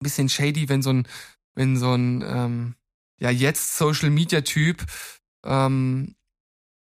bisschen 0.00 0.28
shady, 0.28 0.68
wenn 0.68 0.82
so 0.82 0.92
ein, 0.92 1.08
wenn 1.54 1.76
so 1.76 1.94
ein, 1.94 2.22
ähm, 2.22 2.74
ja, 3.18 3.30
jetzt 3.30 3.76
Social 3.76 4.10
Media 4.10 4.42
Typ 4.42 4.84
ähm, 5.44 6.14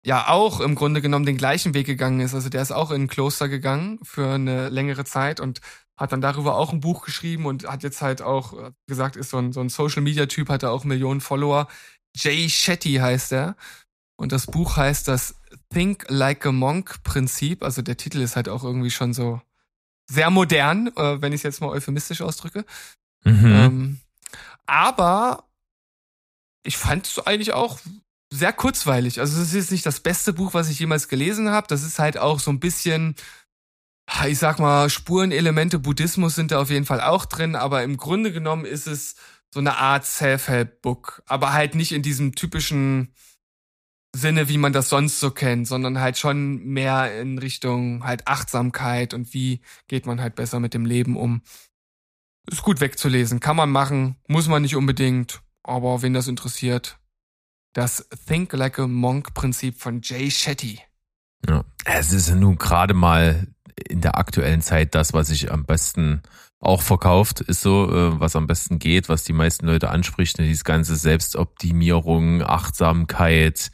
ja 0.04 0.28
auch 0.28 0.60
im 0.60 0.74
Grunde 0.74 1.00
genommen 1.00 1.26
den 1.26 1.36
gleichen 1.36 1.74
Weg 1.74 1.86
gegangen 1.86 2.20
ist. 2.20 2.34
Also 2.34 2.48
der 2.48 2.62
ist 2.62 2.72
auch 2.72 2.90
in 2.90 3.02
ein 3.02 3.08
Kloster 3.08 3.48
gegangen 3.48 3.98
für 4.02 4.34
eine 4.34 4.68
längere 4.68 5.04
Zeit 5.04 5.40
und 5.40 5.60
hat 5.96 6.12
dann 6.12 6.20
darüber 6.20 6.56
auch 6.56 6.72
ein 6.72 6.80
Buch 6.80 7.04
geschrieben 7.04 7.46
und 7.46 7.66
hat 7.68 7.82
jetzt 7.82 8.02
halt 8.02 8.22
auch 8.22 8.52
äh, 8.54 8.72
gesagt, 8.86 9.16
ist 9.16 9.30
so 9.30 9.38
ein, 9.38 9.52
so 9.52 9.60
ein 9.60 9.68
Social 9.68 10.02
Media 10.02 10.26
Typ, 10.26 10.48
hat 10.48 10.62
er 10.62 10.72
auch 10.72 10.84
Millionen 10.84 11.20
Follower. 11.20 11.68
Jay 12.16 12.48
Shetty 12.48 12.94
heißt 12.94 13.32
er. 13.32 13.56
Und 14.16 14.32
das 14.32 14.46
Buch 14.46 14.76
heißt 14.76 15.08
das 15.08 15.36
Think 15.72 16.06
Like 16.08 16.46
a 16.46 16.52
Monk 16.52 17.02
Prinzip. 17.02 17.62
Also 17.62 17.82
der 17.82 17.96
Titel 17.96 18.20
ist 18.20 18.36
halt 18.36 18.48
auch 18.48 18.64
irgendwie 18.64 18.90
schon 18.90 19.12
so 19.12 19.40
sehr 20.10 20.30
modern, 20.30 20.88
äh, 20.96 21.20
wenn 21.22 21.32
ich 21.32 21.40
es 21.40 21.44
jetzt 21.44 21.60
mal 21.60 21.68
euphemistisch 21.68 22.22
ausdrücke. 22.22 22.64
Mhm. 23.24 23.46
Ähm, 23.46 24.00
aber 24.66 25.44
ich 26.64 26.76
fand 26.76 27.06
es 27.06 27.18
eigentlich 27.18 27.52
auch 27.52 27.78
sehr 28.32 28.52
kurzweilig. 28.52 29.20
Also 29.20 29.40
es 29.40 29.48
ist 29.48 29.54
jetzt 29.54 29.72
nicht 29.72 29.86
das 29.86 30.00
beste 30.00 30.32
Buch, 30.32 30.54
was 30.54 30.70
ich 30.70 30.78
jemals 30.78 31.08
gelesen 31.08 31.50
habe. 31.50 31.66
Das 31.68 31.82
ist 31.82 31.98
halt 31.98 32.16
auch 32.16 32.40
so 32.40 32.50
ein 32.50 32.60
bisschen, 32.60 33.14
ich 34.26 34.38
sag 34.38 34.58
mal, 34.58 34.88
Spurenelemente 34.88 35.78
Buddhismus 35.78 36.34
sind 36.34 36.50
da 36.50 36.60
auf 36.60 36.70
jeden 36.70 36.86
Fall 36.86 37.00
auch 37.00 37.26
drin, 37.26 37.56
aber 37.56 37.82
im 37.82 37.98
Grunde 37.98 38.32
genommen 38.32 38.64
ist 38.64 38.86
es 38.86 39.16
so 39.52 39.60
eine 39.60 39.76
Art 39.76 40.06
Self-Help-Book, 40.06 41.22
aber 41.26 41.52
halt 41.52 41.74
nicht 41.74 41.92
in 41.92 42.02
diesem 42.02 42.34
typischen 42.34 43.14
Sinne, 44.14 44.48
wie 44.48 44.58
man 44.58 44.72
das 44.72 44.88
sonst 44.88 45.20
so 45.20 45.30
kennt, 45.30 45.66
sondern 45.66 46.00
halt 46.00 46.18
schon 46.18 46.64
mehr 46.64 47.20
in 47.20 47.38
Richtung 47.38 48.04
halt 48.04 48.28
Achtsamkeit 48.28 49.14
und 49.14 49.34
wie 49.34 49.60
geht 49.88 50.06
man 50.06 50.20
halt 50.20 50.34
besser 50.34 50.58
mit 50.60 50.74
dem 50.74 50.86
Leben 50.86 51.16
um. 51.16 51.42
Ist 52.50 52.62
gut 52.62 52.80
wegzulesen, 52.80 53.40
kann 53.40 53.56
man 53.56 53.70
machen, 53.70 54.16
muss 54.26 54.48
man 54.48 54.62
nicht 54.62 54.76
unbedingt, 54.76 55.42
aber 55.62 56.02
wen 56.02 56.14
das 56.14 56.28
interessiert, 56.28 56.98
das 57.72 58.08
Think 58.26 58.52
Like 58.52 58.78
a 58.78 58.86
Monk 58.86 59.34
Prinzip 59.34 59.78
von 59.78 60.00
Jay 60.02 60.30
Shetty. 60.30 60.80
Ja, 61.48 61.64
es 61.84 62.12
ist 62.12 62.34
nun 62.34 62.56
gerade 62.56 62.94
mal 62.94 63.46
in 63.88 64.00
der 64.00 64.16
aktuellen 64.16 64.60
Zeit 64.60 64.94
das, 64.94 65.12
was 65.12 65.28
sich 65.28 65.50
am 65.50 65.64
besten 65.64 66.22
auch 66.60 66.82
verkauft, 66.82 67.40
ist 67.40 67.60
so, 67.60 67.90
äh, 67.90 68.20
was 68.20 68.36
am 68.36 68.46
besten 68.46 68.78
geht, 68.78 69.08
was 69.08 69.24
die 69.24 69.32
meisten 69.32 69.66
Leute 69.66 69.90
anspricht, 69.90 70.38
ne, 70.38 70.46
dieses 70.46 70.64
ganze 70.64 70.94
Selbstoptimierung, 70.94 72.42
Achtsamkeit, 72.42 73.72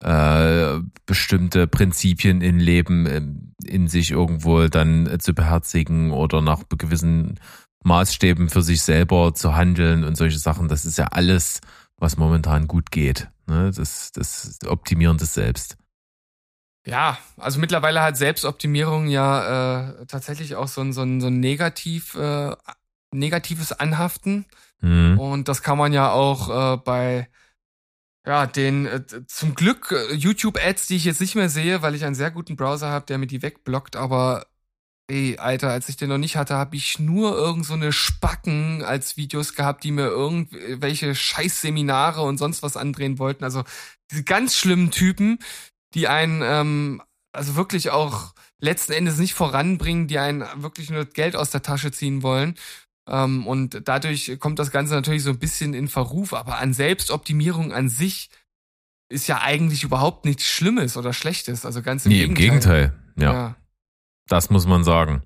äh, 0.00 0.78
bestimmte 1.06 1.66
Prinzipien 1.66 2.40
im 2.40 2.58
Leben 2.58 3.06
in, 3.06 3.54
in 3.64 3.88
sich 3.88 4.12
irgendwo 4.12 4.68
dann 4.68 5.08
äh, 5.08 5.18
zu 5.18 5.34
beherzigen 5.34 6.12
oder 6.12 6.40
nach 6.40 6.62
gewissen 6.68 7.40
Maßstäben 7.84 8.48
für 8.48 8.62
sich 8.62 8.82
selber 8.82 9.34
zu 9.34 9.54
handeln 9.54 10.04
und 10.04 10.16
solche 10.16 10.38
Sachen. 10.38 10.68
Das 10.68 10.84
ist 10.84 10.98
ja 10.98 11.06
alles, 11.06 11.60
was 11.96 12.16
momentan 12.16 12.66
gut 12.66 12.90
geht. 12.90 13.28
Ne? 13.46 13.70
Das, 13.74 14.12
das 14.12 14.58
Optimieren 14.66 15.18
des 15.18 15.34
Selbst. 15.34 15.76
Ja, 16.86 17.18
also 17.36 17.60
mittlerweile 17.60 18.02
hat 18.02 18.16
Selbstoptimierung 18.16 19.08
ja 19.08 19.90
äh, 20.00 20.06
tatsächlich 20.06 20.56
auch 20.56 20.68
so 20.68 20.80
ein, 20.80 20.92
so 20.92 21.02
ein, 21.02 21.20
so 21.20 21.26
ein 21.26 21.38
negativ, 21.38 22.14
äh, 22.14 22.54
negatives 23.12 23.72
Anhaften. 23.72 24.46
Mhm. 24.80 25.18
Und 25.18 25.48
das 25.48 25.62
kann 25.62 25.76
man 25.76 25.92
ja 25.92 26.12
auch 26.12 26.74
äh, 26.74 26.76
bei 26.78 27.28
ja, 28.26 28.46
den 28.46 28.86
äh, 28.86 29.02
zum 29.26 29.54
Glück 29.54 29.92
äh, 29.92 30.14
YouTube-Ads, 30.14 30.86
die 30.86 30.96
ich 30.96 31.04
jetzt 31.04 31.20
nicht 31.20 31.34
mehr 31.34 31.48
sehe, 31.48 31.82
weil 31.82 31.94
ich 31.94 32.04
einen 32.04 32.14
sehr 32.14 32.30
guten 32.30 32.56
Browser 32.56 32.90
habe, 32.90 33.06
der 33.06 33.18
mir 33.18 33.26
die 33.26 33.42
wegblockt, 33.42 33.96
aber 33.96 34.46
ey, 35.08 35.38
Alter, 35.38 35.70
als 35.70 35.88
ich 35.88 35.96
den 35.96 36.10
noch 36.10 36.18
nicht 36.18 36.36
hatte, 36.36 36.54
habe 36.54 36.76
ich 36.76 36.98
nur 36.98 37.36
irgend 37.36 37.64
so 37.64 37.74
eine 37.74 37.92
Spacken 37.92 38.84
als 38.84 39.16
Videos 39.16 39.54
gehabt, 39.54 39.82
die 39.84 39.90
mir 39.90 40.06
irgendwelche 40.06 41.14
Scheißseminare 41.14 42.22
und 42.22 42.38
sonst 42.38 42.62
was 42.62 42.76
andrehen 42.76 43.18
wollten. 43.18 43.44
Also 43.44 43.64
diese 44.10 44.24
ganz 44.24 44.54
schlimmen 44.54 44.90
Typen, 44.90 45.38
die 45.94 46.08
einen 46.08 46.42
ähm, 46.44 47.02
also 47.32 47.56
wirklich 47.56 47.90
auch 47.90 48.34
letzten 48.60 48.92
Endes 48.92 49.18
nicht 49.18 49.34
voranbringen, 49.34 50.08
die 50.08 50.18
einen 50.18 50.44
wirklich 50.56 50.90
nur 50.90 51.04
Geld 51.04 51.36
aus 51.36 51.50
der 51.50 51.62
Tasche 51.62 51.90
ziehen 51.90 52.22
wollen. 52.22 52.54
Ähm, 53.08 53.46
und 53.46 53.82
dadurch 53.88 54.38
kommt 54.38 54.58
das 54.58 54.70
Ganze 54.70 54.94
natürlich 54.94 55.22
so 55.22 55.30
ein 55.30 55.38
bisschen 55.38 55.72
in 55.72 55.88
Verruf, 55.88 56.34
aber 56.34 56.58
an 56.58 56.74
Selbstoptimierung 56.74 57.72
an 57.72 57.88
sich 57.88 58.28
ist 59.10 59.26
ja 59.26 59.40
eigentlich 59.40 59.84
überhaupt 59.84 60.26
nichts 60.26 60.44
Schlimmes 60.44 60.96
oder 60.96 61.14
Schlechtes. 61.14 61.64
Also 61.64 61.80
ganz 61.80 62.04
im 62.04 62.12
nee, 62.12 62.26
Gegenteil. 62.26 62.44
Im 62.44 62.50
Gegenteil, 62.50 62.92
ja. 63.16 63.32
ja. 63.32 63.56
Das 64.28 64.50
muss 64.50 64.66
man 64.66 64.84
sagen. 64.84 65.22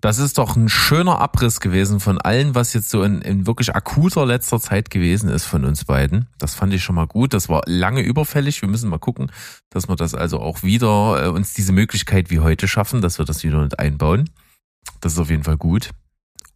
Das 0.00 0.18
ist 0.18 0.38
doch 0.38 0.56
ein 0.56 0.70
schöner 0.70 1.20
Abriss 1.20 1.60
gewesen 1.60 2.00
von 2.00 2.18
allem, 2.18 2.54
was 2.54 2.72
jetzt 2.72 2.88
so 2.88 3.02
in, 3.02 3.20
in, 3.20 3.46
wirklich 3.46 3.74
akuter 3.74 4.24
letzter 4.24 4.58
Zeit 4.58 4.88
gewesen 4.88 5.28
ist 5.28 5.44
von 5.44 5.66
uns 5.66 5.84
beiden. 5.84 6.26
Das 6.38 6.54
fand 6.54 6.72
ich 6.72 6.82
schon 6.82 6.94
mal 6.94 7.06
gut. 7.06 7.34
Das 7.34 7.50
war 7.50 7.62
lange 7.66 8.00
überfällig. 8.00 8.62
Wir 8.62 8.68
müssen 8.68 8.88
mal 8.88 8.98
gucken, 8.98 9.30
dass 9.68 9.88
wir 9.88 9.96
das 9.96 10.14
also 10.14 10.40
auch 10.40 10.62
wieder 10.62 11.26
äh, 11.26 11.28
uns 11.28 11.52
diese 11.52 11.72
Möglichkeit 11.72 12.30
wie 12.30 12.40
heute 12.40 12.66
schaffen, 12.66 13.02
dass 13.02 13.18
wir 13.18 13.26
das 13.26 13.44
wieder 13.44 13.60
mit 13.60 13.78
einbauen. 13.78 14.30
Das 15.00 15.12
ist 15.12 15.18
auf 15.18 15.28
jeden 15.28 15.44
Fall 15.44 15.58
gut. 15.58 15.90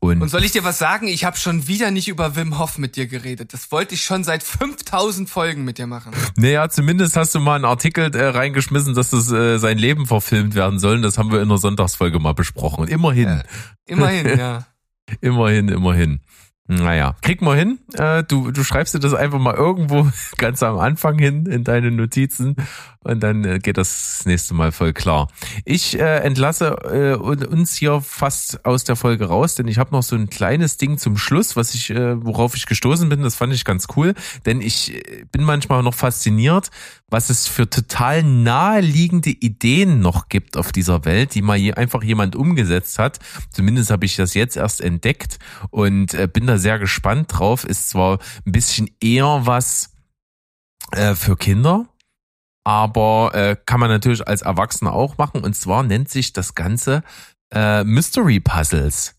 Und, 0.01 0.21
und 0.21 0.29
soll 0.29 0.45
ich 0.45 0.53
dir 0.53 0.65
was 0.65 0.79
sagen? 0.79 1.09
Ich 1.09 1.25
habe 1.25 1.37
schon 1.37 1.67
wieder 1.67 1.91
nicht 1.91 2.09
über 2.09 2.37
Wim 2.37 2.59
Hof 2.59 2.77
mit 2.79 2.97
dir 2.97 3.07
geredet. 3.07 3.55
Das 3.55 3.73
wollte 3.73 3.95
ich 3.95 4.03
schon 4.03 4.23
seit 4.23 4.43
5000 4.43 5.31
Folgen 5.31 5.65
mit 5.65 5.79
dir 5.79 5.87
machen. 5.87 6.13
Naja, 6.37 6.69
zumindest 6.69 7.17
hast 7.17 7.35
du 7.35 7.41
mal 7.41 7.57
einen 7.57 7.65
Artikel 7.65 8.15
äh, 8.15 8.27
reingeschmissen, 8.27 8.95
dass 8.95 9.11
das 9.11 9.31
äh, 9.33 9.59
sein 9.59 9.79
Leben 9.79 10.07
verfilmt 10.07 10.55
werden 10.55 10.79
soll. 10.79 11.01
Das 11.01 11.17
haben 11.17 11.33
wir 11.33 11.41
in 11.41 11.49
der 11.49 11.59
Sonntagsfolge 11.59 12.19
mal 12.19 12.35
besprochen. 12.35 12.87
Immerhin. 12.89 13.29
Ja, 13.29 13.43
immerhin, 13.87 14.39
ja. 14.39 14.67
immerhin, 15.21 15.69
immerhin. 15.69 16.21
Naja, 16.67 17.15
krieg 17.21 17.43
mal 17.43 17.59
hin. 17.59 17.79
Äh, 17.93 18.25
du, 18.25 18.51
du 18.51 18.65
schreibst 18.65 18.95
dir 18.95 18.99
das 18.99 19.13
einfach 19.13 19.39
mal 19.39 19.55
irgendwo 19.55 20.09
ganz 20.39 20.63
am 20.63 20.79
Anfang 20.79 21.19
hin 21.19 21.45
in 21.45 21.63
deine 21.63 21.91
Notizen 21.91 22.57
und 23.05 23.21
dann 23.21 23.45
äh, 23.45 23.59
geht 23.59 23.77
das 23.77 24.23
nächste 24.25 24.55
Mal 24.55 24.73
voll 24.73 24.93
klar. 24.93 25.29
Ich 25.65 25.99
äh, 25.99 26.21
entlasse 26.21 26.77
äh, 26.91 27.15
uns 27.15 27.75
hier 27.75 28.01
fast 28.01 28.65
aus 28.65 28.85
der 28.85 28.97
Folge 28.97 29.27
raus, 29.27 29.55
denn 29.55 29.69
ich 29.69 29.79
habe 29.79 29.93
noch 29.93 30.03
so 30.03 30.17
ein 30.17 30.31
kleines 30.31 30.79
Ding 30.79 30.99
zum 30.99 31.17
Schluss, 31.19 31.55
was 31.55 31.75
ich, 31.75 31.91
äh, 31.91 32.25
worauf 32.25 32.57
ich 32.57 32.67
gestoßen 32.67 33.09
bin. 33.09 33.23
Das 33.23 33.37
fand 33.37 33.53
ich 33.53 33.65
ganz 33.65 33.87
cool, 33.97 34.15
denn 34.47 34.61
ich 34.61 34.95
äh, 34.95 35.25
bin 35.31 35.45
manchmal 35.45 35.83
noch 35.83 35.95
fasziniert, 35.95 36.71
was 37.11 37.29
es 37.29 37.47
für 37.47 37.69
total 37.69 38.23
naheliegende 38.23 39.31
Ideen 39.31 40.01
noch 40.01 40.29
gibt 40.29 40.57
auf 40.57 40.73
dieser 40.73 41.05
Welt, 41.05 41.35
die 41.35 41.43
mal 41.43 41.57
je, 41.57 41.75
einfach 41.75 42.03
jemand 42.03 42.35
umgesetzt 42.35 42.99
hat. 42.99 43.19
Zumindest 43.53 43.91
habe 43.91 44.07
ich 44.07 44.17
das 44.17 44.33
jetzt 44.35 44.57
erst 44.57 44.81
entdeckt 44.81 45.39
und 45.71 46.17
bin 46.33 46.47
da 46.47 46.54
sehr 46.59 46.79
gespannt 46.79 47.29
drauf. 47.33 47.65
Ist 47.65 47.91
zwar 47.91 48.19
ein 48.47 48.53
bisschen 48.53 48.91
eher 49.01 49.47
was 49.47 49.91
äh, 50.93 51.15
für 51.15 51.37
Kinder, 51.37 51.87
aber 52.65 53.33
äh, 53.35 53.57
kann 53.67 53.81
man 53.81 53.91
natürlich 53.91 54.27
als 54.27 54.43
Erwachsener 54.43 54.93
auch 54.93 55.19
machen. 55.19 55.43
Und 55.43 55.55
zwar 55.55 55.83
nennt 55.83 56.09
sich 56.09 56.33
das 56.33 56.55
Ganze 56.55 57.03
äh, 57.53 57.85
Mystery 57.85 58.41
Puzzles. 58.41 59.15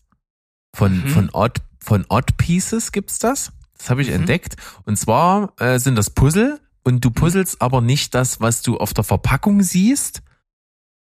Von, 0.74 1.04
mhm. 1.04 1.08
von, 1.08 1.30
Odd, 1.32 1.60
von 1.82 2.04
Odd 2.08 2.36
Pieces 2.36 2.92
gibt's 2.92 3.18
das. 3.18 3.52
Das 3.78 3.90
habe 3.90 4.02
ich 4.02 4.08
mhm. 4.08 4.16
entdeckt. 4.16 4.56
Und 4.84 4.98
zwar 4.98 5.52
äh, 5.60 5.78
sind 5.78 5.96
das 5.96 6.10
Puzzle 6.10 6.60
und 6.84 7.04
du 7.04 7.08
mhm. 7.08 7.14
puzzelst 7.14 7.62
aber 7.62 7.80
nicht 7.80 8.14
das, 8.14 8.40
was 8.40 8.62
du 8.62 8.76
auf 8.78 8.94
der 8.94 9.04
Verpackung 9.04 9.62
siehst, 9.62 10.22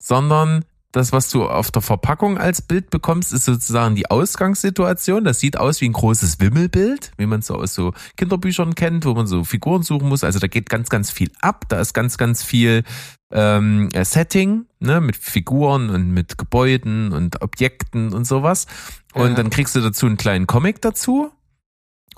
sondern 0.01 0.65
das, 0.91 1.11
was 1.11 1.29
du 1.29 1.47
auf 1.47 1.69
der 1.69 1.83
Verpackung 1.83 2.39
als 2.39 2.63
Bild 2.63 2.89
bekommst, 2.89 3.31
ist 3.31 3.45
sozusagen 3.45 3.95
die 3.95 4.09
Ausgangssituation. 4.09 5.23
Das 5.23 5.39
sieht 5.39 5.57
aus 5.57 5.81
wie 5.81 5.89
ein 5.89 5.93
großes 5.93 6.39
Wimmelbild, 6.39 7.11
wie 7.17 7.27
man 7.27 7.39
es 7.39 7.47
so 7.47 7.55
aus 7.55 7.75
so 7.75 7.93
Kinderbüchern 8.17 8.73
kennt, 8.73 9.05
wo 9.05 9.13
man 9.13 9.27
so 9.27 9.43
Figuren 9.43 9.83
suchen 9.83 10.09
muss. 10.09 10.23
Also 10.23 10.39
da 10.39 10.47
geht 10.47 10.69
ganz, 10.69 10.89
ganz 10.89 11.11
viel 11.11 11.31
ab. 11.41 11.65
Da 11.69 11.79
ist 11.79 11.93
ganz, 11.93 12.17
ganz 12.17 12.41
viel 12.41 12.83
ähm, 13.31 13.89
Setting, 14.01 14.65
ne, 14.79 14.99
mit 14.99 15.15
Figuren 15.15 15.91
und 15.91 16.09
mit 16.09 16.39
Gebäuden 16.39 17.11
und 17.11 17.43
Objekten 17.43 18.11
und 18.11 18.25
sowas. 18.25 18.65
Und 19.13 19.29
ja. 19.29 19.35
dann 19.35 19.51
kriegst 19.51 19.75
du 19.75 19.81
dazu 19.81 20.07
einen 20.07 20.17
kleinen 20.17 20.47
Comic 20.47 20.81
dazu. 20.81 21.31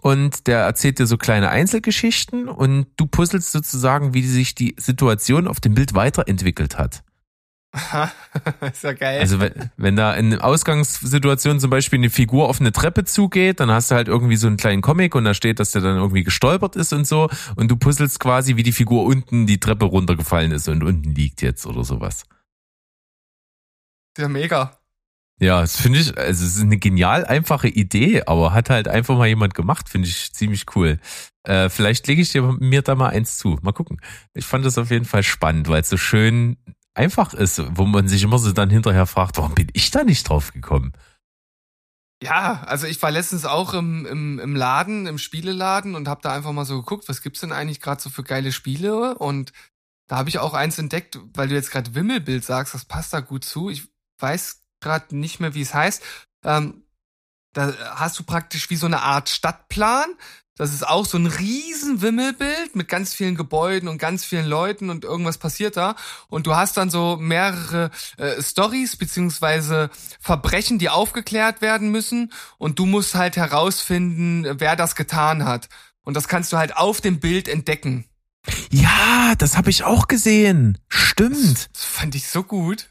Und 0.02 0.48
der 0.48 0.60
erzählt 0.62 0.98
dir 0.98 1.06
so 1.06 1.18
kleine 1.18 1.50
Einzelgeschichten 1.50 2.48
und 2.48 2.88
du 2.96 3.06
puzzelst 3.06 3.52
sozusagen, 3.52 4.16
wie 4.16 4.24
sich 4.24 4.56
die 4.56 4.76
Situation 4.80 5.48
auf 5.48 5.60
dem 5.60 5.76
Bild 5.76 5.94
weiterentwickelt 5.94 6.80
hat. 6.80 7.04
Ist 8.74 8.84
ja 8.84 8.94
geil. 8.94 9.22
Also 9.22 9.40
wenn, 9.40 9.72
wenn 9.78 9.96
da 9.96 10.14
in 10.14 10.38
Ausgangssituation 10.40 11.60
zum 11.60 11.70
Beispiel 11.70 12.00
eine 12.00 12.10
Figur 12.10 12.50
auf 12.50 12.60
eine 12.60 12.74
Treppe 12.74 13.06
zugeht, 13.06 13.62
dann 13.62 13.72
hast 13.72 13.92
du 13.92 13.96
halt 13.96 14.10
irgendwie 14.10 14.36
so 14.36 14.48
einen 14.48 14.58
kleinen 14.58 14.82
Comic 14.82 15.16
und 15.16 15.24
da 15.24 15.34
steht, 15.34 15.60
dass 15.60 15.72
der 15.72 15.82
dann 15.82 15.96
irgendwie 15.96 16.24
gestolpert 16.24 16.76
ist 16.76 16.92
und 16.92 17.08
so 17.08 17.30
und 17.56 17.72
du 17.72 17.78
puzzelst 17.78 18.20
quasi, 18.20 18.58
wie 18.58 18.64
die 18.64 18.74
Figur 18.74 19.06
unten 19.06 19.48
die 19.48 19.60
Treppe 19.60 19.86
runtergefallen 19.86 20.52
ist 20.52 20.68
und 20.68 20.84
unten 20.84 21.16
liegt 21.16 21.42
jetzt 21.42 21.66
oder 21.66 21.86
sowas. 21.86 22.26
Ja, 24.18 24.28
mega. 24.28 24.78
Ja, 25.40 25.62
das 25.62 25.80
finde 25.80 26.00
ich, 26.00 26.16
also 26.18 26.46
es 26.46 26.56
ist 26.56 26.62
eine 26.62 26.78
genial 26.78 27.26
einfache 27.26 27.70
Idee, 27.70 28.24
aber 28.28 28.54
hat 28.54 28.70
halt 28.70 28.88
einfach 28.88 29.18
mal 29.18 29.28
jemand 29.28 29.56
gemacht, 29.56 29.90
finde 29.90 30.08
ich 30.08 30.34
ziemlich 30.34 30.66
cool. 30.76 31.00
Äh, 31.44 31.70
vielleicht 31.70 32.06
lege 32.06 32.22
ich 32.22 32.32
dir 32.32 32.44
mir 32.60 32.84
da 32.84 32.94
mal 32.94 33.10
eins 33.10 33.38
zu. 33.38 33.58
Mal 33.64 33.72
gucken. 33.72 34.00
Ich 34.36 34.46
fand 34.46 34.66
das 34.66 34.78
auf 34.78 34.92
jeden 34.92 35.06
Fall 35.06 35.24
spannend, 35.24 35.68
weil 35.68 35.82
es 35.82 35.90
so 35.90 35.98
schön 35.98 36.58
einfach 36.94 37.34
ist, 37.34 37.62
wo 37.78 37.86
man 37.86 38.08
sich 38.08 38.24
immer 38.24 38.40
so 38.40 38.52
dann 38.52 38.70
hinterher 38.70 39.06
fragt, 39.06 39.38
warum 39.38 39.56
bin 39.56 39.70
ich 39.74 39.92
da 39.92 40.04
nicht 40.04 40.28
drauf 40.28 40.54
gekommen? 40.54 40.94
Ja, 42.24 42.62
also 42.64 42.86
ich 42.86 43.02
war 43.02 43.10
letztens 43.10 43.46
auch 43.46 43.74
im, 43.74 44.06
im, 44.06 44.40
im 44.40 44.56
Laden, 44.56 45.08
im 45.08 45.18
Spieleladen 45.18 45.96
und 45.96 46.08
habe 46.08 46.22
da 46.22 46.34
einfach 46.34 46.52
mal 46.52 46.66
so 46.66 46.78
geguckt, 46.78 47.10
was 47.10 47.24
gibt's 47.24 47.40
denn 47.40 47.52
eigentlich 47.52 47.82
gerade 47.82 48.02
so 48.02 48.12
für 48.12 48.24
geile 48.24 48.52
Spiele? 48.52 49.18
Und 49.18 49.54
da 50.08 50.18
habe 50.18 50.30
ich 50.30 50.38
auch 50.38 50.54
eins 50.54 50.78
entdeckt, 50.78 51.18
weil 51.34 51.48
du 51.48 51.56
jetzt 51.56 51.72
gerade 51.72 51.96
Wimmelbild 51.96 52.44
sagst, 52.44 52.76
das 52.76 52.86
passt 52.86 53.14
da 53.14 53.22
gut 53.22 53.44
zu. 53.44 53.70
Ich 53.70 53.88
weiß 54.20 54.62
gerade 54.82 55.16
nicht 55.18 55.40
mehr, 55.40 55.56
wie 55.56 55.62
es 55.62 55.74
heißt. 55.74 56.04
Ähm, 56.46 56.84
da 57.54 57.74
hast 57.96 58.20
du 58.20 58.24
praktisch 58.24 58.70
wie 58.70 58.76
so 58.76 58.86
eine 58.86 59.02
Art 59.02 59.30
Stadtplan 59.30 60.14
das 60.58 60.74
ist 60.74 60.86
auch 60.86 61.06
so 61.06 61.18
ein 61.18 61.28
riesen 61.28 62.02
Wimmelbild 62.02 62.76
mit 62.76 62.88
ganz 62.88 63.14
vielen 63.14 63.36
Gebäuden 63.36 63.88
und 63.88 63.98
ganz 63.98 64.26
vielen 64.26 64.46
Leuten 64.46 64.90
und 64.90 65.04
irgendwas 65.06 65.38
passiert 65.38 65.78
da. 65.78 65.96
Und 66.28 66.46
du 66.46 66.56
hast 66.56 66.78
dann 66.78 66.90
so 66.90 67.18
mehrere 67.18 67.90
äh, 68.18 68.42
Stories 68.42 68.98
beziehungsweise 68.98 69.90
Verbrechen, 70.20 70.78
die 70.78 70.90
aufgeklärt 70.90 71.62
werden 71.62 71.90
müssen. 71.90 72.32
Und 72.58 72.80
du 72.80 72.86
musst 72.86 73.16
halt 73.16 73.38
herausfinden, 73.38 74.60
wer 74.60 74.76
das 74.76 74.96
getan 74.96 75.46
hat. 75.46 75.70
Und 76.04 76.16
das 76.16 76.28
kannst 76.28 76.52
du 76.52 76.58
halt 76.58 76.76
auf 76.76 77.02
dem 77.02 77.20
Bild 77.20 77.48
entdecken. 77.48 78.06
Ja, 78.72 79.34
das 79.38 79.58
habe 79.58 79.70
ich 79.70 79.84
auch 79.84 80.08
gesehen. 80.08 80.78
Stimmt. 80.90 81.36
Das, 81.36 81.70
das 81.72 81.84
fand 81.86 82.16
ich 82.16 82.28
so 82.28 82.44
gut. 82.44 82.91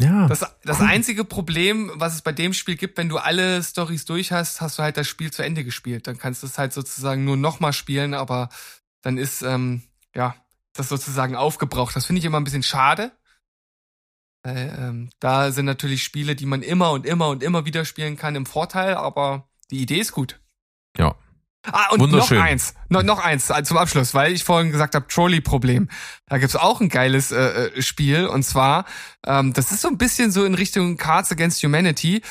Ja. 0.00 0.28
Das, 0.28 0.44
das 0.62 0.80
einzige 0.80 1.24
Problem, 1.24 1.90
was 1.94 2.14
es 2.14 2.22
bei 2.22 2.32
dem 2.32 2.52
Spiel 2.52 2.76
gibt, 2.76 2.98
wenn 2.98 3.08
du 3.08 3.18
alle 3.18 3.62
Stories 3.62 4.04
durch 4.04 4.30
hast, 4.30 4.60
hast 4.60 4.78
du 4.78 4.82
halt 4.82 4.96
das 4.96 5.08
Spiel 5.08 5.32
zu 5.32 5.42
Ende 5.42 5.64
gespielt. 5.64 6.06
Dann 6.06 6.18
kannst 6.18 6.42
du 6.42 6.46
es 6.46 6.56
halt 6.56 6.72
sozusagen 6.72 7.24
nur 7.24 7.36
nochmal 7.36 7.72
spielen, 7.72 8.14
aber 8.14 8.48
dann 9.02 9.18
ist, 9.18 9.42
ähm, 9.42 9.82
ja, 10.14 10.36
das 10.72 10.88
sozusagen 10.88 11.34
aufgebraucht. 11.34 11.96
Das 11.96 12.06
finde 12.06 12.20
ich 12.20 12.24
immer 12.24 12.38
ein 12.38 12.44
bisschen 12.44 12.62
schade. 12.62 13.10
Weil, 14.44 14.72
ähm, 14.78 15.10
da 15.18 15.50
sind 15.50 15.66
natürlich 15.66 16.04
Spiele, 16.04 16.36
die 16.36 16.46
man 16.46 16.62
immer 16.62 16.92
und 16.92 17.04
immer 17.04 17.28
und 17.28 17.42
immer 17.42 17.64
wieder 17.64 17.84
spielen 17.84 18.16
kann, 18.16 18.36
im 18.36 18.46
Vorteil, 18.46 18.94
aber 18.94 19.48
die 19.72 19.82
Idee 19.82 19.98
ist 19.98 20.12
gut. 20.12 20.40
Ja, 20.96 21.16
Ah, 21.64 21.90
und 21.90 22.10
noch 22.12 22.30
eins, 22.30 22.74
noch, 22.88 23.02
noch 23.02 23.18
eins 23.18 23.50
äh, 23.50 23.62
zum 23.62 23.76
Abschluss, 23.76 24.14
weil 24.14 24.32
ich 24.32 24.44
vorhin 24.44 24.70
gesagt 24.70 24.94
habe, 24.94 25.06
Trolley-Problem. 25.08 25.88
Da 26.26 26.38
gibt's 26.38 26.56
auch 26.56 26.80
ein 26.80 26.88
geiles 26.88 27.32
äh, 27.32 27.66
äh, 27.66 27.82
Spiel 27.82 28.26
und 28.26 28.44
zwar, 28.44 28.84
ähm, 29.26 29.52
das 29.52 29.72
ist 29.72 29.82
so 29.82 29.88
ein 29.88 29.98
bisschen 29.98 30.30
so 30.30 30.44
in 30.44 30.54
Richtung 30.54 30.96
Cards 30.96 31.32
Against 31.32 31.62
Humanity. 31.62 32.22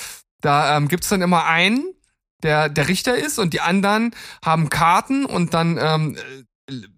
Da 0.41 0.77
ähm, 0.77 0.87
gibt's 0.87 1.09
dann 1.09 1.21
immer 1.21 1.45
einen, 1.45 1.93
der 2.41 2.69
der 2.69 2.87
Richter 2.87 3.15
ist 3.15 3.37
und 3.37 3.53
die 3.53 3.61
anderen 3.61 4.15
haben 4.43 4.69
Karten 4.69 5.25
und 5.25 5.53
dann 5.53 5.77
ähm, 5.77 6.17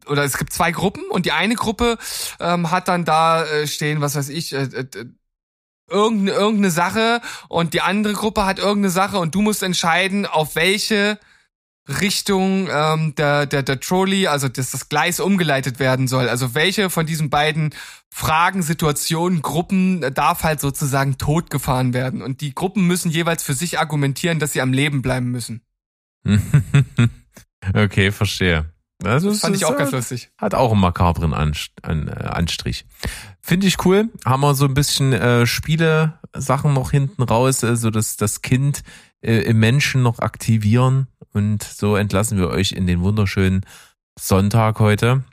oder 0.07 0.23
es 0.23 0.37
gibt 0.37 0.53
zwei 0.53 0.71
Gruppen 0.71 1.03
und 1.09 1.25
die 1.25 1.31
eine 1.31 1.55
Gruppe 1.55 1.97
ähm, 2.39 2.71
hat 2.71 2.87
dann 2.87 3.05
da 3.05 3.43
äh, 3.43 3.67
stehen, 3.67 4.01
was 4.01 4.15
weiß 4.15 4.29
ich, 4.29 4.53
äh, 4.53 4.63
äh, 4.63 5.05
irgendeine, 5.89 6.31
irgendeine 6.31 6.71
Sache 6.71 7.21
und 7.47 7.73
die 7.73 7.81
andere 7.81 8.13
Gruppe 8.13 8.45
hat 8.45 8.59
irgendeine 8.59 8.89
Sache 8.89 9.19
und 9.19 9.35
du 9.35 9.41
musst 9.41 9.63
entscheiden, 9.63 10.25
auf 10.25 10.55
welche 10.55 11.19
Richtung 11.89 12.67
ähm, 12.71 13.15
der, 13.15 13.45
der, 13.45 13.63
der 13.63 13.79
Trolley, 13.79 14.27
also 14.27 14.47
dass 14.47 14.71
das 14.71 14.89
Gleis 14.89 15.19
umgeleitet 15.19 15.79
werden 15.79 16.07
soll. 16.07 16.29
Also 16.29 16.53
welche 16.53 16.89
von 16.89 17.05
diesen 17.05 17.29
beiden 17.29 17.73
Fragen, 18.09 18.61
Situationen, 18.61 19.41
Gruppen 19.41 20.01
darf 20.13 20.43
halt 20.43 20.59
sozusagen 20.59 21.17
totgefahren 21.17 21.93
werden. 21.93 22.21
Und 22.21 22.41
die 22.41 22.53
Gruppen 22.53 22.85
müssen 22.87 23.11
jeweils 23.11 23.43
für 23.43 23.53
sich 23.53 23.79
argumentieren, 23.79 24.39
dass 24.39 24.53
sie 24.53 24.61
am 24.61 24.73
Leben 24.73 25.01
bleiben 25.01 25.31
müssen. 25.31 25.61
okay, 27.73 28.11
verstehe. 28.11 28.71
Also 29.03 29.29
das 29.29 29.39
fand 29.39 29.55
ich 29.55 29.65
auch 29.65 29.77
ganz 29.77 29.91
lustig. 29.91 30.29
Hat 30.37 30.53
auch 30.53 30.71
einen 30.73 30.81
makabren 30.81 31.31
äh, 31.31 31.83
Anstrich. 31.83 32.85
Finde 33.39 33.67
ich 33.67 33.85
cool. 33.85 34.09
Haben 34.25 34.41
wir 34.41 34.55
so 34.55 34.65
ein 34.65 34.73
bisschen 34.73 35.13
äh, 35.13 35.45
Spiele-Sachen 35.45 36.73
noch 36.73 36.91
hinten 36.91 37.23
raus, 37.23 37.63
also 37.63 37.91
das, 37.91 38.17
das 38.17 38.41
Kind 38.41 38.83
äh, 39.21 39.37
im 39.43 39.59
Menschen 39.59 40.03
noch 40.03 40.19
aktivieren. 40.19 41.07
Und 41.33 41.63
so 41.63 41.95
entlassen 41.95 42.37
wir 42.37 42.49
euch 42.49 42.71
in 42.71 42.87
den 42.87 43.01
wunderschönen 43.01 43.65
Sonntag 44.17 44.79
heute. 44.79 45.23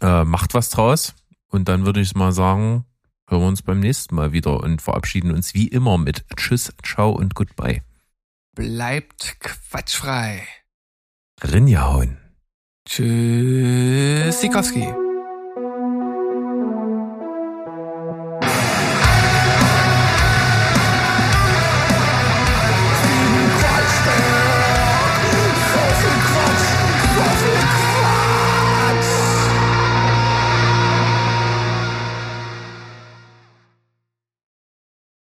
Äh, 0.00 0.24
macht 0.24 0.54
was 0.54 0.70
draus. 0.70 1.14
Und 1.48 1.68
dann 1.68 1.86
würde 1.86 2.00
ich 2.00 2.14
mal 2.14 2.32
sagen, 2.32 2.84
hören 3.28 3.42
wir 3.42 3.48
uns 3.48 3.62
beim 3.62 3.80
nächsten 3.80 4.14
Mal 4.14 4.32
wieder 4.32 4.60
und 4.60 4.82
verabschieden 4.82 5.32
uns 5.32 5.54
wie 5.54 5.68
immer 5.68 5.98
mit 5.98 6.24
Tschüss, 6.36 6.72
Ciao 6.84 7.10
und 7.10 7.34
Goodbye. 7.34 7.82
Bleibt 8.54 9.36
quatschfrei. 9.40 10.46
Rinjahauen. 11.42 12.18
Tschüss, 12.84 14.40
Sikowski. 14.40 15.07